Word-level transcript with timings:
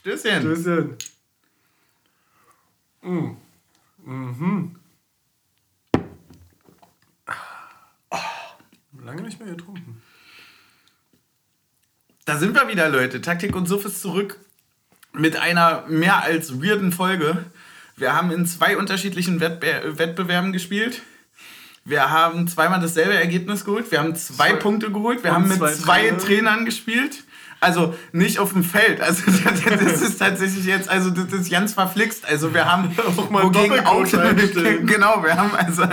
Stößchen. 0.00 0.40
Stößchen. 0.40 0.96
Mm. 3.02 3.36
Mhm. 4.02 4.76
Oh, 8.10 8.16
lange 9.04 9.22
nicht 9.22 9.38
mehr 9.38 9.54
getrunken. 9.54 10.02
Da 12.24 12.38
sind 12.38 12.54
wir 12.54 12.66
wieder, 12.68 12.88
Leute. 12.88 13.20
Taktik 13.20 13.54
und 13.54 13.66
Suff 13.66 13.84
ist 13.84 14.00
zurück 14.00 14.38
mit 15.12 15.36
einer 15.36 15.86
mehr 15.86 16.22
als 16.22 16.62
weirden 16.62 16.92
Folge. 16.92 17.44
Wir 17.96 18.14
haben 18.14 18.30
in 18.30 18.46
zwei 18.46 18.78
unterschiedlichen 18.78 19.40
Wettbe 19.40 19.98
Wettbewerben 19.98 20.52
gespielt. 20.52 21.02
Wir 21.84 22.10
haben 22.10 22.48
zweimal 22.48 22.80
dasselbe 22.80 23.14
Ergebnis 23.14 23.66
geholt. 23.66 23.90
Wir 23.90 23.98
haben 23.98 24.14
zwei, 24.16 24.50
zwei. 24.50 24.56
Punkte 24.56 24.90
geholt. 24.90 25.22
Wir 25.24 25.34
haben 25.34 25.48
mit 25.48 25.58
zwei, 25.58 25.72
zwei 25.74 26.00
Trainer. 26.08 26.18
Trainern 26.18 26.64
gespielt. 26.64 27.24
Also 27.60 27.94
nicht 28.12 28.38
auf 28.38 28.52
dem 28.54 28.64
Feld. 28.64 29.02
Also 29.02 29.22
das 29.30 30.00
ist 30.00 30.18
tatsächlich 30.18 30.64
jetzt, 30.64 30.88
also 30.88 31.10
das 31.10 31.30
ist 31.32 31.50
ganz 31.50 31.74
verflixt. 31.74 32.26
Also 32.26 32.54
wir 32.54 32.64
haben 32.70 32.96
auch 33.16 33.28
mal 33.28 33.44
wogegen 33.44 33.84
auch 33.86 34.02
genau, 34.86 35.22
wir 35.22 35.36
haben 35.36 35.54
also 35.54 35.82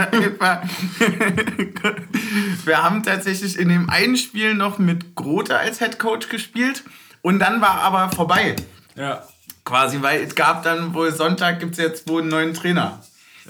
wir 2.66 2.84
haben 2.84 3.04
tatsächlich 3.04 3.60
in 3.60 3.68
dem 3.68 3.90
einen 3.90 4.16
Spiel 4.16 4.54
noch 4.54 4.78
mit 4.78 5.16
Grote 5.16 5.58
als 5.58 5.80
Head 5.80 6.00
Coach 6.00 6.30
gespielt 6.30 6.84
und 7.22 7.40
dann 7.40 7.60
war 7.60 7.82
aber 7.82 8.10
vorbei. 8.16 8.56
Ja. 8.96 9.24
Quasi, 9.66 10.02
weil 10.02 10.24
es 10.24 10.36
gab 10.36 10.64
dann 10.64 10.94
wohl 10.94 11.12
Sonntag 11.14 11.60
gibt 11.60 11.74
es 11.74 11.78
jetzt 11.80 12.08
wohl 12.08 12.22
einen 12.22 12.32
neuen 12.32 12.54
Trainer. 12.54 13.02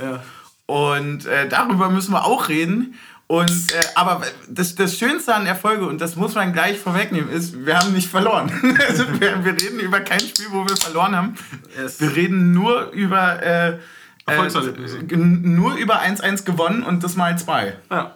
Ja. 0.01 0.23
Und 0.65 1.27
äh, 1.27 1.47
darüber 1.47 1.89
müssen 1.89 2.11
wir 2.11 2.25
auch 2.25 2.49
reden. 2.49 2.95
Und, 3.27 3.49
äh, 3.49 3.83
aber 3.95 4.21
das, 4.47 4.75
das 4.75 4.97
Schönste 4.97 5.35
an 5.35 5.45
Erfolge, 5.45 5.85
und 5.85 5.99
das 5.99 6.15
muss 6.15 6.33
man 6.35 6.53
gleich 6.53 6.79
vorwegnehmen, 6.79 7.29
ist, 7.29 7.65
wir 7.65 7.77
haben 7.77 7.91
nicht 7.93 8.09
verloren. 8.09 8.49
also 8.87 9.03
wir, 9.19 9.43
wir 9.43 9.53
reden 9.53 9.79
über 9.81 9.99
kein 9.99 10.21
Spiel, 10.21 10.47
wo 10.51 10.63
wir 10.65 10.77
verloren 10.77 11.15
haben. 11.15 11.35
Yes. 11.77 11.99
Wir 11.99 12.15
reden 12.15 12.53
nur 12.53 12.91
über 12.91 13.43
äh, 13.43 13.77
äh, 14.27 15.15
nur 15.15 15.75
über 15.75 16.01
1-1 16.01 16.43
gewonnen 16.43 16.83
und 16.83 17.03
das 17.03 17.15
mal 17.15 17.37
zwei. 17.37 17.77
Ja. 17.89 18.15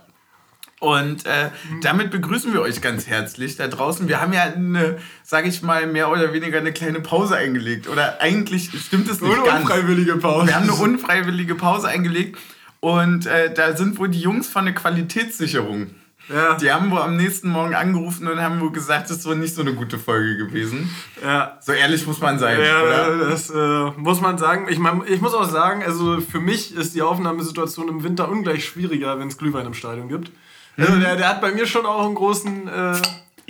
Und 0.80 1.28
äh, 1.28 1.52
damit 1.84 2.10
begrüßen 2.10 2.54
wir 2.54 2.62
euch 2.62 2.82
ganz 2.82 3.06
herzlich 3.06 3.56
da 3.56 3.68
draußen. 3.68 4.08
Wir 4.08 4.20
haben 4.20 4.34
ja 4.34 4.44
eine, 4.44 4.98
sage 5.24 5.48
ich 5.48 5.62
mal, 5.62 5.86
mehr 5.86 6.10
oder 6.10 6.34
weniger 6.34 6.58
eine 6.58 6.74
kleine 6.74 7.00
Pause 7.02 7.38
eingelegt. 7.38 7.88
Oder 7.88 8.20
eigentlich 8.20 8.72
stimmt 8.84 9.08
es 9.08 9.22
nicht 9.22 9.32
eine 9.32 9.46
ganz. 9.46 9.62
Unfreiwillige 9.62 10.16
Pause. 10.18 10.48
Wir 10.48 10.56
haben 10.56 10.64
eine 10.64 10.74
unfreiwillige 10.74 11.54
Pause 11.54 11.88
eingelegt. 11.88 12.40
Und 12.82 13.28
äh, 13.28 13.54
da 13.54 13.78
sind 13.78 13.98
wohl 14.00 14.10
die 14.10 14.20
Jungs 14.20 14.50
von 14.50 14.66
der 14.66 14.74
Qualitätssicherung. 14.74 15.92
Ja. 16.30 16.56
Die 16.56 16.72
haben 16.72 16.92
wohl 16.92 17.00
am 17.00 17.16
nächsten 17.16 17.50
Morgen 17.50 17.76
angerufen 17.76 18.28
und 18.28 18.42
haben 18.42 18.60
wohl 18.62 18.72
gesagt, 18.72 19.10
das 19.10 19.26
war 19.26 19.36
nicht 19.36 19.54
so 19.54 19.62
eine 19.62 19.74
gute 19.74 19.98
Folge 19.98 20.38
gewesen. 20.38 20.90
Ja. 21.24 21.58
So 21.62 21.74
ehrlich 21.74 22.06
muss 22.08 22.20
man 22.20 22.40
sein. 22.40 22.60
Ja, 22.60 22.82
oder? 22.82 23.30
das 23.30 23.50
äh, 23.50 24.00
muss 24.00 24.22
man 24.22 24.38
sagen. 24.38 24.68
Ich, 24.70 24.80
mein, 24.80 25.02
ich 25.08 25.22
muss 25.22 25.34
auch 25.34 25.50
sagen, 25.50 25.84
also 25.84 26.20
für 26.22 26.40
mich 26.40 26.76
ist 26.76 26.96
die 26.96 27.02
Aufnahmesituation 27.02 27.88
im 27.88 28.04
Winter 28.04 28.30
ungleich 28.30 28.66
schwieriger, 28.66 29.20
wenn 29.20 29.28
es 29.28 29.38
Glühwein 29.38 29.66
im 29.66 29.74
Stadion 29.74 30.10
gibt. 30.10 30.32
Also 30.78 30.96
der, 30.96 31.18
der 31.18 31.30
hat 31.30 31.42
bei 31.42 31.52
mir 31.52 31.68
schon 31.68 31.86
auch 31.86 32.06
einen 32.06 32.16
großen. 32.16 32.68
Äh, 32.68 33.02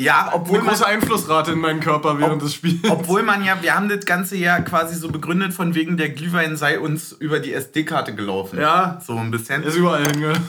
ja, 0.01 0.29
obwohl 0.33 0.59
eine 0.59 0.67
große 0.69 0.85
Einflussrate 0.85 1.51
in 1.51 1.59
meinen 1.59 1.79
Körper 1.79 2.19
während 2.19 2.35
ob, 2.35 2.39
des 2.41 2.55
Spiels. 2.55 2.89
Obwohl 2.89 3.23
man 3.23 3.43
ja, 3.43 3.61
wir 3.61 3.75
haben 3.75 3.89
das 3.89 4.05
ganze 4.05 4.35
ja 4.35 4.59
quasi 4.59 4.95
so 4.95 5.09
begründet 5.09 5.53
von 5.53 5.75
wegen 5.75 5.97
der 5.97 6.09
Glühwein 6.09 6.57
sei 6.57 6.79
uns 6.79 7.11
über 7.11 7.39
die 7.39 7.53
SD-Karte 7.53 8.15
gelaufen. 8.15 8.59
Ja. 8.59 8.99
So 9.05 9.15
ein 9.15 9.31
bisschen. 9.31 9.63
Ist 9.63 9.75
überall 9.75 10.05
hinge. 10.05 10.33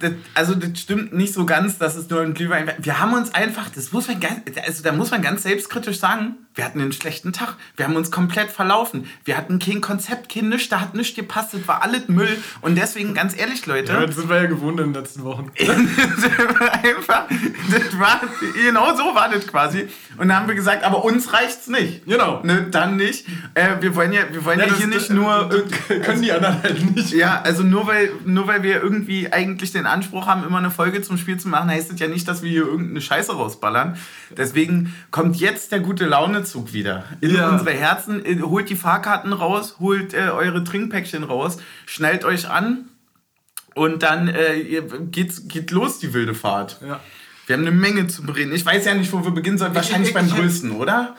Das, 0.00 0.10
also 0.34 0.56
das 0.56 0.80
stimmt 0.80 1.12
nicht 1.12 1.32
so 1.32 1.46
ganz, 1.46 1.78
dass 1.78 1.94
es 1.94 2.10
nur 2.10 2.20
ein 2.20 2.34
Glühwein 2.34 2.72
Wir 2.78 2.98
haben 2.98 3.14
uns 3.14 3.32
einfach, 3.32 3.68
das 3.68 3.92
muss 3.92 4.08
man 4.08 4.18
ganz, 4.18 4.40
also 4.66 4.82
da 4.82 4.90
muss 4.90 5.12
man 5.12 5.22
ganz 5.22 5.44
selbstkritisch 5.44 6.00
sagen, 6.00 6.34
wir 6.54 6.64
hatten 6.64 6.80
einen 6.80 6.92
schlechten 6.92 7.32
Tag. 7.32 7.56
Wir 7.76 7.86
haben 7.86 7.96
uns 7.96 8.10
komplett 8.10 8.50
verlaufen. 8.50 9.08
Wir 9.24 9.36
hatten 9.36 9.58
kein 9.58 9.80
Konzept, 9.80 10.32
kein 10.32 10.48
nichts, 10.48 10.68
da 10.68 10.80
hat 10.80 10.94
nichts 10.94 11.16
gepasst, 11.16 11.54
das 11.54 11.66
war 11.66 11.82
alles 11.82 12.08
Müll. 12.08 12.38
Und 12.60 12.76
deswegen, 12.76 13.14
ganz 13.14 13.36
ehrlich, 13.36 13.66
Leute. 13.66 13.92
Ja, 13.92 14.06
das 14.06 14.16
sind 14.16 14.28
wir 14.28 14.36
ja 14.36 14.46
gewohnt 14.46 14.78
in 14.78 14.92
den 14.92 14.94
letzten 14.94 15.24
Wochen. 15.24 15.50
einfach, 16.82 17.26
das 17.70 17.98
war, 17.98 18.20
genau 18.54 18.96
so 18.96 19.14
war 19.14 19.28
das 19.28 19.46
quasi. 19.46 19.88
Und 20.16 20.28
dann 20.28 20.36
haben 20.36 20.48
wir 20.48 20.54
gesagt, 20.54 20.84
aber 20.84 21.04
uns 21.04 21.32
reicht's 21.32 21.66
nicht. 21.66 22.06
Genau. 22.06 22.40
Ne, 22.44 22.68
dann 22.70 22.96
nicht. 22.96 23.26
Äh, 23.54 23.80
wir 23.80 23.96
wollen 23.96 24.12
ja, 24.12 24.22
wir 24.30 24.44
wollen 24.44 24.60
ja, 24.60 24.66
ja 24.66 24.74
hier 24.74 24.86
nicht 24.86 25.10
nur. 25.10 25.48
können 25.88 26.22
die 26.22 26.30
anderen 26.30 26.62
halt 26.62 26.94
nicht. 26.94 27.12
Ja, 27.12 27.40
also 27.42 27.64
nur 27.64 27.86
weil, 27.88 28.12
nur 28.24 28.46
weil 28.46 28.62
wir 28.62 28.80
irgendwie 28.80 29.32
eigentlich 29.32 29.72
den 29.72 29.86
Anspruch 29.86 30.26
haben, 30.26 30.44
immer 30.44 30.58
eine 30.58 30.70
Folge 30.70 31.02
zum 31.02 31.18
Spiel 31.18 31.36
zu 31.36 31.48
machen, 31.48 31.68
heißt 31.68 31.90
das 31.90 31.98
ja 31.98 32.06
nicht, 32.06 32.28
dass 32.28 32.42
wir 32.42 32.50
hier 32.50 32.66
irgendeine 32.66 33.00
Scheiße 33.00 33.32
rausballern. 33.32 33.96
Deswegen 34.36 34.94
kommt 35.10 35.36
jetzt 35.36 35.72
der 35.72 35.80
gute 35.80 36.06
Launezug 36.44 36.72
wieder 36.72 37.04
in 37.20 37.34
ja. 37.34 37.50
unsere 37.50 37.70
Herzen. 37.70 38.22
Holt 38.42 38.68
die 38.68 38.76
Fahrkarten 38.76 39.32
raus, 39.32 39.76
holt 39.80 40.14
äh, 40.14 40.28
eure 40.30 40.62
Trinkpäckchen 40.62 41.24
raus, 41.24 41.58
schnallt 41.86 42.24
euch 42.24 42.48
an 42.48 42.88
und 43.74 44.02
dann 44.02 44.28
äh, 44.28 44.82
geht's, 45.10 45.48
geht 45.48 45.70
los, 45.70 45.98
die 45.98 46.12
wilde 46.12 46.34
Fahrt. 46.34 46.80
Ja. 46.86 47.00
Wir 47.46 47.56
haben 47.56 47.62
eine 47.62 47.72
Menge 47.72 48.06
zu 48.06 48.22
bereden. 48.22 48.52
Ich 48.54 48.64
weiß 48.64 48.84
ja 48.84 48.94
nicht, 48.94 49.12
wo 49.12 49.24
wir 49.24 49.32
beginnen 49.32 49.58
sollen. 49.58 49.74
Wahrscheinlich 49.74 50.10
ich, 50.10 50.16
ich, 50.16 50.20
beim 50.20 50.26
ich, 50.26 50.34
größten, 50.34 50.72
oder? 50.72 51.16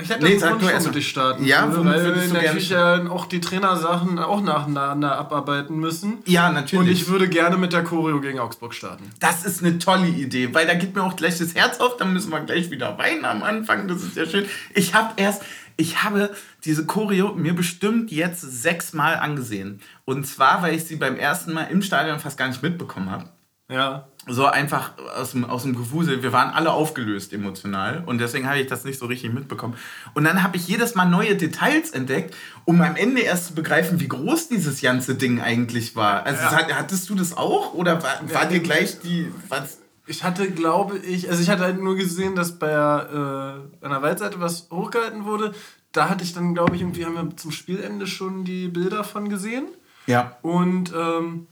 Ich 0.00 0.08
hätte 0.08 0.24
nee, 0.24 0.38
sag 0.38 0.58
du 0.58 0.68
erst 0.68 0.86
mit 0.86 0.96
dich 0.96 1.08
starten. 1.08 1.44
Ja, 1.44 1.72
würde, 1.72 1.90
weil 1.90 2.04
wir 2.04 2.34
natürlich 2.34 2.70
ja 2.70 3.08
auch 3.08 3.26
die 3.26 3.40
Trainersachen 3.40 4.18
auch 4.18 4.40
nacheinander 4.40 5.18
abarbeiten 5.18 5.76
müssen. 5.76 6.18
Ja, 6.26 6.50
natürlich. 6.50 6.78
Und 6.78 6.92
ich 6.92 7.08
würde 7.08 7.28
gerne 7.28 7.56
mit 7.56 7.72
der 7.72 7.84
Choreo 7.84 8.20
gegen 8.20 8.38
Augsburg 8.38 8.74
starten. 8.74 9.10
Das 9.20 9.44
ist 9.44 9.62
eine 9.62 9.78
tolle 9.78 10.08
Idee, 10.08 10.54
weil 10.54 10.66
da 10.66 10.74
geht 10.74 10.94
mir 10.94 11.02
auch 11.02 11.16
gleich 11.16 11.38
das 11.38 11.54
Herz 11.54 11.80
auf, 11.80 11.96
dann 11.96 12.12
müssen 12.12 12.30
wir 12.30 12.40
gleich 12.40 12.70
wieder 12.70 12.96
weinen 12.98 13.24
am 13.24 13.42
Anfang. 13.42 13.88
Das 13.88 14.02
ist 14.02 14.16
ja 14.16 14.26
schön. 14.26 14.46
Ich 14.74 14.94
habe 14.94 15.14
erst, 15.16 15.42
ich 15.76 16.02
habe 16.02 16.30
diese 16.64 16.86
Choreo 16.86 17.34
mir 17.34 17.54
bestimmt 17.54 18.10
jetzt 18.10 18.40
sechsmal 18.40 19.16
angesehen. 19.16 19.80
Und 20.04 20.26
zwar, 20.26 20.62
weil 20.62 20.74
ich 20.74 20.84
sie 20.84 20.96
beim 20.96 21.16
ersten 21.16 21.52
Mal 21.52 21.64
im 21.64 21.82
Stadion 21.82 22.18
fast 22.18 22.36
gar 22.36 22.48
nicht 22.48 22.62
mitbekommen 22.62 23.10
habe. 23.10 23.26
Ja 23.68 24.08
so 24.28 24.46
einfach 24.46 24.92
aus 25.16 25.32
dem, 25.32 25.44
aus 25.44 25.62
dem 25.62 25.74
Gewusel. 25.74 26.22
Wir 26.22 26.32
waren 26.32 26.50
alle 26.50 26.72
aufgelöst 26.72 27.32
emotional 27.32 28.02
und 28.06 28.18
deswegen 28.18 28.46
habe 28.46 28.60
ich 28.60 28.66
das 28.66 28.84
nicht 28.84 28.98
so 28.98 29.06
richtig 29.06 29.32
mitbekommen. 29.32 29.74
Und 30.14 30.24
dann 30.24 30.42
habe 30.42 30.56
ich 30.56 30.68
jedes 30.68 30.94
Mal 30.94 31.06
neue 31.06 31.36
Details 31.36 31.90
entdeckt, 31.90 32.34
um 32.64 32.80
am 32.82 32.96
Ende 32.96 33.22
erst 33.22 33.46
zu 33.46 33.54
begreifen, 33.54 34.00
wie 34.00 34.08
groß 34.08 34.48
dieses 34.48 34.80
ganze 34.80 35.14
Ding 35.14 35.40
eigentlich 35.40 35.96
war. 35.96 36.24
Also 36.26 36.42
ja. 36.42 36.76
hattest 36.76 37.08
du 37.08 37.14
das 37.14 37.36
auch 37.36 37.74
oder 37.74 38.02
war, 38.02 38.20
war 38.32 38.46
dir 38.46 38.60
gleich 38.60 39.00
die... 39.00 39.32
Was? 39.48 39.78
Ich 40.06 40.24
hatte, 40.24 40.50
glaube 40.50 40.96
ich, 40.96 41.28
also 41.28 41.42
ich 41.42 41.50
hatte 41.50 41.64
halt 41.64 41.82
nur 41.82 41.94
gesehen, 41.94 42.34
dass 42.34 42.58
bei 42.58 42.70
äh, 42.70 43.84
einer 43.84 44.00
Waldseite 44.00 44.40
was 44.40 44.68
hochgehalten 44.70 45.26
wurde. 45.26 45.52
Da 45.92 46.08
hatte 46.08 46.24
ich 46.24 46.32
dann, 46.32 46.54
glaube 46.54 46.76
ich, 46.76 46.80
irgendwie 46.80 47.04
haben 47.04 47.14
wir 47.14 47.36
zum 47.36 47.50
Spielende 47.50 48.06
schon 48.06 48.44
die 48.44 48.68
Bilder 48.68 49.04
von 49.04 49.28
gesehen. 49.28 49.66
Ja. 50.06 50.38
Und 50.40 50.94
ähm, 50.96 51.46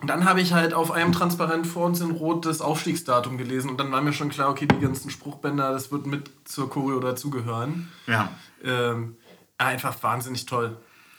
und 0.00 0.08
dann 0.08 0.24
habe 0.24 0.40
ich 0.40 0.52
halt 0.52 0.74
auf 0.74 0.92
einem 0.92 1.12
Transparent 1.12 1.66
vor 1.66 1.86
uns 1.86 2.00
in 2.00 2.12
Rot 2.12 2.46
das 2.46 2.60
Aufstiegsdatum 2.60 3.36
gelesen 3.36 3.70
und 3.70 3.80
dann 3.80 3.90
war 3.90 4.00
mir 4.00 4.12
schon 4.12 4.28
klar, 4.28 4.48
okay, 4.48 4.66
die 4.66 4.80
ganzen 4.80 5.10
Spruchbänder, 5.10 5.72
das 5.72 5.90
wird 5.90 6.06
mit 6.06 6.30
zur 6.44 6.70
Choreo 6.70 7.00
dazugehören. 7.00 7.88
Ja. 8.06 8.30
Ähm, 8.64 9.16
einfach 9.56 10.00
wahnsinnig 10.02 10.46
toll. 10.46 10.76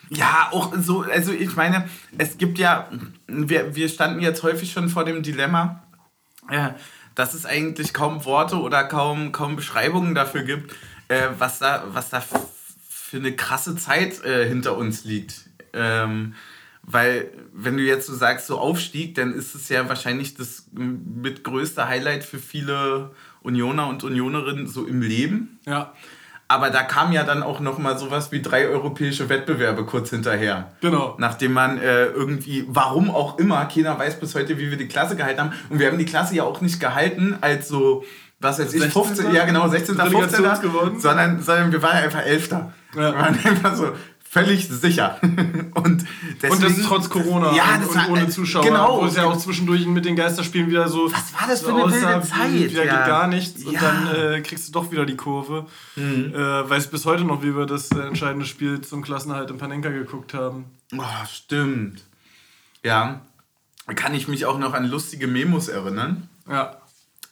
Ja, 0.09 0.49
auch 0.51 0.73
so, 0.77 1.01
also 1.01 1.31
ich 1.31 1.55
meine, 1.55 1.87
es 2.17 2.37
gibt 2.37 2.57
ja, 2.57 2.89
wir, 3.27 3.75
wir 3.75 3.89
standen 3.89 4.21
jetzt 4.21 4.43
häufig 4.43 4.71
schon 4.71 4.89
vor 4.89 5.03
dem 5.03 5.23
Dilemma, 5.23 5.83
äh, 6.49 6.69
dass 7.15 7.33
es 7.33 7.45
eigentlich 7.45 7.93
kaum 7.93 8.23
Worte 8.23 8.59
oder 8.59 8.85
kaum, 8.85 9.33
kaum 9.33 9.55
Beschreibungen 9.55 10.15
dafür 10.15 10.43
gibt, 10.43 10.73
äh, 11.09 11.27
was, 11.37 11.59
da, 11.59 11.83
was 11.89 12.09
da 12.09 12.23
für 12.89 13.17
eine 13.17 13.35
krasse 13.35 13.75
Zeit 13.75 14.23
äh, 14.23 14.47
hinter 14.47 14.77
uns 14.77 15.03
liegt. 15.03 15.49
Ähm, 15.73 16.33
weil, 16.91 17.29
wenn 17.53 17.77
du 17.77 17.83
jetzt 17.83 18.07
so 18.07 18.15
sagst, 18.15 18.47
so 18.47 18.57
Aufstieg, 18.57 19.13
dann 19.13 19.31
ist 19.31 19.53
es 19.53 19.69
ja 19.69 19.87
wahrscheinlich 19.87 20.33
das 20.33 20.65
mit 20.73 21.43
größte 21.43 21.87
Highlight 21.87 22.23
für 22.23 22.39
viele 22.39 23.11
Unioner 23.43 23.87
und 23.87 24.03
Unionerinnen 24.03 24.65
so 24.65 24.85
im 24.85 25.03
Leben. 25.03 25.59
Ja. 25.67 25.93
Aber 26.47 26.71
da 26.71 26.81
kam 26.81 27.11
ja 27.11 27.23
dann 27.23 27.43
auch 27.43 27.59
noch 27.59 27.77
mal 27.77 27.95
sowas 27.99 28.31
wie 28.31 28.41
drei 28.41 28.67
europäische 28.67 29.29
Wettbewerbe 29.29 29.85
kurz 29.85 30.09
hinterher. 30.09 30.71
Genau. 30.81 31.15
Nachdem 31.19 31.53
man 31.53 31.77
äh, 31.77 32.05
irgendwie, 32.05 32.65
warum 32.67 33.11
auch 33.11 33.37
immer, 33.37 33.63
keiner 33.65 33.99
weiß 33.99 34.19
bis 34.19 34.33
heute, 34.33 34.57
wie 34.57 34.71
wir 34.71 34.77
die 34.77 34.87
Klasse 34.87 35.15
gehalten 35.15 35.41
haben. 35.41 35.53
Und 35.69 35.77
wir 35.77 35.91
haben 35.91 35.99
die 35.99 36.05
Klasse 36.05 36.33
ja 36.33 36.43
auch 36.43 36.59
nicht 36.59 36.79
gehalten 36.79 37.37
als 37.41 37.67
so, 37.67 38.03
was 38.39 38.57
weiß 38.57 38.73
ich, 38.73 38.83
15, 38.91 39.31
ja 39.31 39.45
genau, 39.45 39.67
16. 39.67 39.95
15. 39.95 40.43
Sondern, 40.99 41.39
sondern 41.43 41.71
wir 41.71 41.83
waren 41.83 41.97
einfach 41.97 42.25
Elfter. 42.25 42.73
Ja. 42.95 43.13
Wir 43.13 43.13
waren 43.13 43.39
einfach 43.45 43.75
so, 43.75 43.91
völlig 44.29 44.67
sicher. 44.67 45.19
und, 45.21 46.05
deswegen, 46.41 46.53
und 46.53 46.63
das 46.63 46.77
ist 46.77 46.85
trotz 46.85 47.09
Corona 47.09 47.55
ja, 47.55 47.75
und, 47.75 47.87
und 47.87 48.09
ohne 48.09 48.29
Zuschauer. 48.29 48.63
Genau. 48.63 49.01
Wo 49.01 49.05
es 49.05 49.15
ja 49.15 49.25
auch 49.25 49.37
zwischendurch 49.37 49.85
mit 49.87 50.05
den 50.05 50.15
Geisterspielen 50.15 50.69
wieder 50.69 50.87
so. 50.87 51.11
Was 51.11 51.33
war 51.33 51.47
das 51.47 51.61
für 51.61 51.73
eine 51.73 51.91
wilde 51.91 52.21
Zeit? 52.21 52.53
Wieder 52.53 52.85
ja. 52.85 52.97
geht 52.97 53.07
gar 53.07 53.27
nichts 53.27 53.63
ja. 53.63 53.69
und 53.69 53.81
dann 53.81 54.15
äh, 54.15 54.41
kriegst 54.41 54.67
du 54.67 54.71
doch 54.71 54.91
wieder 54.91 55.05
die 55.05 55.17
Kurve. 55.17 55.65
Mhm. 55.95 56.33
Äh, 56.33 56.69
weiß 56.69 56.87
bis 56.87 57.05
heute 57.05 57.23
noch, 57.23 57.41
wie 57.41 57.55
wir 57.55 57.65
das 57.65 57.89
äh, 57.91 58.01
entscheidende 58.01 58.45
Spiel 58.45 58.81
zum 58.81 59.01
Klassenhalt 59.01 59.49
in 59.49 59.57
Panenka 59.57 59.89
geguckt 59.89 60.35
haben. 60.35 60.65
Oh, 60.95 61.03
stimmt. 61.27 62.03
Ja. 62.83 63.21
Kann 63.95 64.13
ich 64.13 64.27
mich 64.27 64.45
auch 64.45 64.59
noch 64.59 64.73
an 64.75 64.85
lustige 64.85 65.25
Memos 65.25 65.67
erinnern. 65.67 66.29
Ja. 66.47 66.77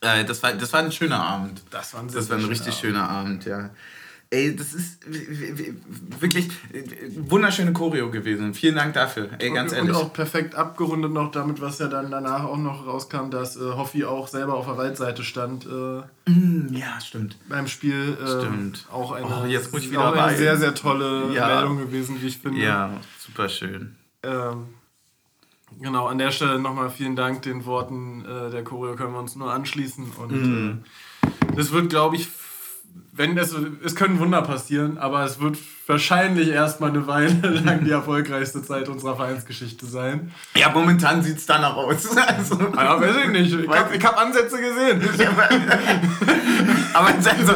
Äh, 0.01 0.25
das, 0.25 0.41
war, 0.41 0.53
das 0.53 0.73
war 0.73 0.79
ein 0.79 0.91
schöner 0.91 1.21
Abend. 1.23 1.61
Das 1.69 1.93
war 1.93 2.01
ein, 2.01 2.07
das 2.07 2.29
war 2.29 2.37
ein 2.37 2.45
richtig 2.45 2.69
Abend. 2.69 2.79
schöner 2.79 3.09
Abend, 3.09 3.45
ja. 3.45 3.69
Ey, 4.29 4.53
das 4.53 4.73
ist 4.73 4.99
wirklich 6.19 6.49
wunderschöne 7.15 7.71
Choreo 7.71 8.11
gewesen. 8.11 8.53
Vielen 8.53 8.75
Dank 8.75 8.93
dafür. 8.93 9.29
Ey, 9.39 9.51
ganz 9.51 9.71
und, 9.71 9.77
ehrlich. 9.77 9.95
Und 9.95 9.97
auch 9.97 10.11
perfekt 10.11 10.53
abgerundet 10.53 11.13
noch 11.13 11.31
damit, 11.31 11.61
was 11.61 11.79
ja 11.79 11.87
dann 11.87 12.11
danach 12.11 12.43
auch 12.43 12.57
noch 12.57 12.85
rauskam, 12.85 13.29
dass 13.29 13.55
äh, 13.55 13.61
Hoffi 13.61 14.03
auch 14.03 14.27
selber 14.27 14.55
auf 14.55 14.65
der 14.65 14.75
Waldseite 14.75 15.23
stand. 15.23 15.65
Äh, 15.65 16.29
mm, 16.29 16.73
ja, 16.73 16.99
stimmt. 16.99 17.37
Beim 17.47 17.67
Spiel. 17.67 18.17
Äh, 18.21 18.41
stimmt. 18.41 18.85
Auch 18.91 19.13
eine, 19.13 19.27
oh, 19.27 19.45
jetzt 19.45 19.71
muss 19.71 19.83
ich 19.83 19.91
wieder 19.91 20.09
auch 20.09 20.13
eine 20.13 20.35
sehr, 20.35 20.57
sehr 20.57 20.75
tolle 20.75 21.33
ja. 21.33 21.47
Meldung 21.47 21.77
gewesen, 21.77 22.17
wie 22.21 22.27
ich 22.27 22.37
finde. 22.37 22.59
Ja, 22.59 22.99
super 23.17 23.47
schön. 23.47 23.95
Ähm, 24.23 24.65
genau, 25.79 26.07
an 26.07 26.17
der 26.17 26.31
Stelle 26.31 26.59
nochmal 26.59 26.89
vielen 26.89 27.15
Dank. 27.15 27.43
Den 27.43 27.63
Worten 27.63 28.25
äh, 28.25 28.51
der 28.51 28.65
Choreo 28.65 28.97
können 28.97 29.13
wir 29.13 29.19
uns 29.19 29.37
nur 29.37 29.53
anschließen. 29.53 30.11
Und 30.17 30.31
mm. 30.31 30.83
das 31.55 31.71
wird, 31.71 31.89
glaube 31.89 32.17
ich, 32.17 32.27
wenn 33.17 33.37
es, 33.37 33.53
es 33.83 33.95
können 33.95 34.19
Wunder 34.19 34.43
passieren, 34.43 34.99
aber 34.99 35.25
es 35.25 35.39
wird 35.39 35.57
wahrscheinlich 35.87 36.49
erstmal 36.49 36.91
eine 36.91 37.07
Weile 37.07 37.33
lang 37.65 37.83
die 37.83 37.91
erfolgreichste 37.91 38.63
Zeit 38.63 38.87
unserer 38.89 39.15
Vereinsgeschichte 39.15 39.87
sein. 39.87 40.31
Ja, 40.55 40.69
momentan 40.69 41.23
sieht 41.23 41.37
es 41.37 41.45
danach 41.45 41.75
aus. 41.75 42.07
Also, 42.27 42.59
ja, 42.59 43.01
weiß 43.01 43.15
ich 43.25 43.31
nicht. 43.31 43.53
Ich 43.53 43.69
habe 43.69 43.97
hab 43.97 44.21
Ansätze 44.21 44.59
gesehen. 44.59 45.01
aber 46.93 47.07
also, 47.07 47.53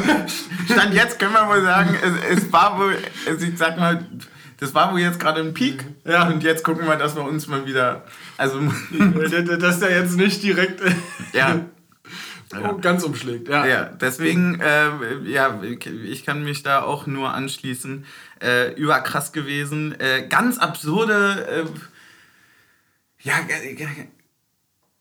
Stand 0.66 0.94
jetzt 0.94 1.20
können 1.20 1.34
wir 1.34 1.48
wohl 1.48 1.62
sagen, 1.62 1.96
es, 2.02 2.40
es 2.40 2.54
war 2.54 2.80
wohl, 2.80 2.98
also 3.28 3.46
ich 3.46 3.58
sag 3.58 3.78
mal, 3.78 4.06
das 4.60 4.74
war 4.74 4.92
wohl 4.92 5.00
jetzt 5.00 5.20
gerade 5.20 5.42
ein 5.42 5.54
Peak. 5.54 5.86
Ja. 6.06 6.28
Und 6.28 6.44
jetzt 6.44 6.64
gucken 6.64 6.88
wir, 6.88 6.96
dass 6.96 7.16
wir 7.16 7.24
uns 7.24 7.48
mal 7.48 7.66
wieder. 7.66 8.04
Also. 8.38 8.60
das 8.92 9.76
ist 9.76 9.82
ja 9.82 9.90
jetzt 9.90 10.18
nicht 10.18 10.42
direkt. 10.42 10.82
ja. 11.34 11.62
Ja. 12.52 12.74
Ganz 12.74 13.04
umschlägt, 13.04 13.48
ja. 13.48 13.66
Ja, 13.66 13.86
deswegen, 13.86 14.60
äh, 14.60 14.90
ja, 15.26 15.62
ich 15.62 16.26
kann 16.26 16.44
mich 16.44 16.64
da 16.64 16.82
auch 16.82 17.08
nur 17.08 17.34
anschließen. 17.34 18.06
Äh, 18.42 18.74
überkrass 18.74 19.32
gewesen. 19.32 20.00
Äh, 20.00 20.28
ganz 20.28 20.58
absurde, 20.58 21.66
äh, 21.66 23.28
ja, 23.28 23.36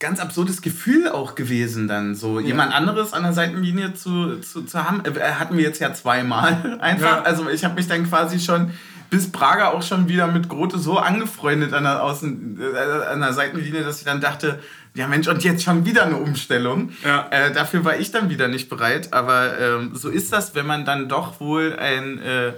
ganz 0.01 0.19
absurdes 0.19 0.63
Gefühl 0.63 1.09
auch 1.09 1.35
gewesen 1.35 1.87
dann, 1.87 2.15
so 2.15 2.41
ja. 2.41 2.47
jemand 2.47 2.75
anderes 2.75 3.13
an 3.13 3.23
der 3.23 3.33
Seitenlinie 3.33 3.95
zu, 3.95 4.39
zu, 4.41 4.63
zu 4.63 4.85
haben. 4.85 5.05
Äh, 5.05 5.33
hatten 5.35 5.57
wir 5.57 5.63
jetzt 5.63 5.81
ja 5.81 5.93
zweimal 5.93 6.79
einfach. 6.81 7.19
Ja. 7.19 7.23
Also 7.23 7.49
ich 7.49 7.65
habe 7.65 7.75
mich 7.75 7.87
dann 7.87 8.09
quasi 8.09 8.41
schon 8.41 8.73
bis 9.11 9.31
Prager 9.31 9.75
auch 9.75 9.83
schon 9.83 10.09
wieder 10.09 10.29
mit 10.29 10.49
Grote 10.49 10.79
so 10.79 10.99
angefreundet 10.99 11.73
an 11.73 11.83
der, 11.85 12.03
Außen, 12.03 12.61
äh, 12.61 13.07
an 13.09 13.21
der 13.21 13.33
Seitenlinie, 13.33 13.83
dass 13.83 13.99
ich 13.99 14.05
dann 14.05 14.21
dachte, 14.21 14.61
ja 14.95 15.07
Mensch, 15.07 15.29
und 15.29 15.45
jetzt 15.45 15.63
schon 15.63 15.85
wieder 15.85 16.05
eine 16.05 16.17
Umstellung. 16.17 16.93
Ja. 17.05 17.29
Äh, 17.31 17.53
dafür 17.53 17.85
war 17.85 17.99
ich 17.99 18.11
dann 18.11 18.31
wieder 18.31 18.49
nicht 18.49 18.69
bereit. 18.69 19.13
Aber 19.13 19.59
ähm, 19.59 19.95
so 19.95 20.09
ist 20.09 20.33
das, 20.33 20.55
wenn 20.55 20.67
man 20.67 20.85
dann 20.85 21.09
doch 21.09 21.41
wohl 21.41 21.77
ein 21.79 22.19
äh, 22.19 22.53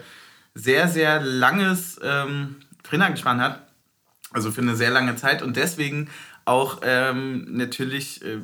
sehr, 0.54 0.88
sehr 0.88 1.20
langes 1.20 2.00
ähm, 2.02 2.56
Trainergespann 2.82 3.40
hat. 3.40 3.66
Also 4.32 4.50
für 4.50 4.62
eine 4.62 4.76
sehr 4.76 4.90
lange 4.90 5.16
Zeit. 5.16 5.42
Und 5.42 5.56
deswegen 5.56 6.08
auch 6.44 6.80
ähm, 6.82 7.46
natürlich, 7.56 8.24
äh, 8.24 8.38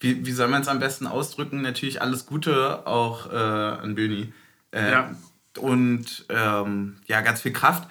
wie, 0.00 0.24
wie 0.24 0.32
soll 0.32 0.48
man 0.48 0.62
es 0.62 0.68
am 0.68 0.78
besten 0.78 1.06
ausdrücken, 1.06 1.62
natürlich 1.62 2.00
alles 2.00 2.26
Gute 2.26 2.86
auch 2.86 3.32
äh, 3.32 3.36
an 3.36 3.94
Böni. 3.94 4.32
Äh, 4.70 4.90
ja. 4.90 5.14
Und 5.58 6.26
ähm, 6.28 6.96
ja, 7.06 7.20
ganz 7.20 7.42
viel 7.42 7.52
Kraft. 7.52 7.88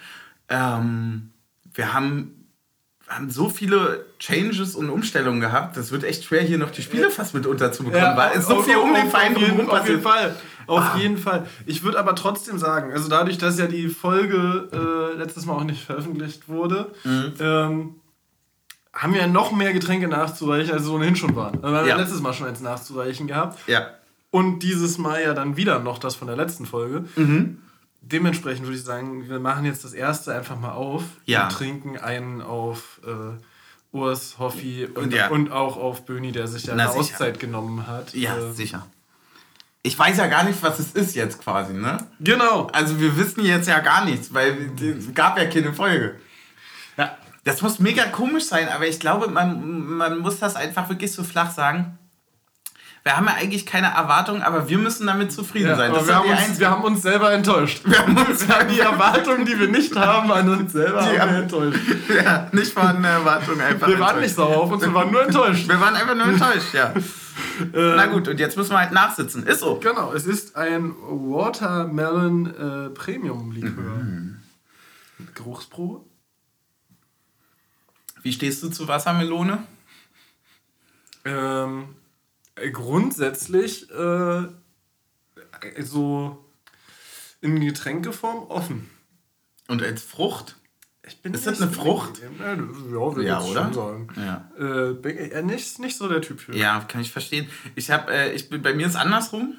Ähm, 0.48 1.30
wir 1.72 1.92
haben 1.92 2.43
haben 3.08 3.30
so 3.30 3.48
viele 3.48 4.06
Changes 4.18 4.74
und 4.74 4.88
Umstellungen 4.88 5.40
gehabt, 5.40 5.76
das 5.76 5.92
wird 5.92 6.04
echt 6.04 6.24
schwer, 6.24 6.42
hier 6.42 6.58
noch 6.58 6.70
die 6.70 6.82
Spiele 6.82 7.10
fast 7.10 7.34
mit 7.34 7.46
unterzubekommen, 7.46 8.02
ja, 8.02 8.16
weil 8.16 8.38
es 8.38 8.46
so 8.46 8.62
viel 8.62 8.76
um 8.76 8.94
den 8.94 9.10
Verein 9.10 9.36
herum 9.36 9.68
Auf 9.68 9.86
jeden 9.88 10.02
Fall. 10.02 10.34
Auf 10.66 10.80
ah. 10.80 10.96
jeden 10.96 11.18
Fall. 11.18 11.46
Ich 11.66 11.82
würde 11.82 11.98
aber 11.98 12.14
trotzdem 12.14 12.58
sagen, 12.58 12.92
also 12.92 13.08
dadurch, 13.10 13.36
dass 13.36 13.58
ja 13.58 13.66
die 13.66 13.88
Folge 13.88 14.70
äh, 14.72 15.18
letztes 15.18 15.44
Mal 15.44 15.54
auch 15.54 15.64
nicht 15.64 15.84
veröffentlicht 15.84 16.48
wurde, 16.48 16.92
mhm. 17.04 17.32
ähm, 17.38 17.94
haben 18.94 19.12
wir 19.12 19.26
noch 19.26 19.52
mehr 19.52 19.74
Getränke 19.74 20.08
nachzureichen, 20.08 20.72
als 20.72 20.84
es 20.84 20.88
ohnehin 20.88 21.16
schon 21.16 21.36
waren. 21.36 21.56
Also 21.56 21.72
wir 21.72 21.80
haben 21.80 21.88
ja. 21.88 21.96
letztes 21.96 22.22
Mal 22.22 22.32
schon 22.32 22.46
eins 22.46 22.60
nachzureichen 22.60 23.26
gehabt. 23.26 23.58
Ja. 23.68 23.88
Und 24.30 24.60
dieses 24.60 24.96
Mal 24.96 25.22
ja 25.22 25.34
dann 25.34 25.58
wieder 25.58 25.80
noch 25.80 25.98
das 25.98 26.14
von 26.14 26.28
der 26.28 26.36
letzten 26.36 26.64
Folge. 26.64 27.04
Mhm 27.16 27.58
dementsprechend 28.10 28.66
würde 28.66 28.76
ich 28.76 28.84
sagen, 28.84 29.28
wir 29.28 29.40
machen 29.40 29.64
jetzt 29.64 29.84
das 29.84 29.92
erste 29.92 30.34
einfach 30.34 30.58
mal 30.58 30.72
auf 30.72 31.04
ja. 31.26 31.44
und 31.44 31.52
trinken 31.52 31.98
einen 31.98 32.42
auf 32.42 33.00
äh, 33.06 33.96
Urs, 33.96 34.38
Hoffi 34.38 34.88
und, 34.94 35.12
ja. 35.12 35.28
und 35.28 35.52
auch 35.52 35.76
auf 35.76 36.04
Böni, 36.04 36.32
der 36.32 36.48
sich 36.48 36.64
ja 36.64 36.72
eine 36.72 36.88
sicher. 36.88 36.98
Auszeit 36.98 37.38
genommen 37.38 37.86
hat. 37.86 38.12
Ja, 38.14 38.36
äh, 38.36 38.52
sicher. 38.52 38.86
Ich 39.82 39.98
weiß 39.98 40.16
ja 40.16 40.26
gar 40.26 40.44
nicht, 40.44 40.62
was 40.62 40.78
es 40.78 40.92
ist 40.92 41.14
jetzt 41.14 41.40
quasi, 41.40 41.74
ne? 41.74 41.98
Genau. 42.18 42.68
Also 42.72 42.98
wir 43.00 43.16
wissen 43.16 43.44
jetzt 43.44 43.68
ja 43.68 43.80
gar 43.80 44.04
nichts, 44.04 44.32
weil 44.32 44.70
es 44.80 45.14
gab 45.14 45.38
ja 45.38 45.44
keine 45.44 45.74
Folge. 45.74 46.16
Ja. 46.96 47.16
Das 47.44 47.60
muss 47.60 47.78
mega 47.78 48.04
komisch 48.06 48.44
sein, 48.44 48.68
aber 48.68 48.86
ich 48.86 48.98
glaube, 48.98 49.28
man, 49.28 49.86
man 49.86 50.18
muss 50.20 50.38
das 50.38 50.56
einfach 50.56 50.88
wirklich 50.88 51.12
so 51.12 51.22
flach 51.22 51.50
sagen 51.50 51.98
wir 53.04 53.18
haben 53.18 53.26
ja 53.26 53.34
eigentlich 53.34 53.66
keine 53.66 53.88
Erwartungen, 53.88 54.40
aber 54.40 54.66
wir 54.66 54.78
müssen 54.78 55.06
damit 55.06 55.30
zufrieden 55.30 55.68
ja, 55.68 55.76
sein. 55.76 55.92
Das 55.92 56.06
wir, 56.06 56.14
haben 56.14 56.30
uns, 56.30 56.58
wir 56.58 56.70
haben 56.70 56.84
uns 56.84 57.02
selber 57.02 57.32
enttäuscht. 57.32 57.82
Wir 57.84 57.98
haben 57.98 58.16
uns 58.16 58.46
ja 58.48 58.64
die 58.64 58.80
Erwartungen, 58.80 59.44
die 59.44 59.60
wir 59.60 59.68
nicht 59.68 59.94
haben, 59.94 60.32
an 60.32 60.48
uns 60.48 60.72
selber 60.72 61.04
haben 61.04 61.32
wir 61.32 61.42
enttäuscht. 61.42 61.80
Ja, 62.24 62.48
nicht 62.52 62.72
vorhandene 62.72 63.08
Erwartungen 63.08 63.60
einfach. 63.60 63.88
Wir 63.88 63.98
waren 63.98 64.20
nicht 64.20 64.34
sauer 64.34 64.56
auf 64.56 64.70
uns, 64.70 64.82
wir 64.82 64.94
waren 64.94 65.10
nur 65.10 65.22
enttäuscht. 65.22 65.68
Wir 65.68 65.80
waren 65.80 65.94
einfach 65.94 66.14
nur 66.14 66.26
enttäuscht, 66.26 66.72
ja. 66.72 66.94
Na 67.72 68.06
gut, 68.06 68.28
und 68.28 68.40
jetzt 68.40 68.56
müssen 68.56 68.70
wir 68.70 68.78
halt 68.78 68.92
nachsitzen. 68.92 69.46
Ist 69.46 69.60
so. 69.60 69.76
Genau, 69.76 70.12
es 70.14 70.24
ist 70.24 70.56
ein 70.56 70.94
Watermelon 71.00 72.46
äh, 72.46 72.90
Premium 72.90 73.52
Likör. 73.52 73.82
Mhm. 73.82 74.38
Geruchsprobe. 75.34 76.04
Wie 78.22 78.32
stehst 78.32 78.62
du 78.62 78.70
zu 78.70 78.88
Wassermelone? 78.88 79.58
Ähm, 81.26 81.96
grundsätzlich 82.72 83.90
äh, 83.90 84.48
so 85.80 86.44
in 87.40 87.60
Getränkeform 87.60 88.44
offen. 88.48 88.90
Und 89.68 89.82
als 89.82 90.02
Frucht? 90.02 90.56
ist 91.22 91.46
das 91.46 91.60
eine 91.60 91.70
Frucht? 91.70 92.20
Ja, 92.40 93.22
ja, 93.22 93.40
oder? 93.40 93.64
schon 93.64 93.74
sagen. 93.74 94.08
Ja. 94.16 94.50
Äh, 94.58 95.42
nicht, 95.42 95.78
nicht 95.78 95.98
so 95.98 96.08
der 96.08 96.22
Typ 96.22 96.40
für. 96.40 96.56
Ja, 96.56 96.80
kann 96.80 97.02
ich 97.02 97.10
verstehen. 97.10 97.48
Ich 97.74 97.90
habe, 97.90 98.12
äh, 98.12 98.32
ich 98.32 98.48
bin, 98.48 98.62
bei 98.62 98.72
mir 98.72 98.86
ist 98.86 98.96
andersrum. 98.96 99.54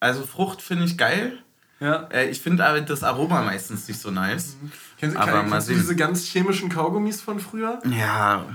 Also 0.00 0.22
Frucht 0.22 0.62
finde 0.62 0.84
ich 0.84 0.96
geil. 0.96 1.38
Ja. 1.80 2.08
Äh, 2.10 2.30
ich 2.30 2.40
finde 2.40 2.64
aber 2.64 2.80
das 2.80 3.02
Aroma 3.02 3.42
meistens 3.42 3.86
nicht 3.88 4.00
so 4.00 4.10
nice. 4.10 4.56
Mhm. 4.60 4.72
Kennst, 4.98 5.16
aber 5.16 5.44
kann, 5.44 5.60
sehen. 5.60 5.76
du 5.76 5.80
diese 5.80 5.96
ganz 5.96 6.24
chemischen 6.24 6.68
Kaugummis 6.68 7.20
von 7.20 7.38
früher? 7.38 7.80
Ja. 7.88 8.46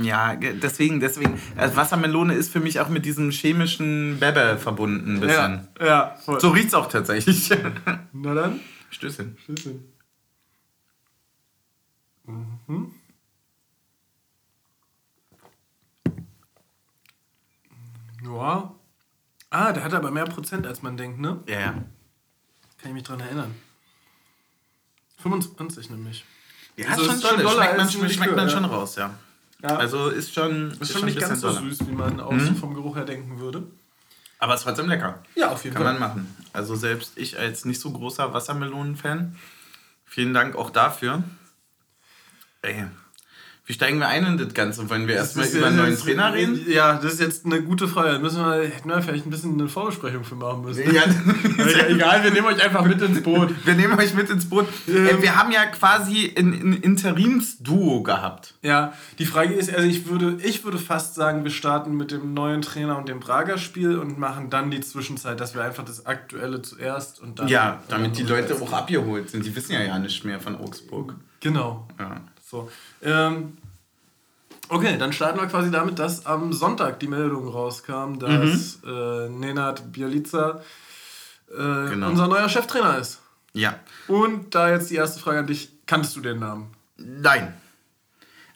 Ja, 0.00 0.36
deswegen, 0.36 1.00
deswegen. 1.00 1.40
Also 1.56 1.74
Wassermelone 1.74 2.34
ist 2.34 2.52
für 2.52 2.60
mich 2.60 2.78
auch 2.78 2.88
mit 2.88 3.04
diesem 3.04 3.30
chemischen 3.30 4.18
Bebe 4.20 4.56
verbunden 4.58 5.16
ein 5.16 5.20
bisschen. 5.20 5.68
Ja, 5.80 5.86
ja 5.86 6.16
voll. 6.24 6.40
So 6.40 6.50
riecht's 6.50 6.74
auch 6.74 6.88
tatsächlich. 6.88 7.50
Na 8.12 8.34
dann. 8.34 8.60
Stößchen. 8.90 9.36
Stößchen. 9.42 9.84
Mhm. 12.26 12.92
Ja. 18.24 18.74
Ah, 19.50 19.72
der 19.72 19.82
hat 19.82 19.94
aber 19.94 20.10
mehr 20.10 20.26
Prozent, 20.26 20.66
als 20.66 20.82
man 20.82 20.96
denkt, 20.96 21.18
ne? 21.18 21.42
Ja, 21.48 21.60
ja. 21.60 21.72
Kann 21.72 22.90
ich 22.90 22.92
mich 22.92 23.02
dran 23.02 23.20
erinnern. 23.20 23.54
25 25.30 25.90
nämlich. 25.90 26.24
Ja, 26.76 26.88
also 26.88 27.04
schon, 27.04 27.20
schon 27.20 27.42
doller 27.42 27.64
schmeckt 27.64 27.78
man, 27.78 27.90
schmeckt 27.90 28.18
Likör, 28.18 28.36
man 28.36 28.50
schon 28.50 28.62
ja. 28.62 28.68
raus, 28.68 28.96
ja. 28.96 29.14
ja. 29.62 29.76
Also 29.76 30.08
ist 30.08 30.32
schon. 30.32 30.70
Ist, 30.72 30.82
ist 30.82 30.92
schon 30.92 31.04
nicht 31.04 31.18
ganz 31.18 31.40
so 31.40 31.50
süß, 31.50 31.86
wie 31.86 31.92
man 31.92 32.20
auch 32.20 32.32
mhm. 32.32 32.56
vom 32.56 32.74
Geruch 32.74 32.96
her 32.96 33.04
denken 33.04 33.38
würde. 33.40 33.64
Aber 34.38 34.54
es 34.54 34.60
ist 34.60 34.66
trotzdem 34.66 34.88
lecker. 34.88 35.22
Ja, 35.34 35.50
auf 35.50 35.64
jeden 35.64 35.74
Kann 35.74 35.84
Fall. 35.84 35.92
Kann 35.94 36.00
man 36.00 36.10
machen. 36.10 36.36
Also 36.52 36.76
selbst 36.76 37.12
ich 37.16 37.38
als 37.38 37.64
nicht 37.64 37.80
so 37.80 37.90
großer 37.90 38.32
Wassermelonen-Fan, 38.32 39.36
vielen 40.04 40.32
Dank 40.32 40.54
auch 40.54 40.70
dafür. 40.70 41.24
Ey, 42.62 42.86
wie 43.68 43.74
steigen 43.74 43.98
wir 43.98 44.08
ein 44.08 44.24
in 44.24 44.38
das 44.38 44.54
Ganze? 44.54 44.88
Wollen 44.88 45.06
wir 45.06 45.14
erstmal 45.14 45.46
über 45.46 45.66
einen 45.66 45.76
neuen 45.76 45.98
Trainer 45.98 46.32
reden? 46.32 46.58
Ja, 46.68 46.94
das 46.94 47.12
ist 47.12 47.20
jetzt 47.20 47.44
eine 47.44 47.60
gute 47.60 47.86
Frage. 47.86 48.12
Da 48.12 48.18
müssen 48.18 48.42
wir, 48.42 48.62
hätten 48.62 48.88
wir 48.88 49.02
vielleicht 49.02 49.26
ein 49.26 49.30
bisschen 49.30 49.52
eine 49.52 49.68
Vorbesprechung 49.68 50.24
für 50.24 50.36
machen 50.36 50.62
müssen. 50.62 50.84
Ja. 50.98 51.04
egal, 51.86 52.24
wir 52.24 52.30
nehmen 52.30 52.46
euch 52.46 52.64
einfach 52.64 52.82
mit 52.86 53.02
ins 53.02 53.22
Boot. 53.22 53.54
Wir 53.66 53.74
nehmen 53.74 53.98
euch 53.98 54.14
mit 54.14 54.30
ins 54.30 54.48
Boot. 54.48 54.66
Ähm, 54.88 55.20
wir 55.20 55.36
haben 55.36 55.52
ja 55.52 55.66
quasi 55.66 56.32
ein, 56.36 56.52
ein 56.54 56.72
Interimsduo 56.72 58.02
gehabt. 58.02 58.54
Ja, 58.62 58.94
die 59.18 59.26
Frage 59.26 59.52
ist, 59.52 59.72
also 59.72 59.86
ich 59.86 60.08
würde, 60.08 60.38
ich 60.42 60.64
würde 60.64 60.78
fast 60.78 61.14
sagen, 61.14 61.44
wir 61.44 61.50
starten 61.50 61.94
mit 61.94 62.10
dem 62.10 62.32
neuen 62.32 62.62
Trainer 62.62 62.96
und 62.96 63.08
dem 63.08 63.20
Prager 63.20 63.58
Spiel 63.58 63.98
und 63.98 64.18
machen 64.18 64.48
dann 64.48 64.70
die 64.70 64.80
Zwischenzeit, 64.80 65.40
dass 65.40 65.54
wir 65.54 65.62
einfach 65.62 65.84
das 65.84 66.06
Aktuelle 66.06 66.62
zuerst 66.62 67.20
und 67.20 67.38
dann. 67.38 67.48
Ja, 67.48 67.82
damit 67.88 68.16
die 68.16 68.22
Leute 68.22 68.54
auch 68.54 68.72
abgeholt 68.72 69.28
sind. 69.28 69.44
Die 69.44 69.54
wissen 69.54 69.72
ja 69.72 69.82
ja 69.82 69.98
nicht 69.98 70.24
mehr 70.24 70.40
von 70.40 70.56
Augsburg. 70.56 71.14
Genau. 71.40 71.86
Ja. 71.98 72.22
So. 72.48 72.70
Ähm, 73.02 73.58
okay, 74.70 74.96
dann 74.96 75.12
starten 75.12 75.38
wir 75.38 75.46
quasi 75.48 75.70
damit, 75.70 75.98
dass 75.98 76.24
am 76.24 76.52
Sonntag 76.52 76.98
die 77.00 77.08
Meldung 77.08 77.48
rauskam, 77.48 78.18
dass 78.18 78.78
mhm. 78.82 78.90
äh, 78.90 79.28
Nenad 79.28 79.92
Bialica 79.92 80.62
äh, 81.50 81.90
genau. 81.90 82.08
unser 82.08 82.26
neuer 82.26 82.48
Cheftrainer 82.48 82.98
ist. 82.98 83.20
Ja. 83.52 83.78
Und 84.06 84.54
da 84.54 84.70
jetzt 84.70 84.90
die 84.90 84.94
erste 84.94 85.20
Frage 85.20 85.40
an 85.40 85.46
dich: 85.46 85.70
Kanntest 85.86 86.16
du 86.16 86.20
den 86.20 86.38
Namen? 86.38 86.74
Nein. 86.96 87.52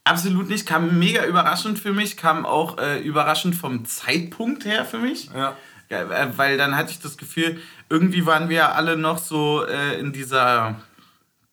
Absolut 0.04 0.48
nicht. 0.48 0.66
Kam 0.66 0.98
mega 0.98 1.24
überraschend 1.26 1.78
für 1.78 1.92
mich, 1.92 2.16
kam 2.16 2.44
auch 2.46 2.78
äh, 2.78 3.00
überraschend 3.00 3.54
vom 3.54 3.84
Zeitpunkt 3.84 4.64
her 4.64 4.84
für 4.84 4.98
mich. 4.98 5.30
Ja. 5.34 5.56
ja. 5.90 6.02
Äh, 6.02 6.38
weil 6.38 6.56
dann 6.56 6.76
hatte 6.76 6.92
ich 6.92 7.00
das 7.00 7.18
Gefühl, 7.18 7.60
irgendwie 7.90 8.24
waren 8.24 8.48
wir 8.48 8.74
alle 8.74 8.96
noch 8.96 9.18
so 9.18 9.64
äh, 9.66 10.00
in 10.00 10.12
dieser, 10.12 10.80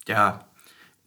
ja, 0.07 0.45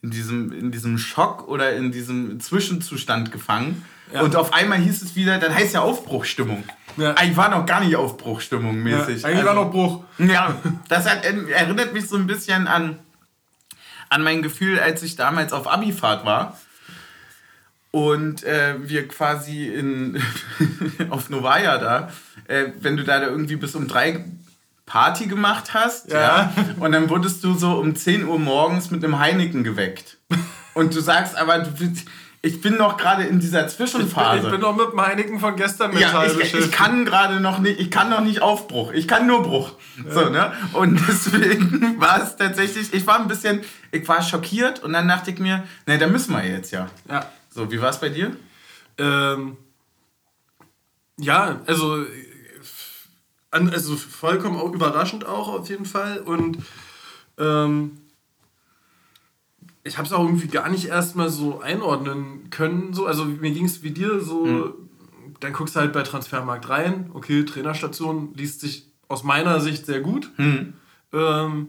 in 0.02 0.10
diesem, 0.10 0.52
in 0.52 0.72
diesem 0.72 0.98
Schock 0.98 1.48
oder 1.48 1.74
in 1.74 1.92
diesem 1.92 2.40
Zwischenzustand 2.40 3.30
gefangen. 3.30 3.84
Ja. 4.12 4.22
Und 4.22 4.36
auf 4.36 4.52
einmal 4.52 4.78
hieß 4.78 5.00
es 5.02 5.16
wieder, 5.16 5.38
dann 5.38 5.54
heißt 5.54 5.74
ja 5.74 5.80
Aufbruchstimmung. 5.80 6.64
Ja. 6.96 7.14
Eigentlich 7.14 7.36
war 7.36 7.48
noch 7.48 7.64
gar 7.64 7.80
nicht 7.80 7.96
Aufbruchstimmung 7.96 8.82
mäßig. 8.82 9.22
Ja, 9.22 9.28
eigentlich 9.28 9.46
also, 9.46 9.46
war 9.46 9.54
noch 9.54 9.70
Bruch. 9.70 10.04
Ja, 10.18 10.56
das 10.88 11.08
hat, 11.08 11.24
erinnert 11.24 11.94
mich 11.94 12.08
so 12.08 12.16
ein 12.16 12.26
bisschen 12.26 12.66
an, 12.66 12.98
an 14.10 14.22
mein 14.22 14.42
Gefühl, 14.42 14.78
als 14.78 15.02
ich 15.02 15.16
damals 15.16 15.52
auf 15.52 15.66
Abifahrt 15.66 16.26
war 16.26 16.58
und 17.92 18.42
äh, 18.42 18.74
wir 18.80 19.06
quasi 19.06 19.68
in, 19.68 20.20
auf 21.10 21.30
Novaya 21.30 21.78
da, 21.78 22.10
äh, 22.48 22.66
wenn 22.80 22.96
du 22.96 23.04
da 23.04 23.22
irgendwie 23.22 23.56
bis 23.56 23.74
um 23.74 23.86
drei 23.86 24.24
Party 24.92 25.26
gemacht 25.26 25.72
hast, 25.72 26.12
ja. 26.12 26.20
ja. 26.20 26.52
und 26.78 26.92
dann 26.92 27.08
wurdest 27.08 27.42
du 27.42 27.54
so 27.54 27.78
um 27.78 27.96
10 27.96 28.28
Uhr 28.28 28.38
morgens 28.38 28.90
mit 28.90 29.02
einem 29.02 29.18
Heineken 29.18 29.64
geweckt. 29.64 30.18
Und 30.74 30.94
du 30.94 31.00
sagst 31.00 31.34
aber, 31.34 31.60
du, 31.60 31.70
ich 32.42 32.60
bin 32.60 32.76
noch 32.76 32.98
gerade 32.98 33.22
in 33.22 33.40
dieser 33.40 33.66
Zwischenphase. 33.68 34.36
Ich 34.36 34.42
bin, 34.42 34.52
ich 34.52 34.60
bin 34.60 34.60
noch 34.60 34.76
mit 34.76 34.92
dem 34.92 35.00
Heineken 35.00 35.40
von 35.40 35.56
gestern 35.56 35.94
mental 35.94 36.28
ja, 36.28 36.38
ich, 36.38 36.52
ich 36.52 36.70
kann 36.70 37.06
gerade 37.06 37.40
noch 37.40 37.58
nicht, 37.58 37.80
ich 37.80 37.90
kann 37.90 38.10
noch 38.10 38.20
nicht 38.20 38.42
Aufbruch, 38.42 38.92
ich 38.92 39.08
kann 39.08 39.26
nur 39.26 39.42
Bruch. 39.42 39.72
Ja. 40.04 40.12
So, 40.12 40.28
ne? 40.28 40.52
Und 40.74 41.00
deswegen 41.08 41.96
war 41.98 42.22
es 42.22 42.36
tatsächlich, 42.36 42.92
ich 42.92 43.06
war 43.06 43.18
ein 43.18 43.28
bisschen, 43.28 43.62
ich 43.92 44.06
war 44.06 44.22
schockiert 44.22 44.82
und 44.82 44.92
dann 44.92 45.08
dachte 45.08 45.30
ich 45.30 45.38
mir, 45.38 45.62
ne, 45.86 45.96
da 45.96 46.06
müssen 46.06 46.34
wir 46.34 46.44
jetzt 46.44 46.70
ja. 46.70 46.90
Ja. 47.08 47.24
So, 47.48 47.72
wie 47.72 47.80
war 47.80 47.88
es 47.88 47.98
bei 47.98 48.10
dir? 48.10 48.36
Ähm, 48.98 49.56
ja, 51.16 51.60
also, 51.66 52.04
also 53.52 53.96
vollkommen 53.96 54.56
auch 54.56 54.72
überraschend 54.72 55.26
auch 55.26 55.48
auf 55.48 55.68
jeden 55.68 55.84
Fall. 55.84 56.18
Und 56.18 56.58
ähm, 57.38 57.92
ich 59.84 59.98
habe 59.98 60.06
es 60.06 60.12
auch 60.12 60.24
irgendwie 60.24 60.48
gar 60.48 60.68
nicht 60.68 60.86
erstmal 60.86 61.28
so 61.28 61.60
einordnen 61.60 62.50
können. 62.50 62.94
So. 62.94 63.06
Also 63.06 63.24
mir 63.24 63.50
ging 63.50 63.66
es 63.66 63.82
wie 63.82 63.90
dir 63.90 64.20
so, 64.20 64.44
mhm. 64.44 64.74
dann 65.40 65.52
guckst 65.52 65.76
du 65.76 65.80
halt 65.80 65.92
bei 65.92 66.02
Transfermarkt 66.02 66.68
rein, 66.68 67.10
okay, 67.14 67.44
Trainerstation 67.44 68.32
liest 68.34 68.60
sich 68.60 68.86
aus 69.08 69.22
meiner 69.24 69.60
Sicht 69.60 69.86
sehr 69.86 70.00
gut. 70.00 70.30
Mhm. 70.38 70.74
Ähm, 71.12 71.68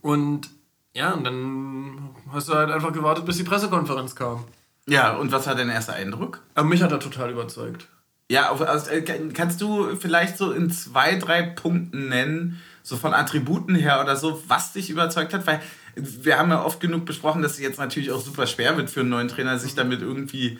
und 0.00 0.48
ja, 0.94 1.12
und 1.12 1.24
dann 1.24 2.10
hast 2.32 2.48
du 2.48 2.54
halt 2.54 2.70
einfach 2.70 2.92
gewartet, 2.92 3.24
bis 3.26 3.36
die 3.36 3.44
Pressekonferenz 3.44 4.14
kam. 4.14 4.44
Ja, 4.86 5.16
und 5.16 5.30
was 5.32 5.46
war 5.46 5.54
dein 5.54 5.68
erster 5.68 5.92
Eindruck? 5.92 6.42
Aber 6.54 6.66
mich 6.66 6.82
hat 6.82 6.92
er 6.92 6.98
total 6.98 7.30
überzeugt. 7.30 7.88
Ja, 8.30 8.52
also, 8.52 8.90
kannst 9.32 9.60
du 9.60 9.96
vielleicht 9.96 10.36
so 10.36 10.52
in 10.52 10.70
zwei, 10.70 11.14
drei 11.14 11.42
Punkten 11.42 12.08
nennen, 12.08 12.60
so 12.82 12.96
von 12.96 13.14
Attributen 13.14 13.74
her 13.74 14.00
oder 14.02 14.16
so, 14.16 14.42
was 14.48 14.72
dich 14.72 14.90
überzeugt 14.90 15.32
hat? 15.32 15.46
Weil 15.46 15.62
wir 15.94 16.38
haben 16.38 16.50
ja 16.50 16.62
oft 16.62 16.80
genug 16.80 17.06
besprochen, 17.06 17.42
dass 17.42 17.52
es 17.52 17.60
jetzt 17.60 17.78
natürlich 17.78 18.12
auch 18.12 18.20
super 18.20 18.46
schwer 18.46 18.76
wird 18.76 18.90
für 18.90 19.00
einen 19.00 19.08
neuen 19.08 19.28
Trainer, 19.28 19.58
sich 19.58 19.74
damit 19.74 20.02
irgendwie, 20.02 20.58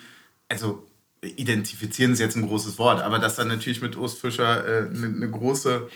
also 0.49 0.85
identifizieren 1.21 2.13
ist 2.13 2.19
jetzt 2.19 2.37
ein 2.37 2.47
großes 2.47 2.77
Wort, 2.79 3.01
aber 3.01 3.19
dass 3.19 3.35
dann 3.35 3.49
natürlich 3.49 3.81
mit 3.81 3.97
Urs 3.97 4.13
Fischer 4.13 4.63
eine 4.63 4.87
äh, 4.87 4.89
ne, 4.89 5.09
ne 5.09 5.29
große 5.29 5.89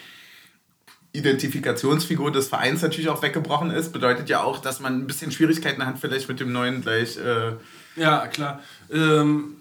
Identifikationsfigur 1.13 2.31
des 2.31 2.47
Vereins 2.47 2.81
natürlich 2.81 3.09
auch 3.09 3.21
weggebrochen 3.21 3.71
ist, 3.71 3.93
bedeutet 3.93 4.29
ja 4.29 4.43
auch, 4.43 4.59
dass 4.59 4.79
man 4.79 4.99
ein 4.99 5.07
bisschen 5.07 5.31
Schwierigkeiten 5.31 5.85
hat, 5.85 5.99
vielleicht 5.99 6.27
mit 6.27 6.39
dem 6.39 6.51
neuen 6.51 6.81
gleich. 6.81 7.17
Äh, 7.17 7.53
ja, 7.95 8.27
klar. 8.27 8.61
Ähm, 8.91 9.55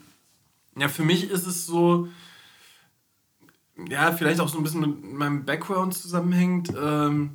ja, 0.77 0.89
für 0.89 1.05
mich 1.05 1.31
ist 1.31 1.47
es 1.47 1.67
so, 1.67 2.09
ja, 3.89 4.13
vielleicht 4.13 4.41
auch 4.41 4.49
so 4.49 4.59
ein 4.59 4.65
bisschen 4.65 4.81
mit 4.81 5.13
meinem 5.13 5.45
Background 5.45 5.95
zusammenhängt. 5.95 6.71
Ähm, 6.71 7.31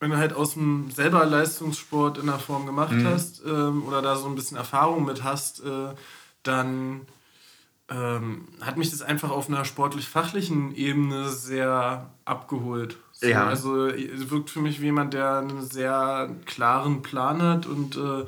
wenn 0.00 0.10
du 0.10 0.16
halt 0.16 0.32
aus 0.32 0.54
dem 0.54 0.90
selber 0.90 1.26
Leistungssport 1.26 2.18
in 2.18 2.26
der 2.26 2.38
Form 2.38 2.66
gemacht 2.66 2.92
mhm. 2.92 3.06
hast 3.06 3.42
ähm, 3.44 3.82
oder 3.84 4.00
da 4.00 4.16
so 4.16 4.26
ein 4.26 4.36
bisschen 4.36 4.56
Erfahrung 4.56 5.04
mit 5.04 5.24
hast, 5.24 5.60
äh, 5.60 5.94
dann 6.42 7.02
ähm, 7.90 8.48
hat 8.60 8.76
mich 8.76 8.90
das 8.90 9.02
einfach 9.02 9.30
auf 9.30 9.48
einer 9.48 9.64
sportlich-fachlichen 9.64 10.74
Ebene 10.74 11.30
sehr 11.30 12.10
abgeholt. 12.24 12.98
So, 13.12 13.26
ja. 13.26 13.46
Also 13.46 13.86
es 13.86 14.30
wirkt 14.30 14.50
für 14.50 14.60
mich 14.60 14.80
wie 14.80 14.86
jemand, 14.86 15.14
der 15.14 15.38
einen 15.38 15.62
sehr 15.62 16.30
klaren 16.44 17.02
Plan 17.02 17.42
hat 17.42 17.66
und 17.66 17.96
äh, 17.96 18.24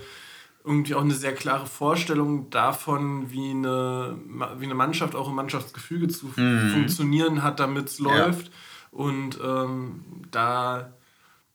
irgendwie 0.64 0.94
auch 0.94 1.02
eine 1.02 1.14
sehr 1.14 1.34
klare 1.34 1.66
Vorstellung 1.66 2.50
davon, 2.50 3.30
wie 3.30 3.50
eine, 3.50 4.18
wie 4.58 4.64
eine 4.64 4.74
Mannschaft 4.74 5.14
auch 5.14 5.28
im 5.28 5.34
Mannschaftsgefüge 5.34 6.08
zu 6.08 6.26
mhm. 6.36 6.70
funktionieren 6.72 7.42
hat, 7.42 7.60
damit 7.60 7.88
es 7.88 7.98
läuft. 7.98 8.46
Ja. 8.46 8.52
Und 8.90 9.38
ähm, 9.42 10.04
da 10.30 10.92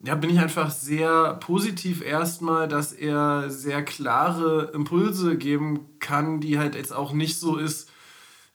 ja, 0.04 0.16
bin 0.16 0.30
ich 0.30 0.40
einfach 0.40 0.70
sehr 0.70 1.36
positiv 1.36 2.04
erstmal, 2.04 2.68
dass 2.68 2.94
er 2.94 3.50
sehr 3.50 3.84
klare 3.84 4.72
Impulse 4.74 5.38
geben 5.38 6.00
kann, 6.00 6.42
die 6.42 6.60
halt 6.60 6.76
jetzt 6.76 6.94
auch 6.94 7.14
nicht 7.14 7.40
so 7.40 7.58
ist 7.58 7.90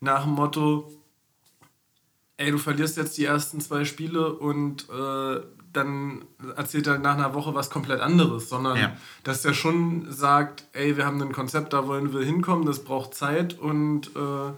nach 0.01 0.25
dem 0.25 0.33
Motto, 0.33 0.91
ey, 2.37 2.51
du 2.51 2.59
verlierst 2.59 2.97
jetzt 2.97 3.19
die 3.19 3.25
ersten 3.25 3.61
zwei 3.61 3.85
Spiele 3.85 4.33
und 4.33 4.89
äh, 4.89 5.41
dann 5.73 6.25
erzählt 6.57 6.87
er 6.87 6.99
nach 6.99 7.15
einer 7.15 7.35
Woche 7.35 7.55
was 7.55 7.71
komplett 7.71 8.01
anderes, 8.01 8.49
sondern 8.49 8.77
ja. 8.77 8.97
dass 9.23 9.45
er 9.45 9.55
schon 9.55 10.11
sagt, 10.11 10.65
ey, 10.73 10.97
wir 10.97 11.07
haben 11.07 11.21
ein 11.23 11.33
Konzept, 11.33 11.73
da 11.73 11.87
wollen 11.87 12.13
wir 12.13 12.23
hinkommen, 12.23 12.67
das 12.67 12.85
braucht 12.85 13.15
Zeit 13.15 13.59
und, 13.59 14.15
äh, 14.17 14.53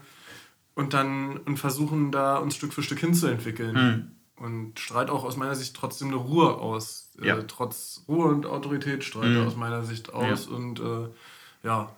und 0.74 0.94
dann 0.94 1.36
und 1.38 1.58
versuchen 1.58 2.12
da 2.12 2.36
uns 2.38 2.56
Stück 2.56 2.72
für 2.72 2.82
Stück 2.82 3.00
hinzuentwickeln. 3.00 3.74
Mhm. 3.74 4.10
Und 4.44 4.80
strahlt 4.80 5.08
auch 5.08 5.22
aus 5.22 5.36
meiner 5.36 5.54
Sicht 5.54 5.76
trotzdem 5.76 6.08
eine 6.08 6.16
Ruhe 6.16 6.56
aus. 6.56 7.10
Äh, 7.20 7.28
ja. 7.28 7.38
Äh, 7.38 7.44
trotz 7.46 8.02
Ruhe 8.08 8.26
und 8.26 8.46
Autorität 8.46 9.04
strahlt 9.04 9.30
mhm. 9.30 9.36
er 9.36 9.46
aus 9.46 9.56
meiner 9.56 9.84
Sicht 9.84 10.12
aus. 10.12 10.46
Ja. 10.46 10.56
Und 10.56 10.80
äh, 10.80 11.08
ja, 11.62 11.92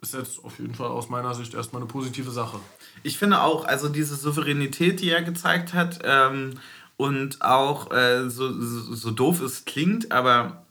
ist 0.00 0.14
jetzt 0.14 0.44
auf 0.44 0.58
jeden 0.58 0.74
Fall 0.74 0.88
aus 0.88 1.08
meiner 1.08 1.34
Sicht 1.34 1.54
erstmal 1.54 1.82
eine 1.82 1.90
positive 1.90 2.30
Sache. 2.30 2.58
Ich 3.02 3.18
finde 3.18 3.42
auch, 3.42 3.64
also 3.64 3.88
diese 3.88 4.16
Souveränität, 4.16 5.00
die 5.00 5.10
er 5.10 5.22
gezeigt 5.22 5.74
hat, 5.74 6.00
ähm, 6.04 6.54
und 7.00 7.40
auch 7.40 7.90
äh, 7.92 8.28
so, 8.28 8.52
so, 8.60 8.94
so, 8.94 9.10
doof 9.10 9.40
es 9.40 9.64
klingt, 9.64 10.12
aber 10.12 10.66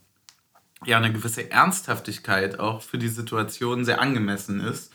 ja, 0.85 0.97
eine 0.97 1.11
gewisse 1.11 1.49
Ernsthaftigkeit 1.49 2.59
auch 2.59 2.83
für 2.83 2.99
die 2.99 3.07
Situation 3.07 3.83
sehr 3.83 3.99
angemessen 3.99 4.59
ist, 4.61 4.93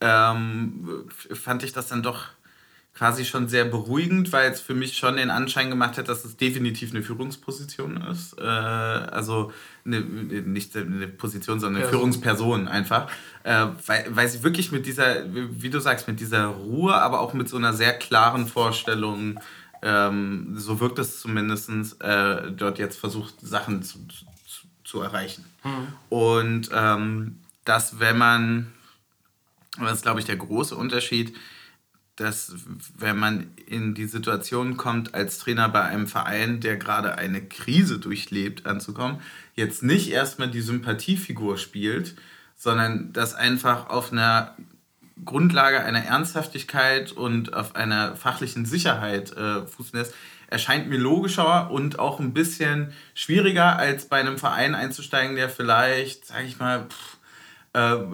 ähm, 0.00 1.08
fand 1.32 1.64
ich 1.64 1.72
das 1.72 1.88
dann 1.88 2.04
doch 2.04 2.28
quasi 2.94 3.24
schon 3.24 3.48
sehr 3.48 3.64
beruhigend, 3.64 4.32
weil 4.32 4.52
es 4.52 4.60
für 4.60 4.74
mich 4.74 4.96
schon 4.96 5.16
den 5.16 5.30
Anschein 5.30 5.70
gemacht 5.70 5.98
hat, 5.98 6.08
dass 6.08 6.24
es 6.24 6.36
definitiv 6.36 6.90
eine 6.90 7.02
Führungsposition 7.02 7.96
ist. 8.08 8.38
Äh, 8.38 8.44
also 8.44 9.52
eine, 9.84 10.02
nicht 10.02 10.76
eine 10.76 11.08
Position, 11.08 11.58
sondern 11.58 11.82
eine 11.82 11.90
Person. 11.90 12.12
Führungsperson 12.12 12.68
einfach. 12.68 13.10
Äh, 13.42 13.66
weil, 13.86 14.06
weil 14.10 14.28
sie 14.28 14.44
wirklich 14.44 14.70
mit 14.70 14.86
dieser, 14.86 15.24
wie 15.34 15.70
du 15.70 15.80
sagst, 15.80 16.06
mit 16.06 16.20
dieser 16.20 16.46
Ruhe, 16.46 16.94
aber 16.94 17.18
auch 17.20 17.34
mit 17.34 17.48
so 17.48 17.56
einer 17.56 17.72
sehr 17.72 17.92
klaren 17.94 18.46
Vorstellung 18.46 19.40
ähm, 19.82 20.54
so 20.56 20.80
wirkt 20.80 20.98
es 20.98 21.20
zumindest, 21.20 22.00
äh, 22.02 22.52
dort 22.52 22.78
jetzt 22.78 22.98
versucht, 22.98 23.34
Sachen 23.40 23.82
zu, 23.82 23.98
zu, 24.08 24.66
zu 24.84 25.00
erreichen. 25.00 25.44
Mhm. 25.64 25.86
Und 26.08 26.70
ähm, 26.72 27.38
dass, 27.64 27.98
wenn 28.00 28.18
man, 28.18 28.72
das 29.78 29.94
ist, 29.94 30.02
glaube 30.02 30.20
ich, 30.20 30.26
der 30.26 30.36
große 30.36 30.76
Unterschied, 30.76 31.36
dass, 32.16 32.54
wenn 32.98 33.18
man 33.18 33.50
in 33.66 33.94
die 33.94 34.04
Situation 34.04 34.76
kommt, 34.76 35.14
als 35.14 35.38
Trainer 35.38 35.70
bei 35.70 35.82
einem 35.82 36.06
Verein, 36.06 36.60
der 36.60 36.76
gerade 36.76 37.16
eine 37.16 37.42
Krise 37.42 37.98
durchlebt, 37.98 38.66
anzukommen, 38.66 39.20
jetzt 39.54 39.82
nicht 39.82 40.10
erstmal 40.10 40.50
die 40.50 40.60
Sympathiefigur 40.60 41.56
spielt, 41.56 42.16
sondern 42.56 43.10
das 43.14 43.34
einfach 43.34 43.88
auf 43.88 44.12
einer 44.12 44.54
Grundlage 45.24 45.82
einer 45.82 46.04
Ernsthaftigkeit 46.04 47.12
und 47.12 47.54
auf 47.54 47.76
einer 47.76 48.16
fachlichen 48.16 48.66
Sicherheit 48.66 49.36
äh, 49.36 49.66
fußen 49.66 49.98
lässt, 49.98 50.14
erscheint 50.48 50.88
mir 50.88 50.98
logischer 50.98 51.70
und 51.70 51.98
auch 51.98 52.20
ein 52.20 52.32
bisschen 52.32 52.92
schwieriger, 53.14 53.78
als 53.78 54.06
bei 54.06 54.18
einem 54.18 54.38
Verein 54.38 54.74
einzusteigen, 54.74 55.36
der 55.36 55.48
vielleicht, 55.48 56.26
sag 56.26 56.44
ich 56.44 56.58
mal, 56.58 56.86
pff, 56.88 57.18
äh, 57.72 58.04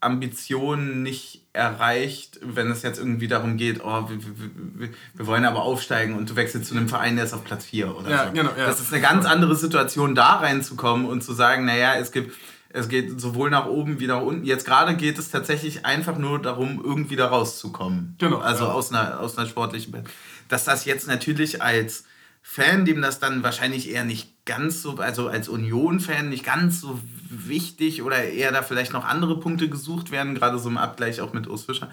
Ambitionen 0.00 1.02
nicht 1.02 1.46
erreicht, 1.52 2.38
wenn 2.42 2.70
es 2.70 2.82
jetzt 2.82 2.98
irgendwie 2.98 3.26
darum 3.26 3.56
geht, 3.56 3.84
oh, 3.84 4.08
wir, 4.08 4.18
wir, 4.20 4.88
wir, 5.14 5.26
wollen 5.26 5.44
aber 5.44 5.62
aufsteigen 5.62 6.16
und 6.16 6.30
du 6.30 6.36
wechselst 6.36 6.68
zu 6.68 6.76
einem 6.76 6.88
Verein, 6.88 7.16
der 7.16 7.24
ist 7.24 7.34
auf 7.34 7.42
Platz 7.42 7.64
4 7.64 7.96
oder 7.96 8.08
ja, 8.08 8.26
so. 8.26 8.32
Genau, 8.32 8.50
ja. 8.56 8.66
Das 8.66 8.80
ist 8.80 8.92
eine 8.92 9.02
ganz 9.02 9.26
andere 9.26 9.56
Situation, 9.56 10.14
da 10.14 10.36
reinzukommen 10.36 11.06
und 11.06 11.24
zu 11.24 11.32
sagen, 11.32 11.64
naja, 11.64 11.96
es 11.96 12.12
gibt 12.12 12.32
es 12.70 12.88
geht 12.88 13.20
sowohl 13.20 13.50
nach 13.50 13.66
oben 13.66 13.98
wie 13.98 14.06
nach 14.06 14.20
unten. 14.20 14.44
Jetzt 14.44 14.66
gerade 14.66 14.94
geht 14.94 15.18
es 15.18 15.30
tatsächlich 15.30 15.86
einfach 15.86 16.18
nur 16.18 16.40
darum, 16.40 16.82
irgendwie 16.84 17.16
da 17.16 17.28
rauszukommen. 17.28 18.14
Genau. 18.18 18.38
Also 18.38 18.64
ja. 18.64 18.72
aus, 18.72 18.92
einer, 18.92 19.20
aus 19.20 19.38
einer 19.38 19.48
sportlichen. 19.48 20.04
Dass 20.48 20.64
das 20.64 20.84
jetzt 20.84 21.06
natürlich 21.06 21.62
als 21.62 22.04
Fan, 22.42 22.84
dem 22.84 23.02
das 23.02 23.20
dann 23.20 23.42
wahrscheinlich 23.42 23.90
eher 23.90 24.04
nicht 24.04 24.44
ganz 24.44 24.82
so, 24.82 24.96
also 24.96 25.28
als 25.28 25.48
Union-Fan 25.48 26.28
nicht 26.28 26.44
ganz 26.44 26.80
so 26.80 27.00
wichtig 27.28 28.02
oder 28.02 28.22
eher 28.24 28.52
da 28.52 28.62
vielleicht 28.62 28.92
noch 28.92 29.04
andere 29.04 29.38
Punkte 29.40 29.68
gesucht 29.68 30.10
werden, 30.10 30.34
gerade 30.34 30.58
so 30.58 30.68
im 30.68 30.78
Abgleich 30.78 31.20
auch 31.20 31.32
mit 31.32 31.46
Urs 31.46 31.64
Fischer, 31.64 31.90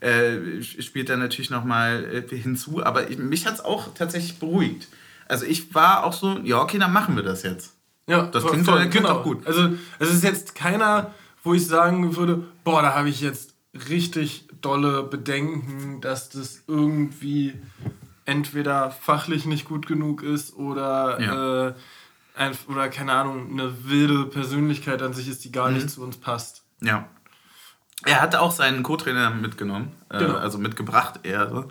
äh, 0.00 0.62
spielt 0.62 1.08
da 1.08 1.16
natürlich 1.16 1.50
nochmal 1.50 2.24
äh, 2.30 2.36
hinzu. 2.36 2.84
Aber 2.84 3.10
ich, 3.10 3.18
mich 3.18 3.46
hat 3.46 3.54
es 3.54 3.60
auch 3.60 3.94
tatsächlich 3.94 4.38
beruhigt. 4.38 4.88
Also 5.26 5.44
ich 5.44 5.74
war 5.74 6.04
auch 6.04 6.14
so, 6.14 6.38
ja, 6.38 6.60
okay, 6.60 6.78
dann 6.78 6.92
machen 6.92 7.16
wir 7.16 7.22
das 7.22 7.42
jetzt. 7.42 7.77
Ja, 8.08 8.22
das 8.26 8.44
klingt, 8.44 8.64
voll, 8.64 8.78
klingt 8.78 8.94
genau. 8.94 9.18
auch 9.18 9.22
gut. 9.22 9.46
Also 9.46 9.70
es 9.98 10.12
ist 10.12 10.24
jetzt 10.24 10.54
keiner, 10.54 11.14
wo 11.44 11.54
ich 11.54 11.66
sagen 11.66 12.16
würde, 12.16 12.42
boah, 12.64 12.82
da 12.82 12.94
habe 12.94 13.10
ich 13.10 13.20
jetzt 13.20 13.54
richtig 13.88 14.48
dolle 14.60 15.02
Bedenken, 15.02 16.00
dass 16.00 16.30
das 16.30 16.64
irgendwie 16.66 17.54
entweder 18.24 18.90
fachlich 18.90 19.46
nicht 19.46 19.66
gut 19.66 19.86
genug 19.86 20.22
ist 20.22 20.56
oder, 20.56 21.20
ja. 21.20 21.68
äh, 21.68 22.52
oder 22.68 22.88
keine 22.88 23.12
Ahnung, 23.12 23.50
eine 23.52 23.88
wilde 23.88 24.24
Persönlichkeit 24.24 25.02
an 25.02 25.12
sich 25.12 25.28
ist, 25.28 25.44
die 25.44 25.52
gar 25.52 25.68
mhm. 25.68 25.76
nicht 25.76 25.90
zu 25.90 26.02
uns 26.02 26.16
passt. 26.16 26.64
Ja. 26.80 27.08
Er 28.04 28.20
hat 28.20 28.36
auch 28.36 28.52
seinen 28.52 28.84
Co-Trainer 28.84 29.30
mitgenommen, 29.30 29.92
äh, 30.08 30.18
genau. 30.18 30.36
also 30.36 30.56
mitgebracht 30.58 31.20
eher. 31.24 31.66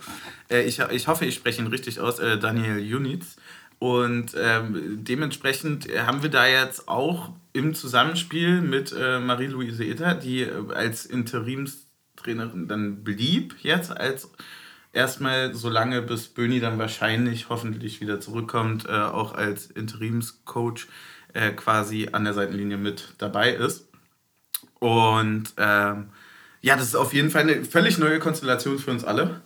Äh, 0.50 0.63
ich, 0.63 0.79
ich 0.79 1.08
hoffe, 1.08 1.25
ich 1.25 1.36
spreche 1.36 1.62
ihn 1.62 1.67
richtig 1.67 2.00
aus, 2.00 2.20
äh, 2.20 2.38
Daniel 2.38 2.79
Junitz. 2.79 3.38
Und 3.80 4.36
ähm, 4.36 5.04
dementsprechend 5.04 5.88
haben 5.88 6.24
wir 6.24 6.30
da 6.30 6.48
jetzt 6.48 6.88
auch 6.88 7.30
im 7.54 7.76
Zusammenspiel 7.76 8.62
mit 8.62 8.94
äh, 8.98 9.20
Marie-Louise 9.20 9.86
Etter, 9.86 10.16
die 10.16 10.42
äh, 10.42 10.74
als 10.74 11.06
Interimstrainerin 11.06 12.68
dann 12.68 13.04
blieb, 13.04 13.56
jetzt 13.62 13.96
als 13.96 14.32
erstmal 14.94 15.54
so 15.54 15.70
lange, 15.70 16.02
bis 16.02 16.28
Böni 16.28 16.60
dann 16.60 16.80
wahrscheinlich 16.80 17.50
hoffentlich 17.50 18.02
wieder 18.02 18.20
zurückkommt, 18.20 18.88
äh, 18.88 18.92
auch 18.92 19.36
als 19.36 19.68
Interimscoach 19.68 20.88
äh, 21.34 21.52
quasi 21.52 22.10
an 22.12 22.24
der 22.24 22.34
Seitenlinie 22.34 22.78
mit 22.78 23.14
dabei 23.20 23.52
ist. 23.52 23.88
Und 24.80 25.54
ähm, 25.58 26.10
ja, 26.62 26.76
das 26.76 26.88
ist 26.88 26.96
auf 26.96 27.14
jeden 27.14 27.30
Fall 27.30 27.44
eine 27.44 27.64
völlig 27.64 28.00
neue 28.00 28.20
Konstellation 28.20 28.80
für 28.80 28.92
uns 28.92 29.04
alle. 29.04 29.42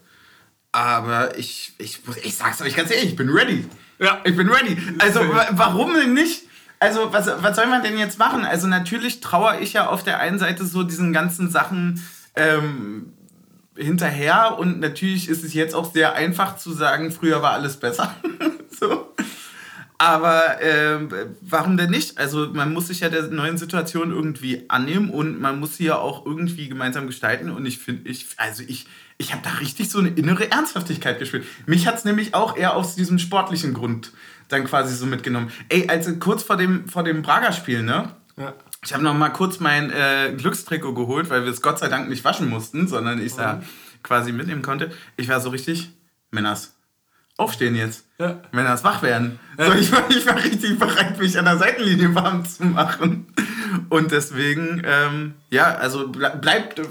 Aber 0.71 1.37
ich, 1.37 1.73
ich, 1.77 1.99
ich 2.23 2.35
sag's 2.35 2.61
euch 2.61 2.75
ganz 2.75 2.91
ehrlich, 2.91 3.11
ich 3.11 3.15
bin 3.17 3.29
ready. 3.29 3.65
Ja. 4.01 4.19
Ich 4.23 4.35
bin 4.35 4.49
ready. 4.49 4.77
Also, 4.99 5.21
warum 5.51 5.93
denn 5.93 6.13
nicht? 6.13 6.43
Also, 6.79 7.13
was, 7.13 7.29
was 7.41 7.55
soll 7.55 7.67
man 7.67 7.83
denn 7.83 7.97
jetzt 7.97 8.17
machen? 8.17 8.43
Also, 8.43 8.67
natürlich 8.67 9.21
trauere 9.21 9.61
ich 9.61 9.73
ja 9.73 9.87
auf 9.87 10.03
der 10.03 10.19
einen 10.19 10.39
Seite 10.39 10.65
so 10.65 10.83
diesen 10.83 11.13
ganzen 11.13 11.51
Sachen 11.51 12.03
ähm, 12.35 13.13
hinterher 13.75 14.57
und 14.57 14.79
natürlich 14.79 15.29
ist 15.29 15.43
es 15.43 15.53
jetzt 15.53 15.75
auch 15.75 15.93
sehr 15.93 16.13
einfach 16.15 16.57
zu 16.57 16.73
sagen, 16.73 17.11
früher 17.11 17.41
war 17.41 17.53
alles 17.53 17.77
besser. 17.77 18.15
Aber 20.01 20.59
äh, 20.63 20.97
warum 21.41 21.77
denn 21.77 21.91
nicht? 21.91 22.17
Also 22.17 22.47
man 22.53 22.73
muss 22.73 22.87
sich 22.87 23.01
ja 23.01 23.09
der 23.09 23.27
neuen 23.27 23.59
Situation 23.59 24.09
irgendwie 24.09 24.65
annehmen 24.67 25.11
und 25.11 25.39
man 25.39 25.59
muss 25.59 25.77
sie 25.77 25.83
ja 25.85 25.97
auch 25.97 26.25
irgendwie 26.25 26.67
gemeinsam 26.67 27.05
gestalten. 27.05 27.51
Und 27.51 27.67
ich 27.67 27.77
finde, 27.77 28.09
ich, 28.09 28.25
also 28.37 28.63
ich, 28.65 28.87
ich 29.19 29.31
habe 29.31 29.43
da 29.43 29.51
richtig 29.59 29.91
so 29.91 29.99
eine 29.99 30.09
innere 30.09 30.49
Ernsthaftigkeit 30.49 31.19
gespürt. 31.19 31.45
Mich 31.67 31.85
hat 31.85 31.97
es 31.97 32.03
nämlich 32.03 32.33
auch 32.33 32.57
eher 32.57 32.75
aus 32.75 32.95
diesem 32.95 33.19
sportlichen 33.19 33.75
Grund 33.75 34.11
dann 34.47 34.63
quasi 34.63 34.95
so 34.95 35.05
mitgenommen. 35.05 35.51
Ey, 35.69 35.87
also 35.87 36.15
kurz 36.15 36.41
vor 36.41 36.57
dem, 36.57 36.89
vor 36.89 37.03
dem 37.03 37.21
Braga-Spiel, 37.21 37.83
ne? 37.83 38.09
Ja. 38.37 38.55
Ich 38.83 38.95
habe 38.95 39.03
noch 39.03 39.13
mal 39.13 39.29
kurz 39.29 39.59
mein 39.59 39.91
äh, 39.91 40.33
Glückstrikot 40.35 40.95
geholt, 40.95 41.29
weil 41.29 41.43
wir 41.43 41.51
es 41.51 41.61
Gott 41.61 41.77
sei 41.77 41.89
Dank 41.89 42.09
nicht 42.09 42.23
waschen 42.23 42.49
mussten, 42.49 42.87
sondern 42.87 43.23
ich 43.23 43.35
da 43.35 43.57
mhm. 43.57 43.61
quasi 44.01 44.31
mitnehmen 44.31 44.63
konnte. 44.63 44.91
Ich 45.15 45.29
war 45.29 45.39
so 45.41 45.49
richtig, 45.49 45.91
Männers, 46.31 46.73
aufstehen 47.41 47.75
jetzt. 47.75 48.05
Ja. 48.19 48.39
Wenn 48.51 48.65
das 48.65 48.83
wach 48.83 49.01
werden. 49.01 49.39
Ja. 49.57 49.65
So, 49.65 49.73
ich, 49.73 49.91
war, 49.91 50.09
ich 50.09 50.25
war 50.25 50.35
richtig 50.35 50.79
bereit, 50.79 51.19
mich 51.19 51.37
an 51.37 51.45
der 51.45 51.57
Seitenlinie 51.57 52.13
warm 52.15 52.45
zu 52.45 52.63
machen. 52.65 53.27
Und 53.89 54.11
deswegen, 54.11 54.81
ähm, 54.85 55.33
ja, 55.49 55.75
also 55.75 56.09
bleibt 56.09 56.79
äh, 56.79 56.83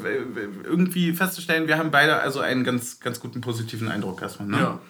irgendwie 0.64 1.12
festzustellen, 1.12 1.68
wir 1.68 1.78
haben 1.78 1.90
beide 1.90 2.20
also 2.20 2.40
einen 2.40 2.64
ganz, 2.64 3.00
ganz 3.00 3.20
guten 3.20 3.40
positiven 3.40 3.88
Eindruck 3.88 4.22
erstmal. 4.22 4.48
Ne? 4.48 4.58
Ja. 4.58 4.80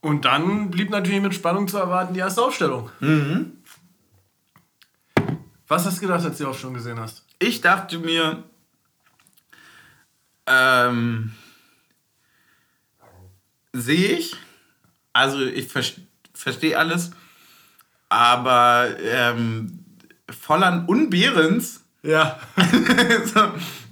Und 0.00 0.24
dann 0.24 0.70
blieb 0.70 0.90
natürlich 0.90 1.20
mit 1.20 1.34
Spannung 1.34 1.66
zu 1.66 1.78
erwarten 1.78 2.14
die 2.14 2.20
erste 2.20 2.42
Aufstellung. 2.42 2.90
Mhm. 3.00 3.52
Was 5.68 5.84
hast 5.84 5.96
du 5.96 6.02
gedacht, 6.02 6.24
als 6.24 6.38
du 6.38 6.44
die 6.44 6.48
Aufstellung 6.48 6.74
gesehen 6.74 7.00
hast? 7.00 7.24
Ich 7.38 7.60
dachte 7.60 7.98
mir, 7.98 8.44
ähm, 10.46 11.32
sehe 13.80 14.16
ich. 14.18 14.36
Also 15.12 15.40
ich 15.40 15.68
ver 15.68 15.82
verstehe 16.34 16.78
alles. 16.78 17.10
Aber 18.08 18.88
ähm, 19.02 19.84
Volland 20.28 20.88
und 20.88 21.10
Behrens. 21.10 21.82
Ja. 22.02 22.38
so, 23.24 23.40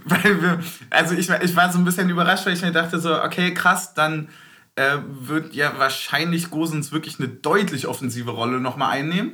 weil 0.05 0.43
wir, 0.43 0.61
also 0.91 1.15
ich, 1.15 1.31
ich 1.31 1.57
war 1.57 1.73
so 1.73 1.79
ein 1.79 1.85
bisschen 1.85 2.09
überrascht, 2.11 2.47
weil 2.47 2.55
ich 2.55 2.63
mir 2.63 2.73
dachte 2.73 3.01
so, 3.01 3.23
okay, 3.23 3.55
krass, 3.55 3.95
dann 3.95 4.29
äh, 4.77 4.99
wird 5.07 5.55
ja 5.55 5.79
wahrscheinlich 5.79 6.51
Gosens 6.51 6.93
wirklich 6.93 7.19
eine 7.19 7.29
deutlich 7.29 7.87
offensive 7.87 8.31
Rolle 8.31 8.61
nochmal 8.61 8.91
einnehmen. 8.91 9.33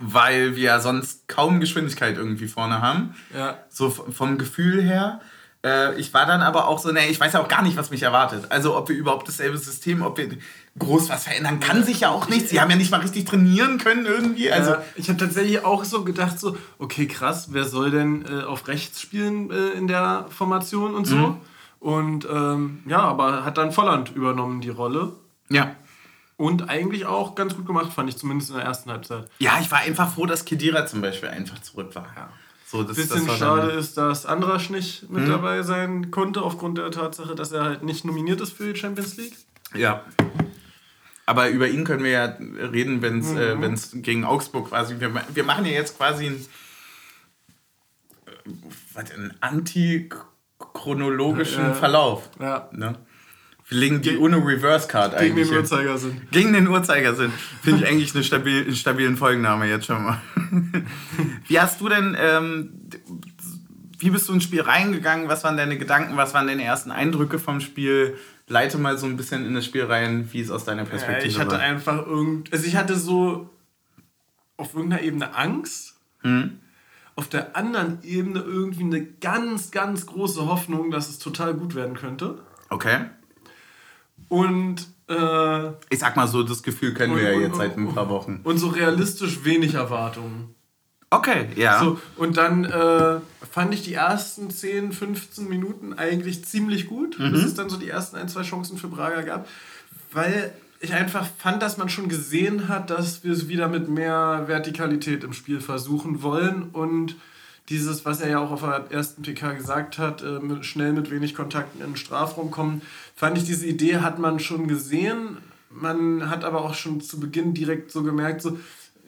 Weil 0.00 0.56
wir 0.56 0.64
ja 0.64 0.80
sonst 0.80 1.28
kaum 1.28 1.60
Geschwindigkeit 1.60 2.16
irgendwie 2.16 2.48
vorne 2.48 2.82
haben. 2.82 3.14
Ja. 3.32 3.58
So 3.68 3.90
vom 3.90 4.38
Gefühl 4.38 4.82
her. 4.82 5.20
Äh, 5.64 5.98
ich 5.98 6.12
war 6.12 6.26
dann 6.26 6.42
aber 6.42 6.68
auch 6.68 6.78
so, 6.78 6.92
nee, 6.92 7.06
ich 7.08 7.18
weiß 7.18 7.32
ja 7.32 7.40
auch 7.40 7.48
gar 7.48 7.62
nicht, 7.62 7.76
was 7.76 7.90
mich 7.90 8.02
erwartet. 8.02 8.46
Also 8.50 8.76
ob 8.76 8.88
wir 8.90 8.96
überhaupt 8.96 9.26
dasselbe 9.26 9.56
System, 9.56 10.02
ob 10.02 10.18
wir 10.18 10.28
groß 10.78 11.08
was 11.08 11.24
verändern, 11.24 11.58
kann 11.58 11.82
sich 11.82 12.00
ja 12.00 12.10
auch 12.10 12.28
nicht. 12.28 12.48
Sie 12.48 12.60
haben 12.60 12.70
ja 12.70 12.76
nicht 12.76 12.90
mal 12.90 13.00
richtig 13.00 13.24
trainieren 13.24 13.78
können 13.78 14.04
irgendwie. 14.04 14.52
Also 14.52 14.72
ja, 14.72 14.82
ich 14.94 15.08
habe 15.08 15.18
tatsächlich 15.18 15.64
auch 15.64 15.84
so 15.84 16.04
gedacht, 16.04 16.38
so, 16.38 16.56
okay, 16.78 17.06
krass, 17.06 17.48
wer 17.52 17.64
soll 17.64 17.90
denn 17.90 18.26
äh, 18.26 18.44
auf 18.44 18.68
rechts 18.68 19.00
spielen 19.00 19.50
äh, 19.50 19.70
in 19.70 19.88
der 19.88 20.26
Formation 20.28 20.94
und 20.94 21.06
so. 21.06 21.16
Mhm. 21.16 21.36
Und 21.80 22.26
ähm, 22.30 22.82
ja, 22.86 23.00
aber 23.00 23.44
hat 23.44 23.56
dann 23.56 23.72
Volland 23.72 24.14
übernommen 24.14 24.60
die 24.60 24.70
Rolle. 24.70 25.12
Ja. 25.48 25.74
Und 26.36 26.68
eigentlich 26.68 27.06
auch 27.06 27.34
ganz 27.36 27.54
gut 27.54 27.66
gemacht, 27.66 27.92
fand 27.92 28.08
ich 28.08 28.16
zumindest 28.16 28.50
in 28.50 28.56
der 28.56 28.64
ersten 28.64 28.90
Halbzeit. 28.90 29.28
Ja, 29.38 29.58
ich 29.60 29.70
war 29.70 29.78
einfach 29.78 30.12
froh, 30.12 30.26
dass 30.26 30.44
Kedira 30.44 30.84
zum 30.86 31.00
Beispiel 31.00 31.28
einfach 31.28 31.60
zurück 31.60 31.94
war. 31.94 32.06
Ja. 32.16 32.28
So, 32.74 32.82
das, 32.82 32.96
bisschen 32.96 33.26
das 33.28 33.38
schade 33.38 33.70
ist, 33.70 33.96
dass 33.96 34.26
Andrasch 34.26 34.68
nicht 34.68 35.08
mit 35.08 35.22
hm. 35.22 35.30
dabei 35.30 35.62
sein 35.62 36.10
konnte, 36.10 36.42
aufgrund 36.42 36.76
der 36.76 36.90
Tatsache, 36.90 37.36
dass 37.36 37.52
er 37.52 37.62
halt 37.62 37.84
nicht 37.84 38.04
nominiert 38.04 38.40
ist 38.40 38.52
für 38.52 38.72
die 38.72 38.76
Champions 38.76 39.16
League. 39.16 39.36
Ja. 39.76 40.02
Aber 41.24 41.50
über 41.50 41.68
ihn 41.68 41.84
können 41.84 42.02
wir 42.02 42.10
ja 42.10 42.24
reden, 42.24 43.00
wenn 43.00 43.20
es 43.20 43.30
äh, 43.30 43.54
mhm. 43.54 43.62
äh, 43.62 43.76
gegen 44.00 44.24
Augsburg 44.24 44.70
quasi. 44.70 44.98
Wir, 44.98 45.14
wir 45.32 45.44
machen 45.44 45.66
ja 45.66 45.70
jetzt 45.70 45.96
quasi 45.96 46.26
einen, 46.26 46.44
einen 48.96 49.34
antichronologischen 49.40 51.62
ja. 51.62 51.74
Verlauf. 51.74 52.28
Ja. 52.40 52.68
Ne? 52.72 52.96
Legen 53.70 54.02
die 54.02 54.18
ohne 54.18 54.36
Reverse 54.36 54.88
Card 54.88 55.14
eigentlich. 55.14 55.34
Gegen 55.34 55.48
den 55.48 55.56
Uhrzeigersinn. 55.56 56.20
Gegen 56.30 56.52
den 56.52 56.68
Uhrzeigersinn. 56.68 57.32
Finde 57.62 57.80
ich 57.80 57.86
eigentlich 57.88 58.14
eine 58.14 58.22
stabil, 58.22 58.62
einen 58.62 58.76
stabilen 58.76 59.16
Folgenname 59.16 59.66
jetzt 59.66 59.86
schon 59.86 60.04
mal. 60.04 60.20
wie 61.48 61.58
hast 61.58 61.80
du 61.80 61.88
denn, 61.88 62.14
ähm, 62.18 62.90
wie 63.98 64.10
bist 64.10 64.28
du 64.28 64.34
ins 64.34 64.44
Spiel 64.44 64.60
reingegangen? 64.60 65.28
Was 65.28 65.44
waren 65.44 65.56
deine 65.56 65.78
Gedanken? 65.78 66.16
Was 66.16 66.34
waren 66.34 66.46
deine 66.46 66.62
ersten 66.62 66.90
Eindrücke 66.90 67.38
vom 67.38 67.60
Spiel? 67.60 68.18
Leite 68.46 68.76
mal 68.76 68.98
so 68.98 69.06
ein 69.06 69.16
bisschen 69.16 69.46
in 69.46 69.54
das 69.54 69.64
Spiel 69.64 69.84
rein, 69.84 70.28
wie 70.32 70.40
es 70.40 70.50
aus 70.50 70.66
deiner 70.66 70.84
Perspektive 70.84 71.22
ja, 71.22 71.30
ich 71.30 71.38
hatte 71.38 71.52
war. 71.52 71.60
einfach 71.60 72.06
irgend, 72.06 72.52
also 72.52 72.66
ich 72.66 72.76
hatte 72.76 72.94
so 72.96 73.48
auf 74.58 74.74
irgendeiner 74.74 75.02
Ebene 75.02 75.34
Angst. 75.34 75.94
Hm. 76.20 76.60
Auf 77.16 77.28
der 77.28 77.56
anderen 77.56 78.02
Ebene 78.02 78.40
irgendwie 78.40 78.82
eine 78.82 79.02
ganz, 79.04 79.70
ganz 79.70 80.04
große 80.04 80.46
Hoffnung, 80.46 80.90
dass 80.90 81.08
es 81.08 81.18
total 81.18 81.54
gut 81.54 81.74
werden 81.74 81.94
könnte. 81.94 82.40
Okay. 82.68 83.06
Und 84.28 84.86
äh, 85.08 85.68
ich 85.90 85.98
sag 85.98 86.16
mal 86.16 86.26
so, 86.26 86.42
das 86.42 86.62
Gefühl 86.62 86.94
kennen 86.94 87.12
und, 87.12 87.20
wir 87.20 87.32
ja 87.32 87.40
jetzt 87.40 87.56
seit 87.56 87.76
ein 87.76 87.94
paar 87.94 88.08
Wochen. 88.08 88.40
Und 88.44 88.58
so 88.58 88.68
realistisch 88.68 89.44
wenig 89.44 89.74
Erwartungen. 89.74 90.54
Okay, 91.10 91.48
ja. 91.54 91.78
So, 91.78 92.00
und 92.16 92.36
dann 92.36 92.64
äh, 92.64 93.20
fand 93.50 93.72
ich 93.72 93.82
die 93.82 93.94
ersten 93.94 94.50
10, 94.50 94.92
15 94.92 95.48
Minuten 95.48 95.92
eigentlich 95.92 96.44
ziemlich 96.44 96.88
gut, 96.88 97.18
mhm. 97.18 97.32
bis 97.32 97.44
es 97.44 97.54
dann 97.54 97.68
so 97.68 97.76
die 97.76 97.88
ersten 97.88 98.16
ein, 98.16 98.28
zwei 98.28 98.42
Chancen 98.42 98.78
für 98.78 98.88
Braga 98.88 99.22
gab. 99.22 99.48
Weil 100.12 100.52
ich 100.80 100.92
einfach 100.92 101.26
fand, 101.38 101.62
dass 101.62 101.76
man 101.76 101.88
schon 101.88 102.08
gesehen 102.08 102.68
hat, 102.68 102.90
dass 102.90 103.22
wir 103.22 103.32
es 103.32 103.48
wieder 103.48 103.68
mit 103.68 103.88
mehr 103.88 104.44
Vertikalität 104.46 105.24
im 105.24 105.32
Spiel 105.32 105.60
versuchen 105.60 106.22
wollen 106.22 106.70
und 106.72 107.16
dieses, 107.68 108.04
was 108.04 108.20
er 108.20 108.28
ja 108.28 108.38
auch 108.40 108.50
auf 108.50 108.60
der 108.60 108.90
ersten 108.90 109.22
PK 109.22 109.52
gesagt 109.54 109.98
hat, 109.98 110.22
äh, 110.22 110.38
mit, 110.40 110.66
schnell 110.66 110.92
mit 110.92 111.10
wenig 111.10 111.34
Kontakten 111.34 111.80
in 111.80 111.92
den 111.92 111.96
Strafraum 111.96 112.50
kommen, 112.50 112.82
fand 113.14 113.38
ich, 113.38 113.44
diese 113.44 113.66
Idee 113.66 113.98
hat 113.98 114.18
man 114.18 114.38
schon 114.38 114.68
gesehen. 114.68 115.38
Man 115.70 116.28
hat 116.28 116.44
aber 116.44 116.62
auch 116.62 116.74
schon 116.74 117.00
zu 117.00 117.18
Beginn 117.18 117.54
direkt 117.54 117.90
so 117.90 118.02
gemerkt, 118.02 118.42
so, 118.42 118.58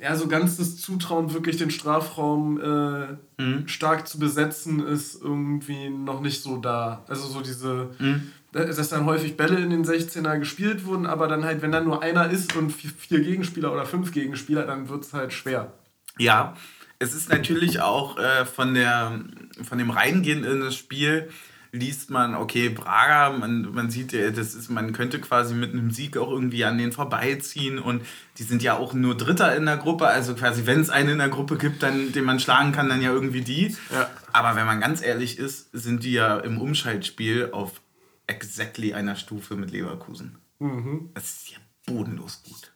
ja, 0.00 0.16
so 0.16 0.26
ganz 0.26 0.56
das 0.56 0.76
Zutrauen, 0.76 1.32
wirklich 1.32 1.58
den 1.58 1.70
Strafraum 1.70 2.60
äh, 2.60 3.42
mhm. 3.42 3.68
stark 3.68 4.08
zu 4.08 4.18
besetzen, 4.18 4.86
ist 4.86 5.22
irgendwie 5.22 5.90
noch 5.90 6.20
nicht 6.20 6.42
so 6.42 6.56
da. 6.56 7.04
Also 7.08 7.28
so 7.28 7.40
diese, 7.40 7.90
mhm. 7.98 8.32
dass 8.52 8.88
dann 8.88 9.04
häufig 9.04 9.36
Bälle 9.36 9.58
in 9.58 9.70
den 9.70 9.84
16er 9.84 10.38
gespielt 10.38 10.86
wurden, 10.86 11.06
aber 11.06 11.28
dann 11.28 11.44
halt, 11.44 11.62
wenn 11.62 11.72
dann 11.72 11.84
nur 11.84 12.02
einer 12.02 12.30
ist 12.30 12.56
und 12.56 12.70
vier 12.70 13.20
Gegenspieler 13.20 13.72
oder 13.72 13.84
fünf 13.84 14.12
Gegenspieler, 14.12 14.66
dann 14.66 14.88
wird 14.88 15.04
es 15.04 15.12
halt 15.12 15.32
schwer. 15.32 15.72
Ja, 16.18 16.54
es 16.98 17.14
ist 17.14 17.28
natürlich 17.28 17.80
auch 17.80 18.18
äh, 18.18 18.44
von, 18.44 18.74
der, 18.74 19.20
von 19.62 19.78
dem 19.78 19.90
Reingehen 19.90 20.44
in 20.44 20.60
das 20.60 20.74
Spiel 20.74 21.28
liest 21.72 22.10
man, 22.10 22.34
okay, 22.34 22.68
Braga, 22.68 23.36
man, 23.36 23.72
man 23.72 23.90
sieht, 23.90 24.12
das 24.12 24.54
ist, 24.54 24.70
man 24.70 24.92
könnte 24.92 25.20
quasi 25.20 25.54
mit 25.54 25.72
einem 25.72 25.90
Sieg 25.90 26.16
auch 26.16 26.30
irgendwie 26.30 26.64
an 26.64 26.78
den 26.78 26.92
vorbeiziehen 26.92 27.78
und 27.78 28.04
die 28.38 28.42
sind 28.42 28.62
ja 28.62 28.76
auch 28.76 28.94
nur 28.94 29.16
Dritter 29.16 29.54
in 29.54 29.66
der 29.66 29.76
Gruppe, 29.76 30.06
also 30.06 30.34
quasi, 30.34 30.66
wenn 30.66 30.80
es 30.80 30.90
einen 30.90 31.10
in 31.10 31.18
der 31.18 31.28
Gruppe 31.28 31.56
gibt, 31.56 31.82
dann, 31.82 32.12
den 32.12 32.24
man 32.24 32.40
schlagen 32.40 32.72
kann, 32.72 32.88
dann 32.88 33.02
ja 33.02 33.10
irgendwie 33.10 33.42
die. 33.42 33.76
Ja. 33.92 34.10
Aber 34.32 34.56
wenn 34.56 34.66
man 34.66 34.80
ganz 34.80 35.02
ehrlich 35.02 35.38
ist, 35.38 35.68
sind 35.72 36.04
die 36.04 36.12
ja 36.12 36.38
im 36.38 36.58
Umschaltspiel 36.60 37.50
auf 37.52 37.80
exactly 38.26 38.94
einer 38.94 39.16
Stufe 39.16 39.56
mit 39.56 39.70
Leverkusen. 39.70 40.38
Mhm. 40.58 41.10
Das 41.14 41.24
ist 41.24 41.50
ja 41.50 41.58
bodenlos 41.86 42.42
gut. 42.42 42.72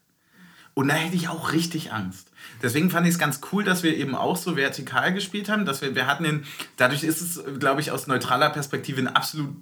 Und 0.75 0.89
da 0.89 0.95
hätte 0.95 1.17
ich 1.17 1.29
auch 1.29 1.53
richtig 1.53 1.93
Angst. 1.93 2.30
Deswegen 2.63 2.91
fand 2.91 3.07
ich 3.07 3.15
es 3.15 3.19
ganz 3.19 3.41
cool, 3.53 3.65
dass 3.65 3.83
wir 3.83 3.97
eben 3.97 4.15
auch 4.15 4.37
so 4.37 4.57
vertikal 4.57 5.13
gespielt 5.13 5.49
haben. 5.49 5.65
Dass 5.65 5.83
wir, 5.83 5.95
wir 5.95 6.07
hatten 6.07 6.25
den, 6.25 6.45
dadurch 6.77 7.05
ist 7.05 7.21
es, 7.21 7.43
glaube 7.59 7.81
ich, 7.81 7.91
aus 7.91 8.07
neutraler 8.07 8.51
Perspektive 8.51 9.01
ein 9.01 9.09
absolut 9.09 9.55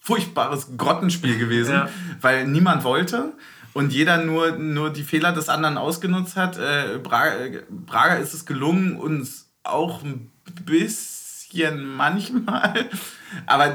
furchtbares 0.00 0.76
Grottenspiel 0.76 1.38
gewesen, 1.38 1.74
ja. 1.74 1.88
weil 2.20 2.46
niemand 2.46 2.84
wollte 2.84 3.32
und 3.72 3.92
jeder 3.92 4.18
nur, 4.24 4.52
nur 4.52 4.90
die 4.90 5.02
Fehler 5.02 5.32
des 5.32 5.48
anderen 5.48 5.76
ausgenutzt 5.76 6.36
hat. 6.36 6.56
Äh, 6.58 6.98
Braga, 7.02 7.60
Braga 7.68 8.14
ist 8.14 8.32
es 8.32 8.46
gelungen, 8.46 8.96
uns 8.96 9.50
auch 9.64 10.02
ein 10.02 10.30
bisschen 10.64 11.15
manchmal 11.70 12.88
aber 13.46 13.74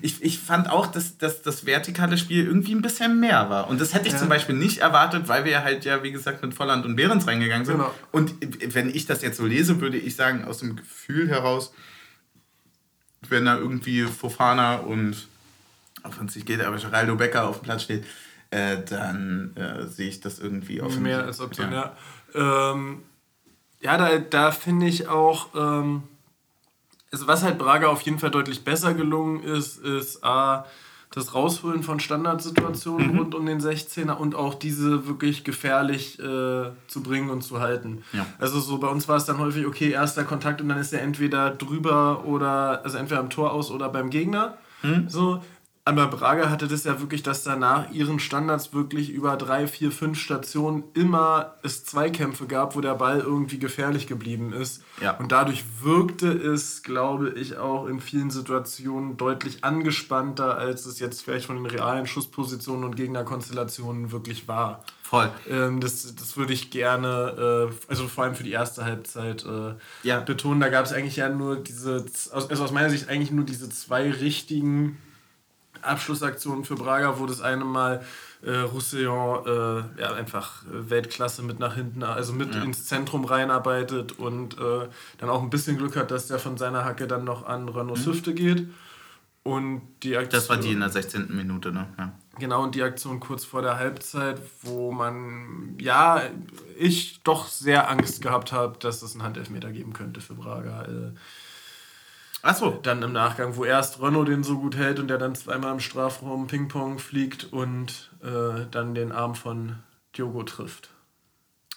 ich, 0.00 0.22
ich 0.22 0.38
fand 0.38 0.70
auch, 0.70 0.86
dass, 0.86 1.18
dass 1.18 1.42
das 1.42 1.66
vertikale 1.66 2.16
Spiel 2.16 2.46
irgendwie 2.46 2.74
ein 2.74 2.82
bisschen 2.82 3.20
mehr 3.20 3.50
war. 3.50 3.68
Und 3.68 3.80
das 3.80 3.94
hätte 3.94 4.06
ich 4.06 4.14
ja. 4.14 4.18
zum 4.18 4.28
Beispiel 4.28 4.54
nicht 4.54 4.78
erwartet, 4.78 5.28
weil 5.28 5.44
wir 5.44 5.64
halt 5.64 5.84
ja, 5.84 6.02
wie 6.02 6.12
gesagt, 6.12 6.42
mit 6.42 6.54
Volland 6.54 6.84
und 6.84 6.96
Behrens 6.96 7.26
reingegangen 7.26 7.66
sind. 7.66 7.76
Genau. 7.76 7.94
Und 8.12 8.34
wenn 8.74 8.88
ich 8.88 9.06
das 9.06 9.22
jetzt 9.22 9.36
so 9.36 9.46
lese, 9.46 9.80
würde 9.80 9.98
ich 9.98 10.16
sagen, 10.16 10.44
aus 10.44 10.58
dem 10.58 10.76
Gefühl 10.76 11.28
heraus, 11.28 11.72
wenn 13.28 13.44
da 13.44 13.58
irgendwie 13.58 14.02
Fofana 14.02 14.76
und, 14.76 15.26
auch 16.02 16.18
wenn 16.18 16.26
es 16.26 16.36
nicht 16.36 16.46
geht, 16.46 16.62
aber 16.62 16.76
Geraldo 16.76 17.16
Becker 17.16 17.48
auf 17.48 17.60
dem 17.60 17.64
Platz 17.64 17.82
steht, 17.82 18.04
äh, 18.50 18.78
dann 18.88 19.56
äh, 19.56 19.86
sehe 19.86 20.08
ich 20.08 20.20
das 20.20 20.38
irgendwie 20.38 20.80
auf 20.80 20.98
Mehr 20.98 21.24
als 21.24 21.40
Option, 21.40 21.72
ja. 21.72 21.96
Ja, 22.34 22.72
ähm, 22.72 23.02
ja 23.80 23.98
da, 23.98 24.18
da 24.18 24.52
finde 24.52 24.86
ich 24.86 25.08
auch. 25.08 25.48
Ähm 25.54 26.04
also 27.16 27.28
was 27.28 27.42
halt 27.42 27.56
Braga 27.56 27.86
auf 27.86 28.02
jeden 28.02 28.18
Fall 28.18 28.30
deutlich 28.30 28.62
besser 28.62 28.92
gelungen 28.92 29.42
ist, 29.42 29.78
ist 29.78 30.22
A, 30.22 30.66
das 31.10 31.34
Rausholen 31.34 31.82
von 31.82 31.98
Standardsituationen 31.98 33.12
mhm. 33.12 33.18
rund 33.18 33.34
um 33.34 33.46
den 33.46 33.58
16er 33.58 34.12
und 34.12 34.34
auch 34.34 34.52
diese 34.52 35.06
wirklich 35.06 35.42
gefährlich 35.42 36.18
äh, 36.18 36.22
zu 36.88 37.02
bringen 37.02 37.30
und 37.30 37.40
zu 37.40 37.58
halten. 37.58 38.02
Ja. 38.12 38.26
Also 38.38 38.60
so 38.60 38.76
bei 38.76 38.88
uns 38.88 39.08
war 39.08 39.16
es 39.16 39.24
dann 39.24 39.38
häufig, 39.38 39.64
okay, 39.64 39.92
erster 39.92 40.24
Kontakt 40.24 40.60
und 40.60 40.68
dann 40.68 40.76
ist 40.76 40.92
er 40.92 41.00
entweder 41.00 41.52
drüber 41.52 42.26
oder, 42.26 42.84
also 42.84 42.98
entweder 42.98 43.20
am 43.20 43.30
Tor 43.30 43.50
aus 43.50 43.70
oder 43.70 43.88
beim 43.88 44.10
Gegner. 44.10 44.58
Mhm. 44.82 45.08
So, 45.08 45.42
aber 45.86 46.08
Braga 46.08 46.50
hatte 46.50 46.66
das 46.66 46.82
ja 46.82 47.00
wirklich, 47.00 47.22
dass 47.22 47.44
danach 47.44 47.92
ihren 47.92 48.18
Standards 48.18 48.72
wirklich 48.72 49.08
über 49.08 49.36
drei, 49.36 49.68
vier, 49.68 49.92
fünf 49.92 50.18
Stationen 50.18 50.82
immer 50.94 51.54
es 51.62 51.84
Zweikämpfe 51.84 52.46
gab, 52.46 52.74
wo 52.74 52.80
der 52.80 52.96
Ball 52.96 53.20
irgendwie 53.20 53.60
gefährlich 53.60 54.08
geblieben 54.08 54.52
ist. 54.52 54.82
Ja. 55.00 55.12
Und 55.12 55.30
dadurch 55.30 55.62
wirkte 55.82 56.26
es, 56.32 56.82
glaube 56.82 57.30
ich, 57.30 57.58
auch 57.58 57.86
in 57.86 58.00
vielen 58.00 58.30
Situationen 58.30 59.16
deutlich 59.16 59.62
angespannter, 59.62 60.58
als 60.58 60.86
es 60.86 60.98
jetzt 60.98 61.22
vielleicht 61.22 61.46
von 61.46 61.54
den 61.54 61.66
realen 61.66 62.06
Schusspositionen 62.06 62.82
und 62.82 62.96
Gegnerkonstellationen 62.96 64.10
wirklich 64.10 64.48
war. 64.48 64.82
Voll. 65.04 65.30
Ähm, 65.48 65.78
das, 65.78 66.16
das 66.16 66.36
würde 66.36 66.52
ich 66.52 66.72
gerne, 66.72 67.70
äh, 67.70 67.74
also 67.88 68.08
vor 68.08 68.24
allem 68.24 68.34
für 68.34 68.42
die 68.42 68.50
erste 68.50 68.84
Halbzeit 68.84 69.44
äh, 69.44 69.74
ja. 70.02 70.18
betonen. 70.18 70.58
Da 70.58 70.68
gab 70.68 70.84
es 70.84 70.92
eigentlich 70.92 71.14
ja 71.14 71.28
nur 71.28 71.54
diese, 71.54 72.04
also 72.32 72.64
aus 72.64 72.72
meiner 72.72 72.90
Sicht 72.90 73.08
eigentlich 73.08 73.30
nur 73.30 73.44
diese 73.44 73.68
zwei 73.68 74.10
richtigen 74.10 74.98
Abschlussaktion 75.86 76.64
für 76.64 76.74
Braga, 76.74 77.18
wo 77.18 77.26
das 77.26 77.40
eine 77.40 77.64
Mal 77.64 78.04
äh, 78.42 78.50
Roussillon 78.50 79.46
äh, 79.46 80.00
ja, 80.00 80.12
einfach 80.14 80.62
Weltklasse 80.68 81.42
mit 81.42 81.58
nach 81.58 81.74
hinten, 81.74 82.02
also 82.02 82.32
mit 82.32 82.54
ja. 82.54 82.62
ins 82.62 82.84
Zentrum 82.84 83.24
reinarbeitet 83.24 84.18
und 84.18 84.58
äh, 84.58 84.88
dann 85.18 85.30
auch 85.30 85.42
ein 85.42 85.50
bisschen 85.50 85.78
Glück 85.78 85.96
hat, 85.96 86.10
dass 86.10 86.28
der 86.28 86.38
von 86.38 86.56
seiner 86.56 86.84
Hacke 86.84 87.06
dann 87.06 87.24
noch 87.24 87.46
an 87.46 87.68
Renaults 87.68 88.06
mhm. 88.06 88.10
Hüfte 88.10 88.34
geht. 88.34 88.68
Und 89.42 89.82
die 90.02 90.16
Aktion, 90.16 90.40
das 90.40 90.48
war 90.48 90.56
die 90.56 90.72
in 90.72 90.80
der 90.80 90.90
16. 90.90 91.28
Minute, 91.34 91.70
ne? 91.70 91.86
Ja. 91.96 92.12
Genau, 92.38 92.64
und 92.64 92.74
die 92.74 92.82
Aktion 92.82 93.20
kurz 93.20 93.44
vor 93.44 93.62
der 93.62 93.78
Halbzeit, 93.78 94.40
wo 94.62 94.90
man, 94.90 95.76
ja, 95.80 96.20
ich 96.76 97.22
doch 97.22 97.46
sehr 97.46 97.88
Angst 97.88 98.20
gehabt 98.20 98.52
habe, 98.52 98.76
dass 98.78 99.02
es 99.02 99.14
einen 99.14 99.22
Handelfmeter 99.22 99.70
geben 99.70 99.92
könnte 99.92 100.20
für 100.20 100.34
Braga. 100.34 100.82
Äh, 100.82 101.12
Achso. 102.46 102.78
Dann 102.82 103.02
im 103.02 103.12
Nachgang, 103.12 103.56
wo 103.56 103.64
erst 103.64 104.00
Renault 104.00 104.28
den 104.28 104.44
so 104.44 104.58
gut 104.58 104.76
hält 104.76 104.98
und 104.98 105.08
der 105.08 105.18
dann 105.18 105.34
zweimal 105.34 105.72
im 105.72 105.80
Strafraum 105.80 106.46
Ping-Pong 106.46 106.98
fliegt 106.98 107.52
und 107.52 108.10
äh, 108.22 108.66
dann 108.70 108.94
den 108.94 109.12
Arm 109.12 109.34
von 109.34 109.76
Diogo 110.16 110.42
trifft. 110.44 110.90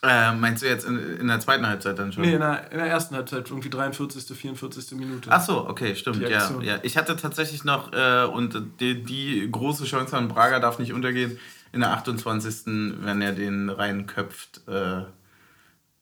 Äh, 0.02 0.34
meinst 0.34 0.64
du 0.64 0.68
jetzt 0.68 0.86
in, 0.86 0.98
in 1.18 1.28
der 1.28 1.42
zweiten 1.42 1.68
Halbzeit 1.68 2.00
dann 2.00 2.14
schon? 2.14 2.24
Nee, 2.24 2.34
in 2.34 2.40
der, 2.40 2.72
in 2.72 2.78
der 2.78 2.88
ersten 2.88 3.16
Halbzeit, 3.16 3.50
irgendwie 3.50 3.70
43., 3.70 4.38
44. 4.38 4.92
Minute. 4.98 5.30
Achso, 5.30 5.68
okay, 5.68 5.94
stimmt. 5.96 6.22
Ja, 6.22 6.50
ja. 6.62 6.80
Ich 6.84 6.96
hatte 6.98 7.18
tatsächlich 7.18 7.66
noch, 7.66 7.92
äh, 7.92 8.24
und 8.24 8.62
die, 8.80 9.04
die 9.04 9.50
große 9.52 9.84
Chance 9.84 10.16
an 10.16 10.30
Braga 10.30 10.60
darf 10.60 10.80
nicht 10.80 10.94
untergehen, 10.94 11.38
in 11.74 11.82
der 11.82 11.92
28., 11.92 12.66
wenn 13.02 13.22
er 13.22 13.34
den 13.34 13.70
reinköpft. 13.70 14.62
Äh, 14.68 15.02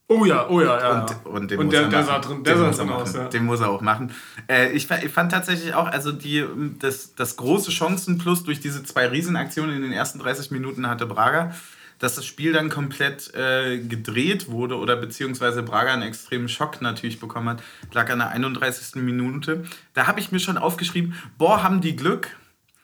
Oh 0.10 0.24
ja, 0.24 0.48
oh 0.48 0.62
ja, 0.62 0.80
ja. 0.80 1.02
Und, 1.02 1.26
und, 1.26 1.52
den 1.52 1.60
und 1.60 1.74
der, 1.74 1.90
der 1.90 2.04
sah 2.04 2.20
drin, 2.20 2.42
der 2.42 2.56
den 2.56 2.74
sah 2.74 2.84
drin 2.84 2.94
aus, 2.94 3.14
ja. 3.14 3.28
Den 3.28 3.46
muss 3.46 3.60
er 3.60 3.70
auch 3.70 3.82
machen. 3.82 4.14
Äh, 4.48 4.72
ich, 4.72 4.90
ich 4.90 5.12
fand 5.12 5.34
tatsächlich 5.34 5.74
auch, 5.74 5.88
also 5.88 6.14
die, 6.14 6.46
das, 6.80 7.14
das 7.16 7.36
große 7.36 7.72
Chancenplus 7.72 8.46
durch 8.46 8.62
diese 8.62 8.84
zwei 8.84 9.08
Riesenaktionen 9.08 9.76
in 9.76 9.82
den 9.82 9.92
ersten 9.92 10.20
30 10.20 10.52
Minuten 10.52 10.88
hatte 10.88 11.08
Braga, 11.08 11.54
dass 12.00 12.16
das 12.16 12.26
Spiel 12.26 12.54
dann 12.54 12.70
komplett 12.70 13.34
äh, 13.36 13.80
gedreht 13.80 14.50
wurde 14.50 14.78
oder 14.78 14.96
beziehungsweise 14.96 15.62
Braga 15.62 15.92
einen 15.94 16.04
extremen 16.04 16.48
Schock 16.48 16.82
natürlich 16.82 17.20
bekommen 17.20 17.50
hat, 17.50 17.64
lag 17.92 18.10
an 18.10 18.20
der 18.20 18.30
31. 18.30 19.02
Minute. 19.04 19.66
Da 19.94 20.08
habe 20.08 20.22
ich 20.22 20.32
mir 20.32 20.40
schon 20.40 20.58
aufgeschrieben, 20.58 21.16
boah, 21.38 21.64
haben 21.64 21.82
die 21.82 21.98
Glück. 21.98 22.38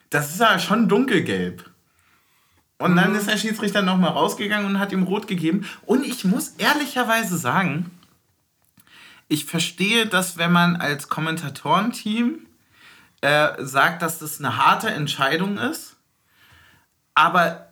Das 0.10 0.32
ist 0.32 0.42
ja 0.42 0.60
schon 0.60 0.90
dunkelgelb. 0.90 1.73
Und 2.84 2.98
dann 2.98 3.12
mhm. 3.12 3.16
ist 3.16 3.30
der 3.30 3.38
Schiedsrichter 3.38 3.82
nochmal 3.82 4.12
rausgegangen 4.12 4.68
und 4.68 4.78
hat 4.78 4.92
ihm 4.92 5.04
rot 5.04 5.26
gegeben. 5.28 5.66
Und 5.86 6.06
ich 6.06 6.26
muss 6.26 6.50
ehrlicherweise 6.58 7.38
sagen, 7.38 7.92
ich 9.30 9.46
verstehe 9.46 10.06
das, 10.06 10.38
wenn 10.38 10.52
man 10.52 10.76
als 10.76 11.08
Kommentatorenteam 11.08 12.40
äh, 13.22 13.52
sagt, 13.60 14.02
dass 14.02 14.20
das 14.20 14.40
eine 14.40 14.58
harte 14.58 14.90
Entscheidung 14.90 15.58
ist. 15.58 15.96
Aber 17.14 17.70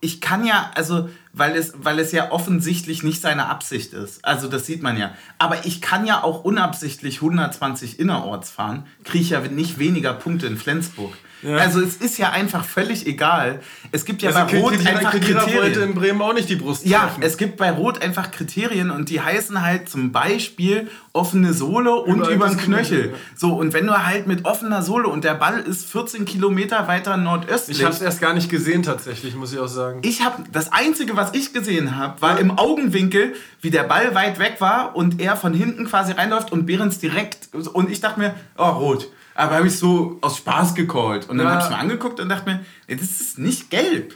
ich 0.00 0.20
kann 0.20 0.46
ja, 0.46 0.70
also, 0.76 1.10
weil 1.32 1.56
es, 1.56 1.72
weil 1.76 1.98
es 1.98 2.12
ja 2.12 2.30
offensichtlich 2.30 3.02
nicht 3.02 3.20
seine 3.20 3.46
Absicht 3.46 3.92
ist. 3.92 4.24
Also, 4.24 4.46
das 4.46 4.66
sieht 4.66 4.84
man 4.84 4.96
ja. 4.96 5.14
Aber 5.38 5.66
ich 5.66 5.82
kann 5.82 6.06
ja 6.06 6.22
auch 6.22 6.44
unabsichtlich 6.44 7.16
120 7.16 7.98
innerorts 7.98 8.50
fahren, 8.50 8.86
kriege 9.02 9.24
ich 9.24 9.30
ja 9.30 9.40
nicht 9.40 9.80
weniger 9.80 10.12
Punkte 10.12 10.46
in 10.46 10.58
Flensburg. 10.58 11.12
Ja. 11.42 11.56
Also 11.56 11.80
es 11.80 11.96
ist 11.96 12.18
ja 12.18 12.30
einfach 12.30 12.64
völlig 12.64 13.06
egal. 13.06 13.60
Es 13.92 14.04
gibt 14.04 14.22
ja 14.22 14.30
also 14.30 14.52
bei 14.52 14.60
Rot 14.60 14.86
einfach 14.86 15.12
Kriterien. 15.12 15.56
wollte 15.58 15.80
in 15.80 15.94
Bremen 15.94 16.20
auch 16.22 16.32
nicht 16.32 16.48
die 16.48 16.56
Brust 16.56 16.82
treffen. 16.82 16.92
Ja, 16.92 17.26
es 17.26 17.36
gibt 17.36 17.56
bei 17.56 17.70
Rot 17.70 18.02
einfach 18.02 18.30
Kriterien 18.30 18.90
und 18.90 19.10
die 19.10 19.20
heißen 19.20 19.62
halt 19.62 19.88
zum 19.88 20.12
Beispiel 20.12 20.88
offene 21.12 21.52
Sohle 21.52 21.94
und 21.94 22.26
über 22.28 22.48
den 22.48 22.58
Knöchel. 22.58 23.14
So, 23.34 23.54
und 23.54 23.72
wenn 23.72 23.86
du 23.86 24.06
halt 24.06 24.26
mit 24.26 24.44
offener 24.44 24.82
Sohle 24.82 25.08
und 25.08 25.24
der 25.24 25.34
Ball 25.34 25.60
ist 25.60 25.90
14 25.90 26.24
Kilometer 26.24 26.88
weiter 26.88 27.16
nordöstlich. 27.16 27.78
Ich 27.78 27.84
habe 27.84 27.94
es 27.94 28.02
erst 28.02 28.20
gar 28.20 28.34
nicht 28.34 28.50
gesehen 28.50 28.82
tatsächlich, 28.82 29.34
muss 29.34 29.52
ich 29.52 29.58
auch 29.58 29.68
sagen. 29.68 30.00
Ich 30.02 30.22
habe 30.24 30.44
das 30.52 30.72
Einzige, 30.72 31.16
was 31.16 31.34
ich 31.34 31.52
gesehen 31.52 31.96
habe, 31.96 32.20
war 32.22 32.34
ja. 32.34 32.38
im 32.38 32.58
Augenwinkel, 32.58 33.34
wie 33.60 33.70
der 33.70 33.84
Ball 33.84 34.14
weit 34.14 34.38
weg 34.38 34.56
war 34.58 34.96
und 34.96 35.20
er 35.20 35.36
von 35.36 35.54
hinten 35.54 35.86
quasi 35.86 36.12
reinläuft 36.12 36.52
und 36.52 36.66
Behrens 36.66 36.98
direkt 36.98 37.48
und 37.52 37.90
ich 37.90 38.00
dachte 38.00 38.20
mir, 38.20 38.34
oh, 38.56 38.64
rot. 38.64 39.08
Aber 39.36 39.56
habe 39.56 39.66
ich 39.66 39.78
so 39.78 40.18
aus 40.22 40.38
Spaß 40.38 40.74
gecallt. 40.74 41.28
Und 41.28 41.38
dann 41.38 41.46
ja. 41.46 41.52
habe 41.54 41.62
ich 41.62 41.70
mir 41.70 41.76
angeguckt 41.76 42.20
und 42.20 42.28
dachte 42.28 42.50
mir, 42.50 42.64
ey, 42.86 42.96
das 42.96 43.20
ist 43.20 43.38
nicht 43.38 43.70
gelb. 43.70 44.14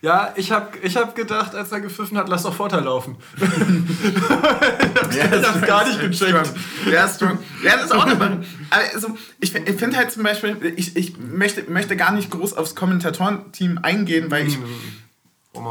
Ja, 0.00 0.32
ich 0.36 0.52
habe 0.52 0.78
ich 0.82 0.96
hab 0.96 1.16
gedacht, 1.16 1.56
als 1.56 1.72
er 1.72 1.80
gepfiffen 1.80 2.16
hat, 2.18 2.28
lass 2.28 2.44
doch 2.44 2.54
Vorteil 2.54 2.84
laufen. 2.84 3.16
ich 3.36 5.22
habe 5.22 5.40
das 5.40 5.62
gar 5.62 5.88
nicht 5.88 6.00
gecheckt. 6.00 6.52
Ja, 6.88 7.08
strong. 7.08 7.38
Ja, 7.64 7.76
das 7.76 7.86
ist 7.86 7.94
auch 7.94 8.06
eine 8.06 8.44
Also, 8.70 9.16
ich, 9.40 9.56
ich 9.56 9.76
finde 9.76 9.96
halt 9.96 10.12
zum 10.12 10.22
Beispiel, 10.22 10.74
ich, 10.76 10.94
ich 10.96 11.18
möchte, 11.18 11.68
möchte 11.68 11.96
gar 11.96 12.12
nicht 12.12 12.30
groß 12.30 12.54
aufs 12.54 12.76
Kommentatorenteam 12.76 13.78
eingehen, 13.82 14.30
weil 14.30 14.46
ich, 14.46 14.58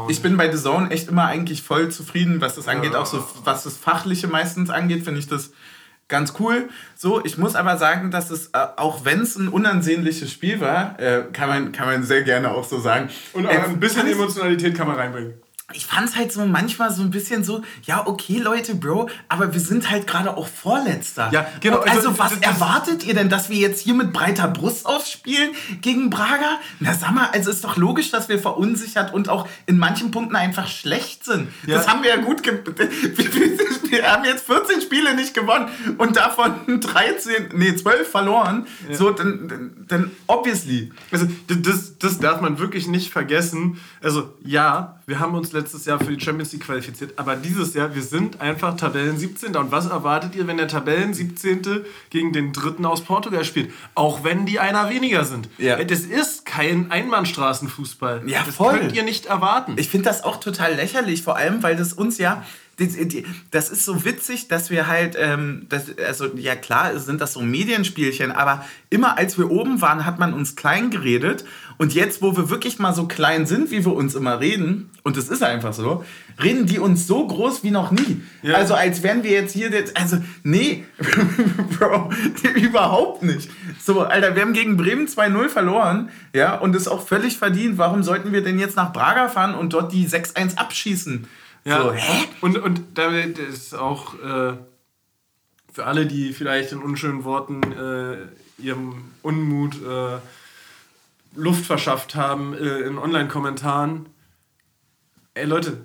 ich 0.08 0.20
bin 0.20 0.36
bei 0.36 0.54
The 0.54 0.62
Zone 0.62 0.90
echt 0.90 1.08
immer 1.08 1.24
eigentlich 1.24 1.62
voll 1.62 1.88
zufrieden, 1.88 2.42
was 2.42 2.56
das 2.56 2.68
angeht. 2.68 2.94
Auch 2.96 3.06
so, 3.06 3.26
was 3.44 3.62
das 3.62 3.78
Fachliche 3.78 4.26
meistens 4.26 4.68
angeht, 4.68 5.04
finde 5.04 5.20
ich 5.20 5.28
das 5.28 5.52
ganz 6.08 6.34
cool. 6.40 6.68
So, 6.96 7.24
ich 7.24 7.38
muss 7.38 7.54
aber 7.54 7.76
sagen, 7.76 8.10
dass 8.10 8.30
es, 8.30 8.48
äh, 8.48 8.66
auch 8.76 9.04
wenn 9.04 9.20
es 9.20 9.36
ein 9.36 9.48
unansehnliches 9.48 10.32
Spiel 10.32 10.60
war, 10.60 10.98
äh, 10.98 11.24
kann, 11.32 11.48
man, 11.48 11.72
kann 11.72 11.86
man 11.86 12.02
sehr 12.02 12.22
gerne 12.22 12.50
auch 12.50 12.64
so 12.64 12.80
sagen. 12.80 13.08
Und 13.32 13.46
auch 13.46 13.68
ein 13.68 13.78
bisschen 13.78 14.06
Emotionalität 14.06 14.74
kann 14.74 14.88
man 14.88 14.96
reinbringen 14.96 15.34
ich 15.74 15.84
fand 15.84 16.08
es 16.08 16.16
halt 16.16 16.32
so 16.32 16.46
manchmal 16.46 16.90
so 16.90 17.02
ein 17.02 17.10
bisschen 17.10 17.44
so, 17.44 17.60
ja, 17.82 18.06
okay, 18.06 18.38
Leute, 18.38 18.74
Bro, 18.74 19.10
aber 19.28 19.52
wir 19.52 19.60
sind 19.60 19.90
halt 19.90 20.06
gerade 20.06 20.34
auch 20.34 20.48
Vorletzter. 20.48 21.28
Ja, 21.30 21.46
genau. 21.60 21.80
Also, 21.80 22.08
also 22.08 22.18
was 22.18 22.38
erwartet 22.38 23.04
ihr 23.04 23.12
denn, 23.12 23.28
dass 23.28 23.50
wir 23.50 23.58
jetzt 23.58 23.82
hier 23.82 23.92
mit 23.92 24.14
breiter 24.14 24.48
Brust 24.48 24.86
ausspielen 24.86 25.50
gegen 25.82 26.08
Braga? 26.08 26.58
Na, 26.80 26.94
sag 26.94 27.12
mal, 27.12 27.28
also 27.32 27.50
ist 27.50 27.64
doch 27.64 27.76
logisch, 27.76 28.10
dass 28.10 28.30
wir 28.30 28.38
verunsichert 28.38 29.12
und 29.12 29.28
auch 29.28 29.46
in 29.66 29.78
manchen 29.78 30.10
Punkten 30.10 30.36
einfach 30.36 30.68
schlecht 30.68 31.26
sind. 31.26 31.48
Ja. 31.66 31.76
Das 31.76 31.86
haben 31.86 32.02
wir 32.02 32.10
ja 32.10 32.16
gut 32.16 32.42
gemacht. 32.42 32.64
Wir 33.90 34.02
haben 34.02 34.24
jetzt 34.26 34.44
14 34.44 34.82
Spiele 34.82 35.14
nicht 35.14 35.32
gewonnen 35.32 35.68
und 35.96 36.16
davon 36.16 36.52
13, 36.80 37.50
nee, 37.54 37.74
12 37.74 38.10
verloren. 38.10 38.66
Ja. 38.86 38.94
So, 38.94 39.10
dann, 39.10 39.86
dann 39.88 40.10
obviously. 40.26 40.92
Also, 41.10 41.26
das, 41.46 41.96
das 41.98 42.18
darf 42.18 42.42
man 42.42 42.58
wirklich 42.58 42.86
nicht 42.86 43.10
vergessen. 43.10 43.80
Also, 44.02 44.34
ja, 44.44 44.97
wir 45.08 45.20
haben 45.20 45.34
uns 45.34 45.52
letztes 45.52 45.86
Jahr 45.86 45.98
für 45.98 46.14
die 46.14 46.22
Champions 46.22 46.52
League 46.52 46.64
qualifiziert, 46.64 47.14
aber 47.16 47.34
dieses 47.34 47.72
Jahr, 47.72 47.94
wir 47.94 48.02
sind 48.02 48.42
einfach 48.42 48.76
Tabellen 48.76 49.16
17. 49.16 49.56
Und 49.56 49.72
was 49.72 49.86
erwartet 49.86 50.36
ihr, 50.36 50.46
wenn 50.46 50.58
der 50.58 50.68
Tabellen 50.68 51.14
17. 51.14 51.62
gegen 52.10 52.34
den 52.34 52.52
Dritten 52.52 52.84
aus 52.84 53.00
Portugal 53.00 53.42
spielt? 53.42 53.72
Auch 53.94 54.22
wenn 54.22 54.44
die 54.44 54.60
einer 54.60 54.90
weniger 54.90 55.24
sind. 55.24 55.48
Ja. 55.56 55.82
Das 55.82 56.00
ist 56.00 56.44
kein 56.44 56.90
Einbahnstraßenfußball. 56.90 58.24
Ja, 58.26 58.42
das 58.44 58.54
voll. 58.54 58.78
könnt 58.78 58.92
ihr 58.92 59.02
nicht 59.02 59.24
erwarten. 59.24 59.76
Ich 59.78 59.88
finde 59.88 60.04
das 60.10 60.24
auch 60.24 60.40
total 60.40 60.74
lächerlich, 60.74 61.22
vor 61.22 61.36
allem, 61.36 61.62
weil 61.62 61.74
das 61.74 61.94
uns 61.94 62.18
ja 62.18 62.44
das 63.50 63.70
ist 63.70 63.84
so 63.84 64.04
witzig, 64.04 64.46
dass 64.46 64.70
wir 64.70 64.86
halt, 64.86 65.16
ähm, 65.18 65.66
das, 65.68 65.86
also 65.98 66.26
ja 66.36 66.54
klar 66.54 66.96
sind 66.98 67.20
das 67.20 67.32
so 67.32 67.40
Medienspielchen, 67.40 68.30
aber 68.30 68.64
immer 68.88 69.18
als 69.18 69.36
wir 69.36 69.50
oben 69.50 69.80
waren, 69.80 70.06
hat 70.06 70.20
man 70.20 70.32
uns 70.32 70.54
klein 70.54 70.90
geredet 70.90 71.44
und 71.78 71.94
jetzt, 71.94 72.22
wo 72.22 72.36
wir 72.36 72.50
wirklich 72.50 72.80
mal 72.80 72.92
so 72.92 73.06
klein 73.06 73.46
sind, 73.46 73.70
wie 73.70 73.84
wir 73.84 73.94
uns 73.94 74.16
immer 74.16 74.40
reden, 74.40 74.90
und 75.04 75.16
es 75.16 75.28
ist 75.28 75.44
einfach 75.44 75.72
so, 75.72 76.04
reden 76.42 76.66
die 76.66 76.80
uns 76.80 77.06
so 77.06 77.26
groß 77.26 77.62
wie 77.62 77.70
noch 77.70 77.92
nie. 77.92 78.20
Ja. 78.42 78.56
Also 78.56 78.74
als 78.74 79.02
wären 79.04 79.22
wir 79.22 79.30
jetzt 79.30 79.52
hier, 79.52 79.70
jetzt, 79.70 79.96
also 79.96 80.18
nee, 80.42 80.84
Bro, 81.78 82.10
überhaupt 82.56 83.22
nicht. 83.22 83.48
So, 83.82 84.02
Alter, 84.02 84.34
wir 84.34 84.42
haben 84.42 84.52
gegen 84.52 84.76
Bremen 84.76 85.06
2-0 85.06 85.48
verloren, 85.48 86.10
ja, 86.34 86.56
und 86.56 86.74
ist 86.74 86.88
auch 86.88 87.06
völlig 87.06 87.38
verdient. 87.38 87.78
Warum 87.78 88.02
sollten 88.02 88.32
wir 88.32 88.42
denn 88.42 88.58
jetzt 88.58 88.76
nach 88.76 88.92
Braga 88.92 89.28
fahren 89.28 89.54
und 89.54 89.72
dort 89.72 89.92
die 89.92 90.06
6-1 90.06 90.56
abschießen? 90.56 91.28
Ja. 91.64 91.82
So, 91.82 91.92
hä? 91.92 92.24
Und, 92.40 92.58
und 92.58 92.82
damit 92.94 93.38
ist 93.38 93.74
auch 93.74 94.14
äh, 94.14 94.54
für 95.72 95.86
alle, 95.86 96.06
die 96.06 96.32
vielleicht 96.32 96.72
in 96.72 96.78
unschönen 96.78 97.22
Worten 97.22 97.62
äh, 97.62 98.62
ihrem 98.62 99.12
Unmut 99.22 99.76
äh, 99.76 100.18
Luft 101.38 101.64
verschafft 101.66 102.14
haben 102.14 102.54
äh, 102.54 102.80
in 102.80 102.98
Online-Kommentaren. 102.98 104.08
Ey 105.34 105.46
Leute, 105.46 105.78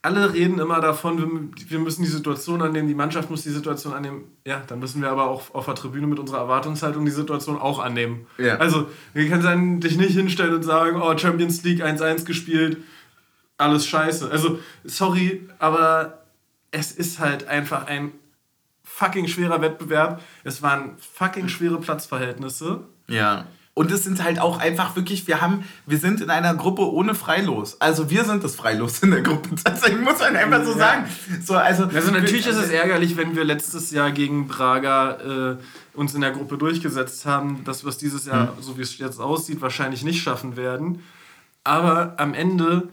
alle 0.00 0.32
reden 0.32 0.58
immer 0.58 0.80
davon, 0.80 1.52
wir, 1.68 1.78
müssen 1.80 2.02
die 2.02 2.08
Situation 2.08 2.62
annehmen, 2.62 2.86
die 2.88 2.94
Mannschaft 2.94 3.28
muss 3.28 3.42
die 3.42 3.50
Situation 3.50 3.92
annehmen. 3.92 4.24
Ja, 4.46 4.62
dann 4.66 4.78
müssen 4.78 5.02
wir 5.02 5.10
aber 5.10 5.28
auch 5.28 5.52
auf 5.54 5.66
der 5.66 5.74
Tribüne 5.74 6.06
mit 6.06 6.18
unserer 6.18 6.38
Erwartungshaltung 6.38 7.04
die 7.04 7.10
Situation 7.10 7.58
auch 7.58 7.78
annehmen. 7.80 8.26
Ja. 8.38 8.56
Also, 8.56 8.88
wir 9.14 9.28
können 9.28 9.80
dich 9.80 9.96
nicht 9.96 10.12
hinstellen 10.12 10.54
und 10.54 10.62
sagen, 10.62 11.02
oh, 11.02 11.18
Champions 11.18 11.62
League 11.64 11.84
1-1 11.84 12.24
gespielt, 12.24 12.78
alles 13.58 13.86
scheiße. 13.86 14.30
Also, 14.30 14.60
sorry, 14.84 15.48
aber 15.58 16.22
es 16.70 16.92
ist 16.92 17.18
halt 17.18 17.48
einfach 17.48 17.86
ein 17.86 18.12
fucking 18.84 19.26
schwerer 19.26 19.60
Wettbewerb. 19.60 20.22
Es 20.44 20.62
waren 20.62 20.96
fucking 20.98 21.48
schwere 21.48 21.78
Platzverhältnisse. 21.80 22.84
Ja. 23.08 23.46
Und 23.78 23.92
es 23.92 24.04
sind 24.04 24.24
halt 24.24 24.38
auch 24.38 24.58
einfach 24.58 24.96
wirklich, 24.96 25.26
wir 25.26 25.42
haben, 25.42 25.62
wir 25.84 25.98
sind 25.98 26.22
in 26.22 26.30
einer 26.30 26.54
Gruppe 26.54 26.90
ohne 26.90 27.14
Freilos. 27.14 27.78
Also 27.78 28.08
wir 28.08 28.24
sind 28.24 28.42
das 28.42 28.56
Freilos 28.56 29.00
in 29.00 29.10
der 29.10 29.20
Gruppe. 29.20 29.50
Das 29.64 29.82
muss 29.92 30.18
man 30.18 30.34
einfach 30.34 30.64
so 30.64 30.72
sagen. 30.72 31.04
So, 31.44 31.56
also, 31.56 31.84
also 31.84 32.10
natürlich 32.10 32.46
ist 32.46 32.56
es 32.56 32.70
ärgerlich, 32.70 33.18
wenn 33.18 33.36
wir 33.36 33.44
letztes 33.44 33.90
Jahr 33.90 34.12
gegen 34.12 34.48
Braga 34.48 35.50
äh, 35.50 35.56
uns 35.92 36.14
in 36.14 36.22
der 36.22 36.30
Gruppe 36.30 36.56
durchgesetzt 36.56 37.26
haben, 37.26 37.64
dass 37.64 37.84
wir 37.84 37.90
es 37.90 37.98
dieses 37.98 38.24
Jahr, 38.24 38.46
mhm. 38.46 38.62
so 38.62 38.78
wie 38.78 38.82
es 38.82 38.96
jetzt 38.96 39.20
aussieht, 39.20 39.60
wahrscheinlich 39.60 40.04
nicht 40.04 40.22
schaffen 40.22 40.56
werden. 40.56 41.02
Aber 41.62 42.14
am 42.16 42.32
Ende, 42.32 42.88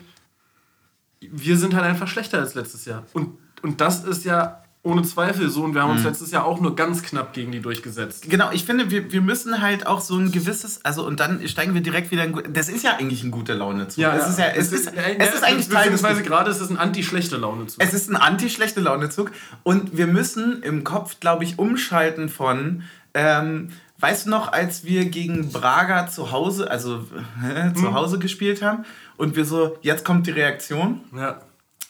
wir 1.22 1.56
sind 1.56 1.76
halt 1.76 1.86
einfach 1.86 2.10
schlechter 2.10 2.40
als 2.40 2.56
letztes 2.56 2.84
Jahr. 2.84 3.06
Und, 3.14 3.38
und 3.62 3.80
das 3.80 4.04
ist 4.04 4.26
ja 4.26 4.63
ohne 4.84 5.02
Zweifel 5.04 5.50
so. 5.50 5.64
Und 5.64 5.74
wir 5.74 5.82
haben 5.82 5.92
uns 5.92 6.02
mhm. 6.02 6.08
letztes 6.08 6.32
Jahr 6.32 6.46
auch 6.46 6.60
nur 6.60 6.76
ganz 6.76 7.02
knapp 7.02 7.34
gegen 7.34 7.52
die 7.52 7.62
durchgesetzt. 7.62 8.30
Genau, 8.30 8.52
ich 8.52 8.66
finde, 8.66 8.92
wir, 8.92 9.12
wir 9.12 9.22
müssen 9.22 9.62
halt 9.62 9.88
auch 9.88 10.02
so 10.02 10.18
ein 10.18 10.32
gewisses, 10.32 10.84
also 10.84 11.08
und 11.08 11.20
dann 11.22 11.48
steigen 11.48 11.74
wir 11.74 11.82
direkt 11.82 12.12
wieder 12.12 12.26
in, 12.26 12.54
das 12.54 12.68
ist 12.68 12.84
ja 12.84 12.98
eigentlich 12.98 13.24
ein 13.24 13.32
guter 13.32 13.56
Launezug. 13.56 13.98
Ja, 13.98 14.16
es 14.16 14.28
ist 14.28 14.40
ja, 14.40 14.48
es, 14.48 14.68
es 14.68 14.74
ist, 14.74 14.88
ist, 14.88 14.94
es 15.18 15.34
ist 15.36 15.44
eigentlich 15.44 15.70
Teil 15.70 15.90
des... 15.90 16.02
gerade 16.24 16.52
ist 16.52 16.60
es 16.60 16.70
ein 16.70 16.78
anti-schlechte 16.78 17.38
Launezug. 17.38 17.82
Es 17.82 17.94
ist 17.94 18.10
ein 18.10 18.18
anti-schlechte 18.18 18.82
Launezug 18.82 19.32
und 19.64 19.98
wir 19.98 20.08
müssen 20.08 20.62
im 20.62 20.84
Kopf, 20.84 21.20
glaube 21.20 21.44
ich, 21.44 21.58
umschalten 21.58 22.30
von... 22.30 22.84
Ähm, 23.16 23.70
weißt 24.00 24.26
du 24.26 24.32
noch, 24.32 24.52
als 24.52 24.84
wir 24.84 25.06
gegen 25.06 25.52
Braga 25.52 26.08
zu 26.08 26.32
Hause, 26.32 26.70
also 26.70 27.06
äh, 27.42 27.74
zu 27.76 27.84
mhm. 27.84 27.94
Hause 27.94 28.20
gespielt 28.20 28.62
haben 28.62 28.84
und 29.16 29.38
wir 29.38 29.46
so, 29.46 29.78
jetzt 29.82 30.04
kommt 30.04 30.28
die 30.28 30.32
Reaktion? 30.32 31.02
Ja 31.16 31.40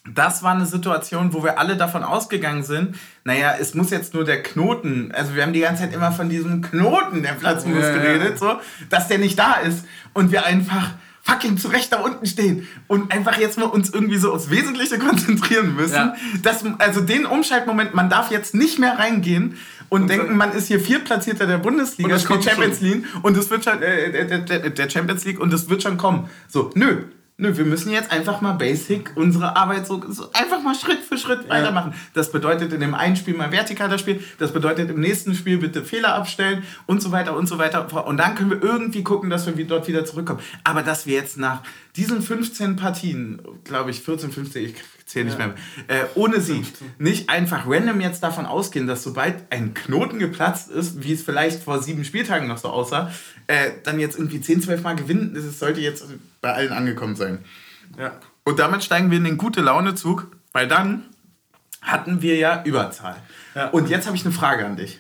das 0.10 0.44
war 0.44 0.54
eine 0.54 0.66
Situation, 0.66 1.34
wo 1.34 1.44
wir 1.44 1.58
alle 1.60 1.78
davon 1.78 2.04
ausgegangen 2.04 2.64
sind, 2.64 2.98
naja, 3.24 3.56
es 3.60 3.74
muss 3.74 3.90
jetzt 3.90 4.14
nur 4.14 4.26
der 4.26 4.44
Knoten, 4.44 5.12
also 5.14 5.36
wir 5.36 5.44
haben 5.44 5.54
die 5.54 5.62
ganze 5.62 5.84
Zeit 5.84 5.94
immer 5.94 6.12
von 6.12 6.28
diesem 6.28 6.62
Knoten, 6.62 7.24
der 7.24 7.34
platzen 7.34 7.74
muss, 7.74 7.84
ja, 7.84 7.94
geredet, 7.94 8.38
so, 8.38 8.60
dass 8.90 9.08
der 9.08 9.18
nicht 9.18 9.40
da 9.40 9.54
ist 9.56 9.86
und 10.14 10.32
wir 10.32 10.46
einfach 10.46 10.92
fucking 11.22 11.58
zurecht 11.58 11.94
da 11.94 12.02
unten 12.02 12.26
stehen 12.26 12.68
und 12.88 13.14
einfach 13.14 13.38
jetzt 13.38 13.58
mal 13.58 13.68
uns 13.68 13.92
irgendwie 13.92 14.18
so 14.18 14.34
aufs 14.34 14.50
Wesentliche 14.50 15.00
konzentrieren 15.00 15.74
müssen. 15.74 15.94
Ja. 15.94 16.16
Das, 16.42 16.66
also 16.80 17.00
den 17.00 17.26
Umschaltmoment, 17.26 17.94
man 17.94 18.10
darf 18.10 18.30
jetzt 18.30 18.54
nicht 18.54 18.78
mehr 18.78 19.00
reingehen 19.00 19.58
und, 19.88 20.02
und 20.02 20.08
denken, 20.10 20.36
man 20.36 20.52
ist 20.52 20.68
hier 20.68 20.82
Viertplatzierter 20.82 21.48
der 21.48 21.60
Bundesliga, 21.60 22.20
spielt 22.20 22.44
Champions 22.44 22.82
League 22.82 23.06
und 23.22 23.38
es 23.38 23.50
wird 23.50 23.64
schon, 23.64 23.82
äh, 23.82 24.26
der, 24.26 24.40
der, 24.40 24.70
der 24.70 24.90
Champions 24.90 25.24
League 25.24 25.40
und 25.40 25.54
es 25.54 25.70
wird 25.70 25.82
schon 25.82 25.96
kommen. 25.96 26.30
So, 26.50 26.72
nö, 26.76 27.04
Nö, 27.36 27.58
wir 27.58 27.66
müssen 27.66 27.92
jetzt 27.92 28.12
einfach 28.12 28.42
mal 28.42 28.54
basic 28.54 29.12
unsere 29.16 29.56
Arbeit 29.56 29.88
so, 29.88 30.00
so 30.08 30.30
einfach 30.34 30.62
mal 30.62 30.76
Schritt 30.76 31.00
für 31.00 31.18
Schritt 31.18 31.50
weitermachen. 31.50 31.96
Das 32.14 32.32
bedeutet 32.32 32.72
in 32.74 32.80
dem 32.80 32.94
einen 32.94 33.16
Spiel 33.16 33.34
mal 33.34 33.52
vertikaler 33.52 33.98
Spiel, 33.98 34.24
das 34.38 34.54
bedeutet 34.54 34.92
im 34.92 35.00
nächsten 35.00 35.34
Spiel 35.34 35.58
bitte 35.58 35.84
Fehler 35.84 36.14
abstellen 36.14 36.64
und 36.86 37.02
so 37.02 37.12
weiter 37.12 37.36
und 37.36 37.48
so 37.48 37.58
weiter. 37.58 38.06
Und 38.06 38.18
dann 38.18 38.36
können 38.36 38.52
wir 38.52 38.62
irgendwie 38.62 39.04
gucken, 39.04 39.32
dass 39.32 39.48
wir 39.48 39.66
dort 39.66 39.88
wieder 39.88 40.06
zurückkommen. 40.06 40.42
Aber 40.64 40.84
dass 40.84 41.08
wir 41.08 41.16
jetzt 41.16 41.38
nach 41.38 41.64
diesen 41.96 42.22
15 42.22 42.76
Partien, 42.76 43.42
glaube 43.64 43.90
ich 43.90 44.02
14, 44.02 44.32
15, 44.32 44.66
ich 44.66 44.76
zähle 45.14 45.26
nicht 45.26 45.40
ja. 45.40 45.48
mehr, 45.48 45.56
äh, 45.88 46.06
ohne 46.16 46.42
sie 46.42 46.66
nicht 46.98 47.30
einfach 47.30 47.66
random 47.68 48.02
jetzt 48.02 48.22
davon 48.24 48.46
ausgehen, 48.46 48.88
dass 48.88 49.04
sobald 49.04 49.36
ein 49.52 49.74
Knoten 49.74 50.20
geplatzt 50.20 50.70
ist, 50.70 51.04
wie 51.04 51.14
es 51.14 51.24
vielleicht 51.24 51.64
vor 51.64 51.82
sieben 51.82 52.04
Spieltagen 52.04 52.48
noch 52.48 52.58
so 52.58 52.70
aussah, 52.70 53.12
äh, 53.48 53.72
dann 53.84 54.00
jetzt 54.00 54.18
irgendwie 54.18 54.42
10, 54.42 54.62
12 54.62 54.84
Mal 54.84 54.96
gewinnen, 54.96 55.34
das 55.34 55.60
sollte 55.60 55.80
jetzt 55.80 56.06
bei 56.42 56.54
allen 56.54 56.74
angekommen 56.74 57.16
sein. 57.16 57.40
Ja. 57.98 58.20
Und 58.44 58.60
damit 58.60 58.84
steigen 58.84 59.10
wir 59.12 59.18
in 59.18 59.24
den 59.24 59.38
gute 59.38 59.62
Laune-Zug, 59.62 60.28
weil 60.52 60.68
dann 60.68 61.06
hatten 61.82 62.22
wir 62.22 62.36
ja 62.36 62.64
Überzahl. 62.64 63.16
Ja. 63.56 63.70
Und 63.70 63.90
jetzt 63.90 64.08
habe 64.08 64.18
ich 64.18 64.26
eine 64.26 64.34
Frage 64.34 64.66
an 64.66 64.76
dich. 64.76 65.00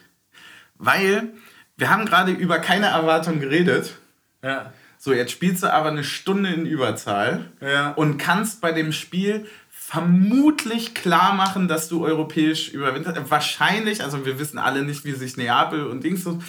Weil 0.77 1.33
wir 1.77 1.89
haben 1.89 2.05
gerade 2.05 2.31
über 2.31 2.59
keine 2.59 2.87
Erwartung 2.87 3.39
geredet. 3.39 3.95
Ja. 4.41 4.73
So, 4.97 5.13
jetzt 5.13 5.31
spielst 5.31 5.63
du 5.63 5.73
aber 5.73 5.89
eine 5.89 6.03
Stunde 6.05 6.49
in 6.49 6.65
Überzahl 6.65 7.51
ja. 7.59 7.91
und 7.91 8.17
kannst 8.17 8.61
bei 8.61 8.71
dem 8.71 8.93
Spiel 8.93 9.47
vermutlich 9.93 10.95
klar 10.95 11.35
machen, 11.35 11.67
dass 11.67 11.87
du 11.87 12.03
europäisch 12.03 12.69
überwintert. 12.69 13.29
Wahrscheinlich, 13.29 14.03
also 14.03 14.25
wir 14.25 14.39
wissen 14.39 14.57
alle 14.57 14.83
nicht, 14.83 15.05
wie 15.05 15.11
sich 15.11 15.37
Neapel 15.37 15.85
und 15.85 16.03
Dings 16.03 16.23
so 16.23 16.39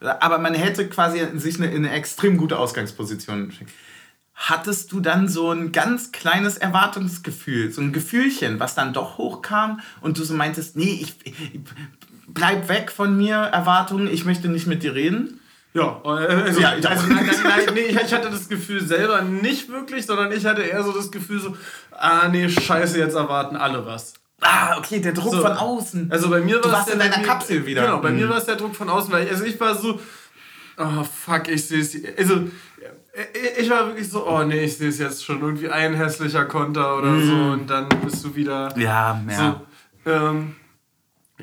aber 0.00 0.38
man 0.38 0.54
hätte 0.54 0.88
quasi 0.88 1.26
sich 1.36 1.56
eine, 1.56 1.70
in 1.70 1.84
eine 1.84 1.90
extrem 1.90 2.36
gute 2.36 2.58
Ausgangsposition 2.58 3.48
geschickt. 3.48 3.70
Hattest 4.34 4.90
du 4.92 5.00
dann 5.00 5.28
so 5.28 5.50
ein 5.52 5.70
ganz 5.70 6.10
kleines 6.10 6.58
Erwartungsgefühl, 6.58 7.70
so 7.70 7.80
ein 7.80 7.92
Gefühlchen, 7.92 8.58
was 8.58 8.74
dann 8.74 8.92
doch 8.92 9.16
hochkam 9.16 9.80
und 10.00 10.18
du 10.18 10.24
so 10.24 10.34
meintest, 10.34 10.76
nee, 10.76 10.98
ich, 11.00 11.14
ich 11.24 11.34
bleib 12.26 12.68
weg 12.68 12.90
von 12.90 13.16
mir, 13.16 13.36
Erwartungen, 13.36 14.12
ich 14.12 14.24
möchte 14.24 14.48
nicht 14.48 14.66
mit 14.66 14.82
dir 14.82 14.94
reden? 14.94 15.40
Ja, 15.74 16.00
äh, 16.04 16.08
also, 16.08 16.60
ja 16.60 16.76
ich 16.76 16.88
also 16.88 17.06
nein, 17.08 17.26
nein, 17.26 17.36
nein, 17.42 17.74
nee, 17.74 17.80
ich 17.80 18.14
hatte 18.14 18.30
das 18.30 18.48
Gefühl 18.48 18.80
selber 18.86 19.22
nicht 19.22 19.68
wirklich, 19.68 20.06
sondern 20.06 20.30
ich 20.30 20.46
hatte 20.46 20.62
eher 20.62 20.82
so 20.84 20.92
das 20.92 21.10
Gefühl 21.10 21.40
so, 21.40 21.56
ah 21.90 22.28
nee, 22.28 22.48
scheiße, 22.48 22.98
jetzt 22.98 23.14
erwarten 23.16 23.56
alle 23.56 23.84
was. 23.84 24.14
Ah, 24.40 24.78
okay, 24.78 25.00
der 25.00 25.12
Druck 25.12 25.34
so. 25.34 25.42
von 25.42 25.52
außen. 25.52 26.12
Also 26.12 26.30
bei 26.30 26.40
mir 26.40 26.56
war 26.56 26.62
du 26.62 26.72
warst 26.72 26.90
in 26.90 26.98
deiner 26.98 27.22
Kapsel 27.22 27.66
wieder. 27.66 27.82
Genau, 27.82 27.98
bei 27.98 28.10
mhm. 28.10 28.18
mir 28.18 28.28
war 28.28 28.36
es 28.36 28.44
der 28.44 28.56
Druck 28.56 28.76
von 28.76 28.88
außen, 28.88 29.10
weil 29.12 29.24
ich, 29.24 29.30
also 29.30 29.44
ich 29.44 29.58
war 29.58 29.74
so, 29.74 29.98
oh 30.78 31.04
fuck, 31.04 31.48
ich 31.48 31.66
sehe 31.66 31.80
es. 31.80 31.96
Also 32.16 32.48
ich 33.58 33.70
war 33.70 33.88
wirklich 33.88 34.08
so, 34.08 34.28
oh 34.28 34.44
nee, 34.44 34.64
ich 34.64 34.76
sehe 34.76 34.90
es 34.90 34.98
jetzt 34.98 35.24
schon 35.24 35.40
irgendwie 35.40 35.68
ein 35.68 35.94
hässlicher 35.94 36.44
Konter 36.44 36.98
oder 36.98 37.08
mhm. 37.08 37.26
so 37.26 37.34
und 37.52 37.66
dann 37.68 37.88
bist 38.04 38.24
du 38.24 38.36
wieder. 38.36 38.76
Ja, 38.78 39.20
ja. 39.28 39.60
So, 40.04 40.10
ähm, 40.10 40.54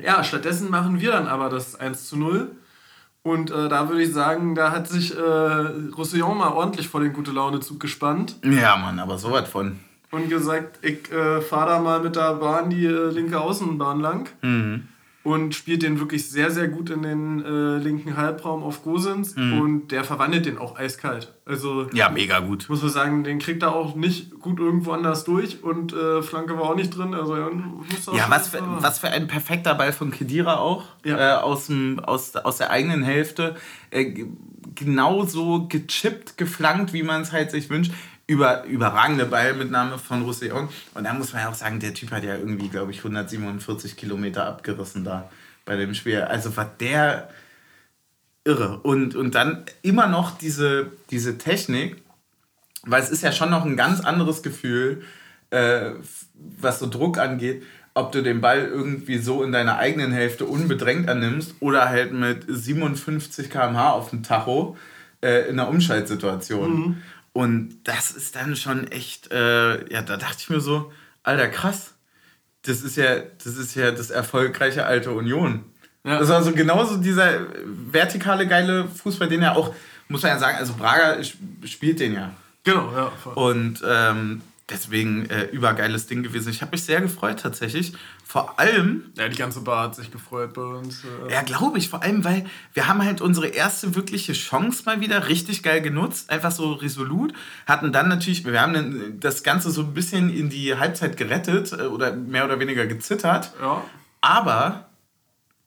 Ja, 0.02 0.24
stattdessen 0.24 0.70
machen 0.70 1.00
wir 1.00 1.12
dann 1.12 1.26
aber 1.26 1.50
das 1.50 1.74
1 1.74 2.08
zu 2.08 2.16
0. 2.16 2.56
Und 3.24 3.50
äh, 3.50 3.68
da 3.68 3.88
würde 3.88 4.02
ich 4.02 4.12
sagen, 4.12 4.54
da 4.54 4.72
hat 4.72 4.88
sich 4.88 5.16
äh, 5.16 5.20
Roussillon 5.20 6.38
mal 6.38 6.52
ordentlich 6.52 6.88
vor 6.88 7.00
den 7.00 7.12
Gute-Laune-Zug 7.12 7.78
gespannt. 7.78 8.36
Ja, 8.44 8.76
Mann, 8.76 8.98
aber 8.98 9.16
so 9.16 9.30
was 9.30 9.48
von. 9.48 9.78
Und 10.10 10.28
gesagt, 10.28 10.84
ich 10.84 11.10
äh, 11.12 11.40
fahre 11.40 11.70
da 11.70 11.78
mal 11.78 12.00
mit 12.00 12.16
der 12.16 12.34
Bahn 12.34 12.68
die 12.68 12.84
äh, 12.84 13.10
linke 13.10 13.40
Außenbahn 13.40 14.00
lang. 14.00 14.28
Mhm 14.42 14.88
und 15.24 15.54
spielt 15.54 15.82
den 15.82 16.00
wirklich 16.00 16.28
sehr, 16.28 16.50
sehr 16.50 16.66
gut 16.68 16.90
in 16.90 17.02
den 17.02 17.44
äh, 17.44 17.78
linken 17.78 18.16
Halbraum 18.16 18.62
auf 18.62 18.82
Gosens 18.82 19.36
mhm. 19.36 19.60
und 19.60 19.88
der 19.88 20.02
verwandelt 20.02 20.46
den 20.46 20.58
auch 20.58 20.76
eiskalt. 20.76 21.32
Also 21.44 21.86
ja, 21.92 22.08
mega 22.08 22.40
gut. 22.40 22.68
Muss 22.68 22.82
man 22.82 22.90
sagen, 22.90 23.24
den 23.24 23.38
kriegt 23.38 23.62
er 23.62 23.74
auch 23.74 23.94
nicht 23.94 24.40
gut 24.40 24.58
irgendwo 24.58 24.92
anders 24.92 25.24
durch 25.24 25.62
und 25.62 25.92
äh, 25.92 26.22
Flanke 26.22 26.56
war 26.56 26.70
auch 26.70 26.74
nicht 26.74 26.90
drin. 26.90 27.14
Also 27.14 27.36
ja, 27.36 27.50
ja 28.12 28.26
was, 28.28 28.48
für, 28.48 28.60
was 28.80 28.98
für 28.98 29.08
ein 29.08 29.28
perfekter 29.28 29.74
Ball 29.74 29.92
von 29.92 30.10
Kedira 30.10 30.56
auch 30.56 30.84
ja. 31.04 31.38
äh, 31.38 31.40
aus, 31.40 31.66
dem, 31.66 32.00
aus, 32.00 32.34
aus 32.34 32.58
der 32.58 32.70
eigenen 32.70 33.02
Hälfte. 33.02 33.54
Äh, 33.90 34.26
genauso 34.74 35.68
gechippt, 35.68 36.38
geflankt, 36.38 36.92
wie 36.92 37.02
man 37.02 37.22
es 37.22 37.30
halt 37.30 37.50
sich 37.50 37.70
wünscht 37.70 37.92
über, 38.32 38.64
überragende 38.64 39.26
Ballmitnahme 39.26 39.98
von 39.98 40.22
Roussillon. 40.22 40.68
Und 40.94 41.04
da 41.04 41.12
muss 41.12 41.32
man 41.32 41.42
ja 41.42 41.50
auch 41.50 41.54
sagen, 41.54 41.80
der 41.80 41.92
Typ 41.92 42.10
hat 42.10 42.24
ja 42.24 42.36
irgendwie, 42.36 42.68
glaube 42.68 42.90
ich, 42.90 42.98
147 42.98 43.96
Kilometer 43.96 44.46
abgerissen 44.46 45.04
da 45.04 45.30
bei 45.64 45.76
dem 45.76 45.94
Spiel. 45.94 46.22
Also 46.22 46.56
war 46.56 46.70
der 46.80 47.28
irre. 48.44 48.78
Und, 48.80 49.14
und 49.14 49.34
dann 49.34 49.64
immer 49.82 50.06
noch 50.06 50.38
diese, 50.38 50.90
diese 51.10 51.36
Technik, 51.36 52.02
weil 52.84 53.02
es 53.02 53.10
ist 53.10 53.22
ja 53.22 53.32
schon 53.32 53.50
noch 53.50 53.64
ein 53.64 53.76
ganz 53.76 54.00
anderes 54.00 54.42
Gefühl, 54.42 55.02
äh, 55.50 55.90
was 56.34 56.78
so 56.78 56.88
Druck 56.88 57.18
angeht, 57.18 57.62
ob 57.94 58.12
du 58.12 58.22
den 58.22 58.40
Ball 58.40 58.64
irgendwie 58.64 59.18
so 59.18 59.42
in 59.42 59.52
deiner 59.52 59.76
eigenen 59.76 60.10
Hälfte 60.10 60.46
unbedrängt 60.46 61.10
annimmst 61.10 61.56
oder 61.60 61.90
halt 61.90 62.12
mit 62.12 62.44
57 62.48 63.50
km/h 63.50 63.92
auf 63.92 64.08
dem 64.08 64.22
Tacho 64.22 64.78
äh, 65.20 65.48
in 65.48 65.60
einer 65.60 65.68
Umschaltsituation. 65.68 66.74
Mhm. 66.74 67.02
Und 67.32 67.78
das 67.84 68.10
ist 68.10 68.36
dann 68.36 68.56
schon 68.56 68.86
echt, 68.88 69.32
äh, 69.32 69.92
ja, 69.92 70.02
da 70.02 70.16
dachte 70.16 70.36
ich 70.40 70.50
mir 70.50 70.60
so, 70.60 70.92
Alter, 71.22 71.48
krass. 71.48 71.94
Das 72.62 72.82
ist 72.82 72.96
ja, 72.96 73.20
das 73.42 73.56
ist 73.56 73.74
ja 73.74 73.90
das 73.90 74.10
erfolgreiche 74.10 74.84
alte 74.84 75.10
Union. 75.10 75.64
Ja. 76.04 76.18
Das 76.18 76.28
war 76.28 76.42
so 76.42 76.52
genauso 76.52 76.96
dieser 76.96 77.40
vertikale, 77.64 78.46
geile 78.46 78.88
Fußball, 78.88 79.28
den 79.28 79.42
ja 79.42 79.54
auch, 79.54 79.74
muss 80.08 80.22
man 80.22 80.32
ja 80.32 80.38
sagen, 80.38 80.58
also 80.58 80.74
Braga 80.74 81.18
spielt 81.64 82.00
den 82.00 82.14
ja. 82.14 82.34
Genau, 82.64 82.92
ja. 82.92 83.10
Voll. 83.22 83.34
Und 83.34 83.82
ähm, 83.86 84.42
deswegen 84.72 85.28
äh, 85.30 85.44
übergeiles 85.44 86.06
Ding 86.06 86.22
gewesen. 86.22 86.50
Ich 86.50 86.62
habe 86.62 86.72
mich 86.72 86.84
sehr 86.84 87.00
gefreut 87.00 87.40
tatsächlich. 87.40 87.92
Vor 88.24 88.58
allem. 88.58 89.12
Ja, 89.16 89.28
die 89.28 89.36
ganze 89.36 89.60
Bar 89.60 89.84
hat 89.84 89.94
sich 89.94 90.10
gefreut 90.10 90.54
bei 90.54 90.62
uns. 90.62 91.02
Äh. 91.04 91.32
Ja, 91.32 91.42
glaube 91.42 91.78
ich. 91.78 91.88
Vor 91.88 92.02
allem, 92.02 92.24
weil 92.24 92.46
wir 92.72 92.88
haben 92.88 93.04
halt 93.04 93.20
unsere 93.20 93.48
erste 93.48 93.94
wirkliche 93.94 94.32
Chance 94.32 94.82
mal 94.86 95.00
wieder 95.00 95.28
richtig 95.28 95.62
geil 95.62 95.82
genutzt. 95.82 96.30
Einfach 96.30 96.50
so 96.50 96.72
resolut. 96.72 97.32
Hatten 97.66 97.92
dann 97.92 98.08
natürlich, 98.08 98.44
wir 98.44 98.60
haben 98.60 99.20
das 99.20 99.42
Ganze 99.42 99.70
so 99.70 99.82
ein 99.82 99.94
bisschen 99.94 100.34
in 100.34 100.48
die 100.48 100.76
Halbzeit 100.76 101.16
gerettet 101.16 101.72
äh, 101.72 101.82
oder 101.82 102.14
mehr 102.14 102.44
oder 102.44 102.58
weniger 102.58 102.86
gezittert. 102.86 103.52
Ja. 103.60 103.84
Aber 104.20 104.88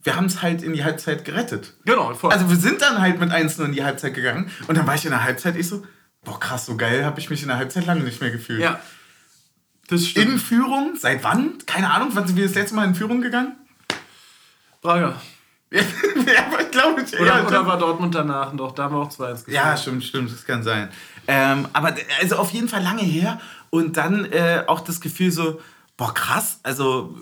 wir 0.05 0.15
haben 0.15 0.25
es 0.25 0.41
halt 0.41 0.61
in 0.61 0.73
die 0.73 0.83
Halbzeit 0.83 1.25
gerettet. 1.25 1.73
Genau, 1.83 2.13
voll. 2.13 2.31
Also 2.31 2.49
wir 2.49 2.55
sind 2.55 2.81
dann 2.81 3.01
halt 3.01 3.19
mit 3.19 3.31
1 3.31 3.57
in 3.59 3.71
die 3.71 3.83
Halbzeit 3.83 4.13
gegangen 4.13 4.51
und 4.67 4.77
dann 4.77 4.85
war 4.85 4.95
ich 4.95 5.03
in 5.03 5.11
der 5.11 5.23
Halbzeit, 5.23 5.55
ich 5.55 5.67
so, 5.67 5.83
boah 6.23 6.39
krass, 6.39 6.67
so 6.67 6.77
geil 6.77 7.03
habe 7.05 7.19
ich 7.19 7.29
mich 7.29 7.41
in 7.41 7.47
der 7.47 7.57
Halbzeit 7.57 7.85
lange 7.85 8.01
nicht 8.01 8.21
mehr 8.21 8.29
gefühlt. 8.29 8.61
Ja, 8.61 8.79
das 9.87 10.07
stimmt. 10.07 10.33
In 10.33 10.39
Führung? 10.39 10.95
Seit 10.95 11.23
wann? 11.23 11.57
Keine 11.65 11.91
Ahnung. 11.91 12.09
Wann 12.13 12.27
sind 12.27 12.35
wir 12.35 12.45
das 12.45 12.55
letzte 12.55 12.75
Mal 12.75 12.85
in 12.85 12.95
Führung 12.95 13.21
gegangen? 13.21 13.55
Braga. 14.81 15.21
ja, 15.71 15.81
glaube 16.71 17.01
ich. 17.01 17.19
Oder, 17.19 17.45
oder 17.45 17.65
war 17.65 17.77
Dortmund 17.77 18.15
danach 18.15 18.53
noch? 18.53 18.73
Da 18.73 18.83
haben 18.83 18.95
wir 18.95 19.01
auch 19.01 19.11
2-1 19.11 19.51
Ja, 19.51 19.75
stimmt, 19.77 20.03
stimmt. 20.03 20.31
Das 20.31 20.45
kann 20.45 20.63
sein. 20.63 20.89
Ähm, 21.27 21.67
aber 21.73 21.95
also 22.21 22.37
auf 22.37 22.51
jeden 22.51 22.67
Fall 22.67 22.83
lange 22.83 23.01
her. 23.01 23.39
Und 23.69 23.97
dann 23.97 24.25
äh, 24.25 24.63
auch 24.67 24.79
das 24.81 25.01
Gefühl 25.01 25.31
so, 25.31 25.61
boah, 25.97 26.13
krass. 26.13 26.59
Also 26.63 27.15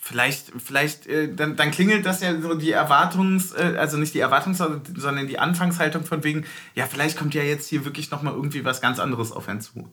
vielleicht, 0.00 0.52
vielleicht, 0.58 1.06
äh, 1.06 1.32
dann, 1.32 1.56
dann 1.56 1.70
klingelt 1.70 2.06
das 2.06 2.20
ja 2.20 2.40
so 2.40 2.54
die 2.54 2.72
Erwartungs, 2.72 3.52
äh, 3.52 3.76
also 3.78 3.96
nicht 3.96 4.14
die 4.14 4.20
Erwartungs, 4.20 4.58
sondern 4.58 5.26
die 5.26 5.38
Anfangshaltung 5.38 6.04
von 6.04 6.24
wegen, 6.24 6.44
ja, 6.74 6.86
vielleicht 6.86 7.18
kommt 7.18 7.34
ja 7.34 7.42
jetzt 7.42 7.68
hier 7.68 7.84
wirklich 7.84 8.10
nochmal 8.10 8.34
irgendwie 8.34 8.64
was 8.64 8.80
ganz 8.80 8.98
anderes 8.98 9.30
auf 9.30 9.48
einen 9.48 9.60
zu. 9.60 9.92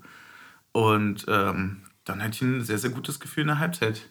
Und 0.71 1.25
ähm, 1.27 1.81
dann 2.07 2.21
hatte 2.21 2.35
ich 2.35 2.41
ein 2.41 2.63
sehr, 2.63 2.77
sehr 2.77 2.89
gutes 2.89 3.19
Gefühl 3.19 3.41
in 3.41 3.47
der 3.47 3.59
Halbzeit. 3.59 4.01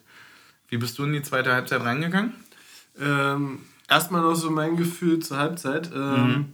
Wie 0.69 0.77
bist 0.77 0.97
du 0.97 1.03
in 1.03 1.13
die 1.13 1.21
zweite 1.21 1.53
Halbzeit 1.53 1.81
reingegangen? 1.81 2.33
Ähm, 2.99 3.59
erstmal 3.89 4.21
noch 4.21 4.35
so 4.35 4.49
mein 4.51 4.75
Gefühl 4.75 5.19
zur 5.19 5.37
Halbzeit. 5.37 5.91
Ähm, 5.93 6.27
mhm. 6.27 6.45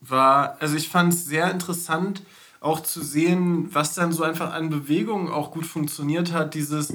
War, 0.00 0.56
also 0.60 0.76
ich 0.76 0.88
fand 0.88 1.12
es 1.12 1.24
sehr 1.24 1.50
interessant, 1.50 2.22
auch 2.60 2.80
zu 2.80 3.02
sehen, 3.02 3.68
was 3.72 3.94
dann 3.94 4.12
so 4.12 4.22
einfach 4.22 4.52
an 4.52 4.70
Bewegungen 4.70 5.28
auch 5.28 5.50
gut 5.50 5.66
funktioniert 5.66 6.32
hat. 6.32 6.54
Dieses, 6.54 6.92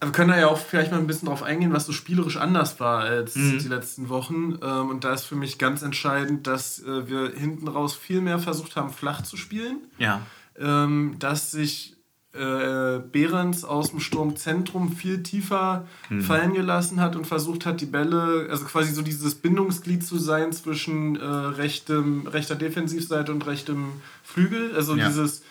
wir 0.00 0.12
können 0.12 0.30
da 0.30 0.38
ja 0.38 0.48
auch 0.48 0.58
vielleicht 0.58 0.90
mal 0.90 0.98
ein 0.98 1.06
bisschen 1.06 1.28
drauf 1.28 1.42
eingehen, 1.42 1.72
was 1.72 1.86
so 1.86 1.92
spielerisch 1.92 2.36
anders 2.36 2.80
war 2.80 3.00
als 3.00 3.36
mhm. 3.36 3.58
die 3.58 3.68
letzten 3.68 4.08
Wochen. 4.08 4.58
Ähm, 4.62 4.90
und 4.90 5.04
da 5.04 5.14
ist 5.14 5.24
für 5.24 5.36
mich 5.36 5.58
ganz 5.58 5.82
entscheidend, 5.82 6.46
dass 6.46 6.82
äh, 6.82 7.08
wir 7.08 7.32
hinten 7.34 7.68
raus 7.68 7.94
viel 7.94 8.20
mehr 8.20 8.38
versucht 8.38 8.76
haben, 8.76 8.90
flach 8.90 9.22
zu 9.22 9.36
spielen. 9.36 9.78
Ja. 9.98 10.22
Ähm, 10.58 11.16
dass 11.18 11.50
sich 11.50 11.95
äh, 12.36 13.00
Behrens 13.00 13.64
aus 13.64 13.90
dem 13.90 14.00
Sturmzentrum 14.00 14.92
viel 14.92 15.22
tiefer 15.22 15.86
hm. 16.08 16.20
fallen 16.20 16.54
gelassen 16.54 17.00
hat 17.00 17.16
und 17.16 17.26
versucht 17.26 17.66
hat, 17.66 17.80
die 17.80 17.86
Bälle, 17.86 18.48
also 18.50 18.64
quasi 18.64 18.92
so 18.92 19.02
dieses 19.02 19.34
Bindungsglied 19.34 20.04
zu 20.04 20.18
sein 20.18 20.52
zwischen 20.52 21.16
äh, 21.16 21.24
rechtem, 21.24 22.26
rechter 22.26 22.54
Defensivseite 22.54 23.32
und 23.32 23.46
rechtem 23.46 23.92
Flügel. 24.22 24.74
Also 24.74 24.96
ja. 24.96 25.08
dieses 25.08 25.42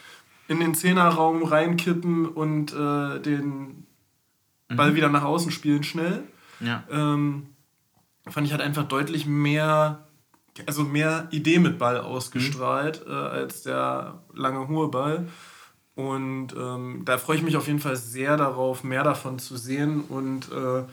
in 0.47 0.59
den 0.59 0.75
Zehnerraum 0.75 1.43
reinkippen 1.43 2.27
und 2.27 2.73
äh, 2.73 3.19
den 3.19 3.85
Ball 4.69 4.91
mhm. 4.91 4.95
wieder 4.95 5.09
nach 5.09 5.23
außen 5.23 5.51
spielen 5.51 5.83
schnell. 5.83 6.23
Ja. 6.59 6.83
Ähm, 6.89 7.47
fand 8.27 8.47
ich 8.47 8.51
halt 8.51 8.61
einfach 8.61 8.83
deutlich 8.83 9.25
mehr, 9.25 10.07
also 10.65 10.83
mehr 10.83 11.27
Idee 11.31 11.59
mit 11.59 11.77
Ball 11.77 11.99
ausgestrahlt 11.99 13.05
mhm. 13.05 13.11
äh, 13.11 13.15
als 13.15 13.63
der 13.63 14.21
lange 14.33 14.67
hohe 14.67 14.89
Ball. 14.89 15.27
Und 15.95 16.49
ähm, 16.57 17.03
da 17.05 17.17
freue 17.17 17.37
ich 17.37 17.43
mich 17.43 17.55
auf 17.55 17.67
jeden 17.67 17.79
Fall 17.79 17.95
sehr 17.95 18.35
darauf, 18.35 18.83
mehr 18.83 19.03
davon 19.03 19.39
zu 19.39 19.55
sehen 19.55 20.01
und 20.01 20.51
äh, 20.51 20.83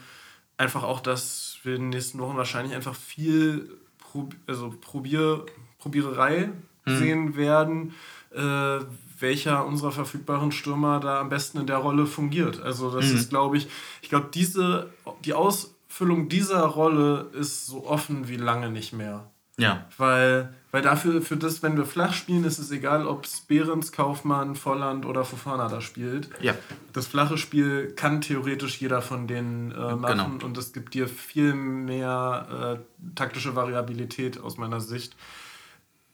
einfach 0.57 0.83
auch, 0.83 1.01
dass 1.01 1.57
wir 1.63 1.75
in 1.75 1.81
den 1.81 1.89
nächsten 1.89 2.19
Wochen 2.19 2.37
wahrscheinlich 2.37 2.73
einfach 2.73 2.95
viel 2.95 3.69
Prob 3.97 4.33
also 4.47 4.73
Probier 4.79 5.45
Probiererei 5.77 6.49
mhm. 6.85 6.97
sehen 6.97 7.35
werden, 7.35 7.93
äh, 8.33 8.79
welcher 9.19 9.65
unserer 9.65 9.91
verfügbaren 9.91 10.53
Stürmer 10.53 11.01
da 11.01 11.19
am 11.19 11.29
besten 11.29 11.59
in 11.59 11.67
der 11.67 11.77
Rolle 11.77 12.05
fungiert. 12.05 12.61
Also 12.61 12.89
das 12.89 13.09
mhm. 13.09 13.15
ist, 13.17 13.29
glaube 13.29 13.57
ich, 13.57 13.67
ich 14.01 14.09
glaube, 14.09 14.29
diese, 14.33 14.89
die 15.25 15.33
Ausfüllung 15.33 16.29
dieser 16.29 16.61
Rolle 16.61 17.29
ist 17.33 17.67
so 17.67 17.85
offen 17.85 18.29
wie 18.29 18.37
lange 18.37 18.69
nicht 18.69 18.93
mehr. 18.93 19.29
Ja. 19.57 19.85
Weil 19.97 20.53
weil 20.73 20.81
dafür, 20.81 21.21
für 21.21 21.37
das, 21.37 21.61
wenn 21.61 21.77
wir 21.77 21.85
flach 21.85 22.13
spielen, 22.13 22.45
ist 22.45 22.57
es 22.57 22.71
egal, 22.71 23.05
ob 23.05 23.25
es 23.25 23.41
Behrens, 23.41 23.91
Kaufmann, 23.91 24.55
Volland 24.55 25.05
oder 25.05 25.23
Fofana 25.23 25.67
da 25.67 25.81
spielt. 25.81 26.29
Ja. 26.41 26.55
Das 26.93 27.05
flache 27.05 27.37
Spiel 27.37 27.93
kann 27.95 28.21
theoretisch 28.21 28.81
jeder 28.81 29.03
von 29.03 29.27
denen 29.27 29.69
äh, 29.69 29.95
machen 29.95 30.39
genau. 30.39 30.45
und 30.45 30.57
es 30.57 30.73
gibt 30.73 30.95
dir 30.95 31.07
viel 31.07 31.53
mehr 31.53 32.79
äh, 32.81 33.13
taktische 33.13 33.55
Variabilität 33.55 34.39
aus 34.39 34.57
meiner 34.57 34.81
Sicht. 34.81 35.15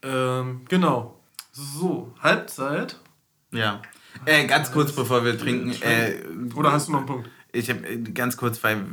Ähm, 0.02 0.66
genau. 0.68 1.18
So, 1.54 2.14
Halbzeit. 2.20 3.00
Ja. 3.52 3.82
Äh, 4.26 4.46
ganz 4.46 4.74
kurz, 4.74 4.92
bevor 4.92 5.24
wir 5.24 5.40
trinken. 5.40 5.74
Äh, 5.82 6.16
oder 6.54 6.74
hast 6.74 6.90
du 6.90 6.92
noch 6.92 7.00
einen 7.00 7.08
Punkt? 7.08 7.30
Ich 7.54 7.70
habe 7.70 7.88
äh, 7.88 7.98
ganz 7.98 8.36
kurz, 8.36 8.62
weil 8.62 8.86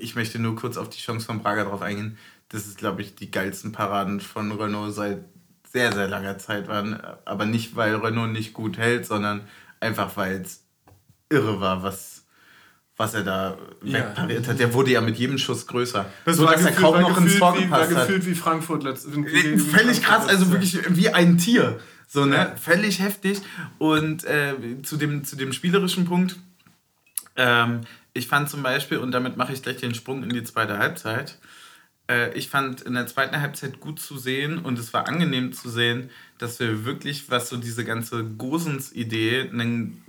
ich 0.00 0.16
möchte 0.16 0.40
nur 0.40 0.56
kurz 0.56 0.76
auf 0.76 0.90
die 0.90 0.98
Chance 0.98 1.26
von 1.26 1.44
Braga 1.44 1.62
drauf 1.62 1.82
eingehen 1.82 2.18
das 2.48 2.66
ist, 2.66 2.78
glaube 2.78 3.02
ich, 3.02 3.14
die 3.14 3.30
geilsten 3.30 3.72
Paraden 3.72 4.20
von 4.20 4.52
Renault 4.52 4.94
seit 4.94 5.24
sehr, 5.70 5.92
sehr 5.92 6.08
langer 6.08 6.38
Zeit 6.38 6.68
waren. 6.68 7.00
Aber 7.24 7.44
nicht, 7.44 7.76
weil 7.76 7.96
Renault 7.96 8.32
nicht 8.32 8.52
gut 8.52 8.78
hält, 8.78 9.06
sondern 9.06 9.42
einfach, 9.80 10.16
weil 10.16 10.40
es 10.40 10.64
irre 11.28 11.60
war, 11.60 11.82
was, 11.82 12.24
was 12.96 13.14
er 13.14 13.24
da 13.24 13.58
ja. 13.82 13.98
wegpariert 13.98 14.48
hat. 14.48 14.58
Der 14.58 14.72
wurde 14.72 14.92
ja 14.92 15.00
mit 15.00 15.16
jedem 15.16 15.38
Schuss 15.38 15.66
größer. 15.66 16.06
Das 16.24 16.36
so, 16.36 16.44
war 16.44 16.52
dass 16.52 16.62
gefühlt, 16.62 16.78
er 16.78 16.82
kaum 16.82 17.00
noch 17.00 17.18
ins 17.18 17.38
Tor 17.38 17.54
gepasst 17.54 17.94
war 17.94 18.06
gefühlt 18.06 18.26
wie 18.26 18.34
Frankfurt 18.34 18.84
letztens. 18.84 19.64
Völlig 19.64 20.02
krass, 20.02 20.26
also 20.28 20.50
wirklich 20.50 20.78
wie 20.96 21.10
ein 21.10 21.38
Tier. 21.38 21.80
So, 22.08 22.24
ne? 22.24 22.36
Ja. 22.36 22.56
Völlig 22.56 23.00
heftig. 23.00 23.42
Und 23.78 24.24
äh, 24.24 24.54
zu, 24.82 24.96
dem, 24.96 25.24
zu 25.24 25.36
dem 25.36 25.52
spielerischen 25.52 26.04
Punkt, 26.04 26.36
ähm, 27.34 27.80
ich 28.14 28.28
fand 28.28 28.48
zum 28.48 28.62
Beispiel, 28.62 28.98
und 28.98 29.12
damit 29.12 29.36
mache 29.36 29.52
ich 29.52 29.62
gleich 29.62 29.76
den 29.78 29.94
Sprung 29.94 30.22
in 30.22 30.30
die 30.30 30.44
zweite 30.44 30.78
Halbzeit, 30.78 31.38
äh, 32.08 32.36
ich 32.36 32.48
fand 32.48 32.82
in 32.82 32.94
der 32.94 33.06
zweiten 33.06 33.40
Halbzeit 33.40 33.80
gut 33.80 34.00
zu 34.00 34.18
sehen 34.18 34.58
und 34.58 34.78
es 34.78 34.92
war 34.92 35.08
angenehm 35.08 35.52
zu 35.52 35.68
sehen, 35.68 36.10
dass 36.38 36.60
wir 36.60 36.84
wirklich, 36.84 37.30
was 37.30 37.48
so 37.48 37.56
diese 37.56 37.84
ganze 37.84 38.24
Gosens-Idee, 38.24 39.50
einen 39.50 40.02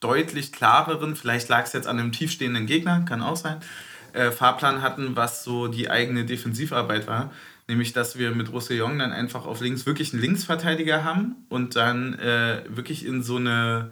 deutlich 0.00 0.52
klareren, 0.52 1.16
vielleicht 1.16 1.48
lag 1.48 1.64
es 1.64 1.72
jetzt 1.72 1.86
an 1.86 1.98
einem 1.98 2.12
tiefstehenden 2.12 2.66
Gegner, 2.66 3.04
kann 3.04 3.22
auch 3.22 3.36
sein, 3.36 3.60
äh, 4.12 4.30
Fahrplan 4.30 4.82
hatten, 4.82 5.16
was 5.16 5.44
so 5.44 5.68
die 5.68 5.90
eigene 5.90 6.24
Defensivarbeit 6.24 7.06
war. 7.06 7.32
Nämlich, 7.66 7.92
dass 7.92 8.18
wir 8.18 8.30
mit 8.30 8.50
Roussillon 8.50 8.98
dann 8.98 9.12
einfach 9.12 9.44
auf 9.44 9.60
links 9.60 9.84
wirklich 9.84 10.12
einen 10.14 10.22
Linksverteidiger 10.22 11.04
haben 11.04 11.36
und 11.50 11.76
dann 11.76 12.14
äh, 12.18 12.62
wirklich 12.68 13.04
in 13.04 13.22
so 13.22 13.36
eine 13.36 13.90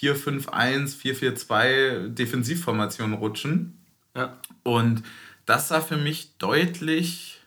4-5-1, 0.00 0.98
4-4-2 0.98 2.08
Defensivformation 2.08 3.12
rutschen. 3.12 3.78
Ja. 4.16 4.36
Und 4.64 5.04
das 5.46 5.68
sah 5.68 5.80
für 5.80 5.96
mich 5.96 6.36
deutlich, 6.38 7.40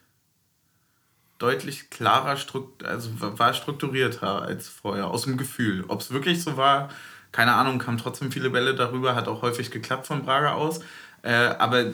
deutlich 1.40 1.90
klarer, 1.90 2.38
strukt 2.38 2.84
also 2.84 3.10
war 3.20 3.54
strukturierter 3.54 4.42
als 4.42 4.68
vorher, 4.68 5.08
aus 5.08 5.24
dem 5.24 5.38
Gefühl. 5.38 5.86
Ob 5.88 6.02
es 6.02 6.12
wirklich 6.12 6.42
so 6.44 6.58
war, 6.58 6.90
keine 7.32 7.54
Ahnung, 7.54 7.80
kamen 7.80 7.98
trotzdem 7.98 8.32
viele 8.32 8.50
Bälle 8.50 8.76
darüber, 8.76 9.16
hat 9.16 9.28
auch 9.28 9.42
häufig 9.42 9.72
geklappt 9.72 10.08
von 10.08 10.24
Braga 10.24 10.54
aus. 10.54 10.80
Äh, 11.22 11.34
aber 11.34 11.86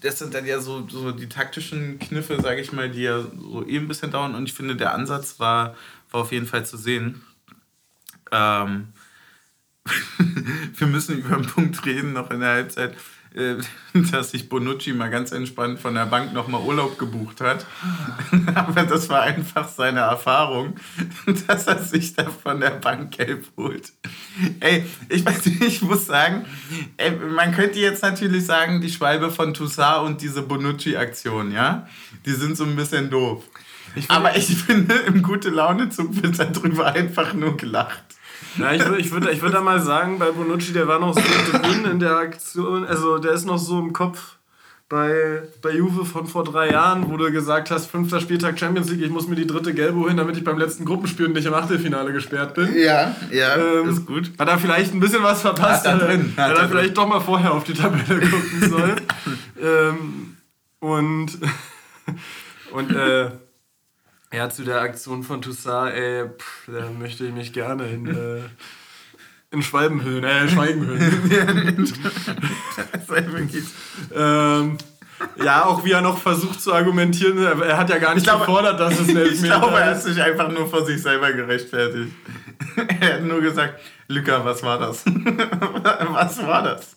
das 0.00 0.18
sind 0.18 0.34
dann 0.34 0.46
ja 0.46 0.60
so, 0.60 0.86
so 0.88 1.12
die 1.12 1.28
taktischen 1.28 1.98
Kniffe, 1.98 2.40
sage 2.40 2.60
ich 2.60 2.72
mal, 2.72 2.88
die 2.88 3.02
ja 3.02 3.20
so 3.20 3.64
eben 3.66 3.86
ein 3.86 3.88
bisschen 3.88 4.10
dauern. 4.10 4.34
Und 4.34 4.48
ich 4.48 4.54
finde, 4.54 4.76
der 4.76 4.94
Ansatz 4.94 5.40
war, 5.40 5.74
war 6.10 6.22
auf 6.22 6.32
jeden 6.32 6.46
Fall 6.46 6.64
zu 6.64 6.76
sehen. 6.76 7.22
Ähm, 8.30 8.88
wir 10.76 10.86
müssen 10.86 11.18
über 11.18 11.36
einen 11.36 11.46
Punkt 11.46 11.84
reden, 11.84 12.12
noch 12.12 12.30
in 12.30 12.40
der 12.40 12.50
Halbzeit. 12.50 12.94
Äh, 13.34 13.56
dass 14.12 14.30
sich 14.30 14.48
Bonucci 14.48 14.92
mal 14.92 15.10
ganz 15.10 15.32
entspannt 15.32 15.80
von 15.80 15.94
der 15.94 16.06
Bank 16.06 16.32
nochmal 16.32 16.62
Urlaub 16.62 16.98
gebucht 16.98 17.40
hat. 17.40 17.66
Aber 18.54 18.82
das 18.84 19.08
war 19.08 19.22
einfach 19.22 19.68
seine 19.68 20.00
Erfahrung, 20.00 20.76
dass 21.46 21.66
er 21.66 21.82
sich 21.82 22.14
da 22.14 22.24
von 22.24 22.60
der 22.60 22.70
Bank 22.70 23.16
gelb 23.16 23.46
holt. 23.56 23.92
Ey, 24.60 24.84
ich 25.08 25.24
weiß 25.24 25.46
nicht, 25.46 25.62
ich 25.62 25.82
muss 25.82 26.06
sagen, 26.06 26.44
ey, 26.96 27.10
man 27.10 27.52
könnte 27.52 27.78
jetzt 27.78 28.02
natürlich 28.02 28.46
sagen, 28.46 28.80
die 28.80 28.90
Schwalbe 28.90 29.30
von 29.30 29.54
Toussaint 29.54 30.06
und 30.06 30.22
diese 30.22 30.42
Bonucci-Aktion, 30.42 31.52
ja, 31.52 31.88
die 32.24 32.32
sind 32.32 32.56
so 32.56 32.64
ein 32.64 32.76
bisschen 32.76 33.10
doof. 33.10 33.44
Ich 33.94 34.10
Aber 34.10 34.36
ich 34.36 34.46
finde, 34.46 34.94
im 34.94 35.22
Gute-Laune-Zug 35.22 36.22
wird 36.22 36.38
darüber 36.38 36.92
einfach 36.92 37.32
nur 37.32 37.56
gelacht. 37.56 38.17
Ja, 38.58 38.72
ich 38.72 38.84
würde 38.84 39.00
ich 39.00 39.10
würd, 39.10 39.28
ich 39.30 39.42
würd 39.42 39.54
da 39.54 39.60
mal 39.60 39.80
sagen, 39.80 40.18
bei 40.18 40.30
Bonucci, 40.30 40.72
der 40.72 40.88
war 40.88 40.98
noch 40.98 41.14
so 41.14 41.20
drin 41.58 41.84
in 41.90 41.98
der 42.00 42.16
Aktion, 42.16 42.84
also 42.84 43.18
der 43.18 43.32
ist 43.32 43.46
noch 43.46 43.58
so 43.58 43.78
im 43.78 43.92
Kopf 43.92 44.38
bei, 44.88 45.42
bei 45.60 45.72
Juve 45.72 46.06
von 46.06 46.26
vor 46.26 46.44
drei 46.44 46.70
Jahren, 46.70 47.10
wo 47.10 47.16
du 47.18 47.30
gesagt 47.30 47.70
hast, 47.70 47.90
fünfter 47.90 48.20
Spieltag 48.20 48.58
Champions 48.58 48.90
League, 48.90 49.02
ich 49.02 49.10
muss 49.10 49.28
mir 49.28 49.36
die 49.36 49.46
dritte 49.46 49.74
Gelbe 49.74 49.98
holen, 49.98 50.16
damit 50.16 50.36
ich 50.38 50.44
beim 50.44 50.58
letzten 50.58 50.86
Gruppenspiel 50.86 51.28
nicht 51.28 51.44
im 51.46 51.52
Achtelfinale 51.52 52.12
gesperrt 52.12 52.54
bin. 52.54 52.74
Ja, 52.74 53.14
ja, 53.30 53.56
ähm, 53.56 53.88
ist 53.90 54.06
gut. 54.06 54.30
Hat 54.38 54.48
er 54.48 54.58
vielleicht 54.58 54.94
ein 54.94 55.00
bisschen 55.00 55.22
was 55.22 55.42
verpasst, 55.42 55.86
hat 55.86 56.00
er 56.00 56.06
drin. 56.06 56.32
Hat, 56.36 56.50
hat 56.52 56.58
er 56.58 56.68
vielleicht 56.70 56.96
doch 56.96 57.06
mal 57.06 57.20
vorher 57.20 57.52
auf 57.52 57.64
die 57.64 57.74
Tabelle 57.74 58.20
gucken 58.30 58.70
sollen. 58.70 59.00
ähm, 59.62 60.36
und 60.80 61.38
und 62.72 62.90
äh, 62.90 63.30
ja, 64.32 64.50
zu 64.50 64.64
der 64.64 64.80
Aktion 64.80 65.22
von 65.22 65.40
Toussaint, 65.42 65.94
ey, 65.94 66.28
pff, 66.28 66.66
da 66.66 66.90
möchte 66.98 67.24
ich 67.24 67.32
mich 67.32 67.52
gerne 67.52 67.88
in, 67.88 68.06
äh, 68.06 68.40
in 69.50 69.62
Schwalbenhöhlen, 69.62 70.24
äh, 70.24 70.48
Schweigenhöhlen. 70.48 71.94
ähm, 74.14 74.78
ja, 75.42 75.64
auch 75.64 75.84
wie 75.84 75.92
er 75.92 76.00
noch 76.00 76.18
versucht 76.18 76.60
zu 76.60 76.72
argumentieren, 76.72 77.38
er 77.38 77.76
hat 77.76 77.90
ja 77.90 77.98
gar 77.98 78.14
nicht 78.14 78.24
glaube, 78.24 78.40
gefordert, 78.40 78.78
dass 78.78 79.00
es 79.00 79.08
ein 79.08 79.16
Elfmeter 79.16 79.32
ist. 79.32 79.42
Ich 79.42 79.50
glaube, 79.50 79.78
er 79.78 79.86
hat 79.86 80.02
sich 80.02 80.22
einfach 80.22 80.50
nur 80.50 80.68
vor 80.68 80.84
sich 80.84 81.02
selber 81.02 81.32
gerechtfertigt. 81.32 82.12
er 83.00 83.14
hat 83.14 83.22
nur 83.22 83.40
gesagt, 83.40 83.80
Luca, 84.08 84.44
was 84.44 84.62
war 84.62 84.78
das? 84.78 85.04
was 86.12 86.46
war 86.46 86.62
das? 86.62 86.96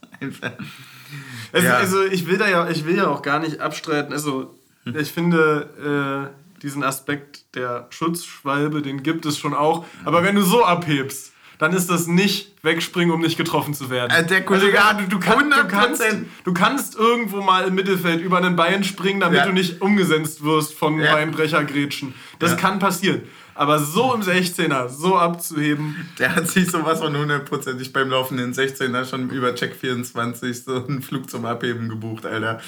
Also, 1.52 1.68
ja. 1.68 1.78
also, 1.78 2.04
ich 2.04 2.28
will 2.28 2.38
da 2.38 2.48
ja, 2.48 2.70
ich 2.70 2.86
will 2.86 2.96
ja 2.96 3.08
auch 3.08 3.22
gar 3.22 3.40
nicht 3.40 3.60
abstreiten. 3.60 4.14
Also 4.14 4.56
ich 4.86 5.12
finde, 5.12 6.32
äh, 6.32 6.41
diesen 6.64 6.84
Aspekt 6.84 7.56
der 7.56 7.88
Schutzschwalbe, 7.90 8.82
den 8.82 9.04
gibt 9.04 9.26
es 9.26 9.38
schon 9.38 9.54
auch. 9.54 9.86
Aber 10.06 10.24
wenn 10.24 10.36
du 10.36 10.42
so 10.42 10.64
abhebst, 10.64 11.32
dann 11.62 11.74
ist 11.74 11.92
das 11.92 12.08
nicht 12.08 12.56
wegspringen, 12.64 13.14
um 13.14 13.22
nicht 13.22 13.38
getroffen 13.38 13.76
zu 13.76 13.92
werden. 13.92 14.10
Äh, 14.10 14.26
der 14.26 14.44
Kollege 14.44 14.84
also, 14.84 15.02
du, 15.02 15.08
du, 15.08 15.20
kann, 15.20 15.48
du, 15.48 15.68
kannst, 15.68 16.04
du 16.44 16.54
kannst 16.54 16.96
irgendwo 16.96 17.42
mal 17.42 17.66
im 17.68 17.76
Mittelfeld 17.76 18.20
über 18.22 18.38
einen 18.38 18.56
Bein 18.56 18.84
springen, 18.84 19.20
damit 19.20 19.38
ja. 19.38 19.46
du 19.46 19.52
nicht 19.52 19.80
umgesetzt 19.80 20.44
wirst 20.44 20.74
von 20.74 21.00
ja. 21.00 21.14
Beinbrechergrätschen. 21.14 22.16
Das 22.40 22.52
ja. 22.52 22.58
kann 22.58 22.80
passieren. 22.80 23.22
Aber 23.62 23.78
so 23.78 24.16
im 24.16 24.22
16er, 24.22 24.90
so 24.90 25.16
abzuheben. 25.16 25.96
Der 26.18 26.36
hat 26.36 26.48
sich 26.48 26.72
sowas 26.72 26.98
von 27.00 27.16
hundertprozentig 27.16 27.94
beim 27.94 28.10
laufenden 28.10 28.54
16er 28.54 29.08
schon 29.08 29.30
über 29.30 29.54
Check 29.54 29.76
24 29.76 30.64
so 30.64 30.84
einen 30.84 31.04
Flug 31.04 31.30
zum 31.30 31.46
Abheben 31.46 31.88
gebucht, 31.88 32.26
Alter. 32.26 32.60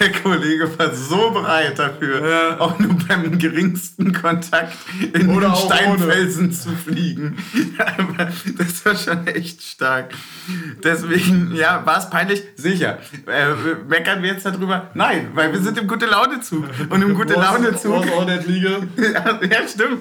Der 0.00 0.10
Kollege 0.10 0.68
war 0.76 0.92
so 0.92 1.30
bereit 1.30 1.78
dafür, 1.78 2.28
ja. 2.28 2.58
auch 2.58 2.76
nur 2.80 2.96
beim 3.06 3.38
geringsten 3.38 4.12
Kontakt 4.12 4.76
in 5.12 5.30
Oder 5.30 5.50
den 5.50 5.54
Steinfelsen 5.54 6.46
ohne. 6.46 6.50
zu 6.50 6.70
fliegen. 6.70 7.38
das 8.58 8.84
war 8.84 8.96
schon 8.96 9.28
echt 9.28 9.62
stark. 9.62 10.12
Deswegen, 10.82 11.54
ja, 11.54 11.86
war 11.86 11.98
es 11.98 12.10
peinlich? 12.10 12.42
Sicher. 12.56 12.98
Äh, 13.28 13.54
meckern 13.88 14.20
wir 14.20 14.32
jetzt 14.32 14.44
darüber? 14.44 14.90
Nein, 14.94 15.28
weil 15.34 15.52
wir 15.52 15.60
sind 15.60 15.78
im 15.78 15.86
Gute-Laune-Zug. 15.86 16.64
Und 16.88 17.02
im 17.02 17.14
Gute-Laune-Zug... 17.14 18.04
ja, 18.96 19.40
ja, 19.48 19.68
stimmt. 19.68 20.00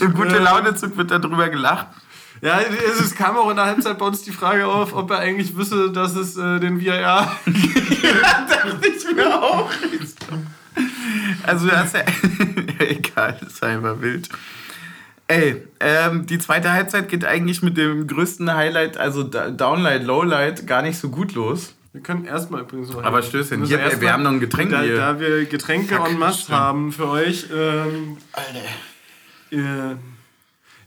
Im 0.00 0.14
gute 0.14 0.38
Laune-Zug 0.38 0.96
wird 0.96 1.10
darüber 1.10 1.48
gelacht. 1.48 1.88
Ja, 2.40 2.60
es, 2.60 3.14
kam 3.14 3.36
auch 3.36 3.50
in 3.50 3.56
der 3.56 3.66
Halbzeit 3.66 3.98
bei 3.98 4.06
uns 4.06 4.22
die 4.22 4.30
Frage 4.30 4.66
auf, 4.66 4.94
ob 4.94 5.10
er 5.10 5.18
eigentlich 5.18 5.56
wisse, 5.56 5.90
dass 5.90 6.14
es 6.14 6.36
äh, 6.36 6.60
den 6.60 6.80
VIR. 6.80 6.92
ja, 6.96 7.32
dachte 8.48 8.88
ich 8.88 9.16
mir 9.16 9.42
auch. 9.42 9.70
Also, 11.42 11.66
das 11.66 11.86
ist 11.86 11.94
ja. 11.94 12.04
Egal, 12.86 13.36
das 13.40 13.54
ist 13.54 13.62
einfach 13.64 14.00
wild. 14.00 14.28
Ey, 15.26 15.62
ähm, 15.80 16.26
die 16.26 16.38
zweite 16.38 16.72
Halbzeit 16.72 17.08
geht 17.08 17.24
eigentlich 17.24 17.60
mit 17.62 17.76
dem 17.76 18.06
größten 18.06 18.54
Highlight, 18.54 18.96
also 18.96 19.24
Downlight, 19.24 20.04
Lowlight, 20.04 20.66
gar 20.66 20.82
nicht 20.82 20.98
so 20.98 21.10
gut 21.10 21.34
los. 21.34 21.74
Wir 21.92 22.02
können 22.02 22.24
erstmal 22.24 22.62
übrigens 22.62 22.90
noch. 22.90 23.02
Aber 23.02 23.22
Stößchen, 23.22 23.64
hier, 23.64 23.78
wir, 23.78 24.00
wir 24.00 24.12
haben 24.12 24.22
noch 24.22 24.30
ein 24.30 24.40
Getränk 24.40 24.70
da, 24.70 24.82
hier. 24.82 24.96
Da 24.96 25.20
wir 25.20 25.44
Getränke 25.46 25.96
Fuck, 25.96 26.08
en 26.08 26.18
masse 26.18 26.52
haben 26.52 26.92
für 26.92 27.08
euch. 27.08 27.46
Ähm, 27.52 28.16
Alter. 28.32 28.60
Äh, 29.50 29.96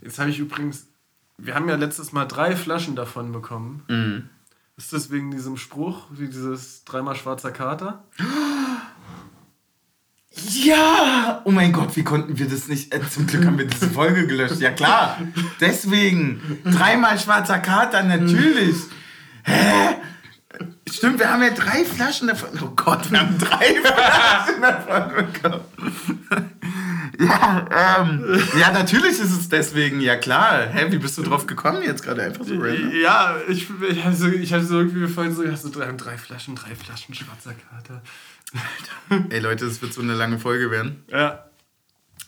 jetzt 0.01 0.19
habe 0.19 0.29
ich 0.29 0.39
übrigens, 0.39 0.87
wir 1.37 1.55
haben 1.55 1.69
ja 1.69 1.75
letztes 1.75 2.11
Mal 2.11 2.25
drei 2.25 2.55
Flaschen 2.55 2.95
davon 2.95 3.31
bekommen. 3.31 3.83
Mhm. 3.87 4.29
Ist 4.77 4.93
das 4.93 5.11
wegen 5.11 5.31
diesem 5.31 5.57
Spruch, 5.57 6.07
wie 6.11 6.27
dieses 6.27 6.83
dreimal 6.85 7.15
schwarzer 7.15 7.51
Kater? 7.51 8.03
Ja! 10.53 11.41
Oh 11.43 11.51
mein 11.51 11.73
Gott, 11.73 11.95
wie 11.95 12.03
konnten 12.03 12.37
wir 12.37 12.47
das 12.47 12.67
nicht? 12.67 12.93
Äh, 12.93 13.01
zum 13.09 13.27
Glück 13.27 13.45
haben 13.45 13.57
wir 13.57 13.67
diese 13.67 13.89
Folge 13.89 14.27
gelöscht. 14.27 14.59
Ja 14.59 14.71
klar, 14.71 15.19
deswegen. 15.59 16.61
Dreimal 16.63 17.19
schwarzer 17.19 17.59
Kater, 17.59 18.03
natürlich. 18.03 18.77
Hä? 19.43 19.95
Stimmt, 20.89 21.19
wir 21.19 21.31
haben 21.31 21.43
ja 21.43 21.49
drei 21.49 21.83
Flaschen 21.83 22.27
davon. 22.27 22.49
Oh 22.61 22.71
Gott, 22.75 23.11
wir 23.11 23.19
haben 23.19 23.37
drei 23.37 23.75
Flaschen 23.83 24.61
davon 24.61 25.25
bekommen. 25.33 26.50
Ja, 27.21 27.99
ähm, 27.99 28.41
ja, 28.59 28.71
natürlich 28.71 29.19
ist 29.19 29.31
es 29.31 29.47
deswegen, 29.47 30.01
ja 30.01 30.15
klar. 30.15 30.67
Hä, 30.67 30.87
wie 30.89 30.97
bist 30.97 31.17
du 31.17 31.21
drauf 31.21 31.45
gekommen 31.45 31.83
jetzt 31.83 32.03
gerade 32.03 32.23
einfach 32.23 32.43
so 32.43 32.55
random? 32.55 32.91
Ja, 32.99 33.35
ich, 33.47 33.67
ich, 33.89 34.03
hatte 34.03 34.15
so, 34.15 34.27
ich 34.27 34.51
hatte 34.51 34.65
so 34.65 34.79
irgendwie 34.79 35.07
vorhin 35.07 35.35
so, 35.35 35.43
so 35.55 35.69
drei, 35.69 35.91
drei 35.91 36.17
Flaschen, 36.17 36.55
drei 36.55 36.73
Flaschen 36.75 37.13
schwarzer 37.13 37.53
Kater. 37.53 38.01
Ey 39.29 39.39
Leute, 39.39 39.65
das 39.65 39.81
wird 39.81 39.93
so 39.93 40.01
eine 40.01 40.13
lange 40.13 40.39
Folge 40.39 40.71
werden. 40.71 41.03
Ja. 41.09 41.45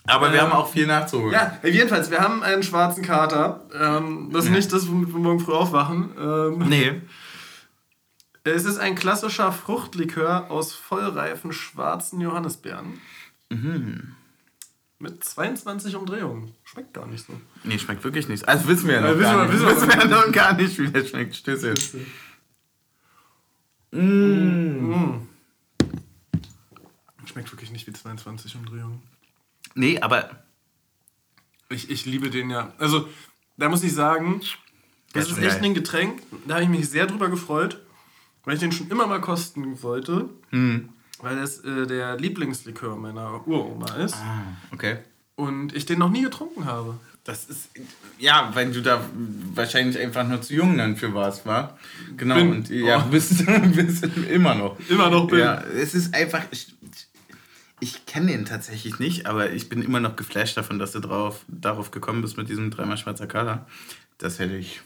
Aber 0.06 0.28
ähm, 0.28 0.34
wir 0.34 0.42
haben 0.42 0.52
auch 0.52 0.72
viel 0.72 0.86
nachzuholen. 0.86 1.34
Ja, 1.34 1.58
jedenfalls, 1.64 2.12
wir 2.12 2.20
haben 2.20 2.44
einen 2.44 2.62
schwarzen 2.62 3.04
Kater. 3.04 3.62
Ähm, 3.74 4.30
das 4.32 4.46
ist 4.46 4.52
ja. 4.52 4.58
nicht 4.58 4.72
das, 4.72 4.88
womit 4.88 5.12
wir 5.12 5.20
morgen 5.20 5.40
früh 5.40 5.54
aufwachen. 5.54 6.12
Ähm, 6.20 6.58
nee. 6.70 7.02
Es 8.46 8.66
ist 8.66 8.78
ein 8.78 8.96
klassischer 8.96 9.54
Fruchtlikör 9.54 10.52
aus 10.52 10.74
vollreifen 10.74 11.54
schwarzen 11.54 12.20
Johannisbeeren. 12.20 13.00
Mhm. 13.50 14.16
Mit 15.04 15.22
22 15.22 15.98
Umdrehungen. 15.98 16.54
Schmeckt 16.64 16.94
gar 16.94 17.06
nicht 17.06 17.26
so. 17.26 17.34
Nee, 17.66 17.78
schmeckt 17.78 18.06
wirklich 18.06 18.30
nicht. 18.30 18.48
Also 18.48 18.70
wissen 18.70 18.88
wir 18.88 18.96
ja 18.96 19.02
noch 19.02 19.20
ja, 19.20 19.34
gar 19.34 19.48
nicht. 19.50 19.62
Wissen 19.62 19.90
wir, 19.90 19.98
ja 19.98 20.06
noch 20.06 20.32
gar 20.32 20.54
nicht, 20.54 20.80
wie 20.80 20.88
der 20.88 21.04
schmeckt. 21.04 21.36
Stöße. 21.36 21.74
Mmh. 23.92 25.22
Schmeckt 27.26 27.52
wirklich 27.52 27.72
nicht 27.72 27.86
wie 27.86 27.92
22 27.92 28.56
Umdrehungen. 28.56 29.02
Nee, 29.76 30.00
aber. 30.00 30.46
Ich, 31.68 31.90
ich 31.90 32.06
liebe 32.06 32.30
den 32.30 32.50
ja. 32.50 32.72
Also, 32.78 33.10
da 33.58 33.68
muss 33.68 33.84
ich 33.84 33.92
sagen, 33.92 34.40
das 35.12 35.30
ist 35.30 35.38
echt 35.38 35.60
geil. 35.60 35.66
ein 35.66 35.74
Getränk. 35.74 36.24
Da 36.48 36.54
habe 36.54 36.64
ich 36.64 36.70
mich 36.70 36.88
sehr 36.88 37.08
drüber 37.08 37.28
gefreut, 37.28 37.86
weil 38.46 38.54
ich 38.54 38.62
den 38.62 38.72
schon 38.72 38.88
immer 38.88 39.06
mal 39.06 39.20
kosten 39.20 39.84
wollte. 39.84 40.30
Hm 40.52 40.94
weil 41.24 41.38
das 41.38 41.60
äh, 41.60 41.88
der 41.88 42.18
Lieblingslikör 42.18 42.96
meiner 42.98 43.48
Uroma 43.48 43.96
ist. 43.96 44.16
Ah, 44.16 44.44
okay. 44.72 44.98
Und 45.36 45.74
ich 45.76 45.86
den 45.86 46.00
noch 46.00 46.10
nie 46.10 46.22
getrunken 46.22 46.66
habe. 46.66 47.00
Das 47.24 47.46
ist, 47.46 47.70
ja, 48.20 48.52
weil 48.54 48.72
du 48.74 48.82
da 48.82 49.02
wahrscheinlich 49.56 49.98
einfach 49.98 50.28
nur 50.28 50.42
zu 50.42 50.54
jung 50.54 50.78
dann 50.78 50.98
für 50.98 51.14
warst, 51.14 51.46
war. 51.46 51.80
Genau, 52.18 52.36
bin. 52.36 52.52
und 52.52 52.70
ja, 52.70 53.06
oh. 53.06 53.10
bist, 53.10 53.46
bist 53.76 54.04
immer 54.30 54.54
noch. 54.54 54.78
Immer 54.90 55.10
noch 55.10 55.28
bin. 55.28 55.40
Ja, 55.40 55.62
es 55.62 55.96
ist 55.96 56.14
einfach, 56.14 56.44
ich, 56.52 56.76
ich 57.80 58.06
kenne 58.06 58.28
den 58.28 58.44
tatsächlich 58.44 59.00
nicht, 59.00 59.26
aber 59.26 59.52
ich 59.52 59.70
bin 59.70 59.82
immer 59.82 60.02
noch 60.02 60.18
geflasht 60.18 60.58
davon, 60.58 60.80
dass 60.80 60.92
du 60.92 61.00
drauf, 61.00 61.46
darauf 61.48 61.92
gekommen 61.92 62.22
bist 62.22 62.38
mit 62.38 62.50
diesem 62.50 62.70
dreimal 62.70 62.98
schwarzer 62.98 63.28
Kader. 63.28 63.66
Das 64.18 64.40
hätte 64.40 64.58
ich, 64.58 64.82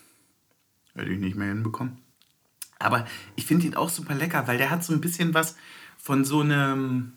hätte 0.94 1.10
ich 1.10 1.20
nicht 1.20 1.36
mehr 1.36 1.48
hinbekommen. 1.48 1.98
Aber 2.78 3.08
ich 3.36 3.46
finde 3.48 3.66
ihn 3.66 3.76
auch 3.76 3.90
super 3.90 4.14
lecker, 4.14 4.48
weil 4.48 4.60
der 4.60 4.70
hat 4.70 4.84
so 4.84 4.94
ein 4.94 5.02
bisschen 5.02 5.34
was 5.34 5.56
von 6.08 6.24
so 6.24 6.40
einem. 6.40 7.12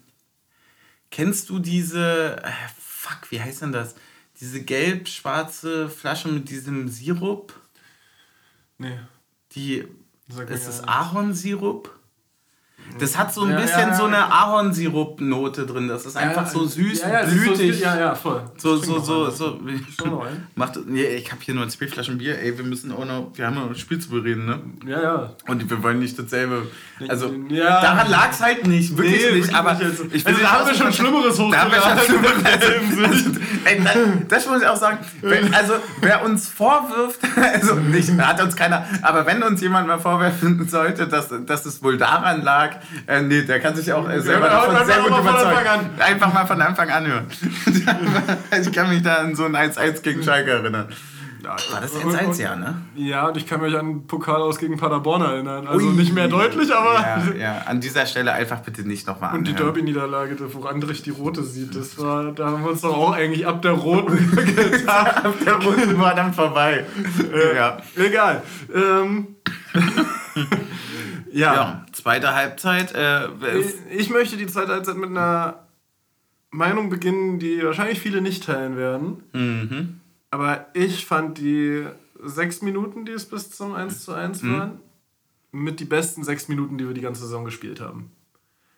Kennst 1.12 1.48
du 1.48 1.60
diese. 1.60 2.42
Äh, 2.42 2.50
fuck, 2.76 3.30
wie 3.30 3.40
heißt 3.40 3.62
denn 3.62 3.70
das? 3.70 3.94
Diese 4.40 4.64
gelb-schwarze 4.64 5.88
Flasche 5.88 6.26
mit 6.26 6.50
diesem 6.50 6.88
Sirup? 6.88 7.54
Nee. 8.78 8.98
Die. 9.52 9.86
Ist 10.48 10.66
es 10.66 10.82
Ahornsirup? 10.82 11.99
Das 12.98 13.16
hat 13.16 13.32
so 13.32 13.42
ein 13.42 13.50
ja, 13.50 13.56
bisschen 13.60 13.80
ja, 13.80 13.88
ja. 13.88 13.94
so 13.94 14.04
eine 14.04 14.32
Ahornsirup-Note 14.32 15.66
drin. 15.66 15.88
Das 15.88 16.06
ist 16.06 16.16
einfach 16.16 16.46
so 16.46 16.66
süß 16.66 17.02
und 17.02 17.30
blütig. 17.30 17.78
So, 17.78 17.84
ja, 17.84 17.98
ja, 17.98 18.14
voll. 18.14 18.42
So, 18.56 18.76
so, 18.76 18.98
so, 18.98 19.30
so. 19.30 19.60
Macht, 20.54 20.78
nee, 20.86 21.04
ich 21.04 21.30
habe 21.30 21.40
hier 21.42 21.54
nur 21.54 21.68
zwei 21.68 21.86
Flaschen 21.86 22.18
Bier. 22.18 22.38
Ey, 22.38 22.56
wir 22.56 22.64
müssen 22.64 22.92
auch 22.92 23.04
noch, 23.04 23.30
wir 23.34 23.46
haben 23.46 23.54
noch 23.54 23.68
ein 23.68 23.74
Spiel 23.74 23.98
zu 23.98 24.10
bereden, 24.10 24.46
ne? 24.46 24.60
Ja, 24.86 25.02
ja. 25.02 25.30
Und 25.46 25.68
wir 25.68 25.82
wollen 25.82 25.98
nicht 25.98 26.18
dasselbe. 26.18 26.66
Also, 27.08 27.32
daran 27.50 28.10
lag 28.10 28.30
es 28.30 28.40
halt 28.40 28.66
nicht. 28.66 28.96
Wirklich 28.96 29.24
nee, 29.30 29.38
nicht. 29.38 29.54
Aber 29.54 29.74
nicht 29.74 29.84
also, 29.84 30.04
ich 30.12 30.26
also, 30.26 30.40
da 30.40 30.50
haben 30.50 30.66
wir 30.66 30.74
schon 30.74 30.92
Schlimmeres 30.92 31.38
hochgeladen. 31.38 31.72
Da 31.72 31.84
haben 31.84 31.98
wir 31.98 32.04
schon 32.04 32.20
Schlimmeres. 32.20 32.44
Also, 32.44 33.40
ey, 33.64 33.82
das, 33.82 33.96
das 34.28 34.46
muss 34.46 34.62
ich 34.62 34.68
auch 34.68 34.76
sagen. 34.76 34.98
Wenn, 35.20 35.54
also, 35.54 35.74
wer 36.00 36.24
uns 36.24 36.48
vorwirft, 36.48 37.20
also 37.54 37.74
nicht, 37.74 38.10
hat 38.18 38.42
uns 38.42 38.56
keiner, 38.56 38.84
aber 39.02 39.26
wenn 39.26 39.42
uns 39.42 39.60
jemand 39.60 39.86
mal 39.86 39.98
vorwerfen 39.98 40.68
sollte, 40.68 41.06
dass, 41.06 41.28
dass 41.46 41.66
es 41.66 41.82
wohl 41.82 41.96
daran 41.96 42.42
lag, 42.42 42.76
äh, 43.06 43.22
nee, 43.22 43.42
der 43.42 43.60
kann 43.60 43.74
sich 43.74 43.92
auch 43.92 44.08
äh, 44.08 44.20
selber 44.20 44.46
ja, 44.46 44.66
davon 44.66 44.86
sehr 44.86 45.02
gut 45.02 45.18
überzeugen. 45.18 45.90
Einfach 45.98 46.32
mal 46.32 46.46
von 46.46 46.60
Anfang 46.60 46.90
an 46.90 47.06
hören. 47.06 47.26
ich 48.60 48.72
kann 48.72 48.88
mich 48.88 49.02
da 49.02 49.16
an 49.16 49.34
so 49.34 49.44
ein 49.44 49.56
1-1 49.56 50.02
gegen 50.02 50.22
Schalke 50.22 50.50
erinnern. 50.50 50.88
Ja, 51.42 51.56
war 51.72 51.80
das 51.80 51.94
1-1, 51.94 52.40
ja, 52.40 52.56
ne? 52.56 52.82
Ja, 52.94 53.28
und 53.28 53.36
ich 53.36 53.46
kann 53.46 53.60
mich 53.60 53.74
an 53.76 54.06
Pokal 54.06 54.42
aus 54.42 54.58
gegen 54.58 54.76
Paderborn 54.76 55.22
erinnern. 55.22 55.66
Also 55.66 55.86
Ui. 55.86 55.94
nicht 55.94 56.12
mehr 56.14 56.28
deutlich, 56.28 56.74
aber. 56.74 57.00
Ja, 57.00 57.22
ja, 57.38 57.62
an 57.66 57.80
dieser 57.80 58.06
Stelle 58.06 58.32
einfach 58.32 58.60
bitte 58.60 58.86
nicht 58.86 59.06
nochmal 59.06 59.34
Und 59.34 59.46
die 59.46 59.54
Derby-Niederlage, 59.54 60.36
wo 60.54 60.66
Andrich 60.66 61.02
die 61.02 61.10
rote 61.10 61.42
sieht, 61.42 61.74
das 61.74 61.98
war, 61.98 62.32
da 62.32 62.50
haben 62.50 62.64
wir 62.64 62.70
uns 62.70 62.82
doch 62.82 62.96
auch 62.96 63.12
eigentlich 63.12 63.46
ab 63.46 63.62
der 63.62 63.72
roten 63.72 64.36
getan. 64.36 65.06
ab 65.06 65.34
der 65.44 65.54
roten 65.54 65.98
war 65.98 66.14
dann 66.14 66.34
vorbei. 66.34 66.84
Äh, 67.32 67.56
ja. 67.56 67.78
Egal. 67.96 68.42
Ähm. 68.74 69.36
ja. 71.32 71.54
ja. 71.54 71.86
Zweite 72.02 72.34
Halbzeit. 72.34 72.94
Äh, 72.94 73.28
ich, 73.58 73.74
ich 73.90 74.10
möchte 74.10 74.36
die 74.36 74.46
zweite 74.46 74.72
Halbzeit 74.72 74.96
mit 74.96 75.10
einer 75.10 75.66
Meinung 76.50 76.90
beginnen, 76.90 77.38
die 77.38 77.62
wahrscheinlich 77.62 78.00
viele 78.00 78.20
nicht 78.20 78.44
teilen 78.44 78.76
werden. 78.76 79.22
Mhm. 79.32 80.00
Aber 80.30 80.66
ich 80.74 81.06
fand 81.06 81.38
die 81.38 81.86
sechs 82.22 82.62
Minuten, 82.62 83.04
die 83.04 83.12
es 83.12 83.26
bis 83.26 83.50
zum 83.50 83.74
1 83.74 84.04
zu 84.04 84.12
1 84.12 84.42
mhm. 84.42 84.52
waren, 84.52 84.80
mit 85.52 85.80
die 85.80 85.84
besten 85.84 86.24
sechs 86.24 86.48
Minuten, 86.48 86.78
die 86.78 86.86
wir 86.86 86.94
die 86.94 87.00
ganze 87.00 87.22
Saison 87.22 87.44
gespielt 87.44 87.80
haben. 87.80 88.10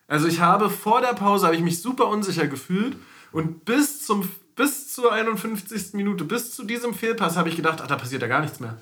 Also 0.09 0.29
ich 0.29 0.41
habe 0.41 0.71
vor 0.71 1.01
der 1.01 1.15
Pause 1.15 1.47
habe 1.47 1.57
ich 1.57 1.63
mich 1.63 1.81
super 1.81 2.09
unsicher 2.09 2.47
gefühlt 2.47 2.97
und 3.33 3.65
bis 3.65 4.05
zum 4.05 4.29
bis 4.55 4.93
zur 4.93 5.13
51. 5.13 5.95
Minute, 5.95 6.25
bis 6.25 6.55
zu 6.55 6.65
diesem 6.65 6.93
Fehlpass 6.93 7.37
habe 7.37 7.49
ich 7.49 7.57
gedacht, 7.57 7.81
ach, 7.83 7.87
da 7.87 7.97
passiert 7.97 8.21
ja 8.21 8.29
gar 8.29 8.43
nichts 8.43 8.61
mehr. 8.61 8.77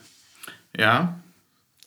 Ja. 0.76 1.20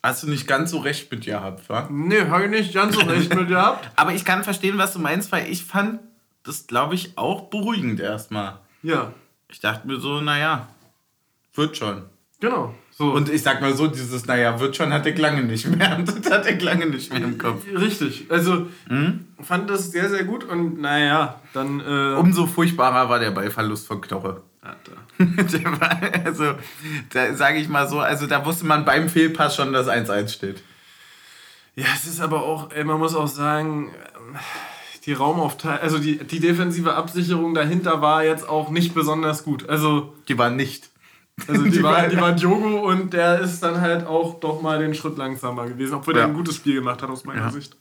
Hast 0.04 0.22
du 0.22 0.30
nicht 0.30 0.48
ganz 0.48 0.72
so 0.72 0.80
recht 0.80 1.10
mit 1.12 1.26
dir 1.26 1.36
gehabt, 1.36 1.70
wa? 1.70 1.88
Nee, 1.90 2.26
habe 2.28 2.44
ich 2.44 2.50
nicht 2.50 2.74
ganz 2.74 2.96
so 2.96 3.02
recht 3.02 3.30
mit 3.30 3.48
dir 3.48 3.56
gehabt. 3.56 3.90
Aber 3.96 4.12
ich 4.12 4.26
kann 4.26 4.44
verstehen, 4.44 4.78
was 4.78 4.92
du 4.92 5.00
meinst, 5.00 5.32
weil 5.32 5.50
ich 5.50 5.64
fand 5.64 6.02
das, 6.44 6.68
glaube 6.68 6.94
ich, 6.94 7.18
auch 7.18 7.44
beruhigend 7.44 8.02
erstmal. 8.02 8.60
Ja. 8.82 9.14
Ich 9.48 9.62
dachte 9.62 9.88
mir 9.88 10.02
so, 10.02 10.20
naja, 10.20 10.68
wird 11.54 11.78
schon. 11.78 12.04
Genau. 12.42 12.74
So. 12.92 13.14
Und 13.14 13.30
ich 13.30 13.44
sag 13.44 13.62
mal 13.62 13.74
so, 13.74 13.88
dieses, 13.88 14.26
naja, 14.26 14.60
wird 14.60 14.76
schon, 14.76 14.92
hatte 14.92 15.10
ich 15.10 15.18
lange 15.18 15.42
nicht 15.42 15.70
mehr. 15.70 15.98
Das 16.06 16.30
hatte 16.30 16.50
ich 16.50 16.62
lange 16.62 16.88
nicht 16.88 17.14
mehr 17.14 17.24
im 17.24 17.38
Kopf. 17.38 17.64
Richtig. 17.74 18.26
Also, 18.30 18.68
hm? 18.90 19.28
fand 19.40 19.70
das 19.70 19.92
sehr, 19.92 20.10
sehr 20.10 20.26
gut 20.26 20.44
und 20.44 20.82
naja, 20.82 21.40
dann. 21.54 21.80
Äh 21.80 22.16
Umso 22.20 22.46
furchtbarer 22.46 23.08
war 23.08 23.20
der 23.20 23.32
Ballverlust 23.32 23.88
von 23.88 24.02
Knoche. 24.02 24.42
der 25.20 25.80
war, 25.80 26.00
also, 26.26 26.56
da 27.12 27.34
sage 27.34 27.60
ich 27.60 27.70
mal 27.70 27.88
so, 27.88 28.00
also 28.00 28.28
da 28.28 28.46
wusste 28.46 28.66
man 28.66 28.86
beim 28.86 29.10
Fehlpass 29.10 29.56
schon, 29.56 29.74
dass 29.74 29.88
1-1 29.88 30.30
steht. 30.30 30.64
Ja, 31.76 31.88
es 31.96 32.06
ist 32.06 32.22
aber 32.22 32.44
auch, 32.44 32.72
ey, 32.72 32.84
man 32.84 33.00
muss 33.00 33.16
auch 33.16 33.28
sagen, 33.28 33.92
die 35.06 35.14
Raumaufteilung, 35.14 35.80
also 35.80 36.00
die, 36.00 36.18
die 36.18 36.40
defensive 36.40 36.94
Absicherung 36.94 37.54
dahinter 37.54 38.02
war 38.02 38.24
jetzt 38.24 38.48
auch 38.48 38.70
nicht 38.70 38.94
besonders 38.94 39.44
gut. 39.44 39.68
Also. 39.68 40.14
Die 40.28 40.38
war 40.38 40.50
nicht. 40.50 40.90
Also 41.48 41.64
die, 41.64 41.70
die 41.72 41.84
war, 41.84 42.08
die 42.08 42.18
war 42.20 42.32
Diogo 42.34 42.88
und 42.88 43.14
der 43.14 43.40
ist 43.40 43.62
dann 43.62 43.82
halt 43.82 44.06
auch 44.06 44.40
doch 44.40 44.62
mal 44.62 44.80
den 44.80 44.94
Schritt 44.94 45.18
langsamer 45.18 45.68
gewesen, 45.68 45.96
obwohl 45.96 46.14
ja. 46.14 46.22
der 46.22 46.28
ein 46.30 46.36
gutes 46.36 46.56
Spiel 46.56 46.76
gemacht 46.76 47.02
hat 47.02 47.10
aus 47.10 47.26
meiner 47.26 47.42
ja. 47.42 47.52
Sicht. 47.52 47.76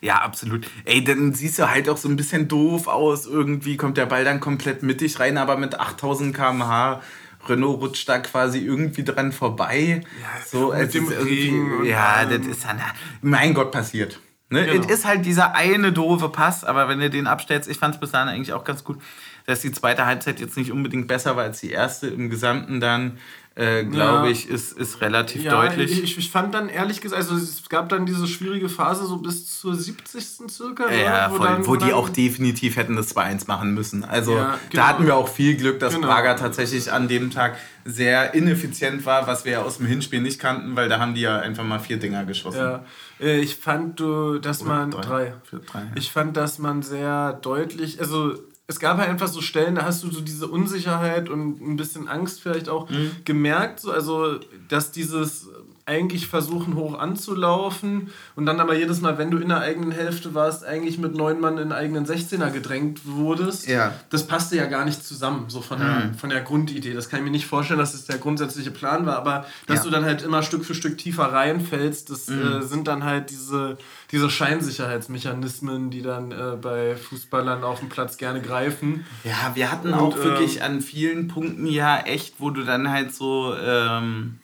Ja, 0.00 0.16
absolut. 0.16 0.66
Ey, 0.84 1.02
dann 1.02 1.34
siehst 1.34 1.58
du 1.58 1.70
halt 1.70 1.88
auch 1.88 1.96
so 1.96 2.08
ein 2.08 2.16
bisschen 2.16 2.48
doof 2.48 2.86
aus. 2.86 3.26
Irgendwie 3.26 3.76
kommt 3.76 3.96
der 3.96 4.06
Ball 4.06 4.24
dann 4.24 4.40
komplett 4.40 4.82
mittig 4.82 5.18
rein, 5.20 5.38
aber 5.38 5.56
mit 5.56 5.78
8000 5.78 6.34
km/h. 6.34 7.02
Renault 7.48 7.80
rutscht 7.80 8.08
da 8.08 8.18
quasi 8.18 8.58
irgendwie 8.58 9.04
dran 9.04 9.32
vorbei. 9.32 10.02
Ja, 10.20 10.44
so, 10.44 10.72
mit 10.72 10.92
dem 10.92 11.08
Regen. 11.08 11.84
Ja, 11.84 12.24
das 12.24 12.46
ist 12.46 12.64
dann, 12.64 12.80
mein 13.22 13.54
Gott, 13.54 13.70
passiert. 13.70 14.20
Ne? 14.50 14.66
Genau. 14.66 14.82
Es 14.82 14.90
ist 14.90 15.06
halt 15.06 15.26
dieser 15.26 15.54
eine 15.54 15.92
doofe 15.92 16.30
Pass, 16.30 16.64
aber 16.64 16.88
wenn 16.88 17.00
du 17.00 17.10
den 17.10 17.26
abstellst, 17.26 17.68
ich 17.68 17.78
fand 17.78 17.94
es 17.94 18.00
bis 18.00 18.12
dahin 18.12 18.28
eigentlich 18.28 18.54
auch 18.54 18.64
ganz 18.64 18.82
gut, 18.82 18.98
dass 19.46 19.60
die 19.60 19.72
zweite 19.72 20.06
Halbzeit 20.06 20.40
jetzt 20.40 20.56
nicht 20.56 20.72
unbedingt 20.72 21.06
besser 21.06 21.36
war 21.36 21.44
als 21.44 21.60
die 21.60 21.70
erste. 21.70 22.08
Im 22.08 22.30
Gesamten 22.30 22.80
dann 22.80 23.18
äh, 23.58 23.82
glaube 23.82 24.26
ja. 24.26 24.30
ich, 24.30 24.48
ist, 24.48 24.78
ist 24.78 25.00
relativ 25.00 25.42
ja, 25.42 25.50
deutlich. 25.50 26.00
Ich, 26.00 26.16
ich 26.16 26.30
fand 26.30 26.54
dann 26.54 26.68
ehrlich 26.68 27.00
gesagt, 27.00 27.20
also 27.20 27.34
es 27.34 27.68
gab 27.68 27.88
dann 27.88 28.06
diese 28.06 28.28
schwierige 28.28 28.68
Phase 28.68 29.04
so 29.04 29.16
bis 29.16 29.60
zur 29.60 29.74
70. 29.74 30.48
circa. 30.48 30.88
Ja, 30.92 31.32
wo, 31.32 31.38
dann, 31.38 31.66
wo, 31.66 31.72
wo 31.72 31.76
die 31.76 31.92
auch 31.92 32.08
definitiv 32.08 32.76
hätten 32.76 32.94
das 32.94 33.16
2-1 33.16 33.48
machen 33.48 33.74
müssen. 33.74 34.04
Also 34.04 34.36
ja, 34.36 34.60
genau. 34.70 34.82
da 34.82 34.88
hatten 34.88 35.06
wir 35.06 35.16
auch 35.16 35.28
viel 35.28 35.56
Glück, 35.56 35.80
dass 35.80 35.96
genau. 35.96 36.06
Braga 36.06 36.34
tatsächlich 36.34 36.92
an 36.92 37.08
dem 37.08 37.32
Tag 37.32 37.56
sehr 37.84 38.32
ineffizient 38.32 39.04
war, 39.04 39.26
was 39.26 39.44
wir 39.44 39.52
ja 39.52 39.62
aus 39.62 39.78
dem 39.78 39.86
Hinspiel 39.86 40.20
nicht 40.20 40.38
kannten, 40.38 40.76
weil 40.76 40.88
da 40.88 41.00
haben 41.00 41.16
die 41.16 41.22
ja 41.22 41.40
einfach 41.40 41.64
mal 41.64 41.80
vier 41.80 41.96
Dinger 41.96 42.24
geschossen. 42.26 42.60
Ja. 42.60 42.84
Äh, 43.20 43.40
ich 43.40 43.56
fand, 43.56 43.98
dass 43.98 44.62
Oder 44.62 44.70
man. 44.70 44.90
Drei. 44.92 45.00
drei. 45.00 45.34
Vier, 45.42 45.58
drei 45.58 45.82
Ich 45.96 46.12
fand, 46.12 46.36
dass 46.36 46.60
man 46.60 46.82
sehr 46.82 47.32
deutlich, 47.32 47.98
also 47.98 48.36
es 48.70 48.78
gab 48.78 48.98
halt 48.98 49.08
einfach 49.08 49.28
so 49.28 49.40
Stellen, 49.40 49.74
da 49.74 49.84
hast 49.84 50.04
du 50.04 50.10
so 50.10 50.20
diese 50.20 50.46
Unsicherheit 50.46 51.30
und 51.30 51.60
ein 51.60 51.76
bisschen 51.76 52.06
Angst 52.06 52.42
vielleicht 52.42 52.68
auch 52.68 52.88
mhm. 52.90 53.12
gemerkt, 53.24 53.80
so, 53.80 53.90
also 53.90 54.38
dass 54.68 54.92
dieses 54.92 55.48
eigentlich 55.86 56.26
versuchen 56.26 56.74
hoch 56.74 56.98
anzulaufen 56.98 58.10
und 58.36 58.44
dann 58.44 58.60
aber 58.60 58.74
jedes 58.76 59.00
Mal, 59.00 59.16
wenn 59.16 59.30
du 59.30 59.38
in 59.38 59.48
der 59.48 59.60
eigenen 59.60 59.90
Hälfte 59.90 60.34
warst, 60.34 60.66
eigentlich 60.66 60.98
mit 60.98 61.14
neun 61.14 61.40
Mann 61.40 61.56
in 61.56 61.72
eigenen 61.72 62.04
16er 62.04 62.50
gedrängt 62.50 63.00
wurdest. 63.06 63.66
Ja. 63.66 63.94
Das 64.10 64.26
passte 64.26 64.56
ja 64.56 64.66
gar 64.66 64.84
nicht 64.84 65.02
zusammen, 65.02 65.46
so 65.48 65.62
von, 65.62 65.78
mhm. 65.78 65.82
der, 65.82 66.14
von 66.18 66.28
der 66.28 66.42
Grundidee. 66.42 66.92
Das 66.92 67.08
kann 67.08 67.20
ich 67.20 67.24
mir 67.24 67.30
nicht 67.30 67.46
vorstellen, 67.46 67.80
dass 67.80 67.94
es 67.94 68.00
das 68.00 68.06
der 68.08 68.18
grundsätzliche 68.18 68.70
Plan 68.70 69.06
war, 69.06 69.16
aber 69.16 69.46
dass 69.66 69.78
ja. 69.78 69.84
du 69.84 69.90
dann 69.90 70.04
halt 70.04 70.20
immer 70.20 70.42
Stück 70.42 70.66
für 70.66 70.74
Stück 70.74 70.98
tiefer 70.98 71.32
reinfällst, 71.32 72.10
das 72.10 72.28
mhm. 72.28 72.42
äh, 72.42 72.62
sind 72.62 72.86
dann 72.86 73.04
halt 73.04 73.30
diese, 73.30 73.78
diese 74.10 74.30
Scheinsicherheitsmechanismen, 74.30 75.90
die 75.90 76.02
dann 76.02 76.32
äh, 76.32 76.56
bei 76.60 76.96
Fußballern 76.96 77.62
auf 77.62 77.80
dem 77.80 77.88
Platz 77.88 78.16
gerne 78.16 78.40
greifen. 78.40 79.04
Ja, 79.24 79.52
wir 79.54 79.70
hatten 79.70 79.92
und, 79.92 79.98
auch 79.98 80.16
wirklich 80.16 80.58
ähm, 80.58 80.62
an 80.62 80.80
vielen 80.80 81.28
Punkten 81.28 81.66
ja 81.66 82.00
echt, 82.00 82.36
wo 82.38 82.50
du 82.50 82.64
dann 82.64 82.90
halt 82.90 83.14
so... 83.14 83.54
Ähm 83.56 84.40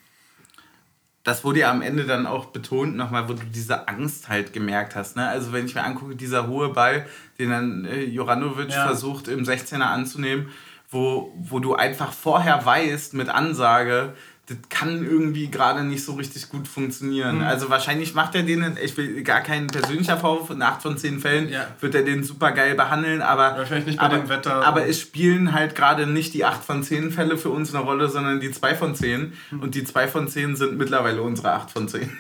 das 1.25 1.43
wurde 1.43 1.61
ja 1.61 1.71
am 1.71 1.81
Ende 1.81 2.05
dann 2.05 2.27
auch 2.27 2.47
betont 2.47 2.97
nochmal, 2.97 3.29
wo 3.29 3.33
du 3.33 3.45
diese 3.47 3.89
Angst 3.89 4.29
halt 4.29 4.53
gemerkt 4.53 4.95
hast. 4.95 5.17
Ne? 5.17 5.27
Also 5.27 5.53
wenn 5.53 5.65
ich 5.65 5.75
mir 5.75 5.83
angucke, 5.83 6.15
dieser 6.15 6.47
hohe 6.47 6.69
Ball, 6.69 7.07
den 7.39 7.49
dann 7.49 7.85
äh, 7.87 8.05
Joranovic 8.05 8.71
ja. 8.71 8.85
versucht 8.85 9.29
im 9.29 9.43
16er 9.43 9.81
anzunehmen, 9.81 10.51
wo, 10.91 11.33
wo 11.37 11.61
du 11.61 11.75
einfach 11.75 12.13
vorher 12.13 12.65
weißt 12.65 13.15
mit 13.15 13.31
Ansage, 13.31 14.15
das 14.47 14.59
kann 14.69 15.03
irgendwie 15.05 15.51
gerade 15.51 15.85
nicht 15.85 16.05
so 16.05 16.13
richtig 16.15 16.51
gut 16.51 16.69
funktionieren. 16.69 17.37
Mhm. 17.37 17.45
Also 17.45 17.71
wahrscheinlich 17.71 18.15
macht 18.15 18.35
er 18.35 18.43
den, 18.43 18.77
ich 18.83 18.95
will 18.99 19.23
gar 19.23 19.41
keinen 19.41 19.69
persönlicher 19.69 20.19
Vorwurf, 20.19 20.51
in 20.51 20.61
8 20.61 20.83
von 20.83 20.99
10 20.99 21.21
Fällen 21.21 21.49
ja. 21.49 21.67
wird 21.81 21.95
er 21.95 22.03
den 22.03 22.25
super 22.25 22.53
geil 22.53 22.75
behandeln, 22.75 23.23
aber, 23.23 23.57
wahrscheinlich 23.57 23.87
nicht 23.87 23.99
bei 23.99 24.05
aber, 24.05 24.19
dem 24.19 24.29
Wetter. 24.29 24.63
aber 24.63 24.87
es 24.87 25.01
spielen 25.01 25.55
halt 25.55 25.75
gerade 25.75 26.07
nicht 26.07 26.35
die 26.35 26.45
8 26.45 26.63
von 26.63 26.83
10 26.83 27.11
Fälle 27.11 27.39
für 27.39 27.49
uns 27.49 27.75
eine 27.75 27.83
Rolle, 27.83 28.11
sondern 28.11 28.39
die 28.41 28.51
2 28.51 28.75
von 28.75 28.95
10 28.95 29.33
mhm. 29.51 29.61
und 29.61 29.75
die 29.75 29.85
2 29.85 30.09
von 30.09 30.29
10 30.29 30.57
sind 30.57 30.77
mittlerweile 30.77 31.23
unsere 31.23 31.53
8 31.53 31.71
von 31.71 31.89
10. 31.89 32.11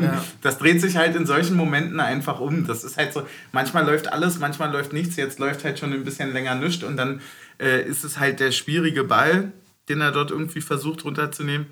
Ja. 0.00 0.24
Das 0.40 0.58
dreht 0.58 0.80
sich 0.80 0.96
halt 0.96 1.16
in 1.16 1.26
solchen 1.26 1.56
Momenten 1.56 1.98
einfach 1.98 2.38
um. 2.40 2.64
Das 2.64 2.84
ist 2.84 2.96
halt 2.96 3.12
so, 3.12 3.26
manchmal 3.50 3.84
läuft 3.84 4.10
alles, 4.10 4.38
manchmal 4.38 4.70
läuft 4.70 4.92
nichts. 4.92 5.16
Jetzt 5.16 5.40
läuft 5.40 5.64
halt 5.64 5.80
schon 5.80 5.92
ein 5.92 6.04
bisschen 6.04 6.32
länger 6.32 6.54
nichts 6.54 6.84
und 6.84 6.96
dann 6.96 7.20
äh, 7.60 7.82
ist 7.82 8.04
es 8.04 8.18
halt 8.18 8.38
der 8.38 8.52
schwierige 8.52 9.02
Ball, 9.02 9.52
den 9.88 10.00
er 10.00 10.12
dort 10.12 10.30
irgendwie 10.30 10.60
versucht 10.60 11.04
runterzunehmen. 11.04 11.66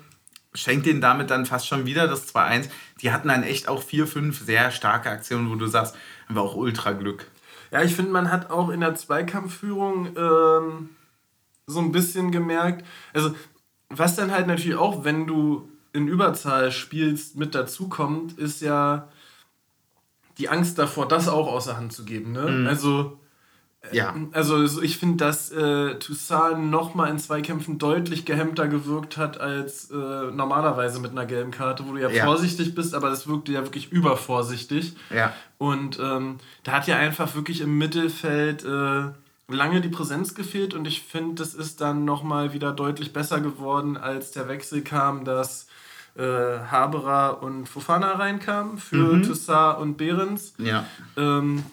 Schenkt 0.53 0.85
den 0.85 1.01
damit 1.01 1.31
dann 1.31 1.45
fast 1.45 1.67
schon 1.67 1.85
wieder 1.85 2.07
das 2.07 2.33
2-1. 2.33 2.69
Die 3.01 3.11
hatten 3.11 3.27
dann 3.27 3.43
echt 3.43 3.67
auch 3.67 3.81
vier, 3.81 4.05
fünf 4.05 4.39
sehr 4.39 4.71
starke 4.71 5.09
Aktionen, 5.09 5.49
wo 5.49 5.55
du 5.55 5.65
sagst, 5.67 5.95
war 6.29 6.43
auch 6.43 6.55
ultra 6.55 6.91
Glück. 6.91 7.27
Ja, 7.71 7.81
ich 7.81 7.95
finde, 7.95 8.11
man 8.11 8.31
hat 8.31 8.51
auch 8.51 8.69
in 8.69 8.81
der 8.81 8.93
Zweikampfführung 8.93 10.15
ähm, 10.15 10.89
so 11.65 11.79
ein 11.79 11.91
bisschen 11.91 12.31
gemerkt, 12.31 12.85
also 13.13 13.33
was 13.89 14.15
dann 14.15 14.31
halt 14.31 14.47
natürlich 14.47 14.77
auch, 14.77 15.03
wenn 15.03 15.27
du 15.27 15.69
in 15.93 16.07
Überzahl 16.07 16.71
spielst, 16.71 17.37
mit 17.37 17.53
dazukommt, 17.53 18.37
ist 18.37 18.61
ja 18.61 19.09
die 20.37 20.49
Angst 20.49 20.79
davor, 20.79 21.07
das 21.07 21.27
auch 21.27 21.47
außer 21.47 21.77
Hand 21.77 21.93
zu 21.93 22.05
geben. 22.05 22.31
Ne? 22.31 22.49
Mhm. 22.49 22.67
Also, 22.67 23.19
ja. 23.91 24.15
also 24.31 24.81
ich 24.81 24.97
finde, 24.97 25.17
dass 25.17 25.51
äh, 25.51 25.95
Toussaint 25.95 26.69
nochmal 26.69 27.09
in 27.09 27.19
Zweikämpfen 27.19 27.77
deutlich 27.77 28.25
gehemmter 28.25 28.67
gewirkt 28.67 29.17
hat 29.17 29.39
als 29.39 29.91
äh, 29.91 29.95
normalerweise 29.95 30.99
mit 30.99 31.11
einer 31.11 31.25
gelben 31.25 31.51
Karte, 31.51 31.85
wo 31.85 31.93
du 31.93 31.97
ja, 31.97 32.09
ja, 32.09 32.23
vorsichtig 32.23 32.75
bist, 32.75 32.95
aber 32.95 33.09
das 33.09 33.27
wirkte 33.27 33.51
ja 33.51 33.63
wirklich 33.63 33.91
übervorsichtig. 33.91 34.95
Ja. 35.13 35.33
Und 35.57 35.99
ähm, 35.99 36.37
da 36.63 36.73
hat 36.73 36.87
ja 36.87 36.97
einfach 36.97 37.35
wirklich 37.35 37.61
im 37.61 37.77
Mittelfeld 37.77 38.63
äh, 38.63 39.03
lange 39.49 39.81
die 39.81 39.89
Präsenz 39.89 40.35
gefehlt 40.35 40.73
und 40.73 40.87
ich 40.87 41.01
finde, 41.01 41.35
das 41.35 41.53
ist 41.53 41.81
dann 41.81 42.05
nochmal 42.05 42.53
wieder 42.53 42.71
deutlich 42.71 43.11
besser 43.11 43.41
geworden, 43.41 43.97
als 43.97 44.31
der 44.31 44.47
Wechsel 44.47 44.81
kam, 44.81 45.25
dass 45.25 45.67
äh, 46.15 46.21
Haberer 46.21 47.41
und 47.41 47.67
Fofana 47.67 48.13
reinkamen 48.13 48.77
für 48.77 49.15
mhm. 49.15 49.23
Toussaint 49.23 49.79
und 49.79 49.97
Behrens. 49.97 50.53
Ja. 50.57 50.85
Ähm, 51.17 51.63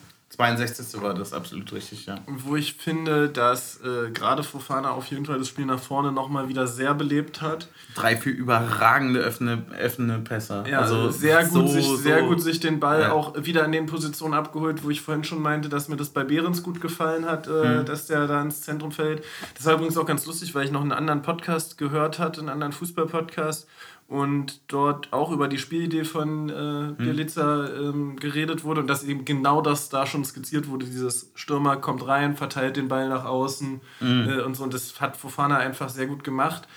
62. 0.41 1.01
war 1.01 1.13
das 1.13 1.33
absolut 1.33 1.71
richtig, 1.71 2.07
ja. 2.07 2.17
Wo 2.25 2.55
ich 2.55 2.73
finde, 2.73 3.29
dass 3.29 3.79
äh, 3.81 4.09
gerade 4.11 4.43
Fofana 4.43 4.91
auf 4.91 5.05
jeden 5.07 5.25
Fall 5.25 5.37
das 5.37 5.47
Spiel 5.47 5.65
nach 5.65 5.79
vorne 5.79 6.11
nochmal 6.11 6.49
wieder 6.49 6.65
sehr 6.67 6.93
belebt 6.93 7.41
hat. 7.41 7.67
Drei, 7.95 8.17
vier 8.17 8.33
überragende 8.33 9.19
öffne, 9.19 9.65
öffne 9.77 10.19
Pässe. 10.19 10.63
Ja, 10.67 10.79
also 10.79 11.11
sehr 11.11 11.43
gut, 11.43 11.51
so, 11.51 11.67
sich, 11.67 11.85
so 11.85 11.95
sehr 11.95 12.23
gut 12.23 12.41
sich 12.41 12.59
den 12.59 12.79
Ball 12.79 13.01
ja. 13.01 13.11
auch 13.11 13.35
wieder 13.37 13.63
in 13.65 13.71
den 13.71 13.85
Positionen 13.85 14.33
abgeholt, 14.33 14.83
wo 14.83 14.89
ich 14.89 15.01
vorhin 15.01 15.23
schon 15.23 15.41
meinte, 15.41 15.69
dass 15.69 15.87
mir 15.87 15.97
das 15.97 16.09
bei 16.09 16.23
Behrens 16.23 16.63
gut 16.63 16.81
gefallen 16.81 17.25
hat, 17.25 17.47
äh, 17.47 17.51
mhm. 17.51 17.85
dass 17.85 18.07
der 18.07 18.25
da 18.27 18.41
ins 18.41 18.61
Zentrum 18.61 18.91
fällt. 18.91 19.23
Das 19.55 19.65
war 19.65 19.75
übrigens 19.75 19.97
auch 19.97 20.05
ganz 20.05 20.25
lustig, 20.25 20.55
weil 20.55 20.65
ich 20.65 20.71
noch 20.71 20.81
einen 20.81 20.91
anderen 20.91 21.21
Podcast 21.21 21.77
gehört 21.77 22.17
hatte, 22.17 22.41
einen 22.41 22.49
anderen 22.49 22.73
Fußball-Podcast 22.73 23.67
und 24.11 24.59
dort 24.67 25.13
auch 25.13 25.31
über 25.31 25.47
die 25.47 25.57
Spielidee 25.57 26.03
von 26.03 26.49
äh, 26.49 26.53
hm. 26.53 26.97
Bielica 26.97 27.69
ähm, 27.69 28.17
geredet 28.17 28.65
wurde 28.65 28.81
und 28.81 28.87
dass 28.87 29.05
eben 29.05 29.23
genau 29.23 29.61
das 29.61 29.87
da 29.87 30.05
schon 30.05 30.25
skizziert 30.25 30.67
wurde, 30.67 30.85
dieses 30.85 31.31
Stürmer 31.33 31.77
kommt 31.77 32.05
rein, 32.05 32.35
verteilt 32.35 32.75
den 32.75 32.89
Ball 32.89 33.07
nach 33.07 33.23
außen 33.23 33.79
mhm. 34.01 34.29
äh, 34.29 34.41
und 34.41 34.55
so 34.55 34.65
und 34.65 34.73
das 34.73 34.99
hat 34.99 35.15
Fofana 35.15 35.59
einfach 35.59 35.87
sehr 35.87 36.07
gut 36.07 36.25
gemacht. 36.25 36.67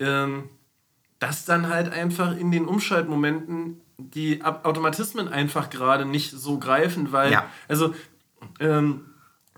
Ähm, 0.00 0.48
dass 1.20 1.44
dann 1.44 1.68
halt 1.68 1.92
einfach 1.92 2.36
in 2.36 2.50
den 2.50 2.64
Umschaltmomenten 2.66 3.80
die 3.98 4.42
Automatismen 4.42 5.28
einfach 5.28 5.70
gerade 5.70 6.04
nicht 6.04 6.32
so 6.32 6.58
greifen, 6.58 7.12
weil, 7.12 7.30
ja. 7.30 7.44
also 7.68 7.94
ähm, 8.58 9.09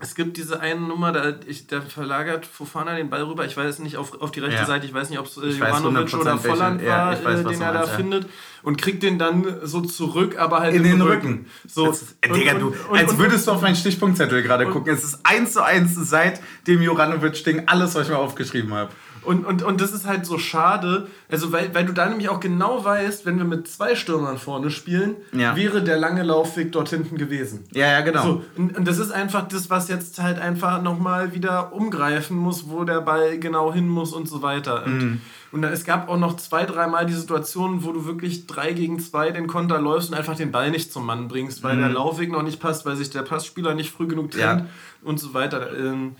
es 0.03 0.15
gibt 0.15 0.35
diese 0.35 0.59
eine 0.59 0.81
Nummer, 0.81 1.13
da, 1.13 1.33
ich, 1.47 1.65
da 1.65 1.79
verlagert 1.79 2.45
Fofana 2.45 2.93
den 2.93 3.09
Ball 3.09 3.23
rüber. 3.23 3.45
Ich 3.45 3.55
weiß 3.55 3.79
nicht, 3.79 3.95
auf, 3.95 4.21
auf 4.21 4.31
die 4.31 4.41
rechte 4.41 4.59
ja. 4.59 4.65
Seite, 4.65 4.85
ich 4.85 4.93
weiß 4.93 5.09
nicht, 5.09 5.17
ob 5.17 5.27
es 5.27 5.37
äh, 5.37 5.47
Jovanovic 5.47 6.13
oder 6.13 6.37
Volland 6.37 6.85
war, 6.85 7.13
ja, 7.13 7.23
weiß, 7.23 7.39
äh, 7.39 7.43
den 7.45 7.61
er 7.61 7.71
da 7.71 7.79
meinst, 7.79 7.95
findet. 7.95 8.25
Und 8.63 8.77
kriegt 8.77 9.01
den 9.01 9.17
dann 9.17 9.45
so 9.63 9.79
zurück, 9.79 10.37
aber 10.37 10.59
halt 10.59 10.75
in 10.75 10.83
den 10.83 11.01
Rücken. 11.01 11.27
Rücken. 11.27 11.45
So. 11.65 11.89
Ist, 11.89 12.17
äh, 12.19 12.33
Digga, 12.33 12.55
du, 12.55 12.75
und, 12.89 12.97
als 12.97 13.17
würdest 13.17 13.47
du 13.47 13.51
auf 13.51 13.61
meinen 13.61 13.77
Stichpunktzettel 13.77 14.43
gerade 14.43 14.65
gucken. 14.67 14.93
Es 14.93 15.05
ist 15.05 15.19
eins 15.23 15.53
zu 15.53 15.63
eins 15.63 15.95
seit 15.95 16.41
dem 16.67 16.81
Jovanovic-Ding 16.81 17.63
alles, 17.67 17.95
was 17.95 18.03
ich 18.03 18.09
mir 18.09 18.17
aufgeschrieben 18.17 18.73
habe. 18.73 18.91
Und, 19.25 19.45
und, 19.45 19.63
und 19.63 19.81
das 19.81 19.91
ist 19.93 20.05
halt 20.05 20.25
so 20.25 20.37
schade, 20.37 21.07
also 21.29 21.51
weil, 21.51 21.73
weil 21.73 21.85
du 21.85 21.93
da 21.93 22.07
nämlich 22.07 22.29
auch 22.29 22.39
genau 22.39 22.83
weißt, 22.83 23.25
wenn 23.25 23.37
wir 23.37 23.45
mit 23.45 23.67
zwei 23.67 23.95
Stürmern 23.95 24.37
vorne 24.37 24.69
spielen, 24.69 25.15
ja. 25.31 25.55
wäre 25.55 25.83
der 25.83 25.97
lange 25.97 26.23
Laufweg 26.23 26.71
dort 26.71 26.89
hinten 26.89 27.17
gewesen. 27.17 27.65
Ja, 27.71 27.87
ja, 27.87 28.01
genau. 28.01 28.23
So, 28.23 28.43
und, 28.57 28.77
und 28.77 28.87
das 28.87 28.99
ist 28.99 29.11
einfach 29.11 29.47
das, 29.47 29.69
was 29.69 29.87
jetzt 29.87 30.21
halt 30.21 30.39
einfach 30.39 30.81
nochmal 30.81 31.33
wieder 31.33 31.73
umgreifen 31.73 32.37
muss, 32.37 32.69
wo 32.69 32.83
der 32.83 33.01
Ball 33.01 33.39
genau 33.39 33.73
hin 33.73 33.87
muss 33.87 34.13
und 34.13 34.27
so 34.27 34.41
weiter. 34.41 34.85
Und, 34.85 34.97
mhm. 34.97 35.21
und 35.51 35.63
es 35.63 35.85
gab 35.85 36.09
auch 36.09 36.17
noch 36.17 36.35
zwei, 36.37 36.65
dreimal 36.65 37.05
die 37.05 37.13
Situation, 37.13 37.83
wo 37.83 37.91
du 37.91 38.05
wirklich 38.05 38.47
drei 38.47 38.73
gegen 38.73 38.99
zwei 38.99 39.31
den 39.31 39.47
Konter 39.47 39.79
läufst 39.79 40.09
und 40.09 40.17
einfach 40.17 40.35
den 40.35 40.51
Ball 40.51 40.71
nicht 40.71 40.91
zum 40.91 41.05
Mann 41.05 41.27
bringst, 41.27 41.63
weil 41.63 41.75
mhm. 41.75 41.81
der 41.81 41.89
Laufweg 41.89 42.31
noch 42.31 42.43
nicht 42.43 42.59
passt, 42.59 42.85
weil 42.85 42.95
sich 42.95 43.09
der 43.09 43.21
Passspieler 43.21 43.73
nicht 43.73 43.91
früh 43.91 44.07
genug 44.07 44.31
trennt 44.31 44.61
ja. 44.61 44.67
und 45.03 45.19
so 45.19 45.33
weiter. 45.33 45.77
Ähm, 45.77 46.15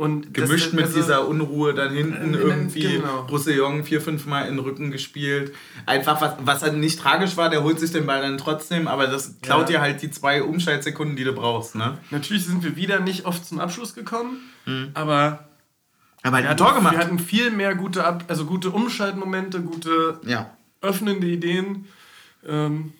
und 0.00 0.32
Gemischt 0.32 0.72
mit 0.72 0.86
also, 0.86 0.96
dieser 0.96 1.28
Unruhe 1.28 1.74
dann 1.74 1.92
hinten 1.92 2.32
äh, 2.32 2.38
irgendwie 2.38 2.80
genau. 2.80 3.26
Roussillon 3.26 3.84
vier, 3.84 4.00
fünf 4.00 4.24
Mal 4.24 4.48
in 4.48 4.56
den 4.56 4.64
Rücken 4.64 4.90
gespielt. 4.90 5.54
Einfach, 5.84 6.22
was, 6.22 6.36
was 6.42 6.62
halt 6.62 6.76
nicht 6.76 6.98
tragisch 6.98 7.36
war, 7.36 7.50
der 7.50 7.62
holt 7.62 7.78
sich 7.78 7.92
den 7.92 8.06
Ball 8.06 8.22
dann 8.22 8.38
trotzdem, 8.38 8.88
aber 8.88 9.08
das 9.08 9.42
klaut 9.42 9.68
ja. 9.68 9.76
dir 9.76 9.80
halt 9.82 10.00
die 10.00 10.10
zwei 10.10 10.42
Umschaltsekunden, 10.42 11.16
die 11.16 11.24
du 11.24 11.34
brauchst. 11.34 11.74
Ne? 11.74 11.98
Natürlich 12.10 12.46
sind 12.46 12.64
wir 12.64 12.76
wieder 12.76 13.00
nicht 13.00 13.26
oft 13.26 13.44
zum 13.44 13.60
Abschluss 13.60 13.94
gekommen, 13.94 14.38
mhm. 14.64 14.88
aber, 14.94 15.50
aber 16.22 16.40
er 16.40 16.48
hat 16.48 16.58
Tor 16.58 16.74
gemacht. 16.74 16.94
Wir 16.94 17.00
hatten 17.00 17.18
viel 17.18 17.50
mehr 17.50 17.74
gute, 17.74 18.02
Ab 18.02 18.24
also 18.28 18.46
gute 18.46 18.70
Umschaltmomente, 18.70 19.60
gute 19.60 20.18
ja. 20.24 20.50
öffnende 20.80 21.26
Ideen. 21.26 21.88
Ähm, 22.48 22.94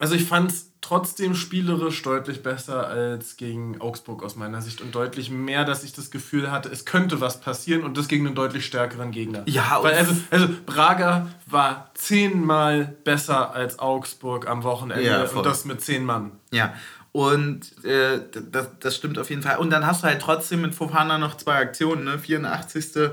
also 0.00 0.16
ich 0.16 0.24
fand 0.24 0.50
es 0.50 0.69
trotzdem 0.90 1.36
spielerisch 1.36 2.02
deutlich 2.02 2.42
besser 2.42 2.88
als 2.88 3.36
gegen 3.36 3.80
Augsburg 3.80 4.24
aus 4.24 4.34
meiner 4.34 4.60
Sicht 4.60 4.80
und 4.80 4.92
deutlich 4.92 5.30
mehr, 5.30 5.64
dass 5.64 5.84
ich 5.84 5.92
das 5.92 6.10
Gefühl 6.10 6.50
hatte, 6.50 6.68
es 6.68 6.84
könnte 6.84 7.20
was 7.20 7.40
passieren 7.40 7.84
und 7.84 7.96
das 7.96 8.08
gegen 8.08 8.26
einen 8.26 8.34
deutlich 8.34 8.66
stärkeren 8.66 9.12
Gegner. 9.12 9.44
Ja, 9.46 9.78
Weil 9.82 9.94
also, 9.94 10.16
also 10.32 10.48
Braga 10.66 11.28
war 11.46 11.92
zehnmal 11.94 12.96
besser 13.04 13.54
als 13.54 13.78
Augsburg 13.78 14.48
am 14.48 14.64
Wochenende 14.64 15.04
ja, 15.04 15.22
und 15.22 15.46
das 15.46 15.64
mit 15.64 15.80
zehn 15.80 16.04
Mann. 16.04 16.32
Ja, 16.50 16.74
und 17.12 17.84
äh, 17.84 18.22
das, 18.50 18.70
das 18.80 18.96
stimmt 18.96 19.16
auf 19.20 19.30
jeden 19.30 19.42
Fall. 19.42 19.58
Und 19.58 19.70
dann 19.70 19.86
hast 19.86 20.02
du 20.02 20.08
halt 20.08 20.20
trotzdem 20.20 20.60
mit 20.60 20.74
Fofana 20.74 21.18
noch 21.18 21.36
zwei 21.36 21.54
Aktionen, 21.54 22.02
ne? 22.02 22.18
84. 22.18 23.12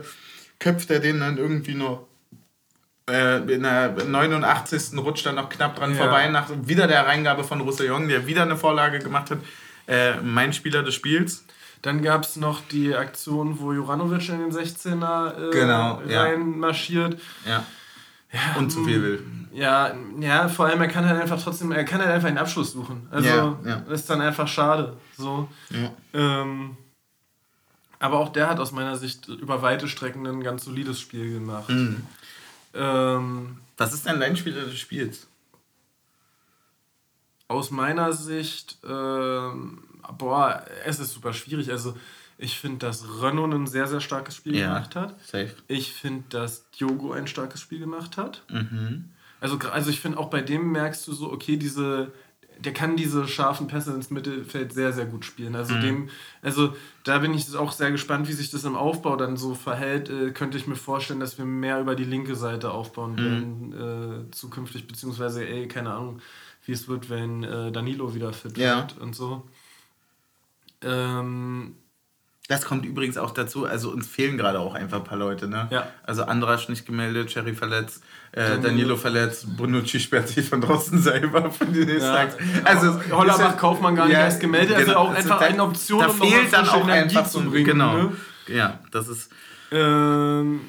köpft 0.57 0.89
er 0.89 0.99
den 0.99 1.19
dann 1.19 1.37
irgendwie 1.37 1.75
noch 1.75 2.07
äh, 3.09 3.37
in 3.51 3.63
der 3.63 4.05
89. 4.05 4.97
rutscht 4.97 5.25
dann 5.25 5.35
noch 5.35 5.49
knapp 5.49 5.75
dran 5.75 5.91
ja. 5.91 5.97
vorbei, 5.97 6.27
nach 6.27 6.49
wieder 6.63 6.87
der 6.87 7.05
Reingabe 7.07 7.43
von 7.43 7.61
Roussillon, 7.61 8.07
der 8.07 8.27
wieder 8.27 8.43
eine 8.43 8.57
Vorlage 8.57 8.99
gemacht 8.99 9.31
hat. 9.31 9.39
Äh, 9.87 10.17
mein 10.21 10.53
Spieler 10.53 10.83
des 10.83 10.95
Spiels. 10.95 11.45
Dann 11.81 12.01
gab 12.01 12.23
es 12.23 12.35
noch 12.35 12.61
die 12.71 12.95
Aktion, 12.95 13.59
wo 13.59 13.71
Juranovic 13.71 14.27
in 14.29 14.39
den 14.39 14.51
16er 14.51 15.49
äh, 15.49 15.51
genau, 15.51 16.01
reinmarschiert. 16.05 17.19
Ja. 17.45 17.63
ja. 18.33 18.39
Und 18.57 18.71
zu 18.71 18.83
viel 18.83 19.01
will. 19.01 19.23
Ja, 19.53 19.95
ja, 20.19 20.49
vor 20.49 20.65
allem 20.65 20.81
er 20.81 20.87
kann 20.87 21.07
halt 21.07 21.21
einfach 21.21 21.41
trotzdem, 21.41 21.71
er 21.71 21.83
kann 21.83 21.99
halt 21.99 22.11
einfach 22.11 22.27
einen 22.27 22.37
Abschluss 22.37 22.73
suchen. 22.73 23.07
Also 23.09 23.27
ja, 23.27 23.57
ja. 23.65 23.75
ist 23.91 24.09
dann 24.09 24.21
einfach 24.21 24.47
schade. 24.47 24.97
So. 25.17 25.47
Ähm, 26.13 26.77
aber 27.99 28.19
auch 28.19 28.29
der 28.29 28.49
hat 28.49 28.59
aus 28.59 28.71
meiner 28.71 28.95
Sicht 28.95 29.27
über 29.27 29.61
weite 29.61 29.87
Strecken 29.87 30.27
ein 30.27 30.43
ganz 30.43 30.65
solides 30.65 30.99
Spiel 30.99 31.33
gemacht. 31.33 31.69
Mhm. 31.69 32.03
Ähm, 32.77 33.57
Was 33.77 33.93
ist 33.93 34.05
denn 34.05 34.19
dein 34.19 34.37
Spieler 34.37 34.65
des 34.65 34.77
Spiels? 34.77 35.27
Aus 37.47 37.71
meiner 37.71 38.13
Sicht, 38.13 38.77
ähm, 38.83 39.83
boah, 40.17 40.65
es 40.85 40.99
ist 40.99 41.13
super 41.13 41.33
schwierig. 41.33 41.71
Also, 41.71 41.95
ich 42.37 42.59
finde, 42.59 42.79
dass 42.79 43.05
Renault 43.21 43.53
ein 43.53 43.67
sehr, 43.67 43.87
sehr 43.87 44.01
starkes 44.01 44.35
Spiel 44.35 44.55
ja, 44.55 44.67
gemacht 44.67 44.95
hat. 44.95 45.19
Safe. 45.25 45.55
Ich 45.67 45.93
finde, 45.93 46.25
dass 46.29 46.69
Diogo 46.71 47.13
ein 47.13 47.27
starkes 47.27 47.61
Spiel 47.61 47.79
gemacht 47.79 48.17
hat. 48.17 48.43
Mhm. 48.49 49.09
Also, 49.39 49.57
also 49.71 49.89
ich 49.89 49.99
finde, 49.99 50.17
auch 50.17 50.29
bei 50.29 50.41
dem 50.41 50.71
merkst 50.71 51.07
du 51.07 51.13
so, 51.13 51.31
okay, 51.31 51.57
diese 51.57 52.11
der 52.59 52.73
kann 52.73 52.95
diese 52.95 53.27
scharfen 53.27 53.67
Pässe 53.67 53.93
ins 53.93 54.09
Mittelfeld 54.09 54.73
sehr, 54.73 54.93
sehr 54.93 55.05
gut 55.05 55.25
spielen. 55.25 55.55
Also 55.55 55.75
mhm. 55.75 55.81
dem, 55.81 56.09
also 56.41 56.73
da 57.03 57.19
bin 57.19 57.33
ich 57.33 57.55
auch 57.55 57.71
sehr 57.71 57.91
gespannt, 57.91 58.27
wie 58.27 58.33
sich 58.33 58.49
das 58.49 58.63
im 58.63 58.75
Aufbau 58.75 59.15
dann 59.15 59.37
so 59.37 59.55
verhält. 59.55 60.09
Äh, 60.09 60.31
könnte 60.31 60.57
ich 60.57 60.67
mir 60.67 60.75
vorstellen, 60.75 61.19
dass 61.19 61.37
wir 61.37 61.45
mehr 61.45 61.79
über 61.79 61.95
die 61.95 62.03
linke 62.03 62.35
Seite 62.35 62.71
aufbauen 62.71 63.13
mhm. 63.13 63.17
werden 63.17 64.27
äh, 64.27 64.31
zukünftig, 64.31 64.87
beziehungsweise, 64.87 65.47
ey, 65.47 65.67
keine 65.67 65.91
Ahnung, 65.93 66.19
wie 66.65 66.71
es 66.71 66.87
wird, 66.87 67.09
wenn 67.09 67.43
äh, 67.43 67.71
Danilo 67.71 68.13
wieder 68.13 68.33
fit 68.33 68.57
ja. 68.57 68.77
wird 68.77 68.97
und 68.97 69.15
so. 69.15 69.47
Ähm, 70.81 71.75
das 72.47 72.63
kommt 72.63 72.85
übrigens 72.85 73.17
auch 73.17 73.31
dazu, 73.31 73.65
also 73.65 73.91
uns 73.91 74.07
fehlen 74.07 74.37
gerade 74.37 74.59
auch 74.59 74.73
einfach 74.73 74.99
ein 74.99 75.03
paar 75.03 75.17
Leute, 75.17 75.49
ne? 75.49 75.67
Ja. 75.69 75.87
Also 76.03 76.23
Andrasch 76.23 76.69
nicht 76.69 76.85
gemeldet, 76.85 77.29
Cherry 77.29 77.53
verletzt, 77.53 78.03
äh, 78.31 78.57
Danilo 78.59 78.95
verletzt, 78.95 79.57
Bonucci 79.57 79.99
sperrt 79.99 80.29
sich 80.29 80.47
von 80.47 80.61
draußen 80.61 80.97
selber 81.01 81.51
von 81.51 81.73
den 81.73 81.89
ja. 81.89 82.29
Also 82.63 83.01
Hollerbach 83.11 83.57
Kaufmann 83.57 83.95
gar 83.95 84.05
nicht 84.05 84.13
ja, 84.13 84.21
erst 84.21 84.39
gemeldet, 84.39 84.75
also 84.75 84.87
genau, 84.87 84.99
auch 84.99 85.09
also 85.09 85.17
einfach 85.17 85.39
da, 85.39 85.45
eine 85.45 85.63
Option, 85.63 85.99
da 85.99 86.07
um 86.07 86.17
fehlt 86.17 86.53
dann 86.53 86.69
auch 86.69 86.83
Energie 86.83 87.17
einfach 87.17 87.29
zu 87.29 87.41
bringen. 87.43 87.65
Genau. 87.65 87.97
Ne? 87.97 88.17
Ja, 88.47 88.79
das 88.91 89.09
ist. 89.09 89.29
Ähm, 89.71 90.61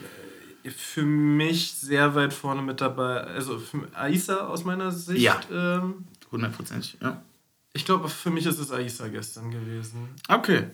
für 0.77 1.03
mich 1.03 1.73
sehr 1.75 2.15
weit 2.15 2.35
vorne 2.35 2.61
mit 2.63 2.81
dabei. 2.81 3.21
Also 3.21 3.59
für 3.59 3.87
Aisa 3.95 4.49
aus 4.49 4.65
meiner 4.65 4.91
Sicht. 4.91 5.21
Ja. 5.21 5.41
Ähm, 5.51 6.05
hundertprozentig, 6.31 6.99
ja. 7.01 7.23
Ich 7.73 7.85
glaube, 7.85 8.09
für 8.09 8.31
mich 8.31 8.45
ist 8.47 8.59
es 8.59 8.73
Aisa 8.73 9.09
gestern 9.09 9.51
gewesen. 9.51 10.09
Okay. 10.29 10.65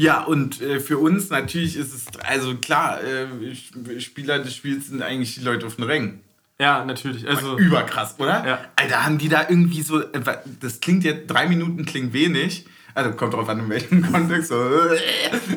Ja, 0.00 0.22
und 0.22 0.62
äh, 0.62 0.78
für 0.78 0.96
uns 0.98 1.28
natürlich 1.28 1.76
ist 1.76 1.92
es, 1.92 2.06
also 2.24 2.54
klar, 2.54 3.00
äh, 3.02 4.00
Spieler 4.00 4.38
des 4.38 4.54
Spiels 4.54 4.86
sind 4.86 5.02
eigentlich 5.02 5.34
die 5.34 5.40
Leute 5.40 5.66
auf 5.66 5.74
den 5.74 5.84
Rängen. 5.84 6.20
Ja, 6.60 6.84
natürlich. 6.84 7.28
Also, 7.28 7.58
Überkrass, 7.58 8.14
oder? 8.18 8.46
Ja. 8.46 8.60
Alter, 8.76 9.04
haben 9.04 9.18
die 9.18 9.28
da 9.28 9.46
irgendwie 9.48 9.82
so, 9.82 10.00
äh, 10.00 10.20
das 10.60 10.78
klingt 10.78 11.02
jetzt, 11.02 11.26
drei 11.28 11.48
Minuten 11.48 11.84
klingt 11.84 12.12
wenig, 12.12 12.64
also 12.94 13.10
kommt 13.12 13.34
drauf 13.34 13.48
an, 13.48 13.58
in 13.58 13.68
welchem 13.68 14.02
Kontext, 14.12 14.50
so, 14.50 14.54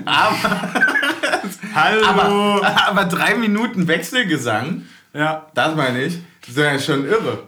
aber, 0.05 0.71
Hallo. 1.75 2.05
aber, 2.05 2.87
aber 2.87 3.05
drei 3.05 3.35
Minuten 3.35 3.87
Wechselgesang, 3.87 4.85
ja. 5.13 5.51
das 5.53 5.75
meine 5.75 6.03
ich, 6.03 6.17
das 6.41 6.49
ist 6.49 6.57
ja 6.57 6.79
schon 6.79 7.05
irre. 7.05 7.47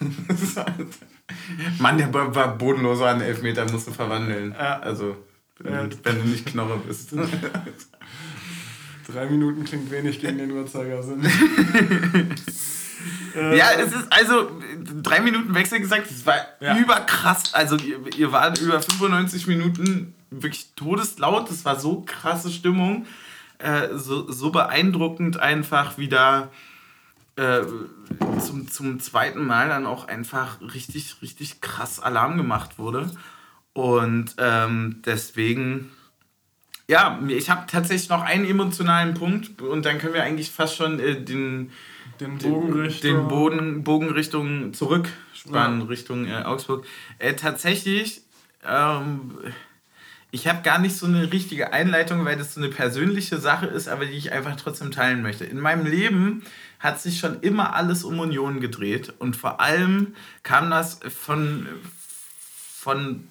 Mann, 1.78 1.98
der 1.98 2.12
war 2.12 2.58
bodenlos 2.58 3.00
an 3.00 3.20
Elfmeter, 3.20 3.64
musst 3.70 3.86
du 3.86 3.92
verwandeln. 3.92 4.56
Ja. 4.58 4.80
Also, 4.80 5.16
wenn, 5.58 5.90
du, 5.90 5.96
wenn 6.02 6.18
du 6.18 6.24
nicht 6.28 6.46
Knorre 6.46 6.78
bist. 6.86 7.12
Drei 9.12 9.26
Minuten 9.26 9.64
klingt 9.64 9.90
wenig 9.90 10.20
gegen 10.20 10.38
den 10.38 10.50
Uhrzeigersinn. 10.52 11.26
Ja, 13.34 13.72
es 13.72 13.92
ist 13.92 14.12
also 14.12 14.50
drei 15.02 15.20
Minuten 15.20 15.54
Wechsel 15.54 15.80
gesagt, 15.80 16.10
es 16.10 16.26
war 16.26 16.36
ja. 16.60 16.76
überkrass. 16.76 17.54
Also 17.54 17.76
ihr, 17.76 17.98
ihr 18.16 18.30
wart 18.30 18.60
über 18.60 18.80
95 18.80 19.46
Minuten 19.46 20.14
wirklich 20.30 20.74
todeslaut, 20.74 21.50
es 21.50 21.64
war 21.64 21.78
so 21.80 22.02
krasse 22.06 22.50
Stimmung, 22.50 23.06
äh, 23.58 23.88
so, 23.94 24.30
so 24.30 24.50
beeindruckend 24.50 25.40
einfach 25.40 25.98
wieder 25.98 26.50
äh, 27.36 27.60
zum, 28.40 28.68
zum 28.68 29.00
zweiten 29.00 29.44
Mal 29.46 29.68
dann 29.68 29.86
auch 29.86 30.08
einfach 30.08 30.60
richtig, 30.60 31.16
richtig 31.22 31.60
krass 31.60 32.00
Alarm 32.00 32.36
gemacht 32.36 32.78
wurde. 32.78 33.10
Und 33.74 34.34
ähm, 34.38 35.00
deswegen, 35.04 35.90
ja, 36.88 37.20
ich 37.28 37.48
habe 37.48 37.66
tatsächlich 37.66 38.10
noch 38.10 38.22
einen 38.22 38.44
emotionalen 38.44 39.14
Punkt 39.14 39.62
und 39.62 39.86
dann 39.86 39.98
können 39.98 40.14
wir 40.14 40.22
eigentlich 40.22 40.50
fast 40.50 40.76
schon 40.76 41.00
äh, 41.00 41.22
den, 41.22 41.70
den 42.20 42.38
Bogen 42.38 42.72
Richtung, 42.72 43.10
den 43.10 43.28
Boden, 43.28 43.84
Bogen 43.84 44.10
Richtung 44.10 44.74
zurückspannen, 44.74 45.80
ja. 45.80 45.86
Richtung 45.86 46.26
äh, 46.26 46.42
Augsburg. 46.42 46.84
Äh, 47.18 47.34
tatsächlich, 47.34 48.22
ähm, 48.68 49.38
ich 50.30 50.46
habe 50.46 50.62
gar 50.62 50.78
nicht 50.78 50.96
so 50.96 51.06
eine 51.06 51.32
richtige 51.32 51.72
Einleitung, 51.72 52.26
weil 52.26 52.36
das 52.36 52.54
so 52.54 52.60
eine 52.60 52.68
persönliche 52.68 53.38
Sache 53.38 53.66
ist, 53.66 53.88
aber 53.88 54.04
die 54.04 54.12
ich 54.12 54.32
einfach 54.32 54.56
trotzdem 54.56 54.90
teilen 54.90 55.22
möchte. 55.22 55.44
In 55.44 55.60
meinem 55.60 55.86
Leben 55.86 56.42
hat 56.78 57.00
sich 57.00 57.18
schon 57.18 57.40
immer 57.40 57.74
alles 57.74 58.04
um 58.04 58.18
Union 58.18 58.60
gedreht 58.60 59.14
und 59.18 59.34
vor 59.34 59.60
allem 59.60 60.14
kam 60.42 60.68
das 60.68 61.00
von, 61.08 61.66
von 62.74 63.28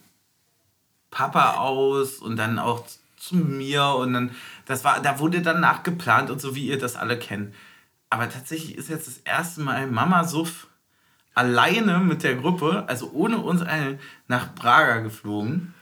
Papa 1.11 1.57
aus 1.57 2.19
und 2.19 2.37
dann 2.37 2.57
auch 2.57 2.85
zu 3.17 3.35
mir 3.35 3.85
und 3.99 4.13
dann, 4.13 4.31
das 4.65 4.83
war, 4.83 5.01
da 5.01 5.19
wurde 5.19 5.41
dann 5.41 5.59
nachgeplant 5.59 6.31
und 6.31 6.41
so, 6.41 6.55
wie 6.55 6.65
ihr 6.65 6.79
das 6.79 6.95
alle 6.95 7.19
kennt. 7.19 7.53
Aber 8.09 8.29
tatsächlich 8.29 8.75
ist 8.77 8.89
jetzt 8.89 9.07
das 9.07 9.17
erste 9.19 9.61
Mal 9.61 9.87
Mama 9.87 10.23
Suff 10.23 10.67
alleine 11.33 11.99
mit 11.99 12.23
der 12.23 12.35
Gruppe, 12.35 12.83
also 12.87 13.11
ohne 13.13 13.37
uns 13.37 13.61
eine, 13.61 13.99
nach 14.27 14.53
Praga 14.55 14.99
geflogen. 14.99 15.73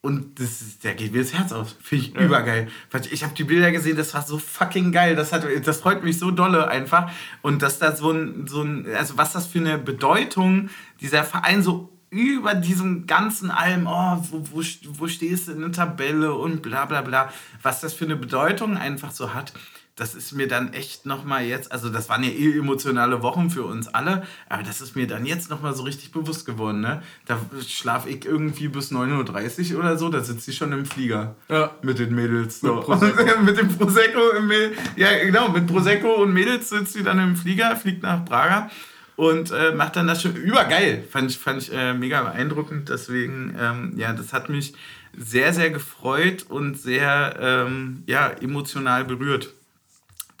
Und 0.00 0.38
das 0.38 0.60
ist, 0.60 0.84
der 0.84 0.94
geht 0.94 1.12
mir 1.12 1.22
das 1.22 1.34
Herz 1.34 1.50
auf. 1.50 1.74
Finde 1.82 2.04
ich 2.04 2.14
ja. 2.14 2.20
übergeil. 2.20 2.68
Ich 3.10 3.24
habe 3.24 3.34
die 3.34 3.42
Bilder 3.42 3.72
gesehen, 3.72 3.96
das 3.96 4.14
war 4.14 4.22
so 4.22 4.38
fucking 4.38 4.92
geil. 4.92 5.16
Das, 5.16 5.32
hat, 5.32 5.44
das 5.64 5.80
freut 5.80 6.04
mich 6.04 6.20
so 6.20 6.30
dolle 6.30 6.68
einfach. 6.68 7.10
Und 7.42 7.62
dass 7.62 7.80
da 7.80 7.96
so 7.96 8.12
ein, 8.12 8.46
so 8.46 8.62
ein, 8.62 8.86
also 8.94 9.18
was 9.18 9.32
das 9.32 9.48
für 9.48 9.58
eine 9.58 9.78
Bedeutung 9.78 10.70
dieser 11.00 11.24
Verein 11.24 11.64
so 11.64 11.95
über 12.18 12.54
diesem 12.54 13.06
ganzen 13.06 13.50
allem, 13.50 13.86
oh, 13.86 14.18
wo, 14.30 14.42
wo, 14.52 14.62
wo 14.98 15.08
stehst 15.08 15.48
du 15.48 15.52
in 15.52 15.60
der 15.60 15.72
Tabelle 15.72 16.34
und 16.34 16.62
bla 16.62 16.84
bla 16.84 17.02
bla, 17.02 17.32
was 17.62 17.80
das 17.80 17.94
für 17.94 18.04
eine 18.04 18.16
Bedeutung 18.16 18.76
einfach 18.76 19.10
so 19.10 19.34
hat 19.34 19.52
das 19.96 20.14
ist 20.14 20.32
mir 20.32 20.46
dann 20.46 20.74
echt 20.74 21.06
nochmal 21.06 21.44
jetzt, 21.46 21.72
also 21.72 21.88
das 21.88 22.10
waren 22.10 22.22
ja 22.22 22.28
eh 22.28 22.58
emotionale 22.58 23.22
Wochen 23.22 23.48
für 23.48 23.64
uns 23.64 23.88
alle, 23.88 24.24
aber 24.46 24.62
das 24.62 24.82
ist 24.82 24.94
mir 24.94 25.06
dann 25.06 25.24
jetzt 25.24 25.48
nochmal 25.48 25.74
so 25.74 25.84
richtig 25.84 26.12
bewusst 26.12 26.44
geworden. 26.44 26.82
Ne? 26.82 27.02
Da 27.24 27.40
schlafe 27.66 28.10
ich 28.10 28.26
irgendwie 28.26 28.68
bis 28.68 28.92
9.30 28.92 29.72
Uhr 29.72 29.80
oder 29.80 29.96
so, 29.96 30.10
da 30.10 30.20
sitze 30.20 30.50
ich 30.50 30.56
schon 30.58 30.72
im 30.72 30.84
Flieger 30.84 31.34
ja. 31.48 31.70
mit 31.80 31.98
den 31.98 32.14
Mädels. 32.14 32.60
So. 32.60 32.84
Mit, 32.86 33.40
mit 33.42 33.56
dem 33.56 33.68
Prosecco, 33.68 34.20
im 34.36 34.52
ja 34.96 35.18
genau, 35.24 35.48
mit 35.48 35.66
Prosecco 35.66 36.22
und 36.22 36.34
Mädels 36.34 36.68
sitzt 36.68 36.92
sie 36.92 37.02
dann 37.02 37.18
im 37.18 37.34
Flieger, 37.34 37.74
fliegt 37.74 38.02
nach 38.02 38.22
Praga 38.26 38.70
und 39.16 39.50
äh, 39.50 39.72
macht 39.72 39.96
dann 39.96 40.06
das 40.06 40.22
schon 40.22 40.36
übergeil. 40.36 41.02
Fand 41.10 41.30
ich, 41.30 41.38
fand 41.38 41.62
ich 41.62 41.72
äh, 41.72 41.94
mega 41.94 42.22
beeindruckend. 42.22 42.88
Deswegen, 42.90 43.56
ähm, 43.58 43.94
ja, 43.96 44.12
das 44.12 44.32
hat 44.32 44.48
mich 44.48 44.74
sehr, 45.16 45.52
sehr 45.52 45.70
gefreut 45.70 46.44
und 46.48 46.78
sehr 46.78 47.36
ähm, 47.40 48.02
ja, 48.06 48.28
emotional 48.28 49.04
berührt. 49.04 49.54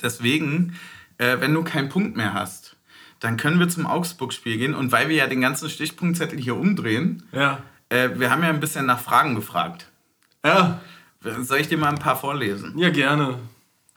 Deswegen, 0.02 0.78
äh, 1.16 1.40
wenn 1.40 1.54
du 1.54 1.64
keinen 1.64 1.88
Punkt 1.88 2.16
mehr 2.16 2.34
hast, 2.34 2.76
dann 3.20 3.38
können 3.38 3.58
wir 3.58 3.68
zum 3.70 3.86
Augsburg-Spiel 3.86 4.58
gehen. 4.58 4.74
Und 4.74 4.92
weil 4.92 5.08
wir 5.08 5.16
ja 5.16 5.26
den 5.26 5.40
ganzen 5.40 5.70
Stichpunktzettel 5.70 6.38
hier 6.38 6.56
umdrehen, 6.56 7.22
ja. 7.32 7.62
äh, 7.88 8.10
wir 8.14 8.30
haben 8.30 8.42
ja 8.42 8.50
ein 8.50 8.60
bisschen 8.60 8.84
nach 8.84 9.00
Fragen 9.00 9.34
gefragt. 9.34 9.86
Ja. 10.44 10.80
Soll 11.40 11.58
ich 11.58 11.68
dir 11.68 11.78
mal 11.78 11.88
ein 11.88 11.98
paar 11.98 12.16
vorlesen? 12.16 12.78
Ja, 12.78 12.90
gerne. 12.90 13.38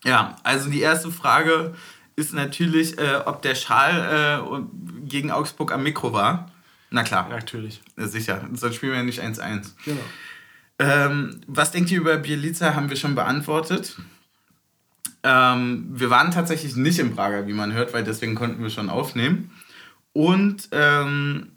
Ja, 0.06 0.38
also 0.44 0.70
die 0.70 0.80
erste 0.80 1.12
Frage 1.12 1.76
ist 2.20 2.34
natürlich, 2.34 2.98
äh, 3.00 3.22
ob 3.26 3.42
der 3.42 3.56
Schal 3.56 4.42
äh, 4.44 5.08
gegen 5.08 5.32
Augsburg 5.32 5.72
am 5.72 5.84
Mikro 5.84 6.14
war. 6.14 6.52
Na 6.92 7.04
klar. 7.04 7.30
Natürlich. 7.30 7.82
Sicher, 7.96 8.48
sonst 8.54 8.76
spielen 8.76 8.92
wir 8.92 9.00
ja 9.00 9.06
nicht 9.06 9.22
1-1. 9.22 9.72
Genau. 9.86 10.02
Ähm, 10.80 11.42
was 11.48 11.72
denkt 11.72 11.92
ihr 11.92 12.00
über 12.00 12.18
Bielica, 12.18 12.76
haben 12.76 12.90
wir 12.90 12.98
schon 12.98 13.16
beantwortet. 13.16 13.98
Ähm, 15.24 15.88
wir 15.92 16.10
waren 16.10 16.32
tatsächlich 16.32 16.76
nicht 16.76 17.00
in 17.00 17.16
Prager, 17.16 17.48
wie 17.48 17.54
man 17.54 17.74
hört, 17.74 17.94
weil 17.94 18.04
deswegen 18.04 18.36
konnten 18.36 18.62
wir 18.64 18.70
schon 18.70 18.90
aufnehmen. 18.90 19.52
Und 20.14 20.70
ähm, 20.72 21.52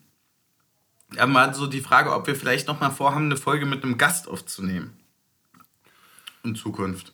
ja, 1.14 1.26
mal 1.26 1.54
so 1.54 1.66
die 1.66 1.80
Frage, 1.80 2.12
ob 2.12 2.26
wir 2.26 2.34
vielleicht 2.34 2.68
noch 2.68 2.80
mal 2.80 2.90
vorhaben, 2.90 3.26
eine 3.26 3.36
Folge 3.36 3.66
mit 3.66 3.84
einem 3.84 3.98
Gast 3.98 4.28
aufzunehmen. 4.28 4.96
In 6.44 6.56
Zukunft. 6.56 7.12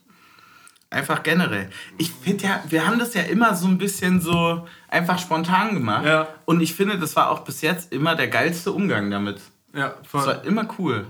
Einfach 0.91 1.21
generell. 1.21 1.69
Ich 1.99 2.11
finde 2.11 2.45
ja, 2.45 2.63
wir 2.67 2.87
haben 2.87 2.97
das 2.97 3.13
ja 3.13 3.21
immer 3.21 3.55
so 3.55 3.67
ein 3.67 3.77
bisschen 3.77 4.21
so 4.21 4.67
einfach 4.87 5.19
spontan 5.19 5.75
gemacht. 5.75 6.05
Ja. 6.05 6.27
Und 6.45 6.61
ich 6.61 6.73
finde, 6.73 6.97
das 6.97 7.15
war 7.15 7.29
auch 7.29 7.41
bis 7.41 7.61
jetzt 7.61 7.93
immer 7.93 8.15
der 8.15 8.27
geilste 8.27 8.71
Umgang 8.71 9.11
damit. 9.11 9.39
Ja, 9.73 9.93
voll. 10.01 10.25
Das 10.25 10.27
war 10.27 10.43
immer 10.45 10.67
cool. 10.79 11.05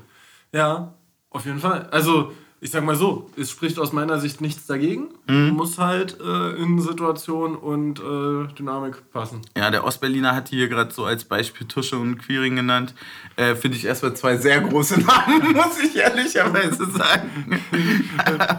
Ja, 0.52 0.94
auf 1.30 1.46
jeden 1.46 1.60
Fall. 1.60 1.88
Also, 1.92 2.34
ich 2.62 2.72
sag 2.72 2.84
mal 2.84 2.96
so, 2.96 3.30
es 3.38 3.52
spricht 3.52 3.80
aus 3.80 3.94
meiner 3.94 4.20
Sicht 4.20 4.42
nichts 4.42 4.66
dagegen. 4.66 5.10
Mhm. 5.28 5.52
Muss 5.52 5.78
halt 5.78 6.18
äh, 6.20 6.62
in 6.62 6.80
Situation 6.82 7.56
und 7.56 8.00
äh, 8.00 8.54
Dynamik 8.54 9.12
passen. 9.14 9.42
Ja, 9.56 9.72
der 9.72 9.86
Ostberliner 9.86 10.36
hat 10.36 10.50
hier 10.50 10.68
gerade 10.68 10.92
so 10.92 11.06
als 11.06 11.24
Beispiel 11.24 11.68
Tusche 11.68 11.98
und 11.98 12.18
Queering 12.18 12.58
genannt. 12.58 12.94
Äh, 13.38 13.56
Finde 13.56 13.78
ich 13.78 13.86
erstmal 13.86 14.14
zwei 14.14 14.36
sehr 14.36 14.60
große 14.60 15.00
Namen, 15.06 15.54
muss 15.54 15.80
ich 15.82 15.96
ehrlicherweise 15.96 16.86
sagen. 16.92 17.62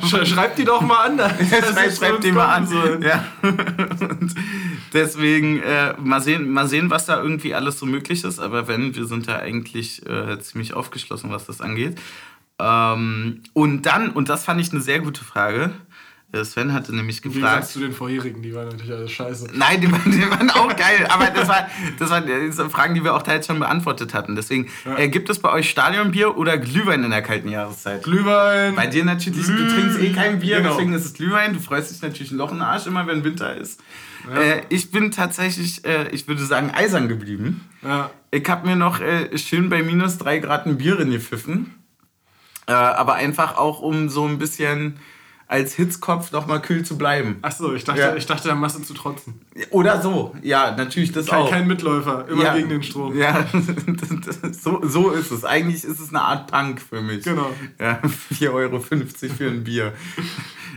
Schreibt 0.27 0.59
die 0.59 0.65
doch 0.65 0.81
mal 0.81 1.09
an. 1.09 1.19
Schreibt, 1.51 1.97
schreibt 1.97 2.25
die 2.25 2.33
mal 2.33 2.55
an. 2.55 2.67
Sollen. 2.67 3.03
Ja. 3.03 3.27
und 3.43 4.35
deswegen 4.95 5.61
äh, 5.63 5.95
mal, 5.99 6.23
sehen, 6.23 6.51
mal 6.51 6.69
sehen, 6.69 6.89
was 6.89 7.05
da 7.05 7.23
irgendwie 7.23 7.55
alles 7.55 7.79
so 7.79 7.85
möglich 7.85 8.25
ist. 8.25 8.39
Aber 8.39 8.67
wenn, 8.67 8.95
wir 8.95 9.05
sind 9.05 9.29
da 9.29 9.37
eigentlich 9.37 10.07
äh, 10.07 10.39
ziemlich 10.41 10.73
aufgeschlossen, 10.73 11.31
was 11.31 11.45
das 11.45 11.61
angeht. 11.61 11.99
Ähm, 12.61 13.43
und 13.53 13.87
dann, 13.87 14.11
und 14.11 14.29
das 14.29 14.45
fand 14.45 14.61
ich 14.61 14.73
eine 14.73 14.81
sehr 14.81 15.01
gute 15.01 15.25
Frage, 15.25 15.73
äh, 16.33 16.45
Sven 16.45 16.73
hatte 16.73 16.95
nämlich 16.95 17.23
gefragt. 17.23 17.65
Wie 17.65 17.73
zu 17.73 17.81
den 17.81 17.93
vorherigen, 17.93 18.41
die 18.41 18.55
waren 18.55 18.69
natürlich 18.69 18.93
alle 18.93 19.09
scheiße. 19.09 19.49
Nein, 19.53 19.81
die 19.81 19.91
waren, 19.91 20.13
die 20.13 20.31
waren 20.31 20.49
auch 20.51 20.69
geil, 20.77 21.09
aber 21.09 21.27
das, 21.27 21.49
war, 21.49 21.67
das 21.99 22.11
waren 22.11 22.71
Fragen, 22.71 22.95
die 22.95 23.03
wir 23.03 23.15
auch 23.15 23.23
teils 23.23 23.47
schon 23.47 23.59
beantwortet 23.59 24.15
hatten. 24.15 24.37
Deswegen, 24.37 24.69
ja. 24.85 24.97
äh, 24.97 25.09
gibt 25.09 25.29
es 25.29 25.41
bei 25.41 25.51
euch 25.51 25.69
Stadionbier 25.69 26.37
oder 26.37 26.57
Glühwein 26.57 27.03
in 27.03 27.11
der 27.11 27.23
kalten 27.23 27.49
Jahreszeit? 27.49 28.05
Glühwein! 28.05 28.77
Bei 28.77 28.87
dir 28.87 29.05
natürlich, 29.05 29.45
Glüh 29.47 29.67
du 29.67 29.75
trinkst 29.75 29.99
eh 29.99 30.13
kein 30.13 30.39
Bier, 30.39 30.59
genau. 30.59 30.71
deswegen 30.71 30.93
ist 30.93 31.05
es 31.05 31.15
Glühwein. 31.15 31.53
Du 31.53 31.59
freust 31.59 31.91
dich 31.91 32.01
natürlich 32.01 32.31
ein 32.31 32.39
Loch 32.39 32.53
in 32.53 32.59
den 32.59 32.63
Arsch 32.63 32.87
immer, 32.87 33.09
wenn 33.09 33.25
Winter 33.25 33.57
ist. 33.57 33.81
Ja. 34.33 34.41
Äh, 34.41 34.63
ich 34.69 34.93
bin 34.93 35.11
tatsächlich, 35.11 35.85
äh, 35.85 36.09
ich 36.11 36.29
würde 36.29 36.45
sagen, 36.45 36.71
eisern 36.71 37.09
geblieben. 37.09 37.69
Ja. 37.83 38.11
Ich 38.31 38.49
habe 38.49 38.69
mir 38.69 38.77
noch 38.77 39.01
äh, 39.01 39.37
schön 39.37 39.69
bei 39.69 39.83
minus 39.83 40.19
drei 40.19 40.39
Grad 40.39 40.67
ein 40.67 40.79
Bier 40.79 40.97
gepfiffen. 40.97 41.75
Äh, 42.71 42.73
aber 42.73 43.14
einfach 43.14 43.57
auch, 43.57 43.81
um 43.81 44.09
so 44.09 44.25
ein 44.25 44.39
bisschen 44.39 45.01
als 45.49 45.75
Hitzkopf 45.75 46.31
noch 46.31 46.47
mal 46.47 46.61
kühl 46.61 46.85
zu 46.85 46.97
bleiben. 46.97 47.39
Ach 47.43 47.51
so, 47.51 47.75
ich 47.75 47.83
dachte, 47.83 48.01
ja. 48.01 48.14
ich 48.14 48.27
dachte, 48.27 48.47
der 48.47 48.55
Masse 48.55 48.81
zu 48.85 48.95
trotzen. 48.95 49.41
Oder 49.71 50.01
so, 50.01 50.37
ja, 50.41 50.77
natürlich 50.77 51.11
das 51.11 51.27
kein, 51.27 51.39
auch. 51.41 51.51
Kein 51.51 51.66
Mitläufer, 51.66 52.29
immer 52.29 52.45
ja. 52.45 52.55
gegen 52.55 52.68
den 52.68 52.85
Strom. 52.85 53.18
Ja, 53.18 53.45
so, 54.53 54.81
so 54.85 55.11
ist 55.11 55.33
es. 55.33 55.45
Eigentlich 55.45 55.83
ist 55.83 55.99
es 55.99 56.11
eine 56.11 56.21
Art 56.21 56.49
Punk 56.49 56.81
für 56.81 57.01
mich. 57.01 57.25
Genau. 57.25 57.51
Ja, 57.81 58.01
4,50 58.41 58.53
Euro 58.53 58.79
für 58.79 58.95
ein 59.49 59.64
Bier. 59.64 59.93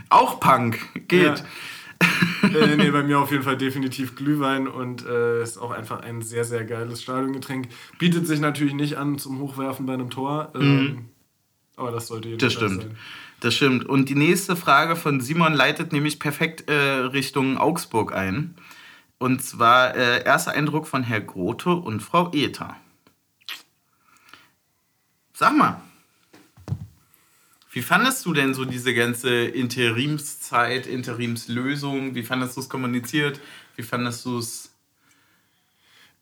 auch 0.08 0.40
Punk, 0.40 0.80
geht. 1.06 1.44
Ja. 2.42 2.48
äh, 2.48 2.74
nee, 2.76 2.90
bei 2.90 3.04
mir 3.04 3.20
auf 3.20 3.30
jeden 3.30 3.44
Fall 3.44 3.56
definitiv 3.56 4.16
Glühwein 4.16 4.66
und 4.66 5.06
äh, 5.06 5.44
ist 5.44 5.58
auch 5.58 5.70
einfach 5.70 6.00
ein 6.00 6.22
sehr, 6.22 6.44
sehr 6.44 6.64
geiles 6.64 7.00
Stadiongetränk. 7.04 7.68
Bietet 8.00 8.26
sich 8.26 8.40
natürlich 8.40 8.74
nicht 8.74 8.98
an 8.98 9.18
zum 9.18 9.38
Hochwerfen 9.38 9.86
bei 9.86 9.94
einem 9.94 10.10
Tor. 10.10 10.50
Ähm, 10.56 10.82
mhm. 10.82 11.08
Aber 11.76 11.90
das 11.90 12.06
sollte 12.06 12.28
jedenfalls 12.28 12.54
das 12.54 12.62
stimmt. 12.62 12.82
sein. 12.82 12.96
Das 13.40 13.54
stimmt. 13.54 13.84
Und 13.86 14.08
die 14.08 14.14
nächste 14.14 14.56
Frage 14.56 14.96
von 14.96 15.20
Simon 15.20 15.54
leitet 15.54 15.92
nämlich 15.92 16.18
perfekt 16.18 16.68
äh, 16.68 16.72
Richtung 16.74 17.58
Augsburg 17.58 18.14
ein. 18.14 18.54
Und 19.18 19.42
zwar 19.42 19.94
äh, 19.94 20.24
erster 20.24 20.52
Eindruck 20.52 20.86
von 20.86 21.02
Herr 21.02 21.20
Grote 21.20 21.70
und 21.70 22.00
Frau 22.00 22.30
Ether. 22.32 22.76
Sag 25.32 25.56
mal, 25.56 25.80
wie 27.72 27.82
fandest 27.82 28.24
du 28.24 28.32
denn 28.32 28.54
so 28.54 28.64
diese 28.64 28.94
ganze 28.94 29.46
Interimszeit, 29.46 30.86
Interimslösung? 30.86 32.14
Wie 32.14 32.22
fandest 32.22 32.56
du 32.56 32.60
es 32.60 32.68
kommuniziert? 32.68 33.40
Wie 33.74 33.82
fandest 33.82 34.24
du 34.24 34.38
es 34.38 34.73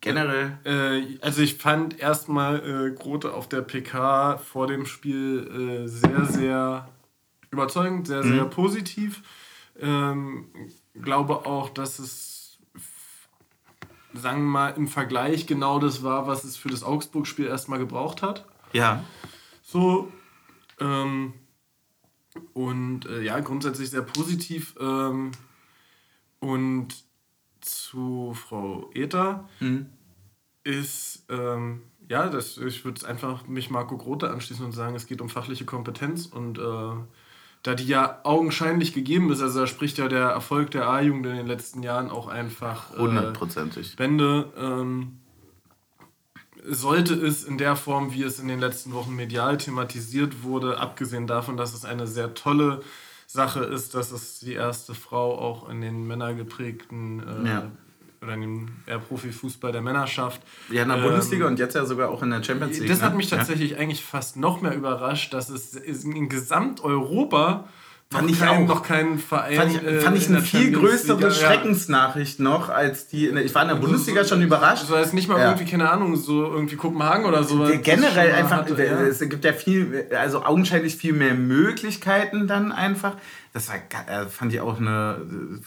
generell? 0.02 0.58
Äh, 0.64 1.18
also 1.22 1.40
ich 1.40 1.56
fand 1.56 1.98
erstmal 1.98 2.58
äh, 2.58 2.90
Grote 2.94 3.32
auf 3.32 3.48
der 3.48 3.62
PK 3.62 4.36
vor 4.36 4.66
dem 4.66 4.84
Spiel 4.84 5.86
äh, 5.86 5.88
sehr, 5.88 6.26
sehr 6.26 6.88
überzeugend, 7.50 8.08
sehr, 8.08 8.22
sehr 8.22 8.44
mhm. 8.44 8.50
positiv. 8.50 9.22
Ähm, 9.80 10.48
glaube 11.00 11.46
auch, 11.46 11.70
dass 11.70 11.98
es, 11.98 12.58
sagen 14.12 14.42
wir 14.42 14.50
mal, 14.50 14.68
im 14.70 14.88
Vergleich 14.88 15.46
genau 15.46 15.78
das 15.78 16.02
war, 16.02 16.26
was 16.26 16.44
es 16.44 16.58
für 16.58 16.68
das 16.68 16.82
Augsburg-Spiel 16.82 17.46
erstmal 17.46 17.78
gebraucht 17.78 18.20
hat. 18.20 18.44
Ja. 18.72 19.02
So, 19.62 20.12
ähm, 20.80 21.34
und 22.52 23.06
äh, 23.06 23.22
ja, 23.22 23.40
grundsätzlich 23.40 23.90
sehr 23.90 24.02
positiv. 24.02 24.74
Ähm, 24.80 25.32
und 26.40 26.88
zu 27.62 28.34
Frau 28.34 28.90
Ether 28.94 29.48
mhm. 29.60 29.86
ist, 30.64 31.24
ähm, 31.30 31.82
ja, 32.08 32.28
das, 32.28 32.58
ich 32.58 32.84
würde 32.84 33.06
einfach 33.06 33.46
mich 33.46 33.70
Marco 33.70 33.96
Grote 33.96 34.30
anschließen 34.30 34.64
und 34.64 34.72
sagen, 34.72 34.94
es 34.94 35.06
geht 35.06 35.20
um 35.20 35.28
fachliche 35.28 35.64
Kompetenz 35.64 36.26
und 36.26 36.58
äh, 36.58 36.92
da 37.62 37.74
die 37.74 37.86
ja 37.86 38.20
augenscheinlich 38.24 38.92
gegeben 38.92 39.30
ist, 39.30 39.40
also 39.40 39.60
da 39.60 39.66
spricht 39.66 39.98
ja 39.98 40.08
der 40.08 40.26
Erfolg 40.28 40.72
der 40.72 40.88
A-Jugend 40.88 41.26
in 41.26 41.36
den 41.36 41.46
letzten 41.46 41.82
Jahren 41.82 42.10
auch 42.10 42.26
einfach 42.26 42.92
äh, 42.94 42.98
hundertprozentig. 42.98 43.92
Äh, 43.92 43.96
Bände. 43.96 44.52
Ähm, 44.56 45.18
sollte 46.64 47.14
es 47.14 47.42
in 47.44 47.58
der 47.58 47.74
Form, 47.76 48.12
wie 48.12 48.22
es 48.22 48.38
in 48.38 48.46
den 48.46 48.60
letzten 48.60 48.92
Wochen 48.92 49.14
medial 49.14 49.58
thematisiert 49.58 50.42
wurde, 50.42 50.78
abgesehen 50.78 51.26
davon, 51.26 51.56
dass 51.56 51.74
es 51.74 51.84
eine 51.84 52.06
sehr 52.06 52.34
tolle 52.34 52.82
Sache 53.32 53.60
ist, 53.60 53.94
dass 53.94 54.12
es 54.12 54.40
die 54.40 54.52
erste 54.52 54.94
Frau 54.94 55.38
auch 55.38 55.68
in 55.68 55.80
den 55.80 56.06
männergeprägten 56.06 57.44
äh, 57.44 57.48
ja. 57.48 57.70
oder 58.20 58.34
in 58.34 58.40
dem 58.42 58.68
eher 58.86 58.98
Profifußball 58.98 59.72
der 59.72 59.80
Männer 59.80 60.06
schafft. 60.06 60.42
Ja, 60.70 60.82
in 60.82 60.88
der 60.88 60.98
ähm, 60.98 61.04
Bundesliga 61.04 61.46
und 61.46 61.58
jetzt 61.58 61.74
ja 61.74 61.86
sogar 61.86 62.10
auch 62.10 62.22
in 62.22 62.30
der 62.30 62.42
Champions 62.42 62.78
League. 62.78 62.88
Das 62.88 63.00
ne? 63.00 63.06
hat 63.06 63.16
mich 63.16 63.30
tatsächlich 63.30 63.70
ja. 63.70 63.78
eigentlich 63.78 64.04
fast 64.04 64.36
noch 64.36 64.60
mehr 64.60 64.74
überrascht, 64.74 65.32
dass 65.32 65.48
es 65.48 65.74
in 65.74 66.28
Gesamteuropa 66.28 67.68
Fand 68.12 68.30
ich 68.30 68.38
kein, 68.38 68.48
auch. 68.48 68.68
noch 68.68 68.82
keinen 68.82 69.18
Verein. 69.18 69.56
Fand 69.56 69.74
ich, 69.74 69.82
äh, 69.82 70.00
fand 70.00 70.16
ich 70.18 70.28
eine 70.28 70.42
viel 70.42 70.72
größere 70.72 71.30
Schreckensnachricht 71.30 72.40
noch 72.40 72.68
als 72.68 73.08
die. 73.08 73.28
Ich 73.28 73.54
war 73.54 73.62
in 73.62 73.68
der 73.68 73.76
Bundesliga 73.76 74.24
schon 74.24 74.42
überrascht. 74.42 74.86
So 74.86 74.96
heißt 74.96 75.14
nicht 75.14 75.28
mal 75.28 75.38
ja. 75.38 75.50
irgendwie, 75.50 75.70
keine 75.70 75.90
Ahnung, 75.90 76.16
so 76.16 76.44
irgendwie 76.44 76.76
Kopenhagen 76.76 77.24
oder 77.24 77.42
so. 77.42 77.66
Generell 77.82 78.32
einfach, 78.32 78.58
hatte, 78.58 78.84
ja. 78.84 79.00
es 79.00 79.18
gibt 79.20 79.44
ja 79.44 79.52
viel, 79.52 80.08
also 80.14 80.44
augenscheinlich 80.44 80.96
viel 80.96 81.14
mehr 81.14 81.34
Möglichkeiten 81.34 82.46
dann 82.46 82.70
einfach. 82.70 83.16
Das 83.54 83.70
war, 83.70 83.76
äh, 83.76 84.26
fand 84.26 84.52
ich 84.52 84.60
auch 84.60 84.78
eine 84.78 85.62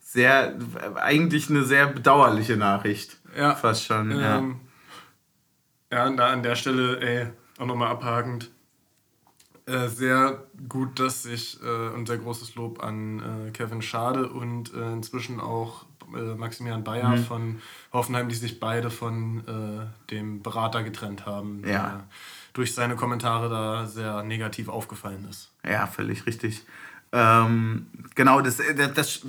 sehr, 0.00 0.54
eigentlich 0.96 1.48
eine 1.48 1.64
sehr 1.64 1.86
bedauerliche 1.86 2.56
Nachricht. 2.56 3.18
Ja. 3.36 3.54
Fast 3.54 3.86
schon, 3.86 4.10
ähm, 4.10 4.20
ja. 4.20 4.42
Ja, 5.92 6.10
da 6.10 6.26
an 6.28 6.42
der 6.42 6.56
Stelle, 6.56 7.00
ey, 7.00 7.26
auch 7.58 7.66
nochmal 7.66 7.88
abhakend 7.88 8.50
äh, 9.66 9.88
sehr 9.88 10.44
gut, 10.68 11.00
dass 11.00 11.22
sich 11.22 11.58
äh, 11.62 11.94
und 11.94 12.06
sehr 12.06 12.18
großes 12.18 12.54
Lob 12.54 12.82
an 12.82 13.48
äh, 13.48 13.50
Kevin 13.50 13.82
Schade 13.82 14.28
und 14.28 14.74
äh, 14.74 14.92
inzwischen 14.92 15.40
auch 15.40 15.86
äh, 16.14 16.34
Maximilian 16.34 16.84
Bayer 16.84 17.16
mhm. 17.16 17.24
von 17.24 17.62
Hoffenheim, 17.92 18.28
die 18.28 18.34
sich 18.34 18.60
beide 18.60 18.90
von 18.90 19.84
dem 20.10 20.42
Berater 20.42 20.82
getrennt 20.82 21.26
haben, 21.26 21.62
ja. 21.62 21.68
der 21.68 22.04
durch 22.52 22.74
seine 22.74 22.94
Kommentare 22.94 23.48
da 23.48 23.86
sehr 23.86 24.22
negativ 24.22 24.68
aufgefallen 24.68 25.26
ist. 25.28 25.50
Ja, 25.64 25.86
völlig 25.86 26.26
richtig. 26.26 26.62
Ähm, 27.16 27.86
genau, 28.16 28.40
das, 28.40 28.56
das, 28.76 28.92
das, 28.94 29.20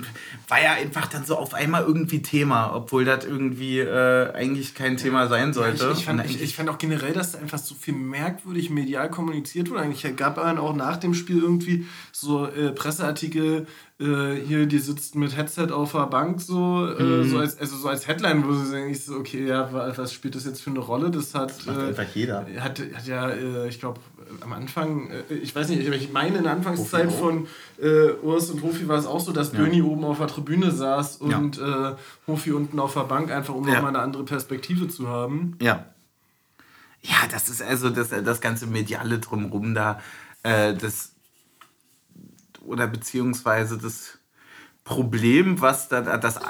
war 0.48 0.60
ja 0.60 0.72
einfach 0.72 1.06
dann 1.06 1.24
so 1.24 1.36
auf 1.36 1.54
einmal 1.54 1.84
irgendwie 1.84 2.20
Thema, 2.20 2.74
obwohl 2.74 3.04
das 3.04 3.24
irgendwie 3.24 3.78
äh, 3.78 4.32
eigentlich 4.32 4.74
kein 4.74 4.96
Thema 4.96 5.28
sein 5.28 5.52
sollte. 5.52 5.84
Ja, 5.84 5.92
ich, 5.92 5.98
ich, 5.98 6.04
fand, 6.04 6.24
ich, 6.24 6.42
ich, 6.42 6.56
fand, 6.56 6.68
auch 6.68 6.78
generell, 6.78 7.12
dass 7.12 7.32
da 7.32 7.38
einfach 7.38 7.58
so 7.58 7.76
viel 7.76 7.94
merkwürdig 7.94 8.70
medial 8.70 9.08
kommuniziert 9.08 9.70
wurde. 9.70 9.82
Eigentlich 9.82 10.16
gab 10.16 10.36
es 10.36 10.58
auch 10.58 10.74
nach 10.74 10.96
dem 10.96 11.14
Spiel 11.14 11.40
irgendwie 11.40 11.86
so 12.10 12.46
äh, 12.46 12.72
Presseartikel, 12.72 13.68
äh, 13.98 14.34
hier, 14.46 14.66
die 14.66 14.78
sitzt 14.78 15.14
mit 15.14 15.36
Headset 15.36 15.68
auf 15.70 15.92
der 15.92 16.06
Bank, 16.06 16.40
so, 16.40 16.86
äh, 16.86 17.02
mhm. 17.02 17.30
so, 17.30 17.38
als, 17.38 17.58
also 17.58 17.76
so 17.76 17.88
als 17.88 18.06
Headline, 18.06 18.46
wo 18.46 18.52
sie 18.52 18.70
denken, 18.70 18.94
so, 18.94 19.14
okay, 19.14 19.46
ja, 19.46 19.70
was 19.96 20.12
spielt 20.12 20.34
das 20.34 20.44
jetzt 20.44 20.60
für 20.60 20.70
eine 20.70 20.80
Rolle? 20.80 21.10
Das 21.10 21.34
hat. 21.34 21.50
Das 21.50 21.66
macht 21.66 21.78
äh, 21.78 21.86
einfach 21.86 22.14
jeder. 22.14 22.46
Hat, 22.58 22.80
hat 22.80 23.06
ja, 23.06 23.30
äh, 23.30 23.68
ich 23.68 23.80
glaube, 23.80 24.00
am 24.40 24.52
Anfang, 24.52 25.10
äh, 25.10 25.34
ich 25.34 25.54
weiß 25.54 25.68
nicht, 25.68 25.86
ich 25.86 26.12
meine 26.12 26.38
in 26.38 26.44
der 26.44 26.52
Anfangszeit 26.52 27.12
von 27.12 27.46
äh, 27.80 28.12
Urs 28.22 28.50
und 28.50 28.62
Hofi 28.62 28.88
war 28.88 28.98
es 28.98 29.06
auch 29.06 29.20
so, 29.20 29.32
dass 29.32 29.52
ja. 29.52 29.58
Döni 29.58 29.82
oben 29.82 30.04
auf 30.04 30.18
der 30.18 30.26
Tribüne 30.28 30.70
saß 30.70 31.16
und 31.18 31.56
ja. 31.56 31.90
äh, 31.90 31.96
Hofi 32.26 32.52
unten 32.52 32.78
auf 32.80 32.94
der 32.94 33.04
Bank, 33.04 33.30
einfach 33.30 33.54
um 33.54 33.66
ja. 33.66 33.74
nochmal 33.74 33.90
eine 33.90 34.00
andere 34.00 34.24
Perspektive 34.24 34.88
zu 34.88 35.08
haben. 35.08 35.56
Ja. 35.60 35.86
Ja, 37.02 37.16
das 37.30 37.48
ist 37.48 37.62
also 37.62 37.90
das, 37.90 38.08
das 38.08 38.40
ganze 38.40 38.66
Mediale 38.66 39.18
drumherum 39.18 39.74
da, 39.74 40.00
äh, 40.42 40.74
das 40.74 41.12
oder 42.64 42.88
beziehungsweise 42.88 43.78
das 43.78 44.18
Problem, 44.82 45.60
was 45.60 45.88
da, 45.88 46.00
das 46.16 46.40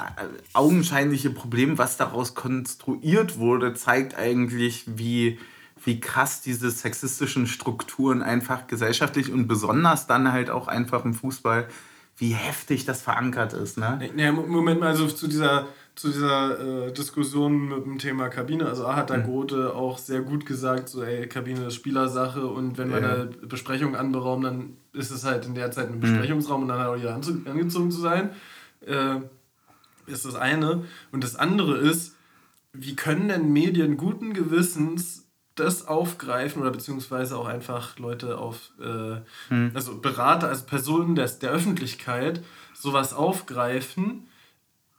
augenscheinliche 0.53 1.31
Problem, 1.31 1.77
was 1.77 1.97
daraus 1.97 2.35
konstruiert 2.35 3.37
wurde, 3.37 3.73
zeigt 3.73 4.15
eigentlich, 4.15 4.85
wie 4.87 5.39
wie 5.83 5.99
krass 5.99 6.41
diese 6.41 6.69
sexistischen 6.71 7.47
Strukturen 7.47 8.21
einfach 8.21 8.67
gesellschaftlich 8.67 9.31
und 9.31 9.47
besonders 9.47 10.07
dann 10.07 10.31
halt 10.31 10.49
auch 10.49 10.67
einfach 10.67 11.05
im 11.05 11.13
Fußball, 11.13 11.67
wie 12.17 12.31
heftig 12.31 12.85
das 12.85 13.01
verankert 13.01 13.53
ist. 13.53 13.77
Ne? 13.77 14.09
Ja, 14.15 14.31
Moment 14.31 14.79
mal, 14.79 14.87
also 14.87 15.07
zu 15.07 15.27
dieser, 15.27 15.67
zu 15.95 16.09
dieser 16.09 16.87
äh, 16.87 16.91
Diskussion 16.91 17.69
mit 17.69 17.85
dem 17.85 17.99
Thema 17.99 18.29
Kabine, 18.29 18.65
also 18.65 18.87
A 18.87 18.95
hat 18.95 19.11
da 19.11 19.17
mhm. 19.17 19.23
Grote 19.23 19.75
auch 19.75 19.99
sehr 19.99 20.21
gut 20.21 20.45
gesagt, 20.45 20.89
so 20.89 21.03
ey, 21.03 21.27
Kabine 21.27 21.67
ist 21.67 21.75
Spielersache 21.75 22.47
und 22.47 22.77
wenn 22.79 22.89
wir 22.89 23.01
ja. 23.01 23.13
eine 23.13 23.25
Besprechung 23.25 23.95
anberaumen, 23.95 24.43
dann 24.43 24.77
ist 24.93 25.11
es 25.11 25.25
halt 25.25 25.45
in 25.45 25.53
der 25.53 25.69
Zeit 25.71 25.89
ein 25.89 25.95
mhm. 25.95 25.99
Besprechungsraum 25.99 26.61
mhm. 26.61 26.63
und 26.63 26.69
dann 26.69 26.79
halt 26.79 26.89
auch 26.89 26.99
wieder 26.99 27.13
angezogen 27.51 27.91
zu 27.91 28.01
sein. 28.01 28.31
Äh, 28.81 29.17
ist 30.07 30.25
das 30.25 30.35
eine. 30.35 30.85
Und 31.11 31.23
das 31.23 31.35
andere 31.35 31.77
ist, 31.77 32.15
wie 32.73 32.95
können 32.95 33.27
denn 33.27 33.51
Medien 33.51 33.97
guten 33.97 34.33
Gewissens 34.33 35.26
das 35.59 35.87
aufgreifen 35.87 36.61
oder 36.61 36.71
beziehungsweise 36.71 37.37
auch 37.37 37.47
einfach 37.47 37.97
Leute 37.99 38.37
auf, 38.37 38.71
äh, 38.79 39.21
hm. 39.49 39.71
also 39.73 39.99
Berater, 39.99 40.47
also 40.47 40.65
Personen 40.65 41.15
des, 41.15 41.39
der 41.39 41.51
Öffentlichkeit 41.51 42.43
sowas 42.73 43.13
aufgreifen, 43.13 44.27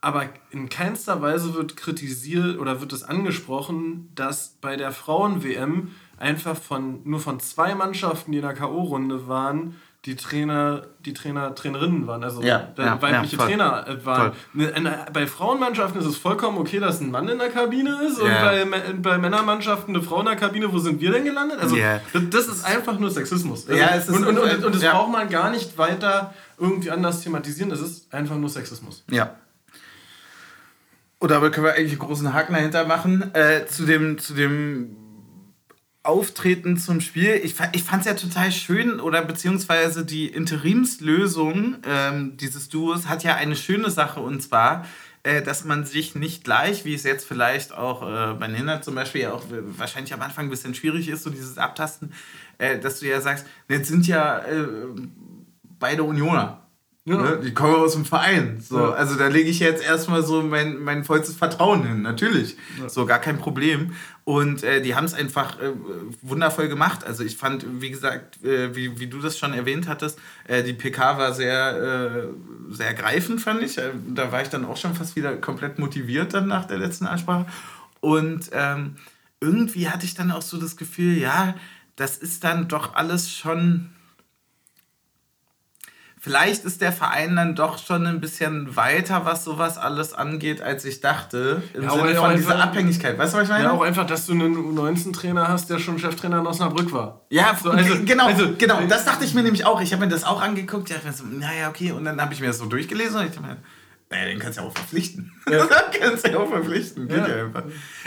aber 0.01 0.29
in 0.51 0.69
keinster 0.69 1.21
Weise 1.23 1.55
wird 1.55 1.77
kritisiert 1.77 2.59
oder 2.59 2.81
wird 2.81 2.93
es 2.93 3.03
angesprochen, 3.03 4.11
dass 4.15 4.57
bei 4.61 4.77
der 4.77 4.93
Frauen-WM 4.93 5.91
einfach 6.17 6.57
von 6.57 7.01
nur 7.05 7.21
von 7.21 7.41
zwei 7.41 7.75
Mannschaften, 7.75 8.33
die 8.33 8.39
in 8.39 8.45
der 8.45 8.55
K.O.-Runde 8.55 9.27
waren, 9.27 9.77
die 10.09 10.17
Trainer, 10.17 10.85
die 11.05 11.13
Trainer, 11.13 11.55
Trainerinnen 11.55 12.07
waren, 12.07 12.25
also 12.25 12.41
ja, 12.41 12.69
ja, 12.79 13.03
weibliche 13.03 13.37
ja, 13.37 13.45
Trainer 13.45 13.87
äh, 13.87 14.07
waren. 14.07 14.33
Ne, 14.55 14.73
bei 15.13 15.27
Frauenmannschaften 15.27 16.01
ist 16.01 16.07
es 16.07 16.17
vollkommen 16.17 16.57
okay, 16.57 16.81
dass 16.81 17.03
ein 17.03 17.11
Mann 17.11 17.29
in 17.29 17.39
der 17.39 17.51
Kabine 17.51 18.01
ist 18.07 18.19
und 18.19 18.31
bei, 18.31 18.65
bei 19.03 19.19
Männermannschaften 19.19 19.95
eine 19.95 20.03
Frau 20.03 20.21
in 20.21 20.27
der 20.27 20.37
Kabine, 20.37 20.73
wo 20.73 20.79
sind 20.79 20.99
wir 21.03 21.13
denn 21.13 21.25
gelandet? 21.25 21.59
Also 21.61 21.77
das 22.31 22.49
ist 22.49 22.65
einfach 22.65 22.99
nur 22.99 23.11
Sexismus. 23.11 23.69
Also, 23.69 23.79
ja, 23.79 23.91
es 23.97 24.09
ist 24.09 24.17
und, 24.17 24.27
und, 24.27 24.39
und, 24.39 24.65
und 24.65 24.75
das 24.75 24.83
braucht 24.83 25.13
man 25.13 25.29
gar 25.29 25.51
nicht 25.51 25.77
weiter 25.77 26.33
irgendwie 26.57 26.91
anders 26.91 27.21
thematisieren, 27.21 27.69
das 27.69 27.83
ist 27.83 28.13
einfach 28.15 28.37
nur 28.37 28.49
Sexismus. 28.49 29.05
Ja. 29.11 29.37
Oder 31.21 31.39
können 31.51 31.67
wir 31.67 31.75
eigentlich 31.75 31.93
einen 31.93 31.99
großen 31.99 32.33
Haken 32.33 32.55
dahinter 32.55 32.87
machen? 32.87 33.35
Äh, 33.35 33.67
zu 33.67 33.85
dem, 33.85 34.17
zu 34.17 34.33
dem 34.33 35.08
Auftreten 36.03 36.77
zum 36.77 37.01
Spiel. 37.01 37.41
Ich, 37.43 37.55
ich 37.73 37.83
fand 37.83 38.01
es 38.01 38.07
ja 38.07 38.15
total 38.15 38.53
schön, 38.53 39.01
oder 39.01 39.23
beziehungsweise 39.23 40.05
die 40.05 40.27
Interimslösung 40.27 41.77
ähm, 41.87 42.37
dieses 42.37 42.69
Duos 42.69 43.09
hat 43.09 43.25
ja 43.25 43.35
eine 43.35 43.57
schöne 43.57 43.91
Sache 43.91 44.21
und 44.21 44.41
zwar, 44.41 44.87
äh, 45.25 45.43
dass 45.43 45.65
man 45.65 45.85
sich 45.85 46.15
nicht 46.15 46.45
gleich, 46.45 46.85
wie 46.85 46.95
es 46.95 47.03
jetzt 47.03 47.27
vielleicht 47.27 47.73
auch 47.73 48.03
äh, 48.03 48.35
bei 48.35 48.47
Nina 48.47 48.81
zum 48.81 48.95
Beispiel 48.95 49.23
ja 49.23 49.33
auch 49.33 49.45
wahrscheinlich 49.51 50.15
am 50.15 50.23
Anfang 50.23 50.47
ein 50.47 50.51
bisschen 50.51 50.75
schwierig 50.75 51.09
ist, 51.09 51.25
so 51.25 51.31
dieses 51.31 51.59
Abtasten, 51.59 52.13
äh, 52.59 52.79
dass 52.79 53.01
du 53.01 53.07
ja 53.07 53.21
sagst, 53.21 53.47
jetzt 53.69 53.89
sind 53.89 54.07
ja 54.07 54.39
äh, 54.39 54.67
beide 55.79 56.05
Unioner. 56.05 56.69
Ja. 57.09 57.17
Ne? 57.17 57.41
Die 57.43 57.55
kommen 57.55 57.75
aus 57.75 57.95
dem 57.95 58.05
Verein. 58.05 58.61
So. 58.61 58.79
Ja. 58.79 58.91
Also 58.91 59.17
da 59.17 59.29
lege 59.29 59.49
ich 59.49 59.61
jetzt 59.61 59.83
erstmal 59.83 60.23
so 60.23 60.43
mein, 60.43 60.79
mein 60.79 61.05
vollstes 61.05 61.37
Vertrauen 61.37 61.87
hin, 61.87 62.03
natürlich. 62.03 62.57
Ja. 62.81 62.89
So, 62.89 63.07
gar 63.07 63.19
kein 63.19 63.39
Problem. 63.39 63.95
Und 64.29 64.63
äh, 64.63 64.83
die 64.83 64.95
haben 64.95 65.07
es 65.07 65.15
einfach 65.15 65.59
äh, 65.59 65.73
wundervoll 66.21 66.69
gemacht. 66.69 67.03
Also 67.03 67.25
ich 67.25 67.39
fand, 67.39 67.65
wie 67.81 67.89
gesagt, 67.89 68.45
äh, 68.45 68.77
wie, 68.77 69.01
wie 69.01 69.07
du 69.07 69.21
das 69.21 69.39
schon 69.39 69.55
erwähnt 69.55 69.89
hattest, 69.89 70.19
äh, 70.47 70.63
die 70.63 70.75
PK 70.75 71.17
war 71.17 71.33
sehr, 71.33 72.29
äh, 72.29 72.75
sehr 72.75 72.93
greifend, 72.93 73.41
fand 73.41 73.63
ich. 73.63 73.79
Äh, 73.79 73.89
da 74.07 74.31
war 74.31 74.43
ich 74.43 74.51
dann 74.51 74.67
auch 74.67 74.77
schon 74.77 74.95
fast 74.95 75.17
wieder 75.17 75.35
komplett 75.39 75.79
motiviert 75.79 76.35
dann 76.35 76.47
nach 76.47 76.67
der 76.67 76.77
letzten 76.77 77.07
Ansprache. 77.07 77.47
Und 78.01 78.51
ähm, 78.53 78.97
irgendwie 79.41 79.89
hatte 79.89 80.05
ich 80.05 80.13
dann 80.13 80.31
auch 80.31 80.43
so 80.43 80.59
das 80.59 80.77
Gefühl, 80.77 81.17
ja, 81.17 81.55
das 81.97 82.19
ist 82.19 82.45
dann 82.45 82.69
doch 82.69 82.97
alles 82.97 83.33
schon 83.33 83.89
vielleicht 86.29 86.65
ist 86.65 86.83
der 86.83 86.93
Verein 86.93 87.37
dann 87.37 87.55
doch 87.55 87.79
schon 87.79 88.07
ein 88.07 88.21
bisschen 88.21 88.77
weiter, 88.77 89.25
was 89.25 89.45
sowas 89.45 89.79
alles 89.79 90.13
angeht, 90.13 90.61
als 90.61 90.85
ich 90.85 91.01
dachte. 91.01 91.63
Im 91.73 91.85
ja, 91.85 91.91
Sinne 91.91 92.15
von 92.17 92.37
dieser 92.37 92.63
Abhängigkeit. 92.63 93.17
Weißt 93.19 93.33
du, 93.33 93.39
was 93.39 93.45
ich 93.45 93.49
meine? 93.49 93.65
Ja, 93.65 93.73
auch 93.73 93.81
einfach, 93.81 94.07
dass 94.07 94.27
du 94.27 94.33
einen 94.33 94.55
U19-Trainer 94.55 95.49
hast, 95.49 95.71
der 95.71 95.79
schon 95.79 95.99
Cheftrainer 95.99 96.41
in 96.41 96.47
Osnabrück 96.47 96.93
war. 96.93 97.23
Ja, 97.31 97.57
so, 97.61 97.71
also, 97.71 97.97
genau, 98.05 98.27
also, 98.27 98.55
genau. 98.59 98.81
Das 98.89 99.07
dachte 99.07 99.25
ich 99.25 99.33
mir 99.33 99.43
nämlich 99.43 99.65
auch. 99.65 99.81
Ich 99.81 99.93
habe 99.93 100.05
mir 100.05 100.11
das 100.11 100.25
auch 100.25 100.43
angeguckt. 100.43 100.91
Ja, 100.91 100.97
ich 100.97 101.17
so, 101.17 101.25
naja, 101.25 101.71
okay. 101.71 101.93
Und 101.93 102.05
dann 102.05 102.21
habe 102.21 102.35
ich 102.35 102.41
mir 102.41 102.49
das 102.49 102.59
so 102.59 102.67
durchgelesen 102.67 103.21
und 103.21 103.27
ich 103.27 103.33
dachte 103.33 103.47
mir, 103.47 103.57
naja, 104.11 104.25
den 104.27 104.39
kannst 104.39 104.59
du 104.59 104.63
ja 104.63 104.69
auch 104.69 104.73
verpflichten. 104.73 105.33
Ja. 105.51 105.67
kannst 106.01 106.27
du 106.27 106.31
ja 106.31 106.39
auch 106.39 106.49
verpflichten. 106.49 107.09
Geht 107.09 107.19
ja. 107.19 107.29
ja, 107.29 107.45
einfach. 107.45 107.65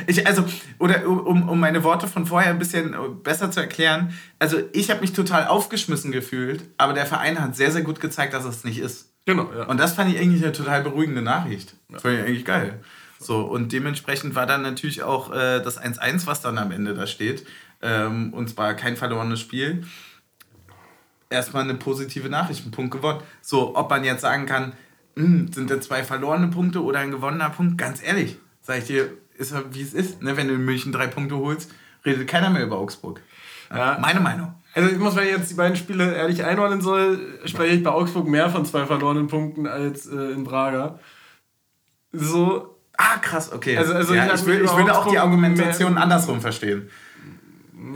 Ich, 0.07 0.25
also, 0.25 0.43
oder 0.79 1.07
um, 1.07 1.47
um 1.47 1.59
meine 1.59 1.83
Worte 1.83 2.07
von 2.07 2.25
vorher 2.25 2.49
ein 2.49 2.59
bisschen 2.59 2.95
besser 3.21 3.51
zu 3.51 3.59
erklären, 3.59 4.13
also 4.39 4.57
ich 4.73 4.89
habe 4.89 5.01
mich 5.01 5.13
total 5.13 5.47
aufgeschmissen 5.47 6.11
gefühlt, 6.11 6.63
aber 6.77 6.93
der 6.93 7.05
Verein 7.05 7.39
hat 7.39 7.55
sehr, 7.55 7.71
sehr 7.71 7.83
gut 7.83 7.99
gezeigt, 7.99 8.33
dass 8.33 8.45
es 8.45 8.63
nicht 8.63 8.79
ist. 8.79 9.11
Genau, 9.25 9.51
ja. 9.55 9.65
Und 9.65 9.79
das 9.79 9.93
fand 9.93 10.11
ich 10.11 10.19
eigentlich 10.19 10.43
eine 10.43 10.51
total 10.51 10.81
beruhigende 10.81 11.21
Nachricht. 11.21 11.75
Das 11.89 12.01
fand 12.01 12.15
ich 12.15 12.21
eigentlich 12.21 12.45
geil. 12.45 12.79
So, 13.19 13.41
und 13.41 13.71
dementsprechend 13.71 14.33
war 14.33 14.47
dann 14.47 14.63
natürlich 14.63 15.03
auch 15.03 15.31
äh, 15.31 15.61
das 15.61 15.79
1-1, 15.79 16.25
was 16.25 16.41
dann 16.41 16.57
am 16.57 16.71
Ende 16.71 16.95
da 16.95 17.05
steht. 17.05 17.45
Ähm, 17.83 18.33
und 18.33 18.49
zwar 18.49 18.73
kein 18.73 18.97
verlorenes 18.97 19.39
Spiel. 19.39 19.83
Erstmal 21.29 21.63
eine 21.63 21.75
positive 21.75 22.29
Nachricht, 22.29 22.65
ein 22.65 22.71
Punkt 22.71 22.91
gewonnen. 22.91 23.21
So, 23.41 23.75
ob 23.75 23.91
man 23.91 24.03
jetzt 24.03 24.21
sagen 24.21 24.47
kann, 24.47 24.73
hm, 25.15 25.51
sind 25.51 25.69
das 25.69 25.81
zwei 25.85 26.03
verlorene 26.03 26.47
Punkte 26.47 26.83
oder 26.83 26.99
ein 26.99 27.11
gewonnener 27.11 27.49
Punkt? 27.49 27.77
Ganz 27.77 28.01
ehrlich, 28.03 28.37
sag 28.61 28.79
ich 28.79 28.85
dir, 28.85 29.09
ist 29.37 29.53
wie 29.71 29.81
es 29.81 29.93
ist. 29.93 30.21
Ne? 30.21 30.37
Wenn 30.37 30.47
du 30.47 30.53
in 30.53 30.65
München 30.65 30.91
drei 30.91 31.07
Punkte 31.07 31.37
holst, 31.37 31.71
redet 32.05 32.27
keiner 32.27 32.49
mehr 32.49 32.63
über 32.63 32.77
Augsburg. 32.77 33.21
Ja. 33.69 33.97
Meine 34.01 34.19
Meinung. 34.19 34.53
Also 34.73 34.89
ich 34.89 34.97
muss, 34.97 35.15
wenn 35.15 35.25
ich 35.25 35.31
jetzt 35.31 35.51
die 35.51 35.55
beiden 35.55 35.75
Spiele 35.75 36.15
ehrlich 36.15 36.43
einordnen 36.45 36.81
soll, 36.81 37.39
spreche 37.45 37.75
ich 37.75 37.83
bei 37.83 37.89
Augsburg 37.89 38.27
mehr 38.27 38.49
von 38.49 38.65
zwei 38.65 38.85
verlorenen 38.85 39.27
Punkten 39.27 39.67
als 39.67 40.07
äh, 40.07 40.31
in 40.31 40.43
Braga. 40.43 40.99
So. 42.13 42.77
Ah, 42.97 43.17
krass, 43.17 43.51
okay. 43.51 43.77
Also, 43.77 43.93
also 43.93 44.13
ja, 44.13 44.33
ich, 44.33 44.45
will, 44.45 44.63
ich 44.63 44.75
würde 44.75 44.95
auch 44.95 45.07
die 45.07 45.17
Argumentation 45.17 45.97
andersrum 45.97 46.39
verstehen. 46.39 46.89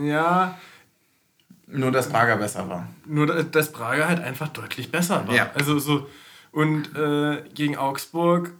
Ja. 0.02 0.58
Nur, 1.68 1.92
dass 1.92 2.08
Braga 2.08 2.36
besser 2.36 2.68
war. 2.68 2.88
Nur, 3.06 3.26
dass 3.26 3.72
Braga 3.72 4.08
halt 4.08 4.20
einfach 4.20 4.48
deutlich 4.48 4.90
besser 4.90 5.26
war. 5.26 5.34
Ja. 5.34 5.50
Also 5.54 5.78
so 5.78 6.08
und 6.56 6.96
äh, 6.96 7.42
gegen 7.54 7.76
Augsburg 7.76 8.52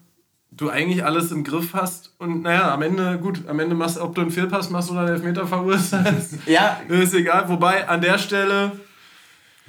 du 0.51 0.71
eigentlich 0.71 1.05
alles 1.05 1.33
im 1.33 1.45
Griff 1.45 1.75
hast 1.75 2.15
und 2.19 2.43
naja, 2.43 2.73
am 2.73 2.83
Ende, 2.83 3.19
gut, 3.19 3.49
am 3.49 3.59
Ende 3.59 3.75
machst 3.75 3.99
ob 3.99 4.15
du 4.15 4.21
einen 4.21 4.31
Fehlpass 4.31 4.71
machst 4.71 4.91
oder 4.91 5.01
einen 5.01 5.09
Elfmeter 5.11 5.47
verursachst. 5.47 6.39
ja. 6.47 6.81
ist 6.89 7.15
egal. 7.15 7.49
Wobei 7.49 7.89
an 7.89 8.01
der 8.01 8.19
Stelle 8.19 8.73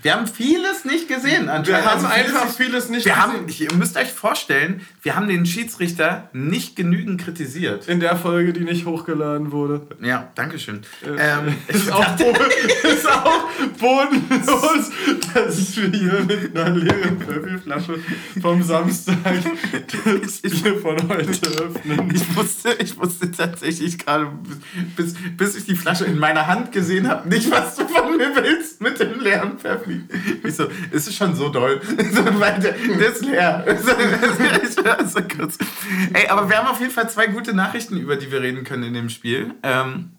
wir 0.07 0.15
haben 0.15 0.25
vieles 0.27 0.85
nicht 0.85 1.09
gesehen. 1.09 1.47
Wir 1.47 1.83
haben 1.83 2.05
also 2.05 2.07
einfach 2.07 2.47
vieles 2.47 2.87
nicht 2.87 3.05
wir 3.05 3.11
gesehen. 3.11 3.33
Haben, 3.33 3.45
ihr 3.49 3.73
müsst 3.73 3.97
euch 3.97 4.07
vorstellen, 4.07 4.79
wir 5.01 5.17
haben 5.17 5.27
den 5.27 5.45
Schiedsrichter 5.45 6.29
nicht 6.31 6.77
genügend 6.77 7.19
kritisiert. 7.19 7.89
In 7.89 7.99
der 7.99 8.15
Folge, 8.15 8.53
die 8.53 8.61
nicht 8.61 8.85
hochgeladen 8.85 9.51
wurde. 9.51 9.81
Ja, 10.01 10.31
danke 10.35 10.59
schön. 10.59 10.83
Äh, 11.03 11.09
ähm, 11.09 11.55
ist, 11.67 11.91
auch 11.91 12.05
ist 12.83 13.05
auch 13.05 13.49
bodenlos, 13.77 14.91
dass 15.33 15.75
wir 15.75 15.89
hier 15.89 16.21
mit 16.21 16.57
einer 16.57 16.73
leeren 16.73 17.19
Pfefferflasche 17.19 17.99
vom 18.41 18.63
Samstag 18.63 19.17
das 20.23 20.39
Bier 20.39 20.79
von 20.79 20.97
heute 21.09 21.49
öffnen. 21.63 22.15
Ich 22.15 22.33
wusste, 22.33 22.69
ich 22.79 22.97
wusste 22.97 23.29
tatsächlich 23.29 23.97
gerade, 23.97 24.31
bis, 24.95 25.15
bis 25.35 25.57
ich 25.57 25.65
die 25.65 25.75
Flasche 25.75 26.05
in 26.05 26.17
meiner 26.17 26.47
Hand 26.47 26.71
gesehen 26.71 27.09
habe, 27.09 27.27
nicht, 27.27 27.51
was 27.51 27.75
du 27.75 27.85
von 27.85 28.15
mir 28.15 28.33
willst 28.35 28.79
mit 28.79 29.01
dem 29.01 29.19
leeren 29.19 29.57
Pfeffer. 29.57 29.96
Ich 30.43 30.55
so, 30.55 30.67
ist 30.91 31.07
es 31.07 31.15
schon 31.15 31.35
so 31.35 31.49
doll? 31.49 31.81
das 31.97 32.07
ist 32.07 33.25
leer. 33.25 33.65
Ey, 36.13 36.27
aber 36.27 36.49
wir 36.49 36.57
haben 36.57 36.67
auf 36.67 36.79
jeden 36.79 36.91
Fall 36.91 37.09
zwei 37.09 37.27
gute 37.27 37.53
Nachrichten, 37.53 37.97
über 37.97 38.15
die 38.15 38.31
wir 38.31 38.41
reden 38.41 38.63
können 38.63 38.83
in 38.83 38.93
dem 38.93 39.09
Spiel. 39.09 39.53
Ähm, 39.63 40.11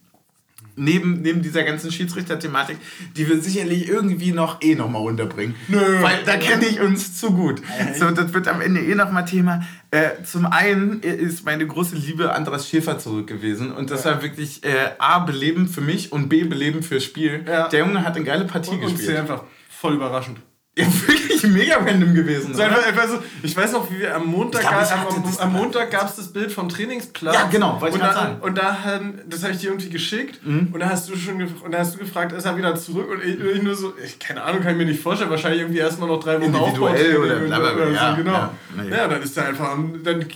neben, 0.79 1.23
neben 1.23 1.43
dieser 1.43 1.65
ganzen 1.65 1.93
Schiedsrichter-Thematik, 1.93 2.77
die 3.17 3.29
wir 3.29 3.41
sicherlich 3.41 3.89
irgendwie 3.89 4.33
noch 4.33 4.63
eh 4.63 4.75
nochmal 4.75 5.03
unterbringen. 5.03 5.55
Nö. 5.69 6.03
Weil 6.03 6.23
da 6.25 6.37
kenne 6.37 6.67
ich 6.67 6.81
uns 6.81 7.19
zu 7.19 7.33
gut. 7.33 7.61
So, 7.99 8.11
das 8.11 8.33
wird 8.33 8.49
am 8.49 8.61
Ende 8.61 8.81
eh 8.81 8.95
nochmal 8.95 9.25
Thema. 9.25 9.63
Äh, 9.91 10.23
zum 10.25 10.47
einen 10.47 11.01
ist 11.01 11.45
meine 11.45 11.67
große 11.67 11.97
Liebe 11.97 12.35
Andras 12.35 12.69
Schäfer 12.69 12.99
zurück 12.99 13.27
gewesen 13.27 13.73
und 13.73 13.91
das 13.91 14.05
ja. 14.05 14.13
war 14.13 14.23
wirklich 14.23 14.65
äh, 14.65 14.91
A, 14.99 15.21
belebend 15.21 15.71
für 15.71 15.81
mich 15.81 16.13
und 16.13 16.29
B, 16.29 16.45
belebend 16.45 16.85
fürs 16.85 17.05
Spiel. 17.05 17.45
Ja. 17.47 17.69
Der 17.69 17.81
Junge 17.81 18.05
hat 18.05 18.17
eine 18.17 18.25
geile 18.25 18.45
Partie 18.45 18.73
und, 18.73 18.83
gespielt. 18.83 19.11
Und 19.11 19.17
einfach 19.17 19.45
voll 19.81 19.95
überraschend. 19.95 20.39
Ja, 20.79 20.87
wirklich 21.09 21.43
mega 21.43 21.77
random 21.79 22.15
gewesen. 22.15 22.55
So 22.55 22.63
einfach, 22.63 22.87
einfach 22.87 23.09
so, 23.09 23.19
ich 23.43 23.57
weiß 23.57 23.73
noch, 23.73 23.91
wie 23.91 23.99
wir 23.99 24.15
am 24.15 24.27
Montag, 24.27 24.61
glaub, 24.61 24.75
am, 24.75 25.25
am, 25.25 25.39
am, 25.39 25.53
Montag 25.53 25.91
gab 25.91 26.09
es 26.09 26.15
das 26.15 26.33
Bild 26.33 26.53
vom 26.53 26.69
Trainingsplatz. 26.69 27.35
Ja, 27.35 27.49
genau, 27.51 27.81
wollte 27.81 27.97
ich 27.97 28.03
da, 28.03 28.13
sagen. 28.13 28.37
Und 28.41 28.57
da, 28.57 28.79
das 29.27 29.43
habe 29.43 29.55
ich 29.55 29.59
dir 29.59 29.71
irgendwie 29.71 29.91
geschickt 29.91 30.39
mhm. 30.47 30.69
und 30.73 30.79
da 30.79 30.91
hast 30.91 31.09
du 31.09 31.17
schon 31.17 31.43
und 31.43 31.73
da 31.73 31.79
hast 31.79 31.95
du 31.95 31.99
gefragt, 31.99 32.31
ist 32.31 32.45
er 32.45 32.57
wieder 32.57 32.77
zurück? 32.77 33.11
Und 33.11 33.25
ich, 33.25 33.41
ich 33.41 33.61
nur 33.61 33.75
so, 33.75 33.93
ich, 34.05 34.21
keine 34.21 34.41
Ahnung, 34.45 34.63
kann 34.63 34.71
ich 34.71 34.77
mir 34.77 34.85
nicht 34.85 35.03
vorstellen, 35.03 35.31
wahrscheinlich 35.31 35.63
irgendwie 35.63 35.81
erstmal 35.81 36.09
noch 36.09 36.23
drei 36.23 36.41
Wochen 36.41 36.55
Individuell 36.55 37.17
oder, 37.17 37.37
oder, 37.39 37.59
oder, 37.59 37.75
oder 37.75 37.91
ja, 37.91 38.11
so, 38.11 38.17
genau. 38.23 38.33
Ja, 38.33 38.53
ja. 38.85 38.97
ja, 38.99 39.09
dann 39.09 39.23
ist 39.23 39.37
er 39.37 39.49
einfach, 39.49 39.77
dann 40.05 40.27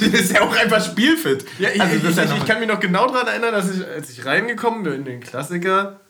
ist 0.00 0.32
ja 0.32 0.40
auch 0.40 0.56
einfach 0.56 0.82
spielfit. 0.82 1.44
Ja, 1.58 1.68
ich, 1.74 1.82
also, 1.82 1.94
ich, 2.06 2.38
ich 2.38 2.44
kann 2.46 2.58
mich 2.58 2.68
noch 2.68 2.80
genau 2.80 3.06
daran 3.06 3.26
erinnern, 3.26 3.52
dass 3.52 3.70
ich, 3.70 3.86
als 3.86 4.08
ich 4.08 4.24
reingekommen 4.24 4.82
bin 4.82 4.94
in 4.94 5.04
den 5.04 5.20
Klassiker, 5.20 6.00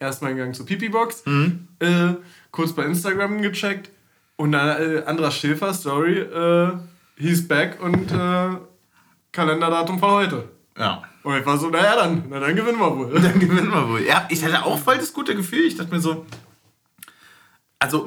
erstmal 0.00 0.34
gegangen 0.34 0.54
zur 0.54 0.66
Pipi-Box, 0.66 1.26
mhm. 1.26 1.68
äh, 1.78 2.14
kurz 2.50 2.72
bei 2.72 2.84
Instagram 2.84 3.40
gecheckt 3.42 3.90
und 4.36 4.52
dann 4.52 4.68
äh, 4.80 5.02
Andras 5.04 5.36
Schäfer 5.36 5.72
Story, 5.72 6.18
äh, 6.18 6.72
he's 7.16 7.46
back 7.46 7.80
und 7.80 8.10
äh, 8.10 8.56
Kalenderdatum 9.30 10.00
von 10.00 10.10
heute. 10.10 10.48
Ja. 10.76 11.02
Und 11.22 11.36
ich 11.36 11.44
war 11.44 11.58
so, 11.58 11.68
naja, 11.68 11.94
dann, 11.96 12.24
na, 12.30 12.40
dann 12.40 12.56
gewinnen 12.56 12.78
wir 12.78 12.96
wohl. 12.96 13.20
Dann 13.20 13.38
gewinnen 13.38 13.70
wir 13.70 13.88
wohl. 13.88 14.02
Ja, 14.02 14.26
ich 14.30 14.42
hatte 14.42 14.64
auch 14.64 14.78
voll 14.78 14.96
das 14.96 15.12
gute 15.12 15.36
Gefühl. 15.36 15.66
Ich 15.66 15.76
dachte 15.76 15.92
mir 15.92 16.00
so, 16.00 16.24
also 17.78 18.06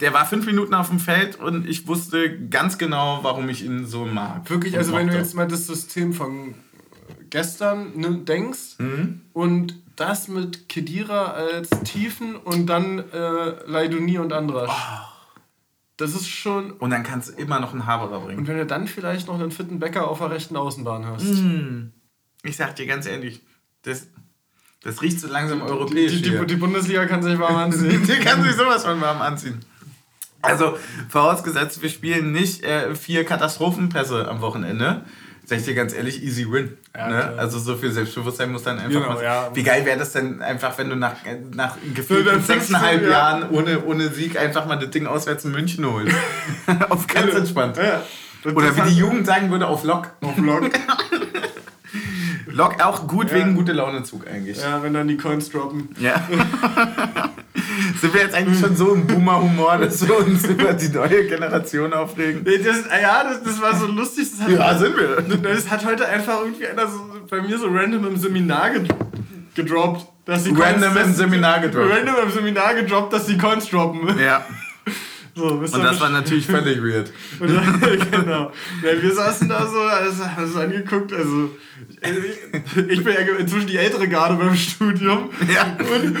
der 0.00 0.14
war 0.14 0.24
fünf 0.26 0.46
Minuten 0.46 0.72
auf 0.74 0.88
dem 0.88 0.98
Feld 0.98 1.36
und 1.36 1.68
ich 1.68 1.86
wusste 1.86 2.38
ganz 2.48 2.78
genau, 2.78 3.20
warum 3.22 3.48
ich 3.50 3.64
ihn 3.64 3.86
so 3.86 4.06
mag. 4.06 4.48
Wirklich, 4.48 4.76
also 4.76 4.94
wenn 4.94 5.08
du 5.08 5.14
jetzt 5.14 5.34
mal 5.34 5.46
das 5.48 5.66
System 5.66 6.14
von 6.14 6.54
gestern 7.28 7.98
ne, 7.98 8.18
denkst 8.18 8.78
mhm. 8.78 9.20
und 9.32 9.74
das 9.98 10.28
mit 10.28 10.68
Kedira 10.68 11.32
als 11.32 11.70
Tiefen 11.84 12.36
und 12.36 12.66
dann 12.66 12.98
äh, 13.10 13.64
Leidoni 13.66 14.18
und 14.18 14.32
Andrasch. 14.32 14.70
Oh. 14.70 15.08
Das 15.96 16.14
ist 16.14 16.28
schon. 16.28 16.70
Und 16.72 16.90
dann 16.90 17.02
kannst 17.02 17.28
du 17.28 17.32
immer 17.32 17.58
noch 17.58 17.72
einen 17.72 17.84
Haberer 17.84 18.20
bringen. 18.20 18.38
Und 18.38 18.46
wenn 18.46 18.56
du 18.56 18.66
dann 18.66 18.86
vielleicht 18.86 19.26
noch 19.26 19.34
einen 19.34 19.50
fitten 19.50 19.80
Bäcker 19.80 20.08
auf 20.08 20.18
der 20.18 20.30
rechten 20.30 20.56
Außenbahn 20.56 21.04
hast. 21.04 21.24
Mm. 21.24 21.92
Ich 22.44 22.56
sag 22.56 22.76
dir 22.76 22.86
ganz 22.86 23.06
ehrlich, 23.06 23.42
das, 23.82 24.06
das 24.84 25.02
riecht 25.02 25.18
so 25.18 25.26
langsam 25.26 25.60
europäisch. 25.60 26.12
Die, 26.12 26.22
die, 26.22 26.46
die, 26.46 26.56
Bundesliga 26.56 27.04
kann 27.06 27.20
sich 27.24 27.36
warm 27.36 27.56
anziehen. 27.56 28.06
die 28.06 28.24
kann 28.24 28.44
sich 28.44 28.54
sowas 28.54 28.84
von 28.84 29.00
warm 29.00 29.20
anziehen. 29.20 29.60
Also, 30.40 30.78
vorausgesetzt, 31.08 31.82
wir 31.82 31.90
spielen 31.90 32.30
nicht 32.30 32.62
äh, 32.62 32.94
vier 32.94 33.24
Katastrophenpässe 33.24 34.28
am 34.28 34.40
Wochenende, 34.40 35.04
Sag 35.48 35.60
ich 35.60 35.64
dir 35.64 35.74
ganz 35.74 35.94
ehrlich, 35.94 36.22
easy 36.22 36.44
win. 36.52 36.76
Ja, 36.94 37.08
ne? 37.08 37.34
Also 37.38 37.58
so 37.58 37.74
viel 37.74 37.90
Selbstbewusstsein 37.90 38.52
muss 38.52 38.64
dann 38.64 38.78
einfach 38.78 39.00
genau, 39.00 39.14
mal 39.14 39.24
ja. 39.24 39.50
Wie 39.54 39.62
geil 39.62 39.86
wäre 39.86 39.98
das 39.98 40.12
denn 40.12 40.42
einfach, 40.42 40.76
wenn 40.76 40.90
du 40.90 40.96
nach, 40.96 41.14
nach 41.54 41.78
gefühlten 41.94 42.42
sechseinhalb 42.42 43.02
ja. 43.04 43.10
Jahren 43.10 43.50
ohne, 43.50 43.82
ohne 43.82 44.10
Sieg 44.10 44.38
einfach 44.38 44.66
mal 44.66 44.76
das 44.76 44.90
Ding 44.90 45.06
auswärts 45.06 45.46
in 45.46 45.52
München 45.52 45.90
holst. 45.90 46.14
auf 46.90 47.06
ganz 47.06 47.32
entspannt. 47.32 47.78
Oder 48.44 48.76
wie 48.76 48.90
die 48.90 48.98
Jugend 48.98 49.26
sagen 49.26 49.50
würde, 49.50 49.66
auf 49.68 49.84
Lock. 49.84 50.08
Auf 50.20 50.36
Lock. 50.36 50.70
Lock 52.58 52.82
auch 52.82 53.06
gut 53.06 53.32
wegen 53.32 53.54
gute 53.54 53.72
Launezug 53.72 54.26
eigentlich. 54.26 54.60
Ja, 54.60 54.82
wenn 54.82 54.92
dann 54.92 55.06
die 55.06 55.16
Coins 55.16 55.48
droppen. 55.48 55.90
Ja. 56.00 56.28
Sind 58.00 58.12
wir 58.12 58.20
jetzt 58.20 58.34
eigentlich 58.34 58.58
schon 58.58 58.74
so 58.74 58.94
im 58.94 59.06
Boomer-Humor, 59.06 59.78
dass 59.78 60.06
wir 60.06 60.18
uns 60.18 60.44
über 60.44 60.72
die 60.72 60.88
neue 60.88 61.28
Generation 61.28 61.92
aufregen? 61.92 62.42
Nee, 62.44 62.58
das, 62.58 62.78
ja, 63.00 63.22
das, 63.22 63.44
das 63.44 63.62
war 63.62 63.78
so 63.78 63.86
lustig. 63.86 64.26
Das 64.32 64.40
hat, 64.40 64.50
ja, 64.50 64.76
sind 64.76 64.96
wir. 64.96 65.52
Das 65.54 65.70
hat 65.70 65.86
heute 65.86 66.08
einfach 66.08 66.40
irgendwie 66.40 66.66
einer 66.66 66.88
so, 66.88 66.98
bei 67.30 67.40
mir 67.42 67.56
so 67.58 67.68
random 67.68 68.08
im 68.08 68.16
Seminar 68.16 68.70
gedroppt. 69.54 70.08
Dass 70.24 70.42
die 70.42 70.50
random 70.50 70.94
Coins, 70.94 71.06
im 71.06 71.14
Seminar 71.14 71.60
gedroppt. 71.60 71.92
Random 71.92 72.16
im 72.24 72.30
Seminar 72.32 72.74
gedroppt, 72.74 73.12
dass 73.12 73.26
die 73.26 73.38
Coins 73.38 73.70
droppen. 73.70 74.18
Ja. 74.18 74.44
So, 75.38 75.44
und 75.44 75.84
das 75.84 76.00
war 76.00 76.10
natürlich 76.10 76.46
völlig 76.46 76.82
weird. 76.82 77.12
Und, 77.40 77.48
genau. 78.10 78.50
Ja, 78.82 79.00
wir 79.00 79.14
saßen 79.14 79.48
da 79.48 79.64
so, 79.66 79.80
also, 79.80 80.24
haben 80.24 80.44
es 80.44 80.56
angeguckt, 80.56 81.12
also 81.12 81.50
ich 82.00 83.04
bin 83.04 83.14
ja 83.14 83.20
inzwischen 83.38 83.66
die 83.66 83.76
ältere 83.76 84.08
Garde 84.08 84.34
beim 84.36 84.54
Studium. 84.54 85.30
Ja. 85.52 85.76
Und 85.78 86.16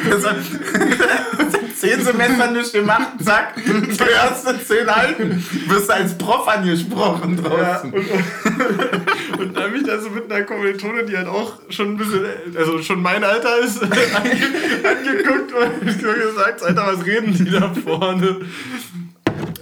zehn 1.78 2.02
Semester 2.02 2.50
nicht 2.50 2.72
gemacht, 2.72 3.08
zack, 3.22 3.54
du 3.64 3.72
hörst 3.72 4.46
du 4.46 4.64
zehn 4.64 4.88
halten, 4.88 5.44
wirst 5.68 5.90
als 5.90 6.16
Prof 6.18 6.48
angesprochen 6.48 7.36
draußen. 7.36 7.92
Ja, 7.92 7.98
und, 7.98 9.40
und, 9.40 9.56
dann 9.56 9.64
habe 9.64 9.76
ich 9.76 9.84
da 9.84 9.98
so 10.00 10.10
mit 10.10 10.30
einer 10.30 10.44
Kommilitone, 10.44 11.04
die 11.04 11.16
halt 11.16 11.28
auch 11.28 11.54
schon 11.68 11.92
ein 11.92 11.96
bisschen, 11.96 12.24
also 12.56 12.82
schon 12.82 13.00
mein 13.00 13.22
Alter 13.22 13.58
ist, 13.58 13.82
angeguckt 13.82 15.52
und 15.52 15.98
gesagt, 15.98 16.62
Alter, 16.62 16.86
was 16.86 17.06
reden 17.06 17.32
die 17.34 17.50
da 17.50 17.72
vorne? 17.72 18.40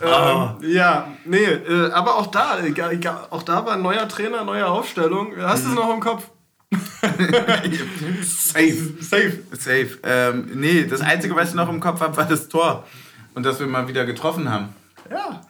Oh. 0.03 0.51
Ähm, 0.62 0.70
ja, 0.70 1.09
nee, 1.24 1.44
äh, 1.44 1.90
aber 1.92 2.16
auch 2.16 2.26
da, 2.26 2.59
äh, 2.59 2.72
auch 3.30 3.42
da 3.42 3.64
war 3.64 3.74
ein 3.74 3.82
neuer 3.82 4.09
Trainer, 4.09 4.44
neue 4.44 4.66
Aufstellung. 4.66 5.32
Hast 5.38 5.64
du 5.64 5.68
es 5.68 5.74
mhm. 5.74 5.74
noch 5.74 5.94
im 5.94 6.01
Kopf? 6.01 6.30
Safe. 8.22 8.94
Safe. 9.01 9.38
Safe. 9.53 9.99
Ähm, 10.03 10.51
nee, 10.55 10.84
das 10.84 11.01
Einzige, 11.01 11.34
was 11.36 11.51
ich 11.51 11.55
noch 11.55 11.68
im 11.68 11.80
Kopf 11.80 12.01
habe, 12.01 12.16
war 12.16 12.24
das 12.24 12.49
Tor. 12.49 12.84
Und 13.34 13.44
dass 13.44 13.61
wir 13.61 13.66
mal 13.66 13.88
wieder 13.88 14.05
getroffen 14.05 14.51
haben. 14.51 14.70
Ja. 15.11 15.42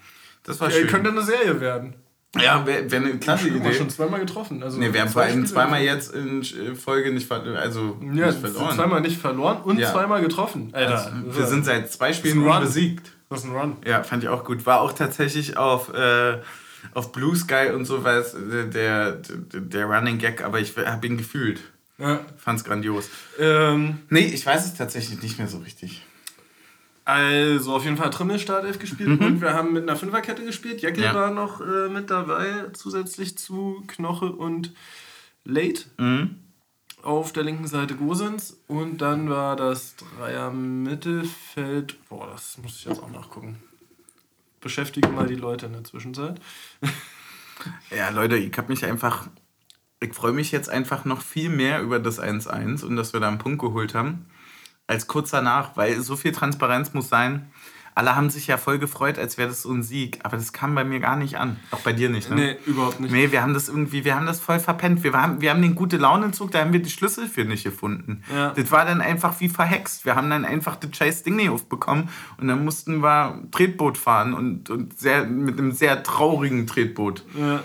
Das 0.45 0.61
war 0.61 0.71
schön. 0.71 0.87
Könnte 0.87 1.11
eine 1.11 1.23
Serie 1.23 1.61
werden. 1.61 1.95
Ja, 2.41 2.67
wäre 2.67 2.91
wär 2.91 3.01
eine 3.01 3.19
klasse 3.19 3.49
Idee. 3.49 3.61
Wir 3.61 3.65
haben 3.67 3.75
schon 3.75 3.91
zweimal 3.91 4.21
getroffen. 4.21 4.63
Also 4.63 4.79
nee, 4.79 4.93
wir 4.93 5.01
haben 5.01 5.09
vor 5.09 5.23
allem 5.23 5.47
zweimal 5.47 5.81
jetzt 5.81 6.15
in 6.15 6.43
Folge 6.77 7.13
nicht, 7.13 7.31
also 7.33 7.97
ja, 8.01 8.27
nicht 8.27 8.41
verloren. 8.41 8.75
Zweimal 8.75 9.01
nicht 9.01 9.19
verloren 9.19 9.63
und 9.63 9.79
ja. 9.79 9.91
zweimal 9.91 10.21
getroffen. 10.21 10.71
Alter. 10.73 11.07
Also, 11.07 11.39
wir 11.39 11.47
sind 11.47 11.65
seit 11.65 11.91
zwei 11.91 12.13
Spielen 12.13 12.45
besiegt. 12.61 13.16
Das 13.29 13.41
ist 13.41 13.47
ein 13.47 13.57
Run. 13.57 13.77
Ja, 13.85 14.03
fand 14.03 14.23
ich 14.23 14.29
auch 14.29 14.45
gut. 14.45 14.67
War 14.67 14.81
auch 14.81 14.93
tatsächlich 14.93 15.57
auf, 15.57 15.93
äh, 15.93 16.39
auf 16.95 17.13
Blue 17.13 17.35
Sky 17.35 17.71
und 17.75 17.85
so 17.85 18.05
was 18.05 18.35
äh, 18.35 18.69
der, 18.69 19.13
der, 19.13 19.61
der 19.61 19.87
Running 19.87 20.19
Gag, 20.19 20.45
aber 20.45 20.61
ich 20.61 20.77
habe 20.77 21.07
ihn 21.07 21.17
gefühlt. 21.17 21.61
Ja. 21.99 22.21
Fand's 22.37 22.63
grandios. 22.63 23.09
Ähm, 23.39 24.01
nee, 24.11 24.27
ich 24.27 24.45
weiß 24.45 24.67
es 24.67 24.75
tatsächlich 24.75 25.23
nicht 25.23 25.39
mehr 25.39 25.49
so 25.49 25.59
richtig. 25.59 26.05
Also 27.05 27.75
auf 27.75 27.85
jeden 27.85 27.97
Fall 27.97 28.11
Trimmel 28.11 28.39
Startelf 28.39 28.79
gespielt 28.79 29.21
mhm. 29.21 29.27
und 29.27 29.41
wir 29.41 29.55
haben 29.55 29.73
mit 29.73 29.85
einer 29.85 29.97
Fünferkette 29.97 30.45
gespielt. 30.45 30.83
Jacke 30.83 31.03
ja. 31.03 31.15
war 31.15 31.31
noch 31.31 31.61
äh, 31.61 31.89
mit 31.89 32.11
dabei, 32.11 32.67
zusätzlich 32.75 33.39
zu 33.39 33.85
Knoche 33.87 34.27
und 34.27 34.75
Late. 35.45 35.85
Mhm 35.99 36.46
auf 37.07 37.33
der 37.33 37.45
linken 37.45 37.69
Seite 37.69 37.95
Gosens 37.95 38.59
und 38.67 38.99
dann 38.99 39.31
war 39.31 39.55
das 39.55 39.95
Dreier 39.97 40.51
Mittelfeld. 40.51 41.97
Boah, 42.09 42.27
das 42.33 42.59
muss 42.59 42.77
ich 42.77 42.85
jetzt 42.85 43.01
auch 43.01 43.11
nachgucken. 43.11 43.63
Beschäftige 44.61 45.09
mal 45.09 45.29
die 45.29 45.37
Leute 45.37 45.67
in 45.67 45.73
der 45.73 45.85
Zwischenzeit. 45.85 46.41
ja, 47.97 48.09
Leute, 48.11 48.37
ich 48.37 48.57
habe 48.59 48.69
mich 48.69 48.85
einfach. 48.85 49.29
Ich 50.01 50.15
freue 50.15 50.33
mich 50.33 50.51
jetzt 50.51 50.69
einfach 50.69 51.05
noch 51.05 51.23
viel 51.23 51.49
mehr 51.49 51.81
über 51.81 52.01
das 52.01 52.21
1-1 52.21 52.85
und 52.85 52.97
dass 52.97 53.13
wir 53.13 53.21
da 53.21 53.29
einen 53.29 53.39
Punkt 53.39 53.61
geholt 53.61 53.95
haben, 53.95 54.27
als 54.87 55.07
kurz 55.07 55.31
danach, 55.31 55.77
weil 55.77 56.03
so 56.03 56.17
viel 56.17 56.33
Transparenz 56.33 56.93
muss 56.93 57.09
sein 57.09 57.51
alle 57.97 58.15
haben 58.15 58.29
sich 58.29 58.47
ja 58.47 58.59
voll 58.59 58.79
gefreut, 58.79 59.19
als 59.19 59.39
wäre 59.39 59.49
das 59.49 59.63
so 59.63 59.73
ein 59.73 59.83
Sieg. 59.83 60.21
Aber 60.23 60.37
das 60.37 60.53
kam 60.53 60.75
bei 60.75 60.85
mir 60.85 61.01
gar 61.01 61.17
nicht 61.17 61.39
an. 61.39 61.57
Auch 61.71 61.81
bei 61.81 61.95
dir 61.95 62.11
nicht, 62.11 62.29
ne? 62.29 62.37
Nee, 62.37 62.57
überhaupt 62.67 63.01
nicht. 63.01 63.11
Nee, 63.11 63.33
wir 63.33 63.41
haben 63.41 63.55
das 63.55 63.71
irgendwie, 63.71 64.05
wir 64.05 64.15
haben 64.15 64.27
das 64.27 64.39
voll 64.39 64.61
verpennt. 64.61 65.03
Wir 65.03 65.15
haben, 65.15 65.41
wir 65.41 65.49
haben 65.49 65.63
den 65.63 65.75
gute 65.75 65.97
Launenzug, 65.97 66.51
da 66.51 66.61
haben 66.61 66.75
wir 66.75 66.83
die 66.83 66.91
Schlüssel 66.91 67.27
für 67.27 67.47
nicht 67.47 67.65
gefunden. 67.65 68.23
Ja. 68.31 68.51
Das 68.51 68.71
war 68.71 68.85
dann 68.85 69.01
einfach 69.01 69.41
wie 69.41 69.49
verhext. 69.49 70.05
Wir 70.05 70.15
haben 70.15 70.29
dann 70.29 70.45
einfach 70.45 70.77
das 70.77 70.95
scheiß 70.95 71.23
Ding 71.23 71.37
nicht 71.37 71.49
aufbekommen 71.49 72.11
und 72.37 72.49
dann 72.49 72.67
mussten 72.67 73.03
wir 73.03 73.43
Tretboot 73.51 73.97
fahren 73.97 74.35
und, 74.35 74.69
und 74.69 74.99
sehr, 74.99 75.25
mit 75.25 75.59
einem 75.59 75.73
sehr 75.73 76.03
traurigen 76.03 76.67
Tretboot. 76.67 77.25
Ja. 77.35 77.63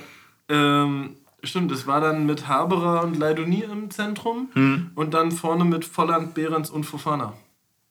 Ähm, 0.47 1.17
stimmt, 1.43 1.73
es 1.73 1.87
war 1.87 1.99
dann 1.99 2.25
mit 2.25 2.47
Haberer 2.47 3.03
und 3.03 3.17
Leidonie 3.17 3.65
im 3.69 3.91
Zentrum 3.91 4.47
hm. 4.53 4.91
und 4.95 5.13
dann 5.13 5.33
vorne 5.33 5.65
mit 5.65 5.83
Volland, 5.83 6.35
Behrens 6.35 6.69
und 6.69 6.85
Fofana. 6.85 7.33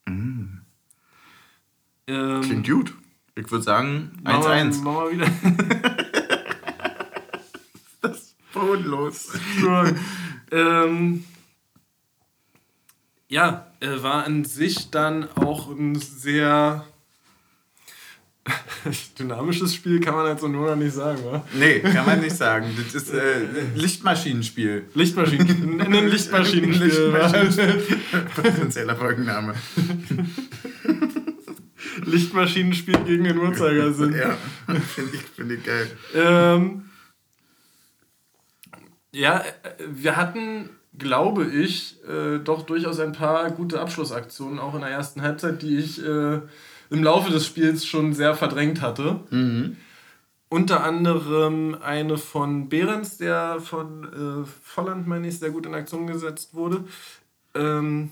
Mhm. 0.06 0.59
Ähm, 2.10 2.40
Klingt 2.42 2.68
gut. 2.68 2.94
Ich 3.36 3.50
würde 3.50 3.62
sagen 3.62 4.10
1-1. 4.24 4.82
Machen 4.82 4.96
wir 4.96 5.10
wieder. 5.12 5.26
das 8.02 8.16
ist 8.16 8.36
bodenlos. 8.52 9.28
ähm, 10.50 11.24
ja, 13.28 13.68
äh, 13.78 14.02
war 14.02 14.24
an 14.24 14.44
sich 14.44 14.90
dann 14.90 15.30
auch 15.36 15.70
ein 15.70 15.94
sehr 15.94 16.84
dynamisches 19.18 19.74
Spiel, 19.74 20.00
kann 20.00 20.14
man 20.14 20.26
halt 20.26 20.40
so 20.40 20.48
nur 20.48 20.70
noch 20.70 20.76
nicht 20.76 20.94
sagen, 20.94 21.20
wa? 21.24 21.44
Nee, 21.54 21.78
kann 21.78 22.06
man 22.06 22.20
nicht 22.20 22.36
sagen. 22.36 22.66
Das 22.76 22.94
ist 22.94 23.14
äh, 23.14 23.46
Lichtmaschinenspiel. 23.76 24.86
Lichtmaschinen. 24.94 25.80
Ein 25.80 26.08
Lichtmaschinenspiel. 26.08 26.86
Lichtmaschinenspiel. 26.88 28.00
Potenzieller 28.34 28.96
Folgenname. 28.96 29.54
Lichtmaschinenspiel 32.10 32.98
gegen 33.04 33.24
den 33.24 33.38
Uhrzeigersinn. 33.38 34.14
ja, 34.18 34.36
finde 34.80 35.16
ich, 35.16 35.22
find 35.22 35.52
ich 35.52 35.64
geil. 35.64 35.90
Ähm, 36.14 36.90
ja, 39.12 39.44
wir 39.88 40.16
hatten, 40.16 40.70
glaube 40.96 41.46
ich, 41.46 41.96
äh, 42.08 42.38
doch 42.38 42.62
durchaus 42.62 43.00
ein 43.00 43.12
paar 43.12 43.50
gute 43.50 43.80
Abschlussaktionen, 43.80 44.58
auch 44.58 44.74
in 44.74 44.80
der 44.80 44.90
ersten 44.90 45.22
Halbzeit, 45.22 45.62
die 45.62 45.78
ich 45.78 46.04
äh, 46.04 46.40
im 46.90 47.02
Laufe 47.02 47.30
des 47.30 47.46
Spiels 47.46 47.84
schon 47.84 48.12
sehr 48.12 48.34
verdrängt 48.34 48.80
hatte. 48.80 49.20
Mhm. 49.30 49.76
Unter 50.48 50.82
anderem 50.82 51.76
eine 51.80 52.18
von 52.18 52.68
Behrens, 52.68 53.18
der 53.18 53.60
von 53.60 54.04
äh, 54.44 54.46
Volland, 54.64 55.06
meine 55.06 55.28
ich, 55.28 55.38
sehr 55.38 55.50
gut 55.50 55.64
in 55.64 55.74
Aktion 55.74 56.08
gesetzt 56.08 56.54
wurde. 56.54 56.84
Ähm, 57.54 58.10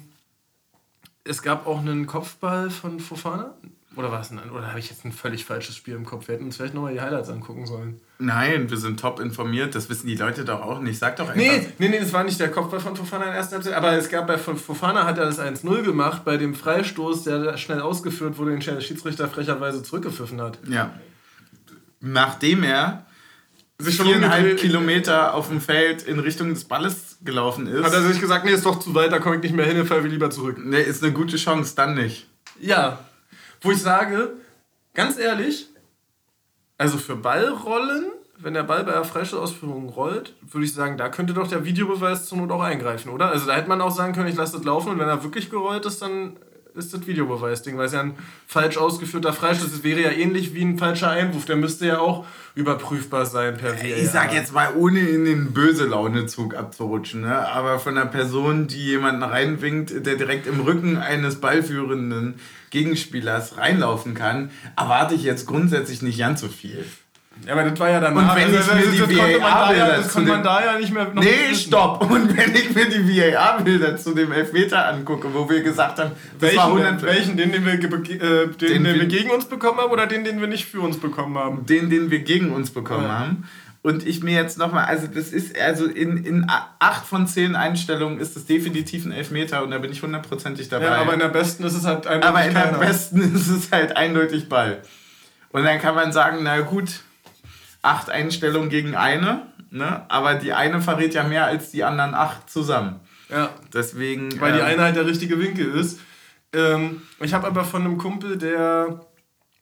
es 1.25 1.43
gab 1.43 1.67
auch 1.67 1.81
einen 1.81 2.07
Kopfball 2.07 2.71
von 2.71 3.01
Fofana. 3.01 3.55
Oder 3.97 4.13
was? 4.13 4.31
Oder 4.31 4.69
habe 4.69 4.79
ich 4.79 4.91
jetzt 4.91 5.05
ein 5.05 5.13
völlig 5.13 5.45
falsches 5.45 5.75
Spiel 5.75 5.95
im 5.95 6.05
Kopf? 6.05 6.29
Wir 6.29 6.35
hätten 6.35 6.45
uns 6.45 6.57
vielleicht 6.57 6.75
nochmal 6.75 6.93
die 6.93 7.01
Highlights 7.01 7.31
angucken 7.31 7.67
sollen. 7.67 8.01
Nein, 8.19 8.71
wir 8.71 8.77
sind 8.77 9.01
top 9.01 9.19
informiert. 9.19 9.75
Das 9.75 9.89
wissen 9.89 10.07
die 10.07 10.15
Leute 10.15 10.45
doch 10.45 10.61
auch 10.61 10.81
nicht. 10.81 10.99
Sag 10.99 11.17
doch 11.17 11.29
einfach. 11.29 11.37
Nee, 11.37 11.67
nee, 11.79 11.89
nee, 11.89 11.99
das 11.99 12.13
war 12.13 12.23
nicht 12.23 12.39
der 12.39 12.51
Kopfball 12.51 12.81
von 12.81 12.95
Fofana 12.95 13.25
in 13.25 13.31
der 13.31 13.39
ersten 13.39 13.55
Halbzeit. 13.55 13.75
Aber 13.75 13.93
es 13.93 14.09
gab 14.09 14.27
bei 14.27 14.37
Fofana 14.37 15.05
hat 15.05 15.19
er 15.19 15.25
das 15.25 15.41
1-0 15.41 15.83
gemacht 15.83 16.25
bei 16.25 16.37
dem 16.37 16.55
Freistoß, 16.55 17.25
der 17.25 17.57
schnell 17.57 17.81
ausgeführt 17.81 18.37
wurde, 18.37 18.53
den 18.53 18.61
der 18.61 18.81
Schiedsrichter 18.81 19.27
frecherweise 19.27 19.83
zurückgepfiffen 19.83 20.41
hat. 20.41 20.59
Ja. 20.69 20.95
Nachdem 22.01 22.63
er 22.63 23.07
sich 23.81 23.97
schon 23.97 24.07
viereinhalb 24.07 24.59
Kilometer 24.59 25.35
auf 25.35 25.49
dem 25.49 25.61
Feld 25.61 26.03
in 26.03 26.19
Richtung 26.19 26.51
des 26.51 26.65
Balles 26.65 27.19
gelaufen 27.25 27.67
ist. 27.67 27.85
Hat 27.85 27.93
er 27.93 28.03
sich 28.03 28.21
gesagt, 28.21 28.45
nee, 28.45 28.53
ist 28.53 28.67
doch 28.67 28.79
zu 28.79 28.95
weit, 28.95 29.13
da 29.13 29.19
komme 29.19 29.37
ich 29.37 29.43
nicht 29.43 29.55
mehr 29.55 29.67
hin, 29.67 29.85
falle 29.87 30.03
wir 30.03 30.11
lieber 30.11 30.31
zurück. 30.31 30.59
Nee, 30.63 30.83
ist 30.83 31.03
eine 31.03 31.13
gute 31.13 31.37
Chance, 31.37 31.75
dann 31.75 31.95
nicht. 31.95 32.27
Ja, 32.61 32.99
wo 33.61 33.73
ich 33.73 33.83
sage, 33.83 34.33
ganz 34.95 35.19
ehrlich, 35.19 35.69
also 36.77 36.99
für 36.99 37.17
Ballrollen, 37.17 38.07
wenn 38.39 38.55
der 38.55 38.63
Ball 38.63 38.85
bei 38.85 38.93
der 38.93 39.05
Freistoßausführung 39.05 39.89
rollt, 39.89 40.35
würde 40.43 40.65
ich 40.65 40.73
sagen, 40.73 40.97
da 40.97 41.09
könnte 41.09 41.35
doch 41.35 41.49
der 41.49 41.65
Videobeweis 41.65 42.27
zur 42.27 42.39
Not 42.39 42.53
auch 42.53 42.63
eingreifen, 42.63 43.11
oder? 43.11 43.31
Also 43.31 43.47
da 43.47 43.55
hätte 43.55 43.69
man 43.69 43.81
auch 43.81 43.91
sagen 43.91 44.13
können, 44.13 44.29
ich 44.29 44.37
lasse 44.37 44.57
das 44.57 44.65
laufen 44.65 44.91
und 44.91 44.99
wenn 44.99 45.09
er 45.09 45.25
wirklich 45.25 45.51
gerollt 45.51 45.85
ist, 45.87 46.01
dann 46.03 46.37
ist 46.79 46.95
das 46.95 47.07
Videobeweisding, 47.07 47.77
weil 47.77 47.87
es 47.87 47.93
ja 47.93 48.01
ein 48.01 48.15
falsch 48.47 48.77
ausgeführter 48.77 49.33
Freistoß 49.33 49.73
ist. 49.73 49.85
wäre 49.85 50.01
ja 50.01 50.11
ähnlich 50.11 50.55
wie 50.55 50.63
ein 50.63 50.79
falscher 50.79 51.11
Einwurf. 51.11 51.45
Der 51.45 51.57
müsste 51.57 51.87
ja 51.87 51.99
auch 51.99 52.25
überprüfbar 52.55 53.27
sein 53.27 53.57
per 53.57 53.75
VAR. 53.75 53.85
Ich 53.85 54.11
sag 54.11 54.33
jetzt 54.33 54.53
mal, 54.53 54.75
ohne 54.77 55.01
in 55.01 55.25
den 55.25 55.53
böse 55.53 55.87
Launezug 55.87 56.55
abzurutschen, 56.55 57.23
ne? 57.23 57.49
aber 57.49 57.79
von 57.79 57.99
einer 57.99 58.07
Person, 58.07 58.69
die 58.69 58.85
jemanden 58.85 59.23
reinwinkt, 59.23 60.07
der 60.07 60.15
direkt 60.15 60.47
im 60.47 60.61
Rücken 60.61 60.97
eines 60.97 61.41
ballführenden 61.41 62.35
Gegenspielers 62.71 63.57
reinlaufen 63.57 64.15
kann, 64.15 64.51
erwarte 64.77 65.15
ich 65.15 65.23
jetzt 65.23 65.47
grundsätzlich 65.47 66.03
nicht 66.03 66.19
ganz 66.19 66.41
so 66.41 66.49
viel. 66.49 66.85
Ja, 67.47 67.53
aber 67.53 67.65
das 67.65 67.79
war 67.79 67.91
ja 67.91 68.01
danach. 68.01 68.35
Und 68.35 68.43
wenn 68.43 68.57
also, 68.57 68.73
ich 68.73 68.99
mir 68.99 69.07
die 69.07 69.17
VAR-Bilder 69.17 70.65
ja 70.65 70.79
nicht 70.79 70.93
mehr 70.93 71.05
noch 71.05 71.23
Nee, 71.23 71.55
stopp! 71.55 72.03
Und 72.11 72.37
wenn 72.37 72.55
ich 72.55 72.75
mir 72.75 72.89
die 72.89 73.35
VAR-Bilder 73.35 73.97
zu 73.97 74.13
dem 74.13 74.33
Elfmeter 74.33 74.89
angucke, 74.89 75.33
wo 75.33 75.49
wir 75.49 75.63
gesagt 75.63 75.99
haben, 75.99 76.13
das 76.33 76.43
welchen, 76.43 76.57
war 76.57 76.67
100 76.67 77.03
welchen? 77.03 77.37
Den, 77.37 77.53
den 77.53 77.65
wir, 77.65 77.75
äh, 77.75 77.79
den, 77.79 78.57
den, 78.59 78.85
den 78.85 78.95
wir 78.95 79.07
gegen 79.07 79.31
uns 79.31 79.45
bekommen 79.45 79.79
haben 79.79 79.91
oder 79.91 80.07
den, 80.07 80.25
den 80.25 80.41
wir 80.41 80.49
nicht 80.49 80.67
für 80.67 80.81
uns 80.81 80.99
bekommen 80.99 81.39
haben? 81.39 81.65
Den, 81.67 81.91
den 81.91 82.11
wir 82.11 82.21
gegen 82.21 82.51
uns 82.51 82.71
bekommen 82.71 83.05
ja. 83.05 83.19
haben. 83.19 83.45
Und 83.83 84.07
ich 84.07 84.23
mir 84.23 84.35
jetzt 84.35 84.59
nochmal, 84.59 84.87
also 84.87 85.07
das 85.07 85.29
ist, 85.29 85.59
also 85.59 85.87
in, 85.87 86.25
in 86.25 86.47
acht 86.49 87.07
von 87.07 87.27
zehn 87.27 87.55
Einstellungen 87.55 88.19
ist 88.19 88.37
es 88.37 88.47
definitiv 88.47 89.05
ein 89.05 89.13
Elfmeter 89.13 89.63
und 89.63 89.71
da 89.71 89.79
bin 89.79 89.93
ich 89.93 90.03
hundertprozentig 90.03 90.69
dabei. 90.69 90.87
Ja, 90.87 90.97
aber 90.97 91.15
in 91.15 91.21
der 91.21 91.29
besten 91.29 91.65
ist 91.65 91.75
es 91.75 91.85
halt 91.85 92.07
eindeutig 92.07 92.29
Aber 92.29 92.45
in 92.45 92.55
der 92.55 92.79
besten 92.79 93.35
ist 93.37 93.49
es 93.49 93.71
halt 93.71 93.97
eindeutig 93.97 94.49
Ball. 94.49 94.83
Und 95.51 95.65
dann 95.65 95.81
kann 95.81 95.95
man 95.95 96.13
sagen, 96.13 96.39
na 96.43 96.61
gut, 96.61 97.01
acht 97.83 98.11
Einstellungen 98.11 98.69
gegen 98.69 98.97
eine, 98.97 99.47
ne? 99.71 100.05
aber 100.09 100.35
die 100.35 100.53
eine 100.53 100.81
verrät 100.81 101.15
ja 101.15 101.23
mehr 101.23 101.47
als 101.47 101.71
die 101.71 101.85
anderen 101.85 102.15
acht 102.15 102.51
zusammen. 102.51 103.01
Ja. 103.31 103.51
Deswegen. 103.73 104.41
Weil 104.41 104.53
ähm, 104.53 104.57
die 104.59 104.63
eine 104.63 104.83
halt 104.83 104.97
der 104.97 105.07
richtige 105.07 105.39
Winkel 105.39 105.75
ist. 105.75 106.01
Ähm, 106.53 107.03
ich 107.21 107.33
habe 107.33 107.47
aber 107.47 107.65
von 107.65 107.83
einem 107.83 107.99
Kumpel, 107.99 108.39
der 108.39 109.01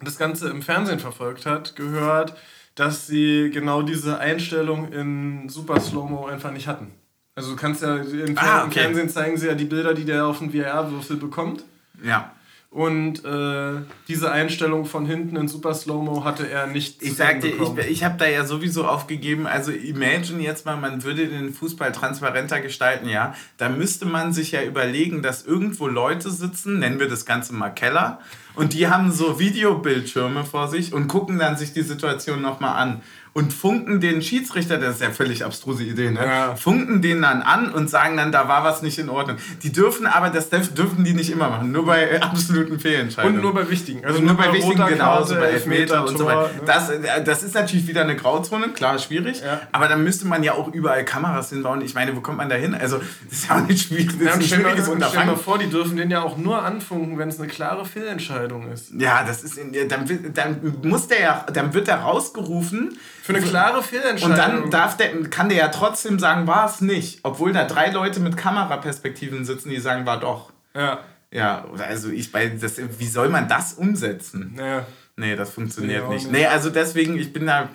das 0.01 0.19
Ganze 0.19 0.49
im 0.49 0.63
Fernsehen 0.63 1.01
verfolgt 1.01 1.47
hat, 1.47 1.77
gehört, 1.77 2.35
dass 2.77 3.07
sie 3.07 3.51
genau 3.53 3.83
diese 3.83 4.19
Einstellung 4.19 4.93
in 4.93 5.49
Super 5.49 5.81
Slow-Mo 5.81 6.27
einfach 6.27 6.53
nicht 6.53 6.69
hatten. 6.69 6.93
Also 7.35 7.51
du 7.51 7.57
kannst 7.57 7.83
ja 7.83 7.97
im, 7.97 8.39
ah, 8.39 8.65
okay. 8.65 8.81
Fernsehen 8.81 9.11
zeigen 9.11 9.37
sie 9.37 9.47
ja 9.47 9.55
die 9.55 9.65
Bilder, 9.65 9.93
die 9.93 10.05
der 10.05 10.27
auf 10.27 10.39
den 10.39 10.53
VR-Würfel 10.53 11.17
bekommt. 11.17 11.65
Ja. 12.03 12.33
Und 12.71 13.25
äh, 13.25 13.81
diese 14.09 14.31
Einstellung 14.31 14.85
von 14.85 15.07
hinten 15.07 15.37
in 15.37 15.49
Super 15.49 15.73
Slow-Mo 15.73 16.25
hatte 16.25 16.51
er 16.51 16.67
nicht. 16.67 17.03
Ich 17.03 17.17
sagte, 17.17 17.49
ich, 17.49 17.79
ich 17.89 18.05
habe 18.05 18.19
da 18.19 18.27
ja 18.27 18.45
sowieso 18.45 18.87
aufgegeben. 18.87 19.47
Also 19.47 19.71
imagine 19.73 20.43
jetzt 20.43 20.67
mal, 20.67 20.77
man 20.77 21.03
würde 21.03 21.27
den 21.29 21.55
Fußball 21.55 21.93
transparenter 21.93 22.61
gestalten, 22.61 23.09
ja. 23.09 23.35
Da 23.57 23.71
müsste 23.71 24.05
man 24.05 24.35
sich 24.35 24.53
ja 24.53 24.63
überlegen, 24.63 25.23
dass 25.23 25.47
irgendwo 25.47 25.87
Leute 25.87 26.31
sitzen, 26.31 26.79
nennen 26.79 27.01
wir 27.01 27.09
das 27.09 27.25
Ganze 27.25 27.55
mal 27.55 27.71
Keller, 27.71 28.21
und 28.57 28.73
die 28.73 28.89
haben 28.89 29.13
so 29.13 29.39
Videobildschirme 29.39 30.45
vor 30.45 30.69
sich 30.69 30.93
und 30.93 31.09
gucken 31.09 31.39
dann 31.39 31.57
sich 31.57 31.73
die 31.73 31.83
Situation 31.83 32.43
nochmal 32.43 32.83
an 32.83 33.03
und 33.37 33.53
funken 33.53 34.01
den 34.01 34.23
Schiedsrichter, 34.23 34.79
das 34.79 34.95
ist 34.95 35.03
ja 35.03 35.11
völlig 35.11 35.45
abstruse 35.45 35.85
Idee, 35.85 36.11
ne? 36.11 36.25
Ja. 36.25 36.57
Funken 36.57 37.03
den 37.03 37.21
dann 37.21 37.43
an 37.43 37.71
und 37.71 37.91
sagen 37.91 38.17
dann, 38.17 38.33
da 38.33 38.49
war 38.49 38.65
was 38.65 38.81
nicht 38.81 38.99
in 38.99 39.11
Ordnung. 39.11 39.37
Die 39.63 39.71
dürfen 39.71 40.07
aber, 40.07 40.31
das 40.31 40.49
dürfen 40.49 41.05
die 41.05 41.13
nicht 41.13 41.29
immer 41.29 41.51
machen, 41.51 41.71
nur 41.71 41.85
bei 41.85 42.19
absoluten 42.23 42.81
Fehlentscheidungen. 42.81 43.37
Und 43.37 43.43
nur 43.43 43.53
bei 43.53 43.69
wichtigen. 43.69 44.03
Also 44.07 44.21
nur, 44.21 44.29
nur 44.29 44.37
bei, 44.39 44.49
bei 44.49 44.55
wichtigen, 44.55 44.87
genau, 44.87 45.23
so 45.23 45.35
bei 45.35 45.49
Elfmeter 45.49 46.07
und 46.07 46.17
so 46.17 46.25
weiter. 46.25 46.45
Ne? 46.45 46.63
Das, 46.65 46.89
äh, 46.89 47.23
das 47.23 47.43
ist 47.43 47.55
natürlich 47.55 47.87
wieder 47.87 48.01
eine 48.01 48.17
Grauzone, 48.17 48.71
klar, 48.71 48.99
schwierig. 48.99 49.43
Ja. 49.45 49.61
Aber 49.71 49.89
dann 49.89 50.03
müsste 50.03 50.27
man 50.27 50.43
ja 50.43 50.55
auch 50.55 50.73
überall 50.73 51.05
Kameras 51.05 51.51
hinbauen. 51.51 51.83
Ich 51.83 51.93
meine, 51.95 52.17
wo 52.17 52.23
kommt 52.23 52.39
man 52.39 52.49
da 52.49 52.55
hin? 52.55 52.75
Also, 52.75 52.97
das 53.29 53.41
ist 53.41 53.49
ja 53.51 53.57
auch 53.57 53.69
nicht 53.69 53.87
schwierig. 53.87 54.13
Das 54.13 54.17
ja, 54.19 54.31
ist 54.31 54.37
ein 54.37 54.43
schwieriges 54.61 54.89
Unterfangen. 54.89 55.25
Stell 55.25 55.27
mal 55.27 55.37
vor, 55.37 55.59
die 55.59 55.69
dürfen 55.69 55.99
den 55.99 56.11
ja 56.11 56.23
auch 56.23 56.39
nur 56.39 56.63
anfunken, 56.63 57.19
wenn 57.19 57.29
es 57.29 57.39
eine 57.39 57.49
klare 57.49 57.85
Fehlentscheidung 57.85 58.73
ist. 58.73 58.93
Ja, 58.97 59.25
das 59.27 59.45
ist, 59.45 59.59
in, 59.59 59.75
dann, 59.91 60.07
dann 60.33 60.79
muss 60.83 61.07
der 61.09 61.21
ja, 61.21 61.47
dann 61.53 61.75
wird 61.75 61.89
er 61.89 61.97
rausgerufen, 61.97 62.97
für 63.27 63.35
eine 63.35 63.45
klare 63.45 63.83
Fehlentscheidung. 63.83 64.31
Und 64.31 64.39
dann 64.39 64.71
darf 64.71 64.97
der, 64.97 65.25
kann 65.25 65.49
der 65.49 65.59
ja 65.59 65.69
trotzdem 65.69 66.21
sagen, 66.21 66.47
war 66.47 66.67
es 66.67 66.81
nicht. 66.81 67.21
Obwohl 67.25 67.53
da 67.53 67.65
drei 67.65 67.91
Leute 67.91 68.21
mit 68.21 68.37
Kameraperspektiven 68.37 69.45
sitzen, 69.45 69.71
die 69.71 69.81
sagen, 69.81 70.07
war 70.07 70.21
doch. 70.21 70.53
Ja. 70.75 71.01
Ja, 71.33 71.67
also 71.77 72.09
ich 72.09 72.31
bei 72.31 72.47
das, 72.47 72.81
wie 72.99 73.07
soll 73.07 73.29
man 73.29 73.49
das 73.49 73.75
umsetzen? 73.75 74.57
Ja. 74.57 74.87
Nee, 75.17 75.35
das 75.35 75.51
funktioniert 75.51 76.05
nee, 76.09 76.15
nicht. 76.15 76.31
nicht. 76.31 76.33
Nee, 76.33 76.47
also 76.47 76.71
deswegen, 76.71 77.19
ich 77.19 77.33
bin 77.33 77.47
da. 77.47 77.69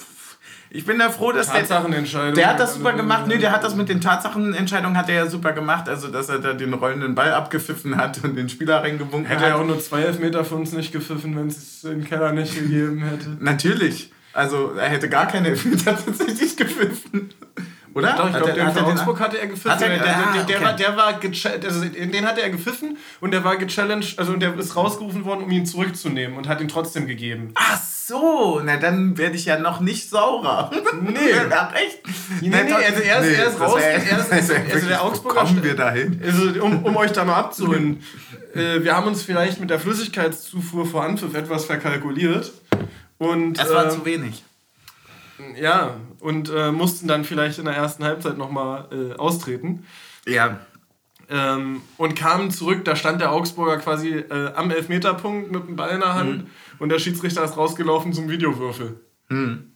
Ich 0.73 0.85
bin 0.85 0.97
da 0.97 1.09
froh, 1.09 1.33
dass 1.33 1.51
der. 1.51 1.63
Der 2.31 2.47
hat 2.47 2.59
das 2.61 2.75
super 2.75 2.93
gemacht. 2.93 3.27
Nee, 3.27 3.39
der 3.39 3.51
hat 3.51 3.61
das 3.61 3.75
mit 3.75 3.89
den 3.89 3.99
Tatsachenentscheidungen 3.99 4.97
hat 4.97 5.09
er 5.09 5.15
ja 5.15 5.27
super 5.27 5.51
gemacht. 5.51 5.89
Also, 5.89 6.07
dass 6.07 6.29
er 6.29 6.39
da 6.39 6.53
den 6.53 6.73
rollenden 6.73 7.13
Ball 7.13 7.33
abgepfiffen 7.33 7.97
hat 7.97 8.23
und 8.23 8.37
den 8.37 8.47
Spieler 8.47 8.81
reingewunken 8.81 9.25
hätte 9.25 9.41
hat. 9.41 9.47
Hätte 9.47 9.57
er 9.57 9.59
auch 9.59 9.65
nur 9.65 9.81
zwei 9.81 10.03
Elfmeter 10.03 10.45
für 10.45 10.55
uns 10.55 10.71
nicht 10.71 10.93
gepfiffen, 10.93 11.35
wenn 11.35 11.47
es 11.47 11.81
den 11.81 12.05
Keller 12.05 12.31
nicht 12.31 12.55
gegeben 12.55 13.03
hätte. 13.03 13.35
Natürlich. 13.41 14.13
Also 14.33 14.73
er 14.73 14.89
hätte 14.89 15.09
gar 15.09 15.27
keine 15.27 15.47
Elfmeter 15.49 15.97
tatsächlich 15.97 16.55
gepfiffen. 16.57 17.29
Oder? 17.93 18.13
Doch, 18.13 18.29
ich 18.29 18.35
glaube, 18.35 18.53
den 18.53 18.71
für 18.71 18.85
Augsburg 18.85 19.19
hatte 19.19 19.37
er 19.37 19.47
gepfiffen. 19.47 19.71
Hat 19.71 19.81
er, 19.81 19.89
der, 19.89 20.01
ah, 20.01 20.33
der, 20.33 20.43
der, 20.43 20.57
okay. 20.57 20.65
war, 20.65 20.73
der 20.73 20.97
war 20.97 21.19
also 21.65 21.85
den 21.85 22.25
hatte 22.25 22.41
er 22.41 22.49
gepfiffen 22.49 22.97
und 23.19 23.31
der 23.31 23.43
war 23.43 23.57
gechallenged, 23.57 24.17
also 24.17 24.33
der 24.37 24.57
ist 24.57 24.75
rausgerufen 24.77 25.25
worden, 25.25 25.43
um 25.43 25.51
ihn 25.51 25.65
zurückzunehmen 25.65 26.37
und 26.37 26.47
hat 26.47 26.61
ihn 26.61 26.69
trotzdem 26.69 27.05
gegeben. 27.05 27.51
Ach 27.55 27.81
so, 27.81 28.61
na 28.63 28.77
dann 28.77 29.17
werde 29.17 29.35
ich 29.35 29.45
ja 29.45 29.59
noch 29.59 29.81
nicht 29.81 30.09
saurer. 30.09 30.71
Nee. 31.01 31.19
Ach 31.51 31.73
echt? 31.75 31.99
Nee, 32.41 32.49
nee, 32.49 32.63
nee, 32.63 32.73
also 32.73 33.01
er 33.01 33.19
ist, 33.19 33.29
nee, 33.29 33.33
er 33.35 33.47
ist 33.47 33.59
raus. 33.59 33.81
Er 33.81 34.19
ist, 34.19 34.31
also, 34.31 34.53
also 34.73 34.87
der 34.87 35.03
Augsburger. 35.03 35.41
Kommen 35.41 35.63
wir 35.63 35.75
dahin? 35.75 36.21
Also, 36.23 36.63
um, 36.63 36.85
um 36.85 36.95
euch 36.95 37.11
da 37.11 37.25
mal 37.25 37.35
abzuholen. 37.35 38.03
äh, 38.53 38.83
wir 38.83 38.95
haben 38.95 39.07
uns 39.07 39.21
vielleicht 39.21 39.59
mit 39.59 39.69
der 39.69 39.79
Flüssigkeitszufuhr 39.79 40.85
vor 40.85 41.03
Anpfiff 41.03 41.33
etwas 41.33 41.65
verkalkuliert. 41.65 42.53
Und, 43.21 43.59
es 43.59 43.71
war 43.71 43.85
äh, 43.85 43.89
zu 43.89 44.03
wenig. 44.03 44.43
Ja, 45.55 45.95
und 46.21 46.49
äh, 46.49 46.71
mussten 46.71 47.07
dann 47.07 47.23
vielleicht 47.23 47.59
in 47.59 47.65
der 47.65 47.75
ersten 47.75 48.03
Halbzeit 48.03 48.35
nochmal 48.35 48.87
äh, 48.91 49.13
austreten. 49.15 49.85
Ja. 50.25 50.59
Ähm, 51.29 51.83
und 51.97 52.15
kamen 52.15 52.49
zurück, 52.49 52.83
da 52.83 52.95
stand 52.95 53.21
der 53.21 53.31
Augsburger 53.31 53.77
quasi 53.77 54.09
äh, 54.09 54.53
am 54.55 54.71
Elfmeterpunkt 54.71 55.51
mit 55.51 55.67
dem 55.67 55.75
Ball 55.75 55.91
in 55.91 55.99
der 55.99 56.15
Hand 56.15 56.37
mhm. 56.39 56.47
und 56.79 56.89
der 56.89 56.97
Schiedsrichter 56.97 57.43
ist 57.43 57.57
rausgelaufen 57.57 58.11
zum 58.11 58.27
Videowürfel. 58.27 58.99
Mhm. 59.29 59.71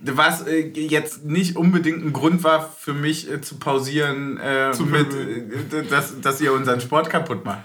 Was 0.00 0.46
äh, 0.46 0.68
jetzt 0.68 1.24
nicht 1.24 1.56
unbedingt 1.56 2.04
ein 2.04 2.12
Grund 2.12 2.44
war 2.44 2.68
für 2.68 2.92
mich 2.92 3.30
äh, 3.30 3.40
zu 3.40 3.56
pausieren, 3.56 4.36
äh, 4.36 4.76
mit, 4.76 5.14
äh, 5.14 5.84
dass, 5.88 6.20
dass 6.20 6.38
ihr 6.42 6.52
unseren 6.52 6.82
Sport 6.82 7.08
kaputt 7.08 7.46
macht. 7.46 7.64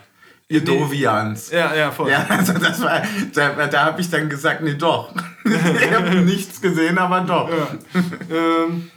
Ihr 0.49 0.61
nee. 0.61 0.65
Dovians. 0.65 1.51
Ja, 1.51 1.75
ja, 1.75 1.91
voll. 1.91 2.09
Ja, 2.09 2.25
also 2.29 2.53
das 2.53 2.81
war, 2.81 3.01
da, 3.33 3.67
da 3.67 3.85
habe 3.85 3.99
ich 3.99 4.09
dann 4.09 4.29
gesagt, 4.29 4.61
nee, 4.61 4.75
doch. 4.75 5.13
ich 5.45 5.91
habe 5.91 6.15
nichts 6.21 6.61
gesehen, 6.61 6.97
aber 6.97 7.21
doch. 7.21 7.49
Ja. 7.49 7.77
ähm, 8.31 8.89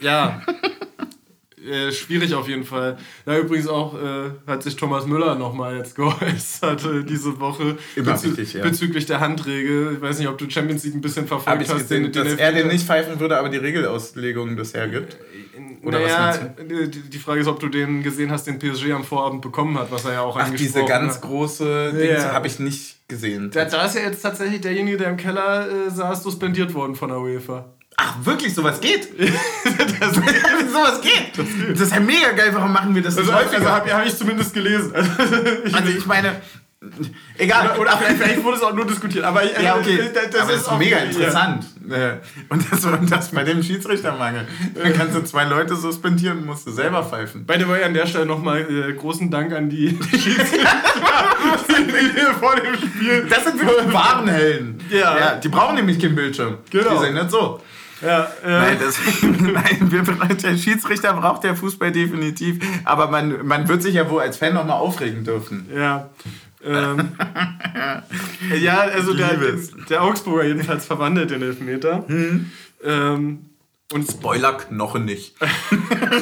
ja. 0.00 0.42
Äh, 1.66 1.90
schwierig 1.90 2.32
auf 2.34 2.48
jeden 2.48 2.64
Fall. 2.64 2.96
Ja, 3.26 3.38
übrigens 3.38 3.66
auch 3.66 3.94
äh, 3.94 4.30
hat 4.46 4.62
sich 4.62 4.76
Thomas 4.76 5.04
Müller 5.04 5.34
nochmal 5.34 5.76
jetzt 5.76 5.94
geäußert 5.96 6.84
äh, 6.84 7.02
diese 7.02 7.40
Woche 7.40 7.76
bezü 7.96 8.28
richtig, 8.28 8.52
ja. 8.52 8.62
bezüglich 8.62 9.06
der 9.06 9.18
Handregel. 9.18 9.94
Ich 9.94 10.00
weiß 10.00 10.18
nicht, 10.20 10.28
ob 10.28 10.38
du 10.38 10.48
Champions 10.48 10.84
League 10.84 10.94
ein 10.94 11.00
bisschen 11.00 11.26
verfolgt 11.26 11.68
hast. 11.68 11.88
Gesehen, 11.88 12.04
den, 12.04 12.12
den 12.12 12.24
dass 12.24 12.34
er 12.34 12.52
den 12.52 12.68
nicht 12.68 12.86
pfeifen 12.86 13.18
würde, 13.18 13.36
aber 13.36 13.48
die 13.48 13.56
Regelauslegung 13.56 14.54
bisher 14.54 14.86
gibt. 14.86 15.16
Oder 15.82 16.00
naja, 16.00 16.36
die, 16.36 17.00
die 17.08 17.18
Frage 17.18 17.40
ist, 17.40 17.46
ob 17.46 17.60
du 17.60 17.68
den 17.68 18.02
gesehen 18.02 18.30
hast, 18.30 18.46
den 18.46 18.58
PSG 18.58 18.92
am 18.92 19.04
Vorabend 19.04 19.42
bekommen 19.42 19.78
hat, 19.78 19.90
was 19.90 20.04
er 20.04 20.14
ja 20.14 20.20
auch 20.22 20.36
Ach, 20.36 20.50
diese 20.50 20.84
ganz 20.84 21.14
hat. 21.14 21.22
große 21.22 21.92
Dinge 21.92 22.14
ja. 22.14 22.32
habe 22.32 22.46
ich 22.46 22.58
nicht 22.58 23.08
gesehen. 23.08 23.50
Da, 23.52 23.64
da, 23.64 23.86
ist 23.86 23.94
ja 23.94 24.02
jetzt 24.02 24.20
tatsächlich 24.22 24.60
derjenige, 24.60 24.96
der 24.96 25.10
im 25.10 25.16
Keller 25.16 25.68
äh, 25.68 25.90
saß, 25.90 26.22
suspendiert 26.22 26.74
worden 26.74 26.94
von 26.94 27.08
der 27.08 27.18
UEFA. 27.18 27.66
Ach, 27.96 28.16
wirklich? 28.24 28.52
Sowas 28.52 28.80
geht? 28.80 29.08
das, 29.18 30.14
sowas 30.14 31.00
geht? 31.00 31.30
Das, 31.36 31.46
geht. 31.46 31.70
das 31.70 31.80
ist 31.80 31.94
ja 31.94 32.00
mega 32.00 32.32
geil. 32.32 32.50
Warum 32.52 32.72
machen 32.72 32.94
wir 32.94 33.02
das 33.02 33.16
also, 33.16 33.30
nicht 33.30 33.40
häufiger? 33.40 33.58
Also, 33.58 33.70
habe 33.70 33.94
hab 33.94 34.06
ich 34.06 34.16
zumindest 34.16 34.52
gelesen. 34.52 34.92
also, 35.72 35.88
ich 35.96 36.04
meine, 36.04 36.42
Egal. 37.38 37.70
Oder, 37.70 37.80
oder 37.80 37.96
vielleicht, 37.96 38.22
vielleicht, 38.22 38.44
wurde 38.44 38.56
es 38.56 38.62
auch 38.62 38.74
nur 38.74 38.86
diskutiert. 38.86 39.24
Aber 39.24 39.42
äh, 39.42 39.62
ja, 39.62 39.76
okay. 39.76 40.10
das, 40.12 40.30
das 40.30 40.40
aber 40.42 40.52
ist, 40.52 40.62
ist 40.62 40.78
mega 40.78 40.98
interessant. 40.98 41.66
Ja. 41.88 42.18
Und 42.48 42.70
das, 42.70 42.84
und 42.84 43.10
das 43.10 43.30
bei 43.30 43.44
dem 43.44 43.62
Schiedsrichtermangel. 43.62 44.46
Dann 44.74 44.92
kannst 44.92 45.14
du 45.14 45.24
zwei 45.24 45.44
Leute 45.44 45.76
suspendieren 45.76 46.38
und 46.38 46.46
musst 46.46 46.66
du 46.66 46.70
selber 46.70 47.02
pfeifen. 47.04 47.46
By 47.46 47.54
the 47.58 47.68
way, 47.68 47.84
an 47.84 47.94
der 47.94 48.06
Stelle 48.06 48.26
nochmal 48.26 48.60
äh, 48.60 48.92
großen 48.92 49.30
Dank 49.30 49.52
an 49.52 49.68
die 49.68 49.98
Schiedsrichter 50.10 50.68
vor 52.40 52.56
dem 52.56 52.74
Spiel. 52.76 53.26
Das 53.28 53.44
sind 53.44 53.60
wirklich 53.60 53.92
wahren 53.92 54.28
Helden. 54.28 54.78
Ja. 54.90 55.18
ja. 55.18 55.34
Die 55.36 55.48
brauchen 55.48 55.76
nämlich 55.76 55.98
keinen 55.98 56.14
Bildschirm. 56.14 56.58
Genau. 56.70 56.90
Die 56.90 57.06
sind 57.06 57.14
nicht 57.14 57.30
so. 57.30 57.60
Ja, 58.02 58.24
äh. 58.44 58.50
Nein, 58.50 58.78
deswegen, 58.78 59.52
nein, 59.54 59.90
wir, 59.90 60.02
der 60.02 60.56
Schiedsrichter 60.56 61.14
braucht 61.14 61.44
der 61.44 61.56
Fußball 61.56 61.92
definitiv, 61.92 62.58
aber 62.84 63.08
man, 63.08 63.46
man 63.46 63.68
wird 63.68 63.82
sich 63.82 63.94
ja 63.94 64.08
wohl 64.10 64.20
als 64.20 64.36
Fan 64.36 64.52
nochmal 64.52 64.76
aufregen 64.76 65.24
dürfen. 65.24 65.66
Ja. 65.74 66.10
Ähm, 66.66 67.10
ja, 68.60 68.78
also 68.78 69.14
der, 69.14 69.38
der 69.88 70.02
Augsburger 70.02 70.44
jedenfalls 70.44 70.84
verwandelt 70.84 71.30
den 71.30 71.42
Elfmeter. 71.42 72.04
Hm. 72.08 72.50
Ähm, 72.84 73.38
und 73.92 74.10
Spoiler-Knochen 74.10 75.04
nicht. 75.04 75.36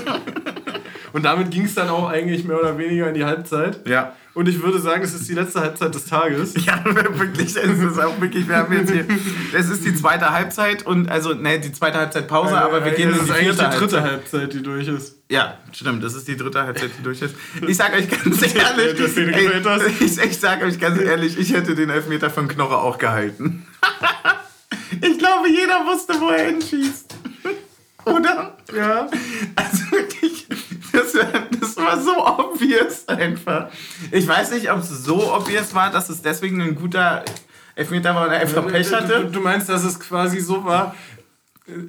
und 1.15 1.25
damit 1.25 1.51
ging 1.51 1.65
es 1.65 1.75
dann 1.75 1.89
auch 1.89 2.09
eigentlich 2.09 2.45
mehr 2.45 2.61
oder 2.61 2.77
weniger 2.77 3.09
in 3.09 3.15
die 3.15 3.25
Halbzeit. 3.25 3.89
Ja. 3.89 4.15
Und 4.35 4.48
ich 4.48 4.61
würde 4.61 4.81
sagen, 4.81 5.02
es 5.05 5.15
ist 5.15 5.28
die 5.28 5.35
letzte 5.35 5.61
Halbzeit 5.61 5.94
des 5.94 6.06
Tages. 6.06 6.55
Ja, 6.65 6.82
wirklich. 6.85 7.56
Es 7.56 7.78
ist 7.78 7.98
auch 8.01 8.19
wirklich, 8.20 8.48
wir 8.48 8.56
haben 8.56 8.73
jetzt 8.73 8.90
hier. 8.90 9.06
Es 9.52 9.69
ist 9.69 9.85
die 9.85 9.94
zweite 9.94 10.31
Halbzeit 10.31 10.86
und 10.86 11.11
also, 11.11 11.35
ne, 11.35 11.61
die 11.61 11.73
zweite 11.73 11.98
Halbzeit 11.98 12.27
Pause, 12.27 12.56
aber 12.56 12.85
wir 12.85 12.93
gehen 12.93 13.11
in 13.11 13.15
die 13.15 13.20
vierte 13.20 13.51
ist 13.51 13.61
eigentlich 13.61 13.74
die 13.74 13.78
dritte 13.78 14.02
Halbzeit. 14.02 14.40
Halbzeit, 14.40 14.52
die 14.55 14.62
durch 14.62 14.89
ist. 14.89 15.16
Ja, 15.31 15.59
stimmt, 15.73 16.02
das 16.02 16.15
ist 16.15 16.27
die 16.27 16.36
dritte 16.36 16.62
Halbzeit, 16.62 16.90
die 16.98 17.02
durch 17.02 17.20
ist. 17.20 17.35
Ich 17.66 17.77
sag 17.77 17.93
euch 17.94 18.09
ganz 18.09 18.43
ehrlich. 18.55 19.16
ey, 19.16 19.93
ich, 20.01 20.19
ich 20.19 20.39
sag 20.39 20.62
euch 20.62 20.81
ganz 20.81 21.01
ehrlich, 21.01 21.39
ich 21.39 21.52
hätte 21.52 21.74
den 21.74 21.90
Elfmeter 21.90 22.31
von 22.31 22.48
Knoche 22.48 22.77
auch 22.77 22.98
gehalten. 22.98 23.66
ich 25.01 25.19
glaube, 25.19 25.48
jeder 25.51 25.85
wusste, 25.86 26.15
wo 26.19 26.28
er 26.31 26.47
hinschießt. 26.47 27.15
Oder? 28.06 28.56
Ja. 28.74 29.09
Also 29.56 29.90
wirklich, 29.90 30.47
das, 30.95 31.12
das, 31.61 31.77
war 31.77 32.01
so 32.01 32.27
obvious 32.27 33.07
einfach. 33.09 33.69
Ich 34.11 34.27
weiß 34.27 34.53
nicht, 34.53 34.71
ob 34.71 34.79
es 34.79 34.89
so 34.89 35.35
obvious 35.35 35.75
war, 35.75 35.91
dass 35.91 36.09
es 36.09 36.23
deswegen 36.23 36.61
ein 36.62 36.75
guter 36.75 37.25
Elfmeter 37.75 38.15
war 38.15 38.27
und 38.27 38.33
er 38.33 38.41
einfach 38.41 38.66
Pech 38.66 38.93
hatte. 38.93 39.25
Du, 39.25 39.33
du 39.33 39.41
meinst, 39.41 39.69
dass 39.69 39.85
es 39.85 39.99
quasi 39.99 40.41
so 40.41 40.65
war, 40.65 40.95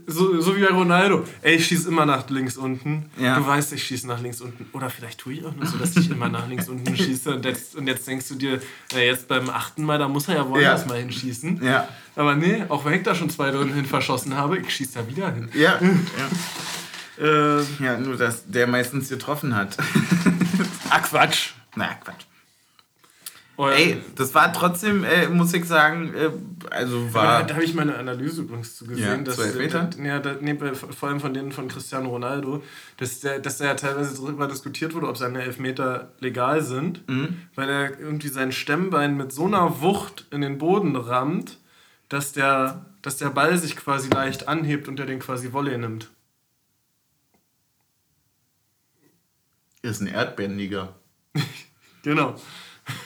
so, 0.08 0.40
so 0.40 0.56
wie 0.56 0.62
bei 0.62 0.70
Ronaldo. 0.70 1.26
Ey, 1.42 1.56
ich 1.56 1.66
schieße 1.68 1.90
immer 1.90 2.06
nach 2.06 2.30
links 2.30 2.56
unten. 2.56 3.10
Ja. 3.18 3.38
Du 3.38 3.46
weißt, 3.46 3.74
ich 3.74 3.84
schieße 3.84 4.08
nach 4.08 4.22
links 4.22 4.40
unten. 4.40 4.66
Oder 4.72 4.90
vielleicht 4.90 5.20
tue 5.20 5.34
ich 5.34 5.46
auch 5.46 5.54
nur 5.54 5.66
so, 5.66 5.78
dass 5.78 5.98
ich 5.98 6.10
immer 6.10 6.30
nach 6.30 6.48
links 6.48 6.70
unten 6.70 6.96
schieße. 6.96 7.36
Und 7.36 7.44
jetzt, 7.46 7.76
und 7.76 7.86
jetzt 7.88 8.08
denkst 8.08 8.30
du 8.30 8.36
dir, 8.36 8.62
na 8.94 9.00
jetzt 9.00 9.28
beim 9.28 9.50
achten 9.50 9.84
Mal, 9.84 10.00
da 10.00 10.08
muss 10.08 10.30
er 10.30 10.36
ja 10.36 10.50
woanders 10.50 10.84
ja. 10.84 10.88
mal 10.88 11.00
hinschießen. 11.00 11.62
Ja. 11.62 11.90
Aber 12.16 12.36
nee, 12.36 12.64
auch 12.70 12.86
wenn 12.86 12.94
ich 12.94 13.04
da 13.04 13.14
schon 13.16 13.30
zwei 13.30 13.52
drin 13.52 13.74
hin 13.74 13.86
verschossen 13.86 14.36
habe, 14.36 14.60
ich 14.60 14.74
schieße 14.74 15.00
da 15.00 15.08
wieder 15.10 15.34
hin. 15.34 15.50
Ja. 15.54 15.78
ja. 15.82 16.30
Äh, 17.20 17.62
ja, 17.84 17.98
nur 17.98 18.18
dass 18.18 18.48
der 18.48 18.68
meistens 18.68 19.10
getroffen 19.10 19.56
hat. 19.56 19.78
ah, 20.90 21.00
Quatsch. 21.00 21.52
Na, 21.76 21.94
Quatsch. 21.96 22.26
Und 23.58 23.72
Ey, 23.72 24.02
das 24.16 24.36
war 24.36 24.52
trotzdem, 24.52 25.06
äh, 25.06 25.30
muss 25.30 25.54
ich 25.54 25.64
sagen, 25.64 26.14
äh, 26.14 26.30
also 26.72 27.14
war. 27.14 27.40
Da, 27.40 27.44
da 27.44 27.54
habe 27.56 27.64
ich 27.64 27.74
meine 27.74 27.96
Analyse 27.96 28.42
übrigens 28.42 28.76
zu 28.76 28.86
gesehen, 28.86 29.04
ja, 29.04 29.18
dass 29.18 29.56
Meter? 29.56 29.90
Ja, 30.04 30.20
da, 30.20 30.36
nee, 30.42 30.58
vor 30.74 31.08
allem 31.08 31.22
von 31.22 31.34
denen 31.34 31.54
von 31.54 31.70
Cristiano 31.70 32.10
Ronaldo, 32.10 32.64
dass 32.98 33.22
der, 33.22 33.40
dass 33.40 33.60
da 33.60 33.66
ja 33.66 33.76
teilweise 33.76 34.14
darüber 34.16 34.48
diskutiert 34.48 34.94
wurde, 34.94 35.08
ob 35.08 35.16
seine 35.16 35.42
Elfmeter 35.42 36.12
legal 36.20 36.62
sind, 36.64 37.08
mhm. 37.08 37.44
weil 37.56 37.70
er 37.70 38.00
irgendwie 38.00 38.28
sein 38.28 38.52
Stemmbein 38.52 39.16
mit 39.16 39.32
so 39.32 39.46
einer 39.46 39.82
Wucht 39.82 40.28
in 40.32 40.42
den 40.42 40.58
Boden 40.58 40.98
rammt, 40.98 41.58
dass 42.10 42.34
der, 42.34 42.86
dass 43.02 43.18
der 43.18 43.30
Ball 43.30 43.58
sich 43.58 43.78
quasi 43.78 44.10
leicht 44.10 44.50
anhebt 44.50 44.90
und 44.90 45.00
er 45.00 45.06
den 45.06 45.20
quasi 45.20 45.54
Volley 45.54 45.78
nimmt. 45.78 46.10
Ist 49.86 50.02
ein 50.02 50.08
Erdbändiger. 50.08 50.96
genau. 52.04 52.36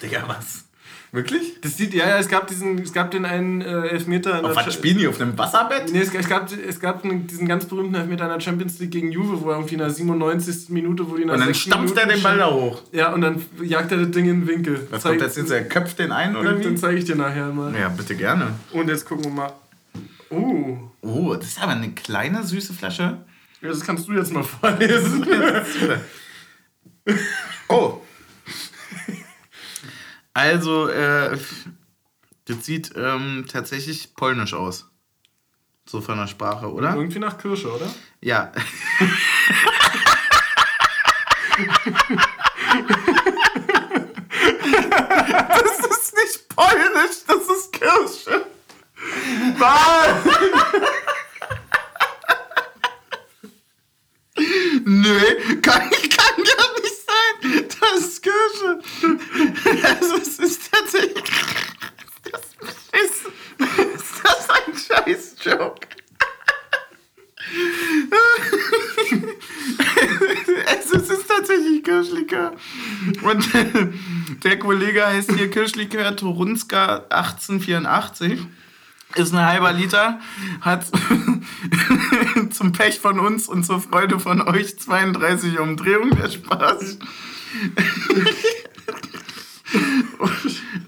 Digga, 0.01 0.23
was? 0.27 0.63
Wirklich? 1.11 1.59
Das 1.59 1.75
sieht, 1.75 1.93
ja, 1.93 2.07
ja, 2.07 2.19
es 2.19 2.29
gab 2.29 2.47
diesen, 2.47 2.79
es 2.79 2.93
gab 2.93 3.11
den 3.11 3.25
einen 3.25 3.59
äh, 3.61 3.87
Elfmeter. 3.87 4.45
Auf 4.45 4.55
was 4.55 4.73
spielen 4.75 4.97
die? 4.97 5.07
Auf 5.07 5.19
einem 5.19 5.37
Wasserbett? 5.37 5.91
Nee, 5.91 5.99
es, 5.99 6.13
es 6.13 6.29
gab, 6.29 6.49
es 6.51 6.79
gab 6.79 7.01
diesen 7.03 7.47
ganz 7.49 7.65
berühmten 7.65 7.95
Elfmeter 7.95 8.25
in 8.25 8.31
der 8.31 8.39
Champions 8.39 8.79
League 8.79 8.91
gegen 8.91 9.11
Juve, 9.11 9.41
wo 9.41 9.49
er 9.49 9.57
irgendwie 9.57 9.73
in 9.73 9.79
der 9.79 9.89
97. 9.89 10.69
Minute, 10.69 11.09
wo 11.09 11.17
die 11.17 11.25
nach 11.25 11.33
Und 11.33 11.41
dann 11.41 11.53
stampft 11.53 11.97
er 11.97 12.07
den 12.07 12.23
Ball 12.23 12.37
da 12.37 12.49
hoch. 12.49 12.81
Ja, 12.93 13.11
und 13.11 13.21
dann 13.21 13.43
jagt 13.61 13.91
er 13.91 13.97
das 13.97 14.11
Ding 14.11 14.29
in 14.29 14.41
den 14.41 14.47
Winkel. 14.47 14.87
Was 14.89 15.01
Zeig, 15.01 15.13
kommt 15.13 15.23
jetzt 15.23 15.37
jetzt? 15.37 15.51
Er 15.51 15.65
köpft 15.65 15.99
den 15.99 16.13
ein 16.13 16.37
oder 16.37 16.57
wie? 16.57 16.63
Den 16.63 16.77
zeige 16.77 16.99
ich 16.99 17.05
dir 17.05 17.15
nachher 17.15 17.47
mal. 17.47 17.75
Ja, 17.77 17.89
bitte 17.89 18.15
gerne. 18.15 18.53
Und 18.71 18.87
jetzt 18.87 19.05
gucken 19.05 19.25
wir 19.25 19.31
mal. 19.31 19.53
Oh. 20.29 20.77
Oh, 21.01 21.35
das 21.35 21.47
ist 21.47 21.61
aber 21.61 21.73
eine 21.73 21.91
kleine, 21.91 22.43
süße 22.43 22.73
Flasche. 22.73 23.17
Ja, 23.61 23.67
das 23.67 23.81
kannst 23.81 24.07
du 24.07 24.13
jetzt 24.13 24.31
mal 24.31 24.43
vorlesen. 24.43 25.25
oh. 27.69 28.01
Also, 30.33 30.87
äh, 30.87 31.37
das 32.45 32.65
sieht 32.65 32.91
ähm, 32.95 33.45
tatsächlich 33.51 34.15
polnisch 34.15 34.53
aus. 34.53 34.89
So 35.85 36.01
von 36.01 36.17
der 36.17 36.27
Sprache, 36.27 36.71
oder? 36.71 36.95
Irgendwie 36.95 37.19
nach 37.19 37.37
Kirsche, 37.37 37.73
oder? 37.73 37.87
Ja. 38.21 38.51
das 45.49 45.79
ist 45.79 46.15
nicht 46.15 46.49
polnisch, 46.55 47.23
das 47.27 47.47
ist 47.47 47.73
Kirsche. 47.73 48.45
Was? 49.57 50.23
Nö, 54.85 55.19
kann, 55.61 55.89
kann 55.89 56.37
ja 56.37 56.81
nicht 56.81 56.98
sein. 57.41 57.65
Das 57.79 57.99
ist 58.05 58.23
Kirsche. 58.23 58.79
Also 59.83 60.15
es 60.17 60.39
ist 60.39 60.71
tatsächlich. 60.71 61.23
Ist 62.25 63.25
das, 63.57 63.67
ist 63.77 64.21
das 64.23 64.49
ein 64.49 64.73
Scheiß-Joke? 64.77 65.87
es 70.79 71.09
ist 71.09 71.27
tatsächlich 71.27 71.83
Kirschlikör. 71.83 72.53
Und 73.23 73.49
der 74.43 74.59
Kollege 74.59 75.05
heißt 75.05 75.33
hier 75.33 75.49
Kirschlikör 75.49 76.15
Torunska 76.15 77.05
1884 77.09 78.39
ist 79.15 79.33
ein 79.33 79.45
halber 79.45 79.73
Liter, 79.73 80.19
hat 80.61 80.85
zum 82.51 82.71
Pech 82.71 82.99
von 82.99 83.19
uns 83.19 83.47
und 83.47 83.65
zur 83.65 83.81
Freude 83.81 84.19
von 84.19 84.41
euch 84.41 84.79
32 84.79 85.59
Umdrehungen, 85.59 86.15
der 86.15 86.29
Spaß. 86.29 86.99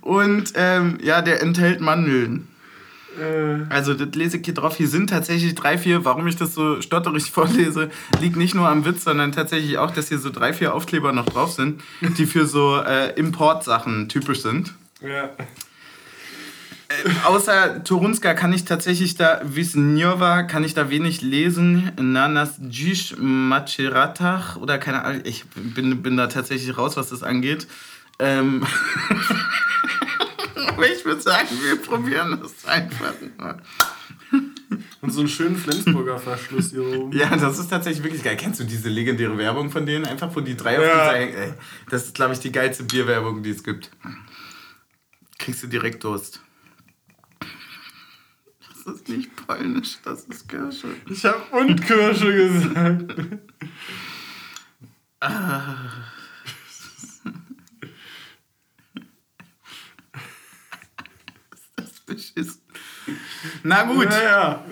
und 0.02 0.54
ähm, 0.56 0.98
ja, 1.02 1.22
der 1.22 1.42
enthält 1.42 1.82
Mandeln. 1.82 2.48
Äh. 3.20 3.66
Also, 3.70 3.94
das 3.94 4.16
lese 4.16 4.38
ich 4.38 4.46
hier 4.46 4.54
drauf. 4.54 4.78
Hier 4.78 4.88
sind 4.88 5.10
tatsächlich 5.10 5.56
drei, 5.56 5.78
vier, 5.78 6.06
warum 6.06 6.28
ich 6.28 6.36
das 6.36 6.54
so 6.54 6.82
stotterig 6.82 7.24
vorlese, 7.32 7.90
liegt 8.20 8.38
nicht 8.38 8.56
nur 8.56 8.70
am 8.70 8.86
Witz, 8.86 9.04
sondern 9.04 9.32
tatsächlich 9.32 9.78
auch, 9.78 9.92
dass 9.92 10.10
hier 10.10 10.20
so 10.20 10.30
drei, 10.30 10.54
vier 10.54 10.74
Aufkleber 10.74 11.12
noch 11.12 11.26
drauf 11.26 11.52
sind, 11.52 11.82
die 12.02 12.26
für 12.26 12.46
so 12.46 12.78
äh, 12.78 13.14
Importsachen 13.16 14.10
typisch 14.10 14.42
sind. 14.42 14.74
Ja. 15.02 15.30
Äh, 17.06 17.10
außer 17.26 17.84
Torunska 17.84 18.34
kann 18.34 18.54
ich 18.54 18.66
tatsächlich 18.66 19.16
da, 19.16 19.42
Wisnjova, 19.44 20.44
kann 20.44 20.64
ich 20.64 20.74
da 20.74 20.90
wenig 20.90 21.22
lesen. 21.22 21.92
Nanas 22.00 22.56
Dziś 22.60 23.16
Maceratach 23.18 24.58
oder 24.58 24.78
keine 24.78 25.04
Ahnung, 25.04 25.22
ich 25.24 25.46
bin, 25.56 26.02
bin 26.02 26.18
da 26.18 26.28
tatsächlich 26.28 26.78
raus, 26.78 26.98
was 26.98 27.10
das 27.10 27.24
angeht. 27.24 27.68
Ähm 28.20 28.66
Aber 30.68 30.88
ich 30.88 31.06
würde 31.06 31.22
sagen, 31.22 31.50
wir 31.64 31.82
probieren 31.82 32.40
das 32.42 32.66
einfach 32.66 33.14
mal. 33.38 33.62
Und 35.02 35.12
so 35.12 35.20
einen 35.20 35.30
schönen 35.30 35.58
Flensburger 35.58 36.18
Verschluss 36.18 36.72
hier 36.72 36.86
oben. 36.86 37.18
Ja, 37.18 37.36
das 37.36 37.60
ist 37.60 37.70
tatsächlich 37.70 38.04
wirklich 38.04 38.24
geil. 38.24 38.38
Kennst 38.38 38.60
du 38.60 38.64
diese 38.64 38.88
legendäre 38.88 39.38
Werbung 39.38 39.70
von 39.70 39.86
denen? 39.86 40.06
Einfach, 40.06 40.34
wo 40.36 40.40
die 40.40 40.56
drei 40.56 40.74
ja. 40.74 40.80
auf 40.80 40.86
dieser. 40.86 41.16
Ey, 41.16 41.54
das 41.90 42.06
ist, 42.06 42.16
glaube 42.16 42.34
ich, 42.34 42.40
die 42.40 42.52
geilste 42.52 42.84
Bierwerbung, 42.84 43.44
die 43.44 43.50
es 43.50 43.64
gibt. 43.64 43.92
Kriegst 45.40 45.64
du 45.64 45.68
direkt 45.68 46.04
Durst. 46.04 46.42
Das 48.84 48.96
ist 48.96 49.10
nicht 49.10 49.48
polnisch, 49.48 50.00
das 50.04 50.24
ist 50.26 50.50
Kirsche. 50.50 50.88
Ich 51.10 51.24
habe 51.26 51.44
und 51.52 51.86
Kirsche 51.86 52.34
gesagt. 52.34 53.16
ah. 55.20 55.76
das 61.76 61.92
beschissen. 62.06 62.62
Na 63.64 63.84
gut. 63.84 64.12
Ja, 64.12 64.24
ja. 64.24 64.66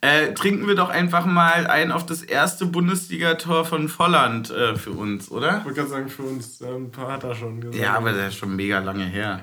Äh, 0.00 0.32
trinken 0.34 0.68
wir 0.68 0.76
doch 0.76 0.90
einfach 0.90 1.26
mal 1.26 1.66
ein 1.66 1.90
auf 1.90 2.06
das 2.06 2.22
erste 2.22 2.66
Bundesligator 2.66 3.64
von 3.64 3.88
Volland 3.88 4.48
äh, 4.50 4.76
für 4.76 4.92
uns, 4.92 5.28
oder? 5.28 5.58
Ich 5.58 5.64
wollte 5.64 5.80
gerade 5.80 5.90
sagen, 5.90 6.08
für 6.08 6.22
uns. 6.22 6.62
Ein 6.62 6.92
paar 6.92 7.14
hat 7.14 7.24
er 7.24 7.34
schon 7.34 7.60
gesagt. 7.60 7.82
Ja, 7.82 7.94
aber 7.94 8.12
der 8.12 8.28
ist 8.28 8.36
schon 8.36 8.54
mega 8.54 8.78
lange 8.78 9.06
her. 9.06 9.40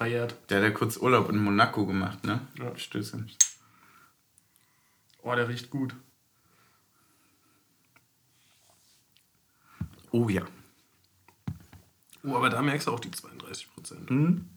Verjährt. 0.00 0.34
Der 0.48 0.56
hat 0.56 0.64
ja 0.64 0.70
kurz 0.70 0.96
Urlaub 0.96 1.28
in 1.28 1.36
Monaco 1.36 1.84
gemacht, 1.84 2.24
ne? 2.24 2.40
Ja. 2.58 2.74
Stöße. 2.74 3.26
Oh, 5.22 5.34
der 5.34 5.46
riecht 5.46 5.68
gut. 5.68 5.94
Oh 10.10 10.30
ja. 10.30 10.46
Oh, 12.24 12.34
aber 12.34 12.48
da 12.48 12.62
merkst 12.62 12.86
du 12.86 12.92
auch 12.92 13.00
die 13.00 13.10
32 13.10 13.74
Prozent. 13.74 14.10
Mhm. 14.10 14.48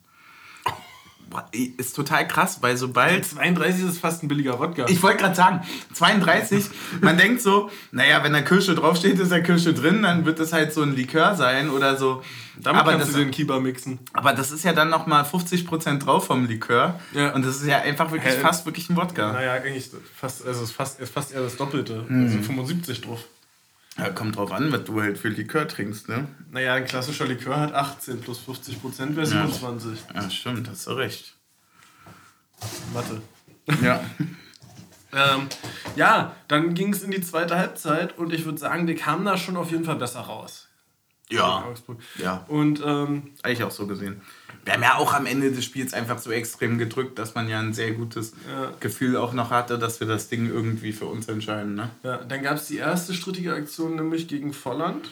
Ist 1.52 1.96
total 1.96 2.28
krass, 2.28 2.60
weil 2.62 2.78
sobald. 2.78 3.26
32 3.26 3.86
ist 3.86 4.00
fast 4.00 4.24
ein 4.24 4.28
billiger 4.28 4.60
Wodka. 4.60 4.86
Ich 4.88 5.02
wollte 5.02 5.20
gerade 5.20 5.36
sagen, 5.36 5.62
32, 5.94 6.66
man 7.02 7.18
denkt 7.18 7.42
so, 7.42 7.70
naja, 7.92 8.24
wenn 8.24 8.34
da 8.34 8.42
Kirsche 8.42 8.76
draufsteht, 8.76 9.20
ist 9.20 9.32
da 9.32 9.40
Kirsche 9.40 9.74
drin, 9.74 10.04
dann 10.04 10.26
wird 10.26 10.40
das 10.40 10.54
halt 10.54 10.74
so 10.74 10.82
ein 10.82 10.96
Likör 10.96 11.36
sein 11.36 11.70
oder 11.70 11.98
so. 11.98 12.24
Damit 12.58 12.82
aber 12.82 12.92
kannst 12.92 13.08
das, 13.08 13.16
du 13.16 13.20
den 13.20 13.32
Kiba 13.32 13.60
mixen. 13.60 14.00
Aber 14.14 14.34
das 14.34 14.52
ist 14.52 14.64
ja 14.64 14.74
dann 14.74 14.90
nochmal 14.90 15.24
50% 15.24 16.00
drauf 16.00 16.28
vom 16.28 16.46
Likör. 16.46 17.00
Ja. 17.14 17.34
Und 17.34 17.46
das 17.46 17.58
ist 17.58 17.68
ja 17.68 17.80
einfach 17.80 18.12
wirklich 18.12 18.36
äh, 18.36 18.40
fast 18.40 18.66
wirklich 18.66 18.90
ein 18.90 18.96
Wodka. 18.96 19.34
Naja, 19.34 19.54
eigentlich 19.54 19.90
fast, 20.16 20.46
also 20.46 20.64
ist 20.64 20.72
fast, 20.72 21.00
ist 21.00 21.14
fast 21.14 21.34
eher 21.34 21.42
das 21.42 21.58
Doppelte. 21.58 22.06
Mhm. 22.08 22.26
Also 22.26 22.40
75 22.40 23.02
drauf. 23.02 23.26
Ja, 23.98 24.10
kommt 24.10 24.38
drauf 24.38 24.52
an, 24.52 24.72
was 24.72 24.86
du 24.86 25.02
halt 25.02 25.18
für 25.18 25.30
Likör 25.30 25.68
trinkst, 25.68 26.10
ne? 26.10 26.28
Naja, 26.50 26.74
ein 26.74 26.86
klassischer 26.86 27.26
Likör 27.26 27.60
hat 27.60 27.74
18 27.74 28.22
plus 28.22 28.40
50 28.40 28.82
Prozent 28.82 29.16
wäre 29.16 29.28
27. 29.28 30.00
Ja. 30.14 30.30
stimmt, 30.30 30.68
hast 30.68 30.88
du 30.88 30.92
recht. 30.92 31.36
Mathe. 32.94 33.22
Ja. 33.84 34.04
ähm, 35.14 35.48
ja, 35.96 36.36
dann 36.48 36.74
ging 36.74 36.92
es 36.94 37.04
in 37.04 37.12
die 37.12 37.22
zweite 37.22 37.58
Halbzeit 37.58 38.18
und 38.18 38.34
ich 38.34 38.46
würde 38.46 38.58
sagen, 38.58 38.88
die 38.88 38.96
kamen 38.96 39.26
da 39.26 39.38
schon 39.38 39.58
auf 39.58 39.70
jeden 39.70 39.86
Fall 39.86 39.98
besser 39.98 40.22
raus. 40.22 40.63
Ja. 41.36 41.74
Ja. 42.18 42.46
Und 42.48 42.82
ähm, 42.86 43.32
eigentlich 43.42 43.64
auch 43.64 43.72
so 43.72 43.88
gesehen. 43.88 44.22
Wir 44.66 44.74
haben 44.74 44.84
ja 44.84 44.96
auch 44.96 45.14
am 45.14 45.26
Ende 45.26 45.52
des 45.52 45.66
Spiels 45.66 45.94
einfach 45.94 46.20
so 46.20 46.32
extrem 46.32 46.78
gedrückt, 46.78 47.20
dass 47.20 47.36
man 47.36 47.50
ja 47.50 47.60
ein 47.60 47.74
sehr 47.74 47.92
gutes 47.92 48.34
ja. 48.50 48.72
Gefühl 48.80 49.18
auch 49.18 49.34
noch 49.34 49.50
hatte, 49.50 49.78
dass 49.78 50.00
wir 50.00 50.08
das 50.08 50.30
Ding 50.30 50.48
irgendwie 50.50 50.94
für 50.94 51.06
uns 51.06 51.28
entscheiden. 51.28 51.76
Ne? 51.76 51.90
Ja, 52.04 52.18
dann 52.18 52.44
gab 52.44 52.56
es 52.56 52.68
die 52.68 52.78
erste 52.78 53.14
strittige 53.14 53.54
Aktion, 53.54 53.96
nämlich 53.96 54.28
gegen 54.28 54.54
Volland. 54.54 55.10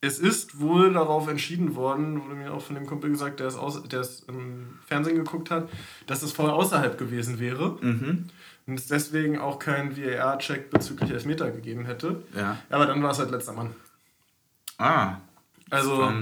Es 0.00 0.18
ist 0.18 0.60
wohl 0.60 0.92
darauf 0.92 1.28
entschieden 1.28 1.76
worden, 1.76 2.22
wurde 2.22 2.34
mir 2.34 2.52
auch 2.52 2.60
von 2.60 2.74
dem 2.74 2.86
Kumpel 2.86 3.10
gesagt, 3.10 3.40
der 3.40 3.46
es, 3.46 3.56
aus, 3.56 3.82
der 3.84 4.00
es 4.00 4.24
im 4.28 4.78
Fernsehen 4.86 5.16
geguckt 5.16 5.50
hat, 5.50 5.68
dass 6.06 6.22
es 6.22 6.32
voll 6.32 6.50
außerhalb 6.50 6.98
gewesen 6.98 7.38
wäre. 7.38 7.78
Mhm. 7.80 8.26
Und 8.66 8.78
es 8.78 8.86
deswegen 8.86 9.38
auch 9.38 9.58
keinen 9.58 9.96
VAR-Check 9.96 10.70
bezüglich 10.70 11.10
Elfmeter 11.10 11.50
gegeben 11.50 11.86
hätte. 11.86 12.22
Ja. 12.36 12.58
Aber 12.70 12.86
dann 12.86 13.02
war 13.02 13.12
es 13.12 13.18
halt 13.18 13.30
letzter 13.30 13.52
Mann. 13.52 13.70
Ah. 14.84 15.20
Also, 15.70 16.12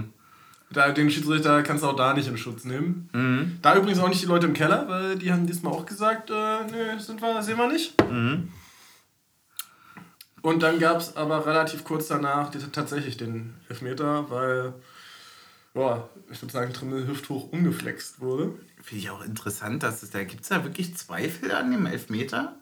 da, 0.71 0.93
den 0.93 1.11
Schiedsrichter 1.11 1.63
kannst 1.63 1.83
du 1.83 1.89
auch 1.89 1.97
da 1.97 2.15
nicht 2.15 2.29
in 2.29 2.37
Schutz 2.37 2.65
nehmen. 2.65 3.11
Mhm. 3.13 3.59
Da 3.61 3.77
übrigens 3.77 3.99
auch 3.99 4.09
nicht 4.09 4.23
die 4.23 4.27
Leute 4.27 4.47
im 4.47 4.55
Keller, 4.55 4.89
weil 4.89 5.17
die 5.17 5.33
haben 5.33 5.47
diesmal 5.47 5.73
auch 5.73 5.85
gesagt, 5.85 6.31
äh, 6.31 6.65
nö, 6.71 6.99
sind 6.99 7.21
wir, 7.21 7.43
sehen 7.43 7.59
wir 7.59 7.67
nicht. 7.67 8.01
Mhm. 8.09 8.51
Und 10.43 10.63
dann 10.63 10.79
gab 10.79 10.99
es 10.99 11.17
aber 11.17 11.45
relativ 11.47 11.85
kurz 11.85 12.09
danach 12.09 12.51
die, 12.51 12.59
tatsächlich 12.59 13.17
den 13.17 13.55
Elfmeter, 13.69 14.31
weil 14.31 14.75
boah, 15.75 16.09
ich 16.31 16.41
würde 16.41 16.53
sagen, 16.53 16.73
Trimmel 16.73 17.07
hüfthoch 17.07 17.53
umgeflext 17.53 18.21
wurde. 18.21 18.53
Finde 18.83 19.03
ich 19.03 19.11
auch 19.11 19.25
interessant, 19.25 19.83
dass 19.83 20.03
es 20.03 20.11
da 20.11 20.25
gibt 20.25 20.43
es 20.43 20.49
da 20.49 20.65
wirklich 20.65 20.97
Zweifel 20.97 21.53
an 21.53 21.71
dem 21.71 21.87
Elfmeter? 21.87 22.57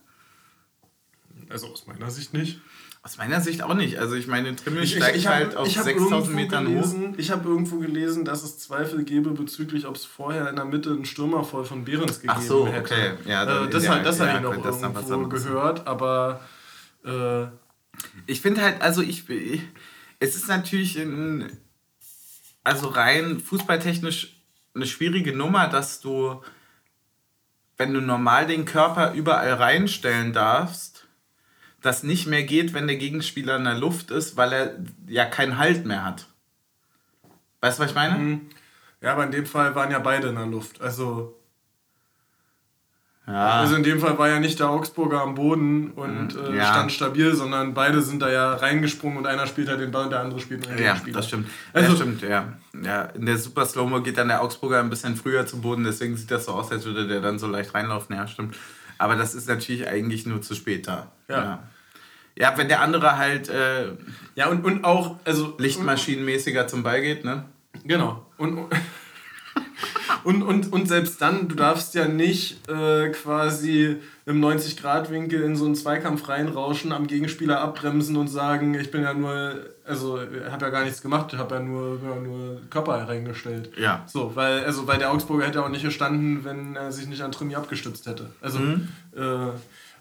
Also 1.48 1.68
aus 1.68 1.86
meiner 1.86 2.10
Sicht 2.10 2.32
nicht. 2.32 2.60
Aus 3.02 3.16
meiner 3.16 3.40
Sicht 3.40 3.62
auch 3.62 3.72
nicht. 3.72 3.98
Also 3.98 4.14
ich 4.14 4.26
meine, 4.26 4.54
Trimmel 4.54 4.82
ich, 4.84 4.96
steigt 4.96 5.16
ich, 5.16 5.22
ich 5.22 5.26
hab, 5.26 5.34
halt 5.34 5.56
auf 5.56 5.70
6000 5.70 6.34
Metern 6.34 6.66
gelesen, 6.66 7.12
hoch. 7.12 7.18
Ich 7.18 7.30
habe 7.30 7.48
irgendwo 7.48 7.78
gelesen, 7.78 8.26
dass 8.26 8.42
es 8.42 8.58
Zweifel 8.58 9.04
gäbe 9.04 9.30
bezüglich, 9.30 9.86
ob 9.86 9.96
es 9.96 10.04
vorher 10.04 10.50
in 10.50 10.56
der 10.56 10.66
Mitte 10.66 10.90
einen 10.90 11.06
Stürmer 11.06 11.42
voll 11.44 11.64
von 11.64 11.84
Behrens 11.84 12.20
gegeben 12.20 12.34
Ach 12.36 12.42
so, 12.42 12.66
hätte. 12.66 12.80
okay. 12.80 13.12
Ja, 13.24 13.44
äh, 13.44 13.70
das 13.70 13.84
ja, 13.84 13.98
das 14.00 14.18
ja, 14.18 14.26
habe 14.26 14.36
ich 14.36 14.42
noch 14.42 14.74
irgendwo 14.74 15.28
gehört, 15.28 15.86
aber... 15.86 16.40
Äh, 17.04 17.46
ich 18.26 18.42
finde 18.42 18.62
halt, 18.62 18.82
also 18.82 19.00
ich... 19.00 19.24
Es 20.18 20.36
ist 20.36 20.48
natürlich 20.48 20.96
ein, 20.98 21.50
also 22.62 22.88
rein 22.88 23.40
fußballtechnisch 23.40 24.36
eine 24.74 24.86
schwierige 24.86 25.34
Nummer, 25.34 25.68
dass 25.68 26.00
du, 26.00 26.42
wenn 27.78 27.94
du 27.94 28.02
normal 28.02 28.46
den 28.46 28.66
Körper 28.66 29.14
überall 29.14 29.54
reinstellen 29.54 30.34
darfst, 30.34 30.99
das 31.82 32.02
nicht 32.02 32.26
mehr 32.26 32.42
geht, 32.42 32.74
wenn 32.74 32.86
der 32.86 32.96
Gegenspieler 32.96 33.56
in 33.56 33.64
der 33.64 33.74
Luft 33.74 34.10
ist, 34.10 34.36
weil 34.36 34.52
er 34.52 34.74
ja 35.06 35.24
keinen 35.24 35.58
Halt 35.58 35.86
mehr 35.86 36.04
hat. 36.04 36.26
Weißt 37.60 37.78
du, 37.78 37.82
was 37.82 37.90
ich 37.90 37.96
meine? 37.96 38.18
Mhm. 38.18 38.40
Ja, 39.00 39.12
aber 39.12 39.24
in 39.24 39.30
dem 39.30 39.46
Fall 39.46 39.74
waren 39.74 39.90
ja 39.90 39.98
beide 39.98 40.28
in 40.28 40.34
der 40.34 40.46
Luft. 40.46 40.80
Also. 40.80 41.36
Ja. 43.26 43.60
Also 43.60 43.76
in 43.76 43.84
dem 43.84 44.00
Fall 44.00 44.18
war 44.18 44.28
ja 44.28 44.40
nicht 44.40 44.58
der 44.58 44.68
Augsburger 44.70 45.20
am 45.20 45.36
Boden 45.36 45.92
und 45.92 46.34
mhm. 46.34 46.52
äh, 46.52 46.56
ja. 46.56 46.64
stand 46.64 46.90
stabil, 46.90 47.34
sondern 47.34 47.74
beide 47.74 48.02
sind 48.02 48.20
da 48.20 48.30
ja 48.30 48.54
reingesprungen 48.54 49.18
und 49.18 49.26
einer 49.26 49.46
spielt 49.46 49.68
halt 49.68 49.80
den 49.80 49.92
Ball 49.92 50.04
und 50.04 50.10
der 50.10 50.20
andere 50.20 50.40
spielt 50.40 50.66
einen 50.68 50.82
Ja, 50.82 50.96
Spieler. 50.96 51.18
das 51.18 51.28
stimmt. 51.28 51.48
Also, 51.72 51.90
das 51.90 51.98
stimmt, 51.98 52.22
ja. 52.22 52.54
ja. 52.82 53.02
In 53.02 53.26
der 53.26 53.38
Super 53.38 53.66
Slow-Mo 53.66 54.02
geht 54.02 54.18
dann 54.18 54.28
der 54.28 54.42
Augsburger 54.42 54.80
ein 54.80 54.90
bisschen 54.90 55.16
früher 55.16 55.46
zu 55.46 55.60
Boden, 55.60 55.84
deswegen 55.84 56.16
sieht 56.16 56.30
das 56.30 56.46
so 56.46 56.52
aus, 56.52 56.72
als 56.72 56.84
würde 56.84 57.06
der 57.06 57.20
dann 57.20 57.38
so 57.38 57.46
leicht 57.46 57.72
reinlaufen. 57.72 58.16
Ja, 58.16 58.26
stimmt. 58.26 58.56
Aber 59.00 59.16
das 59.16 59.34
ist 59.34 59.48
natürlich 59.48 59.88
eigentlich 59.88 60.26
nur 60.26 60.42
zu 60.42 60.54
spät 60.54 60.86
da. 60.86 61.10
Ja. 61.26 61.42
ja. 61.42 61.68
ja 62.36 62.58
wenn 62.58 62.68
der 62.68 62.82
andere 62.82 63.16
halt. 63.16 63.48
Äh, 63.48 63.92
ja, 64.34 64.48
und, 64.48 64.62
und 64.62 64.84
auch. 64.84 65.16
Also, 65.24 65.54
Lichtmaschinenmäßiger 65.56 66.68
zum 66.68 66.82
Ball 66.82 67.00
geht, 67.00 67.24
ne? 67.24 67.46
Genau. 67.84 68.26
Und, 68.36 68.58
und, 70.24 70.42
und, 70.42 70.70
und 70.70 70.86
selbst 70.86 71.22
dann, 71.22 71.48
du 71.48 71.54
darfst 71.54 71.94
ja 71.94 72.08
nicht 72.08 72.68
äh, 72.68 73.08
quasi 73.08 73.96
im 74.30 74.44
90-Grad-Winkel 74.44 75.42
in 75.42 75.56
so 75.56 75.64
einen 75.64 75.74
Zweikampf 75.74 76.28
reinrauschen, 76.28 76.92
am 76.92 77.06
Gegenspieler 77.06 77.60
abbremsen 77.60 78.16
und 78.16 78.28
sagen, 78.28 78.74
ich 78.74 78.90
bin 78.90 79.02
ja 79.02 79.12
nur, 79.12 79.54
also 79.84 80.18
habe 80.18 80.64
ja 80.64 80.70
gar 80.70 80.84
nichts 80.84 81.02
gemacht, 81.02 81.32
ich 81.32 81.38
habe 81.38 81.56
ja 81.56 81.60
nur, 81.60 82.00
ja 82.02 82.14
nur 82.14 82.60
Körper 82.70 83.08
reingestellt. 83.08 83.70
Ja. 83.76 84.04
So, 84.06 84.32
weil, 84.34 84.64
also, 84.64 84.86
weil 84.86 84.98
der 84.98 85.12
Augsburger 85.12 85.46
hätte 85.46 85.64
auch 85.64 85.68
nicht 85.68 85.84
gestanden, 85.84 86.44
wenn 86.44 86.76
er 86.76 86.92
sich 86.92 87.06
nicht 87.06 87.22
an 87.22 87.32
Trimi 87.32 87.54
abgestützt 87.54 88.06
hätte. 88.06 88.30
Also 88.40 88.58
mhm. 88.58 88.88
äh, 89.16 89.50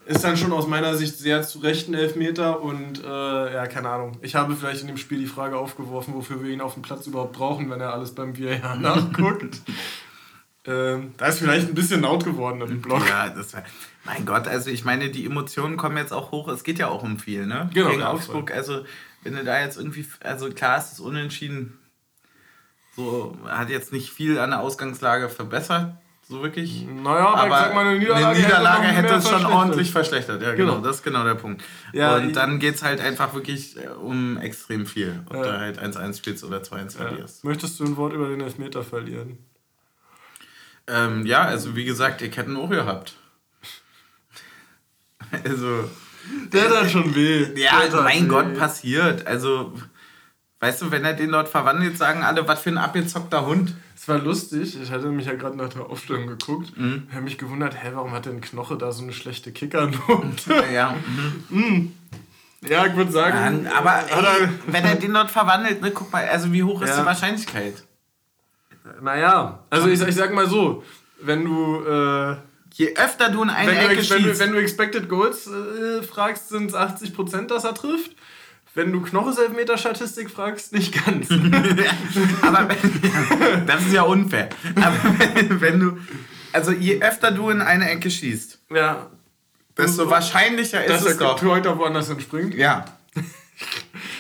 ist 0.06 0.24
dann 0.24 0.38
schon 0.38 0.52
aus 0.52 0.68
meiner 0.68 0.96
Sicht 0.96 1.18
sehr 1.18 1.44
zu 1.44 1.60
rechten 1.60 1.94
Elfmeter 1.94 2.62
und 2.62 3.04
äh, 3.04 3.54
ja, 3.54 3.68
keine 3.68 3.90
Ahnung. 3.90 4.18
Ich 4.22 4.36
habe 4.36 4.56
vielleicht 4.56 4.82
in 4.82 4.88
dem 4.88 4.98
Spiel 4.98 5.20
die 5.20 5.28
Frage 5.28 5.58
aufgeworfen, 5.58 6.14
wofür 6.16 6.44
wir 6.44 6.50
ihn 6.50 6.62
auf 6.62 6.74
dem 6.74 6.82
Platz 6.82 7.06
überhaupt 7.06 7.34
brauchen, 7.34 7.70
wenn 7.70 7.80
er 7.80 7.94
alles 7.94 8.16
beim 8.16 8.38
VAR 8.38 8.76
nachguckt. 8.80 9.62
ähm, 10.66 11.14
da 11.18 11.28
ist 11.28 11.40
vielleicht 11.40 11.70
ein 11.70 11.76
bisschen 11.76 12.02
laut 12.02 12.26
geworden 12.26 12.62
im 12.62 12.82
Blog. 12.82 13.08
Ja, 13.08 13.30
das 13.30 13.54
war, 13.54 13.64
mein 14.06 14.26
Gott, 14.26 14.48
also 14.48 14.70
ich 14.70 14.86
meine, 14.86 15.10
die 15.10 15.26
Emotionen 15.26 15.78
kommen 15.78 15.98
jetzt 15.98 16.14
auch 16.14 16.32
hoch. 16.32 16.48
Es 16.48 16.64
geht 16.64 16.80
ja 16.80 16.88
auch 16.88 17.04
um 17.04 17.20
viel, 17.20 17.46
ne? 17.46 17.70
Genau. 17.74 17.90
Gegen 17.90 18.04
Augsburg, 18.04 18.52
also 18.52 18.86
wenn 19.24 19.36
du 19.36 19.44
da 19.44 19.60
jetzt 19.60 19.78
irgendwie, 19.78 20.06
also 20.22 20.50
klar 20.50 20.78
ist 20.78 20.94
es 20.94 21.00
unentschieden, 21.00 21.78
so 22.96 23.38
hat 23.48 23.70
jetzt 23.70 23.92
nicht 23.92 24.12
viel 24.12 24.40
an 24.40 24.52
der 24.52 24.62
Ausgangslage 24.62 25.30
verbessert 25.30 25.94
so 26.30 26.44
wirklich. 26.44 26.86
Naja, 26.86 27.30
aber, 27.30 27.38
aber 27.38 27.48
ich 27.48 27.62
sag 27.64 27.74
mal, 27.74 27.88
eine 27.88 28.00
Niederlage, 28.00 28.28
eine 28.28 28.40
Niederlage 28.40 28.88
hätte, 28.88 29.08
hätte 29.08 29.16
es 29.16 29.30
schon 29.30 29.46
ordentlich 29.48 29.92
verschlechtert. 29.92 30.42
Ja, 30.44 30.54
genau, 30.54 30.76
genau, 30.76 30.86
das 30.86 30.98
ist 30.98 31.04
genau 31.04 31.24
der 31.24 31.34
Punkt. 31.34 31.64
Ja, 31.92 32.18
und 32.18 32.36
dann 32.36 32.60
geht 32.60 32.76
es 32.76 32.84
halt 32.84 33.02
einfach 33.02 33.34
wirklich 33.34 33.78
äh, 33.78 33.88
um 33.88 34.38
extrem 34.38 34.86
viel. 34.86 35.24
Ob 35.26 35.38
ja. 35.38 35.44
du 35.44 35.60
halt 35.60 35.80
1-1 35.82 36.18
spielst 36.18 36.44
oder 36.44 36.60
2-1 36.60 36.98
verlierst. 36.98 37.44
Möchtest 37.44 37.80
du 37.80 37.86
ein 37.86 37.98
Wort 37.98 38.14
über 38.14 38.30
den 38.30 38.42
Elfmeter 38.42 38.84
verlieren? 38.84 39.40
Ähm, 40.86 41.26
ja, 41.26 41.42
also 41.42 41.76
wie 41.76 41.86
gesagt, 41.86 42.22
ihr 42.22 42.30
kennt 42.30 42.56
auch 42.56 42.70
gehabt. 42.70 43.16
also. 45.44 45.90
Der 46.52 46.70
hat 46.70 46.92
schon 46.92 47.16
weh. 47.16 47.48
Ja, 47.56 47.84
mein 48.04 48.26
weh. 48.26 48.28
Gott, 48.28 48.58
passiert. 48.58 49.26
Also, 49.26 49.74
weißt 50.60 50.82
du, 50.82 50.92
wenn 50.92 51.06
er 51.06 51.14
den 51.14 51.32
dort 51.32 51.50
verwandelt, 51.50 51.98
sagen 51.98 52.24
alle, 52.24 52.48
was 52.48 52.62
für 52.62 52.70
ein 52.70 52.78
abgezockter 52.78 53.46
Hund 53.46 53.76
war 54.10 54.20
lustig. 54.20 54.78
Ich 54.82 54.92
hatte 54.92 55.08
mich 55.08 55.28
ja 55.28 55.36
gerade 55.36 55.56
nach 55.56 55.70
der 55.70 55.86
Aufstellung 55.86 56.28
geguckt. 56.28 56.78
Mhm. 56.78 57.08
Habe 57.12 57.22
mich 57.22 57.38
gewundert, 57.38 57.82
hä, 57.82 57.92
warum 57.94 58.12
hat 58.12 58.26
denn 58.26 58.42
Knoche 58.42 58.78
da 58.78 58.92
so 58.92 59.04
eine 59.04 59.14
schlechte 59.14 59.54
Kickernote? 59.54 60.64
Ja. 60.74 60.96
Mhm. 61.08 61.58
mhm. 61.58 61.94
Ja, 62.68 62.86
ich 62.86 62.96
würde 62.96 63.12
sagen. 63.12 63.64
Ja, 63.64 63.78
aber 63.78 64.00
ey, 64.00 64.50
wenn 64.68 64.84
er 64.84 64.96
den 64.96 65.14
dort 65.14 65.32
verwandelt, 65.32 65.82
ne, 65.82 65.92
guck 65.92 66.12
mal, 66.12 66.28
also 66.28 66.52
wie 66.52 66.62
hoch 66.62 66.82
ist 66.82 66.90
ja. 66.90 67.00
die 67.00 67.06
Wahrscheinlichkeit? 67.06 67.86
Naja, 69.02 69.60
also 69.70 69.88
ich, 69.88 70.02
ich 70.02 70.16
sag 70.16 70.34
mal 70.34 70.48
so, 70.48 70.84
wenn 71.22 71.46
du. 71.46 71.86
Äh, 71.86 72.36
Je 72.74 72.96
öfter 72.96 73.30
du 73.30 73.44
in 73.44 73.50
eine 73.50 73.72
wenn 73.72 73.78
Ecke 73.78 73.96
du, 73.96 74.04
schießt. 74.04 74.12
Wenn 74.12 74.24
du, 74.24 74.40
wenn 74.40 74.52
du 74.52 74.62
Expected 74.62 75.10
Goals 75.10 75.48
äh, 75.48 76.04
fragst, 76.04 76.50
sind 76.50 76.72
es 76.72 76.76
80%, 76.76 77.48
dass 77.48 77.64
er 77.64 77.74
trifft. 77.74 78.12
Wenn 78.76 78.92
du 78.92 79.02
Knocheselfmeter-Statistik 79.02 80.30
fragst, 80.30 80.74
nicht 80.74 80.94
ganz. 81.04 81.30
aber 82.42 82.68
das 83.66 83.82
ist 83.86 83.94
ja 83.94 84.04
unfair. 84.04 84.50
Aber 84.76 84.96
wenn, 85.36 85.62
wenn, 85.62 85.80
du, 85.80 85.98
also 86.54 86.72
je 86.72 87.02
öfter 87.02 87.32
du 87.32 87.50
in 87.50 87.62
eine 87.62 87.90
Ecke 87.90 88.12
schießt, 88.12 88.60
ja. 88.74 89.08
desto 89.78 90.04
so, 90.04 90.10
wahrscheinlicher 90.10 90.86
ist 90.86 90.94
es 90.94 91.18
doch. 91.18 91.34
Dass 91.34 91.42
der 91.42 91.48
Torhüter 91.48 91.78
woanders 91.78 92.10
entspringt? 92.10 92.54
Ja. 92.54 92.86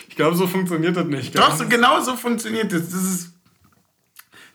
Ich 0.09 0.15
glaube, 0.15 0.35
so 0.35 0.47
funktioniert 0.47 0.97
das 0.97 1.05
nicht. 1.05 1.37
Doch, 1.37 1.55
so, 1.55 1.67
genau 1.67 2.01
so 2.01 2.15
funktioniert 2.15 2.73
das. 2.73 2.89
Das 2.89 3.03
ist 3.03 3.33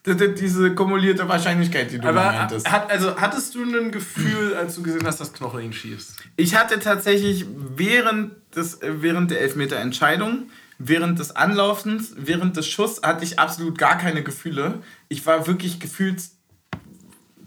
diese 0.06 0.74
kumulierte 0.74 1.26
Wahrscheinlichkeit, 1.28 1.90
die 1.90 1.98
du 1.98 2.08
Aber 2.08 2.24
meintest. 2.24 2.70
Hat, 2.70 2.90
also 2.90 3.16
hattest 3.16 3.54
du 3.54 3.62
ein 3.62 3.90
Gefühl, 3.90 4.54
als 4.54 4.74
du 4.74 4.82
gesehen 4.82 5.06
hast, 5.06 5.20
dass 5.20 5.32
Knoche 5.32 5.62
ihn 5.62 5.72
schießt? 5.72 6.16
Ich 6.36 6.56
hatte 6.56 6.78
tatsächlich 6.78 7.46
während, 7.48 8.32
des, 8.54 8.80
während 8.82 9.30
der 9.30 9.40
Elfmeter-Entscheidung, 9.40 10.50
während 10.78 11.18
des 11.18 11.34
Anlaufens, 11.34 12.12
während 12.16 12.56
des 12.56 12.66
Schuss, 12.68 13.00
hatte 13.02 13.24
ich 13.24 13.38
absolut 13.38 13.78
gar 13.78 13.96
keine 13.96 14.22
Gefühle. 14.22 14.82
Ich 15.08 15.24
war 15.24 15.46
wirklich 15.46 15.80
gefühlt 15.80 16.22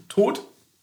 tot. 0.08 0.42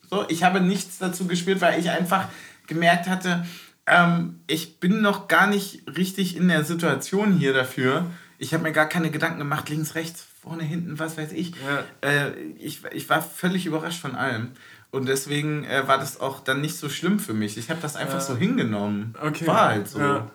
So, 0.10 0.26
ich 0.30 0.43
habe 0.43 0.61
nichts 0.61 0.99
dazu 0.99 1.27
gespürt, 1.27 1.60
weil 1.60 1.80
ich 1.80 1.89
einfach 1.89 2.30
gemerkt 2.68 3.07
hatte, 3.07 3.45
ähm, 3.85 4.39
ich 4.47 4.80
bin 4.80 5.02
noch 5.02 5.27
gar 5.27 5.47
nicht 5.47 5.84
richtig 5.97 6.38
in 6.38 6.47
der 6.47 6.64
Situation 6.64 7.34
hier 7.34 7.53
dafür. 7.53 8.06
Ich 8.38 8.53
habe 8.53 8.64
mir 8.64 8.72
gar 8.72 8.88
keine 8.88 9.11
Gedanken 9.11 9.39
gemacht, 9.39 9.69
links, 9.69 9.95
rechts, 9.95 10.26
vorne, 10.45 10.63
hinten, 10.63 10.99
was 10.99 11.17
weiß 11.17 11.31
ich. 11.31 11.53
Ja. 11.55 11.84
Äh, 12.07 12.34
ich. 12.59 12.84
Ich 12.91 13.09
war 13.09 13.22
völlig 13.22 13.65
überrascht 13.65 13.99
von 13.99 14.15
allem. 14.15 14.51
Und 14.91 15.07
deswegen 15.07 15.65
äh, 15.65 15.88
war 15.88 15.97
das 15.97 16.19
auch 16.19 16.39
dann 16.39 16.61
nicht 16.61 16.77
so 16.77 16.88
schlimm 16.88 17.19
für 17.19 17.34
mich. 17.34 17.57
Ich 17.57 17.69
habe 17.69 17.81
das 17.81 17.95
einfach 17.95 18.15
ja. 18.15 18.22
so 18.22 18.38
hingenommen. 18.38 19.15
Okay. 19.22 19.47
War 19.47 19.69
halt 19.69 19.88
so. 19.88 19.99
Ja. 19.99 20.31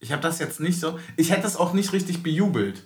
Ich 0.00 0.12
habe 0.12 0.22
das 0.22 0.38
jetzt 0.38 0.60
nicht 0.60 0.78
so. 0.78 0.98
Ich 1.16 1.30
hätte 1.30 1.42
das 1.42 1.56
auch 1.56 1.72
nicht 1.72 1.92
richtig 1.92 2.22
bejubelt. 2.22 2.84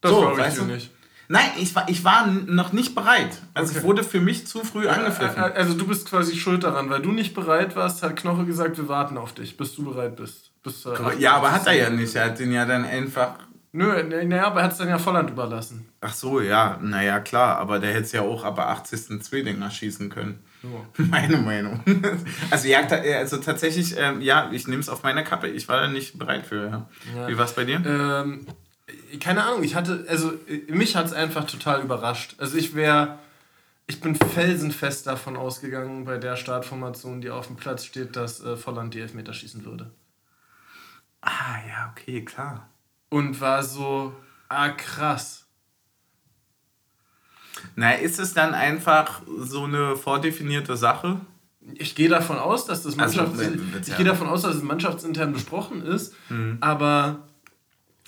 Das 0.00 0.12
so, 0.12 0.36
weißt 0.36 0.58
du? 0.58 0.64
nicht. 0.64 0.92
Nein, 1.30 1.50
ich 1.58 1.74
war, 1.74 1.86
ich 1.90 2.04
war 2.04 2.26
noch 2.26 2.72
nicht 2.72 2.94
bereit. 2.94 3.42
Also 3.52 3.70
okay. 3.70 3.80
es 3.80 3.84
wurde 3.84 4.04
für 4.04 4.20
mich 4.20 4.46
zu 4.46 4.64
früh 4.64 4.88
angepfiffen. 4.88 5.42
Also 5.42 5.74
du 5.74 5.86
bist 5.86 6.08
quasi 6.08 6.34
schuld 6.36 6.64
daran, 6.64 6.88
weil 6.88 7.02
du 7.02 7.12
nicht 7.12 7.34
bereit 7.34 7.76
warst, 7.76 8.02
hat 8.02 8.16
Knoche 8.16 8.46
gesagt, 8.46 8.78
wir 8.78 8.88
warten 8.88 9.18
auf 9.18 9.34
dich, 9.34 9.58
bis 9.58 9.74
du 9.74 9.84
bereit 9.84 10.16
bist. 10.16 10.52
Bis, 10.62 10.86
äh, 10.86 11.18
ja, 11.18 11.34
aber 11.34 11.52
hat 11.52 11.66
er 11.66 11.74
ja 11.74 11.90
nicht. 11.90 12.14
Er 12.14 12.26
hat 12.26 12.38
den 12.38 12.52
ja 12.52 12.64
dann 12.64 12.84
einfach 12.86 13.34
Nö, 13.72 14.02
naja, 14.02 14.46
aber 14.46 14.60
er 14.60 14.64
hat 14.64 14.72
es 14.72 14.78
dann 14.78 14.88
ja 14.88 14.98
Volland 14.98 15.30
überlassen. 15.30 15.88
Ach 16.00 16.14
so, 16.14 16.40
ja, 16.40 16.78
naja, 16.80 17.20
klar, 17.20 17.58
aber 17.58 17.78
der 17.78 17.90
hätte 17.90 18.04
es 18.04 18.12
ja 18.12 18.22
auch 18.22 18.42
ab 18.42 18.58
80. 18.58 19.22
Zwillinger 19.22 19.70
schießen 19.70 20.08
können. 20.08 20.42
Oh. 20.64 20.84
Meine 21.02 21.36
Meinung. 21.36 21.82
Also, 22.50 22.68
ja, 22.68 22.80
also 22.80 23.36
tatsächlich, 23.38 23.94
ähm, 23.98 24.22
ja, 24.22 24.50
ich 24.52 24.66
nehme 24.66 24.80
es 24.80 24.88
auf 24.88 25.02
meine 25.02 25.22
Kappe. 25.22 25.48
Ich 25.48 25.68
war 25.68 25.80
da 25.80 25.88
nicht 25.88 26.18
bereit 26.18 26.46
für. 26.46 26.68
Ja. 26.68 26.88
Ja. 27.14 27.28
Wie 27.28 27.36
war 27.36 27.44
es 27.44 27.52
bei 27.52 27.64
dir? 27.64 27.82
Ähm, 27.84 28.46
keine 29.20 29.44
Ahnung, 29.44 29.62
ich 29.62 29.74
hatte, 29.74 30.06
also 30.08 30.32
mich 30.68 30.96
hat 30.96 31.06
es 31.06 31.12
einfach 31.12 31.44
total 31.44 31.82
überrascht. 31.82 32.36
Also 32.38 32.56
ich 32.56 32.74
wäre, 32.74 33.18
ich 33.86 34.00
bin 34.00 34.14
felsenfest 34.14 35.06
davon 35.06 35.36
ausgegangen, 35.36 36.04
bei 36.04 36.16
der 36.16 36.36
Startformation, 36.36 37.20
die 37.20 37.30
auf 37.30 37.48
dem 37.48 37.56
Platz 37.56 37.84
steht, 37.84 38.16
dass 38.16 38.42
äh, 38.42 38.56
Volland 38.56 38.94
die 38.94 39.00
Elfmeter 39.00 39.34
schießen 39.34 39.64
würde. 39.64 39.90
Ah, 41.20 41.58
ja, 41.68 41.92
okay, 41.92 42.24
klar 42.24 42.68
und 43.10 43.40
war 43.40 43.62
so, 43.62 44.12
ah 44.48 44.70
krass. 44.70 45.46
Na, 47.76 47.92
ist 47.92 48.18
es 48.18 48.34
dann 48.34 48.54
einfach 48.54 49.22
so 49.38 49.64
eine 49.64 49.96
vordefinierte 49.96 50.76
Sache? 50.76 51.20
Ich 51.74 51.94
gehe 51.94 52.08
davon 52.08 52.38
aus, 52.38 52.66
dass 52.66 52.82
das 52.82 52.98
also, 52.98 53.22
Mannschafts 53.22 53.38
also, 53.40 53.90
ich 53.90 53.96
gehe 53.96 54.06
davon 54.06 54.28
aus, 54.28 54.42
dass 54.42 54.56
es 54.56 54.62
mannschaftsintern 54.62 55.32
besprochen 55.32 55.82
ist, 55.82 56.14
mhm. 56.30 56.58
aber 56.60 57.28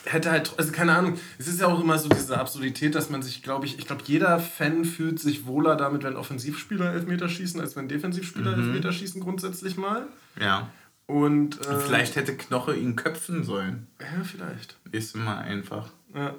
hätte 0.05 0.31
halt, 0.31 0.53
also 0.57 0.73
keine 0.73 0.95
Ahnung, 0.95 1.19
es 1.39 1.47
ist 1.47 1.61
ja 1.61 1.67
auch 1.67 1.81
immer 1.81 1.99
so 1.99 2.09
diese 2.09 2.39
Absurdität, 2.39 2.95
dass 2.95 3.11
man 3.11 3.23
sich, 3.23 3.43
glaube 3.43 3.67
ich, 3.67 3.79
ich 3.79 3.87
glaube, 3.87 4.03
jeder 4.07 4.39
Fan 4.39 4.85
fühlt 4.85 5.21
sich 5.21 5.47
wohler 5.47 5.77
damit, 5.77 6.05
wenn 6.05 6.17
Offensivspieler 6.17 6.93
Elfmeter 6.93 7.29
schießen, 7.29 7.61
als 7.61 7.77
wenn 7.77 7.89
Defensivspieler 7.89 8.57
mhm. 8.57 8.63
Elfmeter 8.63 8.93
schießen, 8.93 9.21
grundsätzlich 9.21 9.77
mal. 9.77 10.07
Ja. 10.41 10.71
Und, 11.11 11.61
äh, 11.67 11.77
vielleicht 11.77 12.15
hätte 12.15 12.37
Knoche 12.37 12.77
ihn 12.77 12.95
köpfen 12.95 13.43
sollen. 13.43 13.89
Ja, 14.01 14.23
vielleicht. 14.23 14.77
Ist 14.93 15.17
immer 15.17 15.39
einfach. 15.39 15.89
Ja. 16.15 16.37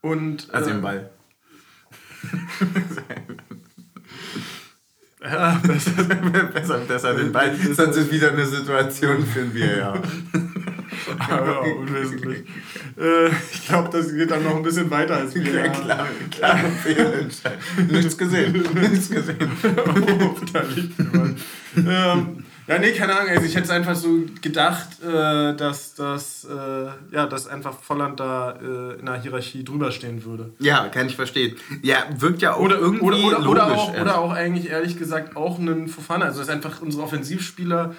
Und. 0.00 0.48
Also 0.54 0.70
äh, 0.70 0.72
den 0.72 0.80
Ball. 0.80 1.10
ja, 5.22 5.60
besser, 5.62 5.90
besser, 6.54 6.78
besser 6.78 7.14
den 7.14 7.30
Ball. 7.30 7.54
Sonst 7.56 7.96
ist 7.98 8.10
wieder 8.10 8.32
eine 8.32 8.46
Situation 8.46 9.26
für 9.26 9.52
wir 9.52 9.76
ja. 9.76 9.94
ja, 11.28 11.58
unwesentlich. 11.58 12.44
Äh, 12.98 13.28
ich 13.52 13.66
glaube, 13.66 13.90
das 13.92 14.14
geht 14.14 14.30
dann 14.30 14.44
noch 14.44 14.56
ein 14.56 14.62
bisschen 14.62 14.90
weiter 14.90 15.16
als 15.16 15.34
wir. 15.34 15.42
Ja, 15.42 15.68
klar, 15.68 16.08
klar, 16.30 16.58
Fehlentscheidung. 16.82 17.60
Nichts 17.88 18.16
gesehen. 18.16 18.64
Nichts 18.80 19.10
gesehen. 19.10 19.50
oh, 19.62 20.36
da 20.54 20.62
liegt 20.62 20.98
jemand. 20.98 21.38
Ähm, 21.76 22.45
ja, 22.66 22.78
nee, 22.78 22.92
keine 22.92 23.16
Ahnung. 23.16 23.30
Also 23.30 23.46
ich 23.46 23.54
hätte 23.54 23.64
es 23.64 23.70
einfach 23.70 23.94
so 23.94 24.22
gedacht, 24.42 25.02
äh, 25.02 25.54
dass, 25.54 25.94
dass, 25.94 26.44
äh, 26.44 27.14
ja, 27.14 27.26
dass 27.26 27.46
einfach 27.46 27.80
Volland 27.80 28.20
da 28.20 28.52
äh, 28.52 28.98
in 28.98 29.06
der 29.06 29.20
Hierarchie 29.20 29.64
drüber 29.64 29.90
stehen 29.92 30.24
würde. 30.24 30.50
Ja, 30.58 30.88
kann 30.88 31.06
ich 31.06 31.16
verstehen. 31.16 31.56
Ja, 31.82 31.98
wirkt 32.18 32.42
ja 32.42 32.54
auch 32.54 32.60
oder, 32.60 32.78
irgendwie 32.78 33.04
oder, 33.04 33.18
oder, 33.18 33.40
logisch. 33.40 33.48
Oder 33.48 33.66
auch, 33.66 34.00
oder 34.00 34.18
auch 34.18 34.32
eigentlich, 34.32 34.70
ehrlich 34.70 34.98
gesagt, 34.98 35.36
auch 35.36 35.58
ein 35.58 35.88
Fofana. 35.88 36.26
Also 36.26 36.40
dass 36.40 36.48
einfach 36.48 36.82
unsere 36.82 37.02
Offensivspieler 37.02 37.94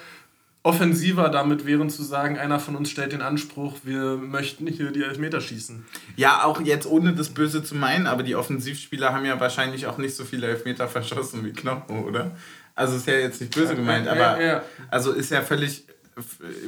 offensiver 0.62 1.28
damit 1.28 1.64
wären 1.66 1.88
zu 1.88 2.02
sagen, 2.02 2.36
einer 2.36 2.60
von 2.60 2.76
uns 2.76 2.90
stellt 2.90 3.12
den 3.12 3.22
Anspruch, 3.22 3.78
wir 3.84 4.16
möchten 4.16 4.66
hier 4.66 4.90
die 4.90 5.02
Elfmeter 5.02 5.40
schießen. 5.40 5.86
Ja, 6.16 6.44
auch 6.44 6.60
jetzt 6.60 6.86
ohne 6.86 7.14
das 7.14 7.30
Böse 7.30 7.62
zu 7.62 7.74
meinen, 7.74 8.06
aber 8.06 8.22
die 8.22 8.34
Offensivspieler 8.34 9.14
haben 9.14 9.24
ja 9.24 9.38
wahrscheinlich 9.40 9.86
auch 9.86 9.98
nicht 9.98 10.14
so 10.14 10.24
viele 10.24 10.46
Elfmeter 10.46 10.88
verschossen 10.88 11.44
wie 11.44 11.52
Knochen, 11.52 12.04
oder? 12.04 12.32
Also 12.78 12.94
ist 12.94 13.08
ja 13.08 13.14
jetzt 13.14 13.40
nicht 13.40 13.52
böse 13.52 13.74
gemeint, 13.74 14.06
aber 14.06 14.40
ja, 14.40 14.46
ja. 14.46 14.62
also 14.88 15.10
ist 15.10 15.32
ja 15.32 15.42
völlig, 15.42 15.82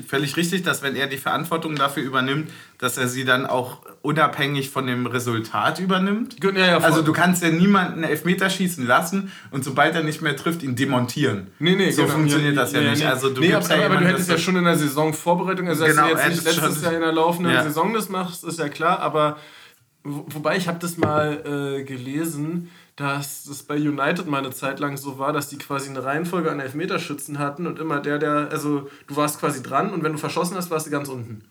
völlig 0.09 0.37
richtig, 0.37 0.65
dass 0.65 0.83
wenn 0.83 0.97
er 0.97 1.07
die 1.07 1.19
Verantwortung 1.19 1.77
dafür 1.77 2.03
übernimmt, 2.03 2.51
dass 2.79 2.99
er 2.99 3.07
sie 3.07 3.25
dann 3.25 3.47
auch 3.47 3.83
unabhängig 4.03 4.71
von 4.71 4.89
dem 4.89 5.07
Resultat 5.07 5.79
übernimmt. 5.79 6.37
Ja, 6.43 6.79
also 6.79 7.03
du 7.03 7.13
kannst 7.13 7.45
ja 7.45 7.51
niemanden 7.51 8.03
Elfmeter 8.03 8.51
schießen 8.51 8.85
lassen 8.85 9.31
und 9.53 9.63
sobald 9.63 9.95
er 9.95 10.03
nicht 10.03 10.21
mehr 10.21 10.35
trifft, 10.35 10.65
ihn 10.65 10.75
demontieren. 10.75 11.47
Nee, 11.61 11.77
nee, 11.77 11.93
so 11.93 12.03
genau. 12.03 12.15
funktioniert 12.15 12.57
das 12.57 12.73
ja, 12.73 12.81
nicht. 12.81 13.07
Also 13.07 13.31
du 13.31 13.41
nee, 13.41 13.55
aber, 13.55 13.77
ja 13.77 13.87
aber 13.87 13.99
du 13.99 14.07
hättest 14.09 14.31
ja 14.31 14.37
schon 14.39 14.57
in 14.57 14.65
der 14.65 14.77
Saisonvorbereitung, 14.77 15.69
also 15.69 15.85
genau, 15.85 16.09
dass 16.09 16.25
du 16.25 16.29
jetzt 16.29 16.45
nicht 16.45 16.61
letztes 16.61 16.83
Jahr 16.83 16.95
in 16.95 17.03
der 17.03 17.13
laufenden 17.13 17.63
Saison 17.63 17.95
das 17.95 18.09
machst, 18.09 18.43
ist 18.43 18.59
ja 18.59 18.69
klar, 18.69 18.99
aber 18.99 19.39
wobei 20.03 20.57
ich 20.57 20.67
habe 20.67 20.81
das 20.81 20.97
mal 20.97 21.79
äh, 21.79 21.85
gelesen, 21.85 22.69
dass 23.01 23.47
es 23.47 23.63
bei 23.63 23.77
United 23.77 24.27
mal 24.27 24.39
eine 24.39 24.51
Zeit 24.51 24.79
lang 24.79 24.99
so 24.99 25.19
war, 25.19 25.33
dass 25.33 25.49
die 25.49 25.57
quasi 25.57 25.89
eine 25.89 26.05
Reihenfolge 26.05 26.51
an 26.51 26.61
Elfmeterschützen 26.61 27.39
hatten 27.39 27.67
und 27.67 27.79
immer 27.79 28.01
der, 28.01 28.19
der, 28.19 28.49
also 28.51 28.91
du 29.07 29.17
warst 29.17 29.41
quasi 29.41 29.63
dran 29.63 29.91
und 29.91 30.05
wenn 30.05 30.13
du 30.13 30.19
verschossen 30.19 30.55
hast, 30.55 30.71
warst 30.71 30.87
du 30.87 30.91
ganz 30.91 31.09
unten. 31.09 31.43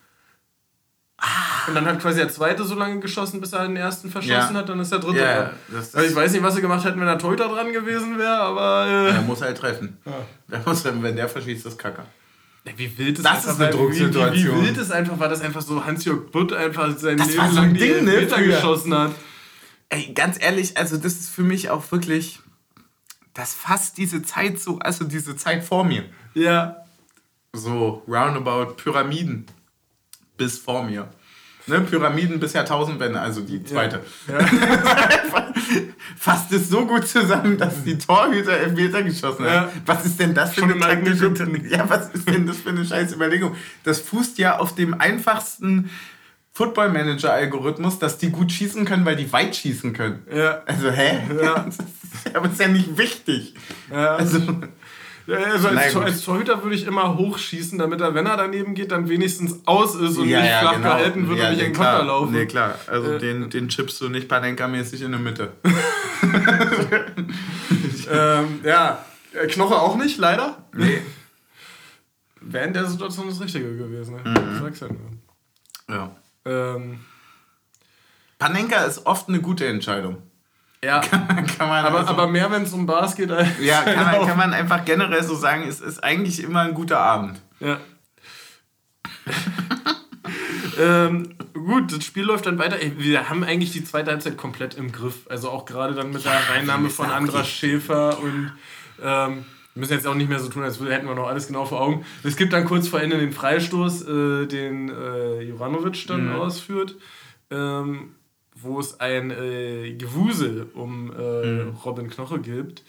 Ah. 1.17 1.67
Und 1.67 1.73
dann 1.73 1.87
hat 1.87 1.99
quasi 1.99 2.19
der 2.19 2.29
zweite 2.29 2.63
so 2.63 2.75
lange 2.75 2.99
geschossen, 2.99 3.41
bis 3.41 3.51
er 3.53 3.63
den 3.63 3.75
ersten 3.77 4.11
verschossen 4.11 4.53
ja. 4.53 4.61
hat, 4.61 4.69
dann 4.69 4.79
ist 4.79 4.91
der 4.91 4.99
dritte 4.99 5.19
ja, 5.19 5.41
dran. 5.41 5.49
Das, 5.69 5.91
das 5.91 5.95
also 5.95 6.09
ich 6.11 6.15
weiß 6.15 6.31
nicht, 6.33 6.43
was 6.43 6.53
sie 6.53 6.61
gemacht 6.61 6.85
hätten, 6.85 6.99
wenn 6.99 7.07
der 7.07 7.17
Torhüter 7.17 7.47
dran 7.47 7.73
gewesen 7.73 8.19
wäre, 8.19 8.37
aber. 8.37 8.85
Äh, 8.87 9.15
er 9.15 9.21
muss 9.23 9.41
halt 9.41 9.57
treffen. 9.57 9.97
Ja. 10.05 10.61
Muss, 10.65 10.85
wenn 10.85 11.15
der 11.15 11.27
verschießt, 11.27 11.65
das 11.65 11.77
Kacker. 11.77 12.05
Wie 12.75 12.97
wild 12.97 13.17
es 13.17 13.23
das 13.23 13.45
ist 13.45 13.59
eine 13.59 13.71
Drucksituation. 13.71 14.57
Wie, 14.57 14.61
wie, 14.61 14.67
wild 14.67 14.77
es 14.77 14.91
einfach 14.91 15.19
war, 15.19 15.29
dass 15.29 15.41
einfach 15.41 15.61
so 15.61 15.83
Hans-Jörg 15.83 16.31
Butt 16.31 16.53
einfach 16.53 16.95
sein 16.95 17.17
das 17.17 17.29
Leben 17.29 17.49
so 17.49 17.55
lang 17.55 17.73
die 17.73 17.79
Ding, 17.79 18.05
ne, 18.05 18.25
geschossen 18.27 18.93
hat. 18.93 19.11
Ey, 19.89 20.13
ganz 20.13 20.37
ehrlich, 20.39 20.77
also 20.77 20.97
das 20.97 21.13
ist 21.13 21.29
für 21.29 21.41
mich 21.41 21.69
auch 21.69 21.91
wirklich, 21.91 22.39
das 23.33 23.53
fasst 23.53 23.97
diese 23.97 24.21
Zeit 24.21 24.59
so, 24.59 24.79
also 24.79 25.05
diese 25.05 25.35
Zeit 25.35 25.63
vor 25.63 25.83
mir. 25.83 26.05
Ja. 26.35 26.85
So 27.53 28.03
roundabout 28.07 28.75
Pyramiden 28.75 29.47
bis 30.37 30.59
vor 30.59 30.83
mir. 30.83 31.09
Ne, 31.69 31.81
Pyramiden 31.81 32.39
bis 32.39 32.53
Jahrtausendwende, 32.53 33.19
also 33.19 33.41
die 33.41 33.63
zweite. 33.63 34.03
Ja. 34.27 34.39
Ja. 34.39 34.47
Fasst 36.17 36.51
es 36.51 36.69
so 36.69 36.85
gut 36.85 37.07
zusammen, 37.07 37.57
dass 37.57 37.83
die 37.83 37.97
Torhüter 37.97 38.53
Elfmeter 38.53 39.03
geschossen 39.03 39.45
haben. 39.45 39.53
Ja. 39.53 39.71
Was 39.85 40.05
ist 40.05 40.19
denn 40.19 40.33
das 40.33 40.53
für 40.53 40.61
Schon 40.61 40.71
eine 40.71 40.79
taktische... 40.79 41.31
Ja, 41.69 41.87
was 41.87 42.09
ist 42.09 42.27
denn 42.27 42.47
das 42.47 42.57
für 42.57 42.69
eine 42.69 42.83
scheiß 42.83 43.13
Überlegung? 43.13 43.55
Das 43.83 43.99
fußt 43.99 44.39
ja 44.39 44.57
auf 44.57 44.73
dem 44.73 44.99
einfachsten 44.99 45.91
Football 46.59 46.89
Manager 46.89 47.31
Algorithmus, 47.31 47.99
dass 47.99 48.17
die 48.17 48.31
gut 48.31 48.51
schießen 48.51 48.83
können, 48.83 49.05
weil 49.05 49.15
die 49.15 49.31
weit 49.31 49.55
schießen 49.55 49.93
können. 49.93 50.23
Ja. 50.29 50.61
Also, 50.65 50.91
hä? 50.91 51.19
Ja. 51.41 51.53
Aber 52.33 52.49
das 52.49 52.51
ist 52.51 52.59
ja 52.59 52.67
nicht 52.67 52.97
wichtig. 52.97 53.53
Ja. 53.89 54.17
Also, 54.17 54.39
also 55.25 55.67
als, 55.69 55.95
als, 55.95 56.21
Torhüter 56.25 56.61
würde 56.61 56.75
ich 56.75 56.85
immer 56.85 57.15
hochschießen, 57.17 57.79
damit 57.79 58.01
er, 58.01 58.13
wenn 58.13 58.25
er 58.25 58.35
daneben 58.35 58.73
geht, 58.73 58.91
dann 58.91 59.07
wenigstens 59.07 59.65
aus 59.65 59.95
ist 59.95 60.17
und 60.17 60.27
ja, 60.27 60.41
nicht 60.41 60.49
ja, 60.49 60.59
flach 60.59 60.73
genau. 60.73 60.89
gehalten 60.89 61.29
wird 61.29 61.39
ja, 61.39 61.47
und 61.47 61.55
nicht 61.55 61.65
in 61.65 61.73
Konter 61.73 62.03
laufen. 62.03 62.33
Nee, 62.33 62.45
klar. 62.45 62.75
Also 62.87 63.13
äh, 63.13 63.19
den, 63.19 63.49
den 63.49 63.69
chippst 63.69 64.01
du 64.01 64.09
nicht 64.09 64.29
Panenka-mäßig 64.29 65.01
in 65.01 65.11
der 65.11 65.21
Mitte. 65.21 65.53
ähm, 68.11 68.59
ja, 68.65 69.05
äh, 69.31 69.47
Knoche 69.47 69.75
auch 69.75 69.95
nicht, 69.95 70.17
leider. 70.17 70.57
Nee. 70.73 70.99
Wäre 72.41 72.67
in 72.67 72.73
der 72.73 72.85
Situation 72.85 73.29
das 73.29 73.39
Richtige 73.39 73.77
gewesen. 73.77 74.17
Ne? 74.21 74.29
Mhm. 74.29 74.59
Sag's 74.61 74.81
ja 74.81 74.87
nur. 74.87 75.09
Ja. 75.87 76.18
Ähm, 76.45 77.05
Panenka 78.37 78.83
ist 78.85 79.05
oft 79.05 79.27
eine 79.27 79.41
gute 79.41 79.67
Entscheidung. 79.67 80.23
Ja, 80.83 80.99
kann, 81.01 81.45
kann 81.45 81.67
man 81.69 81.85
aber, 81.85 81.99
also, 81.99 82.11
aber 82.11 82.27
mehr, 82.27 82.49
wenn 82.51 82.63
es 82.63 82.73
um 82.73 82.85
Bars 82.85 83.15
geht. 83.15 83.29
ja, 83.59 83.81
kann 83.81 84.05
man, 84.05 84.27
kann 84.27 84.37
man 84.37 84.53
einfach 84.53 84.85
generell 84.85 85.23
so 85.23 85.35
sagen, 85.35 85.67
es 85.67 85.81
ist 85.81 86.03
eigentlich 86.03 86.41
immer 86.41 86.61
ein 86.61 86.73
guter 86.73 86.99
Abend. 86.99 87.41
Ja. 87.59 87.79
ähm, 90.79 91.35
gut, 91.53 91.91
das 91.91 92.05
Spiel 92.05 92.23
läuft 92.23 92.45
dann 92.45 92.57
weiter. 92.57 92.77
Wir 92.97 93.29
haben 93.29 93.43
eigentlich 93.43 93.71
die 93.71 93.83
zweite 93.83 94.11
Halbzeit 94.11 94.37
komplett 94.37 94.75
im 94.75 94.91
Griff. 94.91 95.27
Also 95.29 95.49
auch 95.49 95.65
gerade 95.65 95.93
dann 95.93 96.11
mit 96.11 96.23
der 96.23 96.39
Reinnahme 96.49 96.89
von 96.89 97.09
Andras 97.09 97.49
Schäfer 97.49 98.19
und 98.19 98.53
ähm, 99.03 99.45
müssen 99.79 99.93
jetzt 99.93 100.07
auch 100.07 100.15
nicht 100.15 100.29
mehr 100.29 100.39
so 100.39 100.49
tun, 100.49 100.63
als 100.63 100.79
hätten 100.79 101.07
wir 101.07 101.15
noch 101.15 101.27
alles 101.27 101.47
genau 101.47 101.65
vor 101.65 101.81
Augen. 101.81 102.05
Es 102.23 102.35
gibt 102.35 102.53
dann 102.53 102.65
kurz 102.65 102.87
vor 102.87 103.01
Ende 103.01 103.17
den 103.17 103.31
Freistoß, 103.31 104.07
äh, 104.07 104.45
den 104.45 104.89
äh, 104.89 105.41
Jovanovic 105.41 106.07
dann 106.07 106.27
mhm. 106.27 106.35
ausführt, 106.35 106.95
ähm, 107.49 108.15
wo 108.55 108.79
es 108.79 108.99
ein 108.99 109.31
äh, 109.31 109.93
Gewusel 109.93 110.67
um 110.73 111.11
äh, 111.17 111.45
mhm. 111.45 111.69
Robin 111.85 112.09
Knoche 112.09 112.39
gibt, 112.39 112.83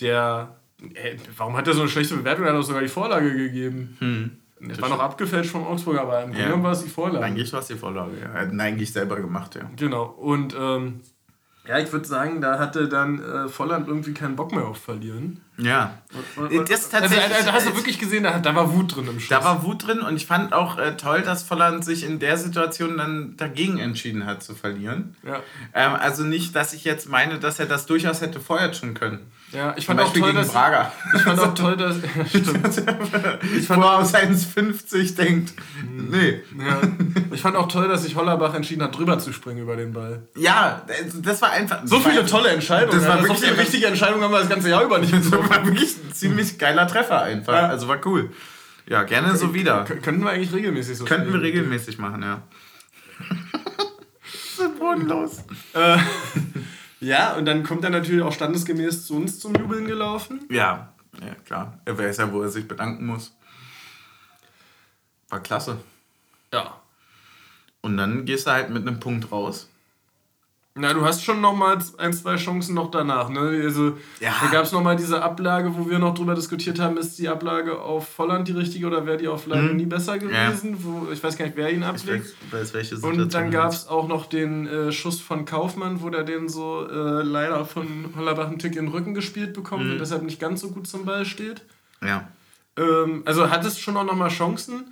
der. 0.00 0.56
Äh, 0.94 1.16
warum 1.36 1.56
hat 1.56 1.68
er 1.68 1.74
so 1.74 1.82
eine 1.82 1.90
schlechte 1.90 2.16
Bewertung? 2.16 2.44
Er 2.44 2.52
hat 2.52 2.58
auch 2.58 2.64
sogar 2.64 2.82
die 2.82 2.88
Vorlage 2.88 3.34
gegeben. 3.34 3.96
Mhm. 4.00 4.30
Das, 4.68 4.80
war 4.80 4.88
noch 4.88 5.00
abgefälscht 5.00 5.50
vom 5.50 5.66
Augsburg, 5.66 5.98
aber 5.98 6.22
im 6.22 6.32
Grunde 6.32 6.62
war 6.62 6.72
es 6.72 6.84
die 6.84 6.88
Vorlage. 6.88 7.24
Eigentlich 7.24 7.52
war 7.52 7.60
es 7.60 7.66
die 7.66 7.74
Vorlage, 7.74 8.12
ja. 8.20 8.28
Er 8.32 8.46
hat 8.46 8.60
eigentlich 8.60 8.92
selber 8.92 9.16
gemacht, 9.16 9.56
ja. 9.56 9.68
Genau. 9.76 10.04
Und 10.04 10.54
ähm, 10.56 11.00
ja, 11.66 11.78
ich 11.78 11.92
würde 11.92 12.06
sagen, 12.06 12.40
da 12.40 12.58
hatte 12.58 12.88
dann 12.88 13.22
äh, 13.22 13.48
Volland 13.48 13.88
irgendwie 13.88 14.14
keinen 14.14 14.36
Bock 14.36 14.52
mehr 14.52 14.66
auf 14.66 14.78
Verlieren. 14.78 15.41
Ja. 15.62 15.98
Und, 16.36 16.52
und, 16.52 16.70
das 16.70 16.90
tatsächlich, 16.90 17.34
also, 17.34 17.46
da 17.46 17.52
hast 17.52 17.66
du 17.66 17.74
wirklich 17.74 17.98
gesehen, 17.98 18.24
da, 18.24 18.38
da 18.38 18.54
war 18.54 18.72
Wut 18.74 18.94
drin 18.96 19.06
im 19.06 19.18
Schuss. 19.18 19.28
Da 19.28 19.44
war 19.44 19.62
Wut 19.64 19.86
drin 19.86 20.00
und 20.00 20.16
ich 20.16 20.26
fand 20.26 20.52
auch 20.52 20.78
äh, 20.78 20.96
toll, 20.96 21.22
dass 21.22 21.42
Volland 21.42 21.84
sich 21.84 22.04
in 22.04 22.18
der 22.18 22.36
Situation 22.36 22.98
dann 22.98 23.36
dagegen 23.36 23.78
entschieden 23.78 24.26
hat 24.26 24.42
zu 24.42 24.54
verlieren. 24.54 25.16
Ja. 25.24 25.40
Ähm, 25.74 25.94
also 25.94 26.24
nicht, 26.24 26.54
dass 26.54 26.74
ich 26.74 26.84
jetzt 26.84 27.08
meine, 27.08 27.38
dass 27.38 27.58
er 27.58 27.66
das 27.66 27.86
durchaus 27.86 28.20
hätte 28.20 28.40
vorher 28.40 28.72
tun 28.72 28.94
können. 28.94 29.20
Ja, 29.52 29.74
ich 29.76 29.84
fand 29.84 30.00
auch 30.00 30.12
toll, 30.12 30.32
dass 30.32 30.48
Braga. 30.48 30.90
ich 31.14 31.20
fand 31.20 31.38
auch 31.38 31.54
toll, 31.54 31.76
dass 31.76 31.96
ich 33.54 33.66
fand 33.66 33.84
auch 33.84 34.00
aus 34.00 34.14
1,50 34.14 35.14
denkt, 35.14 35.52
hm. 35.78 36.08
nee. 36.10 36.40
Ja. 36.58 36.80
Ich 37.32 37.42
fand 37.42 37.56
auch 37.56 37.68
toll, 37.68 37.86
dass 37.88 38.02
sich 38.02 38.16
Hollerbach 38.16 38.54
entschieden 38.54 38.82
hat, 38.82 38.96
drüber 38.96 39.18
zu 39.18 39.30
springen 39.32 39.58
über 39.58 39.76
den 39.76 39.92
Ball. 39.92 40.22
Ja, 40.36 40.82
das 41.22 41.42
war 41.42 41.52
einfach. 41.52 41.80
So 41.84 42.00
viele 42.00 42.24
tolle 42.24 42.48
Entscheidungen. 42.48 42.98
Das 42.98 43.06
war 43.06 43.16
ja, 43.16 43.22
wirklich 43.22 43.38
so 43.38 43.44
viele 43.44 43.58
wichtige 43.58 43.86
Entscheidungen 43.86 44.24
haben 44.24 44.32
wir 44.32 44.40
das 44.40 44.48
ganze 44.48 44.70
Jahr 44.70 44.84
über 44.84 44.98
nicht 44.98 45.12
getroffen. 45.22 45.51
War 45.52 45.66
wirklich 45.66 45.96
ein 45.96 46.12
ziemlich 46.12 46.58
geiler 46.58 46.86
Treffer 46.86 47.22
einfach. 47.22 47.52
Ja. 47.52 47.68
Also 47.68 47.88
war 47.88 48.04
cool. 48.06 48.30
Ja, 48.86 49.04
gerne 49.04 49.36
so 49.36 49.54
wieder. 49.54 49.84
Könnten 49.84 50.22
wir 50.24 50.30
eigentlich 50.30 50.52
regelmäßig 50.52 50.98
so 50.98 51.04
Könnten 51.04 51.32
wir 51.32 51.40
regelmäßig 51.40 51.98
machen, 51.98 52.22
ja. 52.22 52.42
das 54.58 54.66
ist 54.66 54.78
bodenlos. 54.78 55.44
Äh, 55.74 55.98
ja, 57.00 57.34
und 57.34 57.44
dann 57.44 57.62
kommt 57.62 57.84
er 57.84 57.90
natürlich 57.90 58.22
auch 58.22 58.32
standesgemäß 58.32 59.06
zu 59.06 59.16
uns 59.16 59.38
zum 59.38 59.54
Jubeln 59.54 59.86
gelaufen. 59.86 60.40
Ja, 60.50 60.92
ja 61.20 61.34
klar. 61.44 61.80
Er 61.84 61.96
weiß 61.96 62.16
ja, 62.18 62.32
wo 62.32 62.42
er 62.42 62.48
sich 62.48 62.66
bedanken 62.66 63.06
muss. 63.06 63.36
War 65.28 65.40
klasse. 65.40 65.78
Ja. 66.52 66.80
Und 67.80 67.96
dann 67.96 68.24
gehst 68.24 68.46
du 68.46 68.50
halt 68.50 68.70
mit 68.70 68.86
einem 68.86 69.00
Punkt 69.00 69.30
raus. 69.30 69.68
Na, 70.74 70.94
du 70.94 71.04
hast 71.04 71.22
schon 71.22 71.42
noch 71.42 71.54
mal 71.54 71.78
ein, 71.98 72.12
zwei 72.14 72.36
Chancen 72.36 72.74
noch 72.74 72.90
danach. 72.90 73.28
Ne? 73.28 73.62
Also, 73.62 73.98
ja. 74.20 74.34
Da 74.40 74.48
gab 74.50 74.64
es 74.64 74.72
noch 74.72 74.82
mal 74.82 74.96
diese 74.96 75.22
Ablage, 75.22 75.76
wo 75.76 75.90
wir 75.90 75.98
noch 75.98 76.14
drüber 76.14 76.34
diskutiert 76.34 76.78
haben, 76.78 76.96
ist 76.96 77.18
die 77.18 77.28
Ablage 77.28 77.78
auf 77.78 78.08
Volland 78.08 78.48
die 78.48 78.52
richtige 78.52 78.86
oder 78.86 79.04
wäre 79.04 79.18
die 79.18 79.28
auf 79.28 79.46
Leider 79.46 79.68
hm. 79.68 79.76
nie 79.76 79.84
besser 79.84 80.18
gewesen? 80.18 80.70
Ja. 80.72 80.78
Wo, 80.78 81.12
ich 81.12 81.22
weiß 81.22 81.36
gar 81.36 81.44
nicht, 81.44 81.58
wer 81.58 81.70
ihn 81.70 81.82
ablegt. 81.82 82.34
Ich 82.46 82.52
weiß, 82.52 82.72
welche 82.72 82.96
Und 82.96 83.34
dann 83.34 83.50
gab 83.50 83.72
es 83.72 83.86
auch 83.86 84.08
noch 84.08 84.24
den 84.24 84.66
äh, 84.66 84.92
Schuss 84.92 85.20
von 85.20 85.44
Kaufmann, 85.44 86.00
wo 86.00 86.08
der 86.08 86.22
den 86.22 86.48
so 86.48 86.88
äh, 86.88 87.22
leider 87.22 87.66
von 87.66 88.14
Hollerbach 88.16 88.46
einen 88.46 88.58
Tick 88.58 88.76
in 88.76 88.86
den 88.86 88.88
Rücken 88.94 89.12
gespielt 89.12 89.52
bekommt 89.52 89.84
hm. 89.84 89.92
und 89.92 89.98
deshalb 89.98 90.22
nicht 90.22 90.40
ganz 90.40 90.62
so 90.62 90.70
gut 90.70 90.86
zum 90.86 91.04
Ball 91.04 91.26
steht. 91.26 91.62
Ja. 92.02 92.28
Ähm, 92.78 93.22
also 93.26 93.50
hat 93.50 93.66
es 93.66 93.78
schon 93.78 93.94
auch 93.98 94.04
noch 94.04 94.16
mal 94.16 94.30
Chancen. 94.30 94.86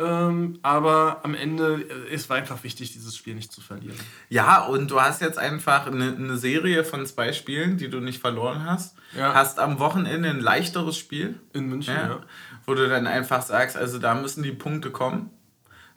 Ähm, 0.00 0.58
aber 0.62 1.20
am 1.24 1.34
Ende, 1.34 1.82
äh, 1.82 2.14
es 2.14 2.30
war 2.30 2.38
einfach 2.38 2.62
wichtig, 2.64 2.92
dieses 2.92 3.16
Spiel 3.16 3.34
nicht 3.34 3.52
zu 3.52 3.60
verlieren. 3.60 3.96
Ja, 4.28 4.64
und 4.64 4.90
du 4.90 5.00
hast 5.00 5.20
jetzt 5.20 5.38
einfach 5.38 5.86
eine, 5.86 6.16
eine 6.16 6.36
Serie 6.36 6.84
von 6.84 7.04
zwei 7.06 7.32
Spielen, 7.32 7.76
die 7.76 7.90
du 7.90 8.00
nicht 8.00 8.20
verloren 8.20 8.64
hast. 8.64 8.96
Ja. 9.16 9.34
Hast 9.34 9.58
am 9.58 9.78
Wochenende 9.78 10.30
ein 10.30 10.40
leichteres 10.40 10.96
Spiel. 10.96 11.38
In 11.52 11.68
München, 11.68 11.94
ja, 11.94 12.08
ja. 12.08 12.20
Wo 12.64 12.74
du 12.74 12.88
dann 12.88 13.06
einfach 13.06 13.42
sagst, 13.42 13.76
also 13.76 13.98
da 13.98 14.14
müssen 14.14 14.42
die 14.42 14.52
Punkte 14.52 14.90
kommen. 14.90 15.30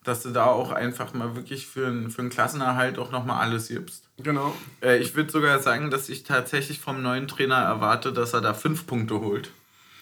Dass 0.04 0.22
du 0.22 0.32
da 0.32 0.48
auch 0.48 0.74
einfach 0.74 1.14
mal 1.14 1.38
wirklich 1.38 1.66
für, 1.66 1.88
einen, 1.88 2.12
für 2.12 2.24
einen 2.24 2.30
Klassenerhalt 2.30 3.00
auch 3.00 3.10
nochmal 3.10 3.42
alles 3.42 3.70
gibst. 3.70 4.10
Genau. 4.18 4.54
Äh, 4.82 4.98
ich 4.98 5.16
würde 5.16 5.32
sogar 5.32 5.60
sagen, 5.60 5.92
dass 5.92 6.10
ich 6.10 6.24
tatsächlich 6.24 6.80
vom 6.82 7.02
neuen 7.02 7.30
Trainer 7.30 7.56
erwarte, 7.56 8.12
dass 8.12 8.34
er 8.34 8.42
da 8.42 8.54
fünf 8.54 8.86
Punkte 8.86 9.22
holt. 9.22 9.52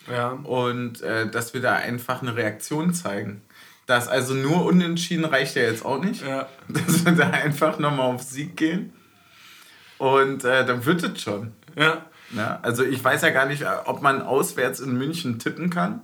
Ja. 0.10 0.32
Und 0.32 1.02
äh, 1.02 1.30
dass 1.30 1.54
wir 1.54 1.62
da 1.62 1.76
einfach 1.76 2.24
eine 2.24 2.36
Reaktion 2.36 2.96
zeigen. 2.96 3.44
Das 3.86 4.08
also 4.08 4.34
nur 4.34 4.66
unentschieden 4.66 5.26
reicht 5.26 5.56
ja 5.56 5.64
jetzt 5.64 5.86
auch 5.86 6.04
nicht. 6.04 6.26
Ja. 6.26 6.48
Dass 6.68 7.06
wir 7.06 7.12
da 7.14 7.30
einfach 7.30 7.80
nochmal 7.80 8.14
auf 8.14 8.24
Sieg 8.24 8.56
gehen. 8.56 8.94
Und 9.98 10.44
äh, 10.44 10.66
dann 10.66 10.86
wird 10.86 11.04
es 11.04 11.22
schon. 11.22 11.54
Ja. 11.76 12.06
ja. 12.32 12.60
Also 12.62 12.84
ich 12.84 13.04
weiß 13.04 13.22
ja 13.22 13.30
gar 13.30 13.46
nicht, 13.46 13.66
ob 13.86 14.02
man 14.02 14.22
auswärts 14.22 14.80
in 14.80 14.98
München 14.98 15.40
tippen 15.40 15.70
kann. 15.70 16.02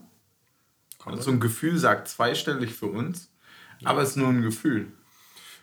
Also 1.05 1.21
so 1.21 1.31
ein 1.31 1.39
Gefühl 1.39 1.77
sagt 1.77 2.07
zweistellig 2.09 2.73
für 2.73 2.87
uns. 2.87 3.31
Ja. 3.79 3.89
Aber 3.89 4.01
es 4.01 4.09
ist 4.09 4.17
nur 4.17 4.29
ein 4.29 4.41
Gefühl. 4.41 4.91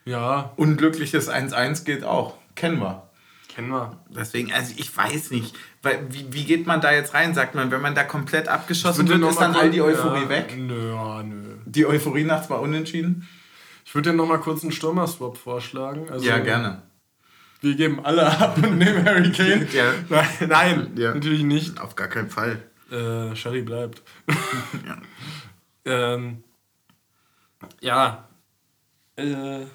Ja. 0.05 0.53
Unglückliches 0.57 1.31
1-1 1.31 1.85
geht 1.85 2.05
auch. 2.05 2.39
Kennen 2.55 2.81
wir. 2.81 3.09
Kennen 3.49 3.69
wir. 3.69 3.99
Deswegen, 4.09 4.53
also 4.53 4.75
ich 4.77 4.97
weiß 4.97 5.31
nicht. 5.31 5.55
Weil, 5.83 6.07
wie, 6.11 6.33
wie 6.33 6.45
geht 6.45 6.67
man 6.67 6.81
da 6.81 6.93
jetzt 6.93 7.15
rein? 7.15 7.35
Sagt 7.35 7.55
man, 7.55 7.71
wenn 7.71 7.81
man 7.81 7.95
da 7.95 8.05
komplett 8.05 8.49
abgeschossen 8.49 9.09
wird, 9.09 9.23
ist 9.23 9.41
dann 9.41 9.55
all 9.55 9.71
die 9.71 9.83
Euphorie 9.83 10.23
ja, 10.23 10.29
weg? 10.29 10.55
Nö, 10.57 11.23
nö. 11.23 11.54
Die 11.67 11.87
Euphorie 11.87 12.25
nachts 12.25 12.51
war 12.51 12.61
unentschieden? 12.61 13.29
Ich 13.85 13.95
würde 13.95 14.11
dir 14.11 14.17
noch 14.17 14.27
mal 14.27 14.39
kurz 14.39 14.63
einen 14.63 14.73
Stürmer-Swap 14.73 15.37
vorschlagen. 15.37 16.09
Also, 16.11 16.27
ja, 16.27 16.39
gerne. 16.39 16.83
Wir 17.61 17.75
geben 17.77 18.05
alle 18.05 18.27
ab 18.27 18.59
und 18.59 18.79
nehmen 18.79 19.05
Harry 19.05 19.33
Kane. 19.33 19.67
ja. 19.73 19.93
Nein, 20.09 20.29
nein 20.49 20.93
ja. 20.97 21.15
natürlich 21.15 21.43
nicht. 21.43 21.81
Auf 21.81 21.97
gar 21.97 22.09
keinen 22.09 22.31
Fall. 22.31 22.63
Äh, 22.91 23.35
Sherry 23.35 23.63
bleibt. 23.63 24.03
ja. 24.87 26.15
ähm, 26.15 26.45
ja. 27.81 28.29
Äh, 29.17 29.67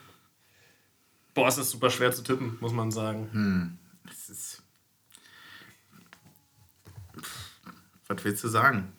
boah, 1.34 1.48
es 1.48 1.57
ist 1.57 1.72
super 1.72 1.90
schwer 1.90 2.11
zu 2.11 2.24
tippen, 2.24 2.57
muss 2.60 2.74
man 2.74 2.91
sagen. 2.91 3.30
Hm. 3.32 3.78
Es 4.11 4.30
ist 4.30 4.64
Was 8.10 8.24
willst 8.24 8.44
du 8.44 8.48
sagen? 8.48 8.91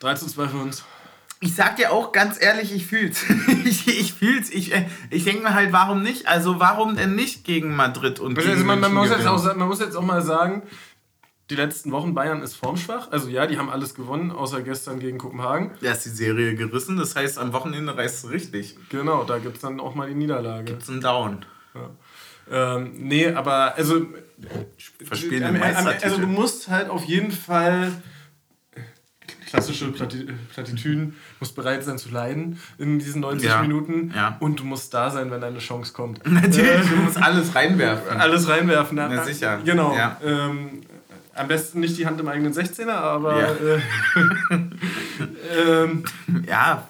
3 0.00 0.14
zu 0.14 0.26
2 0.26 0.48
für 0.48 0.56
uns. 0.56 0.84
Ich 1.40 1.54
sag 1.54 1.76
dir 1.76 1.92
auch 1.92 2.10
ganz 2.10 2.40
ehrlich, 2.40 2.74
ich 2.74 2.86
fühl's. 2.86 3.24
ich, 3.64 3.86
ich 3.86 4.12
fühl's. 4.12 4.50
Ich, 4.50 4.74
äh, 4.74 4.86
ich 5.10 5.24
denke 5.24 5.42
mir 5.42 5.54
halt, 5.54 5.72
warum 5.72 6.02
nicht? 6.02 6.26
Also 6.26 6.58
warum 6.58 6.96
denn 6.96 7.14
nicht 7.14 7.44
gegen 7.44 7.76
Madrid 7.76 8.18
und 8.18 8.36
also 8.36 8.50
gegen 8.50 8.66
man, 8.66 8.80
man, 8.80 8.92
muss 8.92 9.10
jetzt 9.10 9.26
auch, 9.26 9.42
man 9.54 9.68
muss 9.68 9.80
jetzt 9.80 9.96
auch 9.96 10.02
mal 10.02 10.22
sagen, 10.22 10.62
die 11.50 11.54
letzten 11.54 11.92
Wochen 11.92 12.12
Bayern 12.12 12.42
ist 12.42 12.56
formschwach. 12.56 13.10
Also 13.12 13.28
ja, 13.28 13.46
die 13.46 13.56
haben 13.56 13.70
alles 13.70 13.94
gewonnen, 13.94 14.32
außer 14.32 14.62
gestern 14.62 14.98
gegen 14.98 15.18
Kopenhagen. 15.18 15.70
Ja, 15.80 15.92
ist 15.92 16.04
die 16.04 16.10
Serie 16.10 16.54
gerissen. 16.54 16.96
Das 16.96 17.14
heißt, 17.14 17.38
am 17.38 17.52
Wochenende 17.52 17.96
reißt 17.96 18.24
es 18.24 18.30
richtig. 18.30 18.76
Genau, 18.90 19.24
da 19.24 19.38
gibt 19.38 19.56
es 19.56 19.62
dann 19.62 19.80
auch 19.80 19.94
mal 19.94 20.08
die 20.08 20.14
Niederlage. 20.14 20.64
Gibt 20.64 20.82
es 20.82 20.90
einen 20.90 21.00
Down. 21.00 21.44
Ja. 21.74 21.90
Ähm, 22.50 22.92
nee, 22.96 23.28
aber 23.28 23.76
also. 23.76 24.06
Verspielen 25.04 25.52
den 25.52 25.60
Meistertitel. 25.60 26.04
Also 26.04 26.20
du 26.20 26.26
musst 26.26 26.68
halt 26.68 26.90
auf 26.90 27.04
jeden 27.04 27.32
Fall 27.32 27.92
klassische 29.48 29.90
Plattitüden, 29.90 31.16
musst 31.40 31.54
bereit 31.54 31.84
sein 31.84 31.98
zu 31.98 32.10
leiden 32.10 32.60
in 32.78 32.98
diesen 32.98 33.22
90 33.22 33.48
ja, 33.48 33.62
Minuten 33.62 34.12
ja. 34.14 34.36
und 34.40 34.60
du 34.60 34.64
musst 34.64 34.92
da 34.92 35.10
sein, 35.10 35.30
wenn 35.30 35.40
deine 35.40 35.58
Chance 35.58 35.92
kommt. 35.92 36.20
Natürlich, 36.30 36.88
du 36.88 36.96
musst 36.96 37.20
alles 37.20 37.54
reinwerfen. 37.54 38.20
Alles 38.20 38.48
reinwerfen, 38.48 38.98
ja. 38.98 39.08
Na, 39.08 39.24
sicher. 39.24 39.60
Genau. 39.64 39.94
Ja. 39.94 40.18
Ähm, 40.24 40.82
am 41.34 41.48
besten 41.48 41.80
nicht 41.80 41.96
die 41.96 42.06
Hand 42.06 42.20
im 42.20 42.28
eigenen 42.28 42.52
16er, 42.52 42.90
aber. 42.90 43.40
Ja. 43.40 43.52
Äh, 43.52 43.80
ähm, 45.84 46.04
ja. 46.46 46.88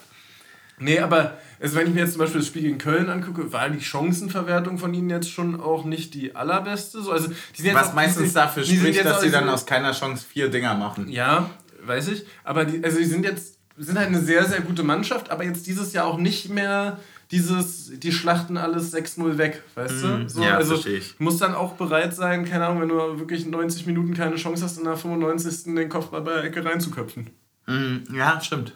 Nee, 0.80 1.00
aber 1.00 1.38
also 1.60 1.76
wenn 1.76 1.88
ich 1.88 1.94
mir 1.94 2.00
jetzt 2.00 2.12
zum 2.12 2.20
Beispiel 2.20 2.40
das 2.40 2.46
Spiel 2.46 2.62
gegen 2.62 2.78
Köln 2.78 3.10
angucke, 3.10 3.52
war 3.52 3.68
die 3.68 3.80
Chancenverwertung 3.80 4.78
von 4.78 4.94
ihnen 4.94 5.10
jetzt 5.10 5.30
schon 5.30 5.60
auch 5.60 5.84
nicht 5.84 6.14
die 6.14 6.36
allerbeste. 6.36 7.02
So, 7.02 7.10
also, 7.10 7.30
die 7.58 7.74
Was 7.74 7.88
auch, 7.88 7.94
meistens 7.94 8.28
die, 8.28 8.34
dafür 8.34 8.64
spricht, 8.64 9.04
dass 9.04 9.20
sie 9.20 9.30
dann 9.30 9.48
aus 9.48 9.66
keiner 9.66 9.92
Chance 9.92 10.24
vier 10.28 10.50
Dinger 10.50 10.74
machen. 10.74 11.08
Ja, 11.08 11.50
weiß 11.88 12.08
ich. 12.08 12.26
Aber 12.44 12.64
die, 12.64 12.84
also 12.84 12.98
die 12.98 13.04
sind 13.04 13.24
jetzt 13.24 13.58
sind 13.78 13.98
halt 13.98 14.08
eine 14.08 14.20
sehr, 14.20 14.44
sehr 14.44 14.60
gute 14.60 14.82
Mannschaft, 14.82 15.30
aber 15.30 15.44
jetzt 15.44 15.66
dieses 15.66 15.92
Jahr 15.92 16.06
auch 16.06 16.18
nicht 16.18 16.50
mehr 16.50 16.98
dieses, 17.30 17.92
die 17.98 18.12
schlachten 18.12 18.56
alles 18.56 18.94
6-0 18.94 19.36
weg, 19.36 19.62
weißt 19.74 19.96
mm, 19.96 20.02
du? 20.02 20.08
Mhm. 20.08 20.28
So, 20.28 20.42
ja, 20.42 20.56
also 20.56 20.74
ich. 20.86 21.16
Du 21.16 21.24
musst 21.24 21.40
dann 21.40 21.54
auch 21.54 21.74
bereit 21.74 22.14
sein, 22.14 22.44
keine 22.44 22.66
Ahnung, 22.66 22.82
wenn 22.82 22.88
du 22.88 23.18
wirklich 23.18 23.46
90 23.46 23.86
Minuten 23.86 24.14
keine 24.14 24.36
Chance 24.36 24.64
hast, 24.64 24.78
in 24.78 24.84
der 24.84 24.96
95. 24.96 25.74
den 25.74 25.88
Kopfball 25.88 26.22
bei 26.22 26.34
der 26.34 26.44
Ecke 26.44 26.64
reinzuköpfen. 26.64 27.30
Mm, 27.66 28.14
ja, 28.14 28.40
stimmt. 28.40 28.72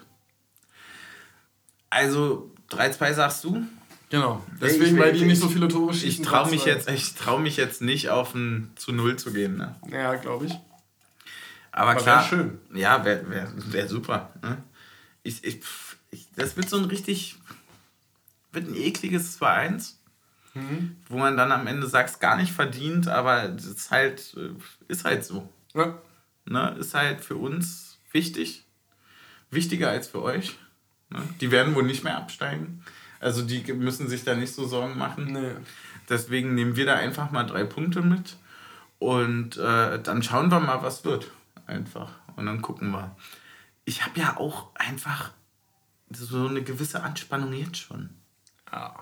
Also 1.89 2.51
3-2 2.70 3.14
sagst 3.14 3.44
du? 3.44 3.62
Genau. 4.10 4.43
Deswegen, 4.60 4.97
ich, 4.97 5.02
weil 5.02 5.12
die 5.14 5.24
nicht 5.24 5.40
so 5.40 5.48
viele 5.48 5.68
Tore 5.68 5.94
schießen. 5.94 6.09
Ich 6.09 6.22
traue 6.22 6.51
mich, 6.51 6.66
jetzt, 6.66 6.89
trau 7.18 7.39
mich 7.39 7.56
jetzt 7.56 7.80
nicht 7.80 8.10
auf 8.10 8.34
ein 8.34 8.70
zu 8.76 8.93
Null 8.93 9.16
zu 9.16 9.32
gehen. 9.32 9.56
Ne? 9.56 9.74
Ja, 9.90 10.14
glaube 10.16 10.47
ich. 10.47 10.52
Aber, 11.73 11.93
Aber 11.93 12.01
klar. 12.01 12.23
Schön. 12.23 12.59
Ja, 12.74 13.05
wäre 13.05 13.28
wär, 13.28 13.49
wär 13.57 13.89
super. 13.89 14.32
Ne? 14.43 14.62
Ich, 15.23 15.43
ich, 15.43 15.61
ich, 16.11 16.28
das 16.36 16.57
wird 16.57 16.69
so 16.69 16.77
ein 16.77 16.85
richtig. 16.85 17.36
wird 18.53 18.69
ein 18.69 18.77
ekliges 18.77 19.40
2-1. 19.40 19.94
Mhm. 20.55 20.97
Wo 21.09 21.16
man 21.16 21.36
dann 21.36 21.51
am 21.51 21.66
Ende 21.66 21.86
sagt, 21.86 22.20
gar 22.20 22.36
nicht 22.36 22.53
verdient, 22.53 23.09
aber 23.09 23.44
es 23.55 23.65
ist 23.65 23.90
halt, 23.90 24.36
ist 24.86 25.05
halt 25.05 25.24
so. 25.24 25.49
Ja. 25.74 25.99
Ne? 26.44 26.77
Ist 26.78 26.94
halt 26.94 27.23
für 27.23 27.36
uns 27.36 27.99
wichtig. 28.12 28.65
Wichtiger 29.51 29.90
als 29.90 30.09
für 30.09 30.23
euch. 30.23 30.59
Ne? 31.09 31.23
Die 31.40 31.51
werden 31.51 31.74
wohl 31.74 31.85
nicht 31.85 32.05
mehr 32.05 32.19
absteigen. 32.19 32.85
Also 33.19 33.43
die 33.43 33.73
müssen 33.73 34.09
sich 34.09 34.24
da 34.24 34.35
nicht 34.35 34.53
so 34.53 34.66
Sorgen 34.66 34.99
machen. 34.99 35.32
Nee. 35.32 35.53
Deswegen 36.09 36.55
nehmen 36.55 36.77
wir 36.77 36.85
da 36.85 36.97
einfach 36.97 37.31
mal 37.31 37.44
drei 37.44 37.65
Punkte 37.65 38.03
mit. 38.03 38.36
Und 38.99 39.57
äh, 39.57 40.03
dann 40.03 40.23
schauen 40.23 40.51
wir 40.51 40.61
mal, 40.61 40.82
was 40.82 41.05
wird. 41.05 41.31
Einfach. 41.73 42.12
Und 42.36 42.47
dann 42.47 42.61
gucken 42.61 42.90
wir. 42.90 43.16
Ich 43.85 44.05
habe 44.05 44.20
ja 44.20 44.36
auch 44.36 44.74
einfach 44.74 45.32
so 46.11 46.47
eine 46.47 46.62
gewisse 46.62 47.03
Anspannung 47.03 47.53
jetzt 47.55 47.78
schon. 47.78 48.11
Ja. 48.70 48.94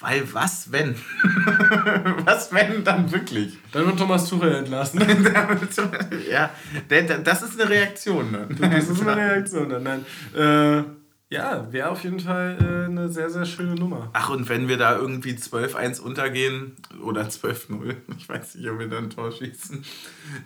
Weil 0.00 0.32
was, 0.32 0.72
wenn? 0.72 0.94
was, 2.24 2.52
wenn 2.52 2.82
dann 2.84 3.10
wirklich? 3.12 3.58
Dann 3.72 3.86
wird 3.86 3.98
Thomas 3.98 4.28
Tuchel 4.28 4.54
entlassen. 4.54 5.00
ja, 6.30 6.50
das 6.88 7.42
ist 7.42 7.60
eine 7.60 7.70
Reaktion. 7.70 8.32
Dann. 8.32 8.70
Das 8.70 8.88
ist 8.88 9.00
eine 9.00 9.16
Reaktion. 9.16 9.68
Dann. 9.68 9.82
Nein. 9.82 10.06
Äh, 10.34 11.01
ja, 11.32 11.72
wäre 11.72 11.90
auf 11.90 12.04
jeden 12.04 12.20
Fall 12.20 12.58
äh, 12.60 12.84
eine 12.90 13.08
sehr, 13.08 13.30
sehr 13.30 13.44
schöne 13.44 13.74
Nummer. 13.74 14.10
Ach, 14.12 14.30
und 14.30 14.48
wenn 14.48 14.68
wir 14.68 14.76
da 14.76 14.96
irgendwie 14.96 15.32
12-1 15.32 16.00
untergehen 16.00 16.76
oder 17.02 17.22
12-0, 17.22 17.96
ich 18.18 18.28
weiß 18.28 18.56
nicht, 18.56 18.68
ob 18.68 18.78
wir 18.78 18.88
da 18.88 18.98
ein 18.98 19.10
Tor 19.10 19.32
schießen, 19.32 19.84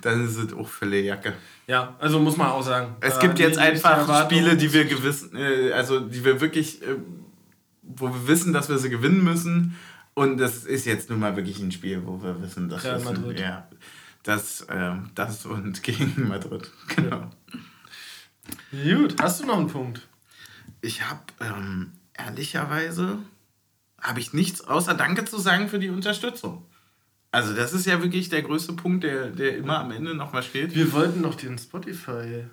dann 0.03 0.25
ist 0.25 0.37
es 0.37 0.53
auch 0.55 0.69
Fälle 0.69 1.01
Jacke. 1.01 1.35
Ja, 1.67 1.97
also 1.99 2.21
muss 2.21 2.37
man 2.37 2.49
auch 2.49 2.63
sagen. 2.63 2.97
Es 3.01 3.19
gibt 3.19 3.39
jetzt 3.39 3.59
einfach 3.59 4.25
Spiele, 4.25 4.57
die 4.57 4.73
wir 4.73 4.85
gewissen, 4.85 5.37
äh, 5.37 5.73
also 5.73 6.01
die 6.01 6.25
wir 6.25 6.41
wirklich 6.41 6.83
äh, 6.83 6.97
wo 7.87 8.09
wir 8.09 8.29
wissen, 8.29 8.53
dass 8.53 8.69
wir 8.69 8.79
sie 8.79 8.91
gewinnen 8.91 9.23
müssen. 9.23 9.77
Und 10.15 10.39
das 10.39 10.65
ist 10.65 10.87
jetzt 10.87 11.11
nun 11.11 11.21
mal 11.21 11.37
wirklich 11.37 11.59
ein 11.61 11.73
Spiel, 11.73 12.03
wo 12.05 12.23
wir 12.23 12.41
wissen, 12.41 12.69
dass 12.69 12.85
wir 12.85 12.99
Madrid. 12.99 13.39
Ja, 13.39 13.69
das, 14.23 14.63
äh, 14.63 14.93
das 15.15 15.47
und 15.47 15.83
gegen 15.83 16.29
Madrid. 16.29 16.71
Genau. 16.95 17.31
Gut, 18.71 19.17
hast 19.21 19.43
du 19.43 19.47
noch 19.47 19.59
einen 19.59 19.69
Punkt? 19.69 20.07
Ich 20.81 21.03
habe 21.09 21.21
ähm, 21.41 21.93
ehrlicherweise 22.15 23.19
habe 24.01 24.21
ich 24.21 24.33
nichts 24.33 24.63
außer 24.63 24.95
Danke 24.95 25.25
zu 25.25 25.39
sagen 25.39 25.69
für 25.69 25.79
die 25.79 25.91
Unterstützung. 25.91 26.65
Also 27.33 27.55
das 27.55 27.73
ist 27.73 27.87
ja 27.87 28.03
wirklich 28.03 28.29
der 28.29 28.43
größte 28.43 28.73
Punkt, 28.75 29.05
der, 29.05 29.27
der 29.27 29.57
immer 29.57 29.81
am 29.81 29.91
Ende 29.91 30.15
nochmal 30.15 30.43
steht. 30.43 30.75
Wir 30.75 30.93
wollten 30.93 31.21
noch 31.21 31.35
den 31.35 31.59
Spotify 31.59 32.45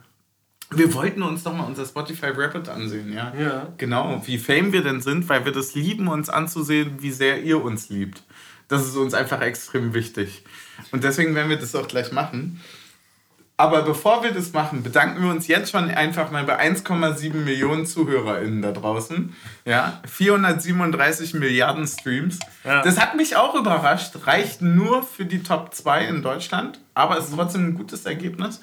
Wir 0.71 0.93
wollten 0.93 1.21
uns 1.21 1.43
doch 1.43 1.55
mal 1.55 1.63
unser 1.63 1.85
Spotify 1.85 2.27
Rapid 2.35 2.67
ansehen, 2.69 3.13
ja? 3.13 3.33
Ja. 3.39 3.73
Genau, 3.77 4.21
wie 4.25 4.37
fame 4.37 4.73
wir 4.73 4.83
denn 4.83 5.01
sind, 5.01 5.29
weil 5.29 5.45
wir 5.45 5.51
das 5.51 5.75
lieben, 5.75 6.07
uns 6.07 6.29
anzusehen, 6.29 7.01
wie 7.01 7.11
sehr 7.11 7.43
ihr 7.43 7.63
uns 7.63 7.89
liebt. 7.89 8.23
Das 8.67 8.87
ist 8.87 8.95
uns 8.95 9.13
einfach 9.13 9.41
extrem 9.41 9.93
wichtig. 9.93 10.43
Und 10.91 11.03
deswegen 11.03 11.35
werden 11.35 11.49
wir 11.49 11.59
das 11.59 11.75
auch 11.75 11.87
gleich 11.87 12.11
machen. 12.11 12.59
Aber 13.63 13.81
bevor 13.83 14.23
wir 14.23 14.33
das 14.33 14.51
machen, 14.51 14.83
bedanken 14.83 15.23
wir 15.23 15.29
uns 15.29 15.47
jetzt 15.47 15.71
schon 15.71 15.89
einfach 15.89 16.31
mal 16.31 16.43
bei 16.43 16.59
1,7 16.59 17.33
Millionen 17.33 17.85
ZuhörerInnen 17.85 18.61
da 18.61 18.73
draußen. 18.73 19.33
Ja, 19.63 20.01
437 20.05 21.33
Milliarden 21.35 21.87
Streams. 21.87 22.39
Ja. 22.65 22.81
Das 22.81 22.99
hat 22.99 23.15
mich 23.15 23.37
auch 23.37 23.55
überrascht. 23.55 24.27
Reicht 24.27 24.61
nur 24.61 25.01
für 25.01 25.23
die 25.23 25.43
Top 25.43 25.73
2 25.73 26.07
in 26.07 26.21
Deutschland, 26.21 26.81
aber 26.93 27.17
ist 27.17 27.33
trotzdem 27.33 27.67
ein 27.67 27.75
gutes 27.75 28.05
Ergebnis. 28.05 28.59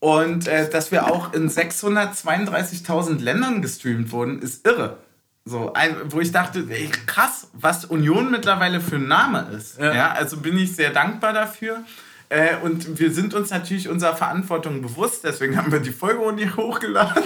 Und 0.00 0.48
äh, 0.48 0.68
dass 0.68 0.90
wir 0.90 1.06
auch 1.06 1.32
in 1.32 1.48
632.000 1.48 3.20
Ländern 3.20 3.62
gestreamt 3.62 4.10
wurden, 4.10 4.42
ist 4.42 4.66
irre. 4.66 4.96
So, 5.44 5.72
ein, 5.72 5.94
wo 6.06 6.18
ich 6.18 6.32
dachte, 6.32 6.66
ey, 6.68 6.90
krass, 7.06 7.46
was 7.52 7.84
Union 7.84 8.32
mittlerweile 8.32 8.80
für 8.80 8.96
ein 8.96 9.06
Name 9.06 9.46
ist. 9.56 9.78
Ja. 9.78 9.94
ja 9.94 10.10
also 10.10 10.38
bin 10.38 10.58
ich 10.58 10.74
sehr 10.74 10.90
dankbar 10.90 11.32
dafür. 11.32 11.84
Äh, 12.30 12.56
und 12.62 12.98
wir 12.98 13.10
sind 13.10 13.34
uns 13.34 13.50
natürlich 13.50 13.88
unserer 13.88 14.16
Verantwortung 14.16 14.82
bewusst, 14.82 15.24
deswegen 15.24 15.56
haben 15.56 15.72
wir 15.72 15.80
die 15.80 15.92
Folge 15.92 16.20
auch 16.20 16.32
nicht 16.32 16.56
hochgeladen. 16.56 17.22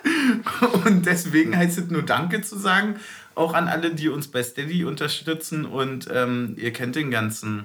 und 0.84 1.06
deswegen 1.06 1.56
heißt 1.56 1.78
es 1.78 1.90
nur 1.90 2.02
Danke 2.02 2.40
zu 2.42 2.56
sagen, 2.56 2.96
auch 3.34 3.54
an 3.54 3.68
alle, 3.68 3.94
die 3.94 4.08
uns 4.08 4.28
bei 4.28 4.42
Steady 4.42 4.84
unterstützen. 4.84 5.64
Und 5.64 6.08
ähm, 6.12 6.54
ihr 6.58 6.72
kennt 6.72 6.96
den 6.96 7.10
ganzen 7.10 7.64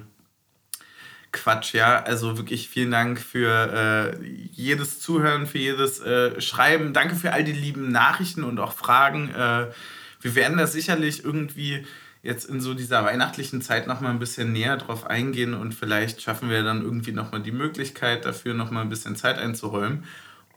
Quatsch, 1.30 1.74
ja. 1.74 2.02
Also 2.02 2.38
wirklich 2.38 2.68
vielen 2.68 2.90
Dank 2.90 3.20
für 3.20 4.16
äh, 4.20 4.24
jedes 4.24 5.00
Zuhören, 5.00 5.46
für 5.46 5.58
jedes 5.58 6.00
äh, 6.00 6.40
Schreiben. 6.40 6.92
Danke 6.92 7.14
für 7.14 7.32
all 7.32 7.44
die 7.44 7.52
lieben 7.52 7.92
Nachrichten 7.92 8.44
und 8.44 8.58
auch 8.58 8.72
Fragen. 8.72 9.28
Äh, 9.30 9.66
wir 10.20 10.34
werden 10.34 10.58
da 10.58 10.66
sicherlich 10.66 11.24
irgendwie 11.24 11.86
jetzt 12.22 12.44
in 12.44 12.60
so 12.60 12.74
dieser 12.74 13.04
weihnachtlichen 13.04 13.62
Zeit 13.62 13.86
noch 13.86 14.00
mal 14.00 14.10
ein 14.10 14.18
bisschen 14.18 14.52
näher 14.52 14.76
drauf 14.76 15.06
eingehen 15.06 15.54
und 15.54 15.74
vielleicht 15.74 16.20
schaffen 16.20 16.50
wir 16.50 16.62
dann 16.62 16.82
irgendwie 16.82 17.12
noch 17.12 17.32
mal 17.32 17.42
die 17.42 17.52
Möglichkeit 17.52 18.24
dafür 18.24 18.54
noch 18.54 18.70
mal 18.70 18.82
ein 18.82 18.88
bisschen 18.88 19.16
Zeit 19.16 19.38
einzuräumen. 19.38 20.04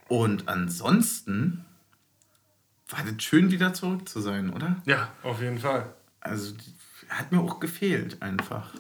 Und 0.08 0.48
ansonsten 0.48 1.66
war 2.90 3.00
das 3.04 3.24
schön 3.24 3.52
wieder 3.52 3.74
zurück 3.74 4.10
zu 4.10 4.20
sein, 4.22 4.52
oder? 4.52 4.82
Ja, 4.86 5.10
auf 5.24 5.42
jeden 5.42 5.60
Fall. 5.60 5.94
Also 6.20 6.54
hat 7.10 7.32
mir 7.32 7.40
auch 7.40 7.60
gefehlt 7.60 8.22
einfach. 8.22 8.74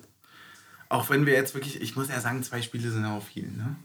Auch 0.89 1.09
wenn 1.09 1.25
wir 1.25 1.33
jetzt 1.33 1.53
wirklich, 1.53 1.81
ich 1.81 1.95
muss 1.95 2.09
ja 2.09 2.19
sagen, 2.19 2.43
zwei 2.43 2.61
Spiele 2.61 2.91
sind 2.91 3.05
auch 3.05 3.23
viel, 3.23 3.49
ne? 3.49 3.77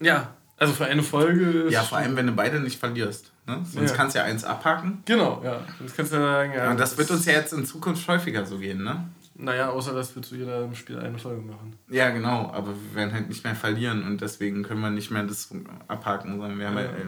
Ja, 0.00 0.36
also 0.58 0.72
für 0.72 0.86
eine 0.86 1.02
Folge. 1.02 1.68
Ja, 1.70 1.82
vor 1.82 1.98
allem, 1.98 2.16
wenn 2.16 2.26
du 2.26 2.32
beide 2.32 2.60
nicht 2.60 2.78
verlierst. 2.78 3.32
Ne? 3.46 3.60
Sonst 3.64 3.90
ja. 3.90 3.96
kannst 3.96 4.14
du 4.14 4.18
ja 4.20 4.24
eins 4.24 4.44
abhaken. 4.44 5.02
Genau, 5.04 5.40
ja. 5.44 5.60
Das 5.80 5.94
kannst 5.94 6.12
du 6.12 6.16
sagen, 6.16 6.52
ja. 6.52 6.70
Und 6.70 6.78
das, 6.78 6.90
das 6.90 6.98
wird 6.98 7.10
uns 7.10 7.24
ja 7.26 7.34
jetzt 7.34 7.52
in 7.52 7.64
Zukunft 7.64 8.06
häufiger 8.08 8.44
so 8.44 8.58
gehen, 8.58 8.82
ne? 8.82 9.08
Naja, 9.40 9.70
außer 9.70 9.94
dass 9.94 10.14
wir 10.16 10.22
zu 10.22 10.34
jedem 10.34 10.74
Spiel 10.74 10.98
eine 10.98 11.16
Folge 11.16 11.42
machen. 11.42 11.76
Ja, 11.88 12.10
genau, 12.10 12.50
aber 12.52 12.74
wir 12.74 12.94
werden 12.96 13.14
halt 13.14 13.28
nicht 13.28 13.44
mehr 13.44 13.54
verlieren 13.54 14.02
und 14.02 14.20
deswegen 14.20 14.64
können 14.64 14.80
wir 14.80 14.90
nicht 14.90 15.12
mehr 15.12 15.22
das 15.22 15.50
abhaken, 15.86 16.32
sondern 16.32 16.58
wir 16.58 16.66
haben 16.66 16.76
ja. 16.76 16.82
halt 16.82 17.06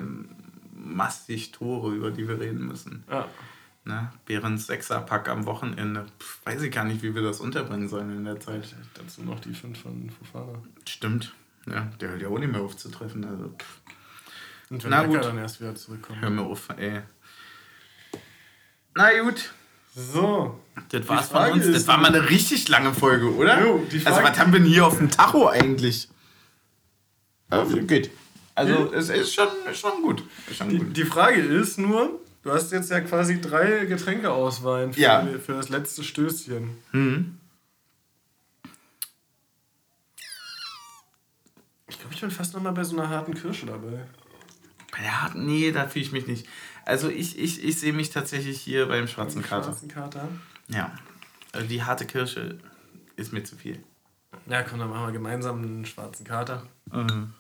massig 0.73 1.51
Tore, 1.51 1.93
über 1.93 2.13
die 2.13 2.29
wir 2.29 2.39
reden 2.39 2.67
müssen. 2.67 3.05
Ja. 3.11 3.27
Ne? 3.85 4.13
Während 4.27 4.61
Sechserpack 4.61 5.29
am 5.29 5.47
Wochenende. 5.47 6.07
Pff, 6.21 6.41
weiß 6.45 6.63
ich 6.63 6.71
gar 6.71 6.85
nicht, 6.85 7.03
wie 7.03 7.15
wir 7.15 7.23
das 7.23 7.41
unterbringen 7.41 7.89
sollen 7.89 8.17
in 8.17 8.25
der 8.25 8.39
Zeit. 8.39 8.77
Dazu 8.95 9.23
noch 9.23 9.41
die 9.41 9.55
fünf 9.55 9.81
von 9.81 10.11
Fufana. 10.11 10.59
Stimmt. 10.87 11.35
Ja, 11.67 11.91
der 12.01 12.11
hört 12.11 12.23
ja 12.23 12.29
auch 12.29 12.39
nicht 12.39 12.53
mehr 12.53 12.61
aufzutreffen. 12.61 13.25
Also, 13.25 13.55
Und 14.71 14.85
wenn 14.85 14.91
Na 14.91 15.05
gut. 15.05 15.25
dann 15.25 15.39
erst 15.39 15.61
wieder 15.61 15.75
zurückkommt. 15.75 16.21
Hör 16.21 16.31
mir 16.31 16.43
auf, 16.43 16.69
ey. 16.77 17.03
Na 18.95 19.21
gut. 19.23 19.53
So. 19.95 20.61
Das 20.91 21.09
war's 21.09 21.29
von 21.29 21.53
uns. 21.53 21.71
Das 21.71 21.87
war 21.87 21.99
mal 21.99 22.15
eine 22.15 22.31
richtig 22.31 22.69
lange 22.69 22.95
Folge, 22.95 23.35
oder? 23.35 23.61
Jo, 23.65 23.87
also, 24.05 24.23
was 24.23 24.39
haben 24.39 24.53
wir 24.53 24.61
denn 24.61 24.69
hier 24.69 24.87
auf 24.87 24.97
dem 24.99 25.11
Tacho 25.11 25.49
eigentlich? 25.49 26.09
Also, 27.51 27.83
geht. 27.83 28.11
Also, 28.55 28.93
es 28.93 29.09
ist 29.09 29.35
schon, 29.35 29.49
schon 29.73 30.03
gut. 30.03 30.23
Schon 30.57 30.69
die, 30.69 30.79
gut. 30.79 30.97
die 30.97 31.05
Frage 31.05 31.41
ist 31.41 31.79
nur, 31.79 32.21
Du 32.43 32.51
hast 32.51 32.73
jetzt 32.73 32.91
ja 32.91 33.01
quasi 33.01 33.41
drei 33.41 33.85
Getränke 33.85 34.31
ausweihen 34.31 34.95
für, 34.95 35.01
ja. 35.01 35.27
für 35.45 35.53
das 35.53 35.69
letzte 35.69 36.03
Stößchen. 36.03 36.71
Mhm. 36.93 37.37
Ich 42.21 42.23
bin 42.23 42.31
fast 42.31 42.53
noch 42.53 42.61
mal 42.61 42.73
bei 42.73 42.85
so 42.85 42.99
einer 42.99 43.09
harten 43.09 43.33
Kirsche 43.33 43.65
dabei. 43.65 44.07
Bei 44.93 45.01
der 45.01 45.23
harten? 45.23 45.47
Nee, 45.47 45.73
da 45.73 45.89
fühle 45.89 46.05
ich 46.05 46.13
mich 46.13 46.27
nicht. 46.27 46.47
Also 46.85 47.09
ich, 47.09 47.39
ich, 47.39 47.65
ich 47.65 47.81
sehe 47.81 47.95
mich 47.95 48.11
tatsächlich 48.11 48.61
hier 48.61 48.89
beim 48.89 49.09
schwarzen 49.09 49.43
Kater. 49.43 49.69
Schwarzen 49.69 49.89
Kater? 49.89 50.29
Ja. 50.69 50.93
Also 51.53 51.67
die 51.67 51.83
harte 51.83 52.05
Kirsche 52.05 52.59
ist 53.17 53.33
mir 53.33 53.43
zu 53.43 53.57
viel. 53.57 53.83
Ja, 54.45 54.63
komm, 54.63 54.81
dann 54.81 54.91
machen 54.91 55.07
wir 55.07 55.13
gemeinsam 55.13 55.63
einen 55.63 55.87
schwarzen 55.87 56.27
Kater. 56.27 56.67
Mhm. 56.93 57.33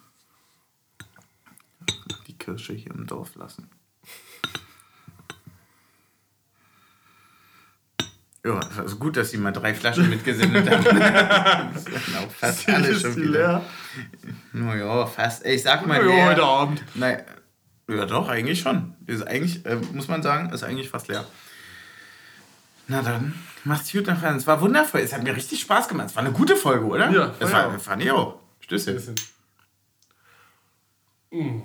Die 2.27 2.39
Kirsche 2.39 2.73
hier 2.73 2.93
im 2.93 3.07
Dorf 3.07 3.35
lassen. 3.35 3.69
Ja, 8.44 8.58
also 8.78 8.96
gut, 8.96 9.16
dass 9.16 9.30
sie 9.30 9.36
mal 9.36 9.52
drei 9.52 9.74
Flaschen 9.74 10.08
mitgesendet 10.08 10.70
haben. 10.70 10.84
das 10.84 11.84
auch 12.18 12.30
fast 12.30 12.68
alle 12.68 12.98
schon 12.98 13.16
wieder. 13.16 13.62
Naja, 14.52 15.06
fast. 15.06 15.44
Ich 15.44 15.62
sag 15.62 15.86
mal. 15.86 16.06
Ja, 16.06 16.26
heute 16.26 16.42
Abend. 16.42 16.82
Nein, 16.94 17.22
ja, 17.90 18.06
doch, 18.06 18.28
eigentlich 18.28 18.60
schon. 18.60 18.94
Ist 19.06 19.26
eigentlich, 19.26 19.66
äh, 19.66 19.76
muss 19.92 20.08
man 20.08 20.22
sagen, 20.22 20.50
ist 20.52 20.62
eigentlich 20.62 20.88
fast 20.88 21.08
leer. 21.08 21.26
Na 22.86 23.02
dann, 23.02 23.34
macht's 23.64 23.92
gut 23.92 24.06
nachher. 24.06 24.34
Es 24.34 24.46
war 24.46 24.60
wundervoll. 24.60 25.00
Es 25.00 25.12
hat 25.12 25.22
mir 25.22 25.34
richtig 25.34 25.60
Spaß 25.60 25.88
gemacht. 25.88 26.08
Es 26.10 26.16
war 26.16 26.22
eine 26.22 26.32
gute 26.32 26.56
Folge, 26.56 26.86
oder? 26.86 27.10
Ja, 27.10 27.34
es 27.38 27.52
war, 27.52 27.78
fand 27.78 28.02
ich 28.02 28.10
auch. 28.10 28.38
Stößchen. 28.60 29.00
Stößchen. 29.00 29.14
Mm. 31.32 31.62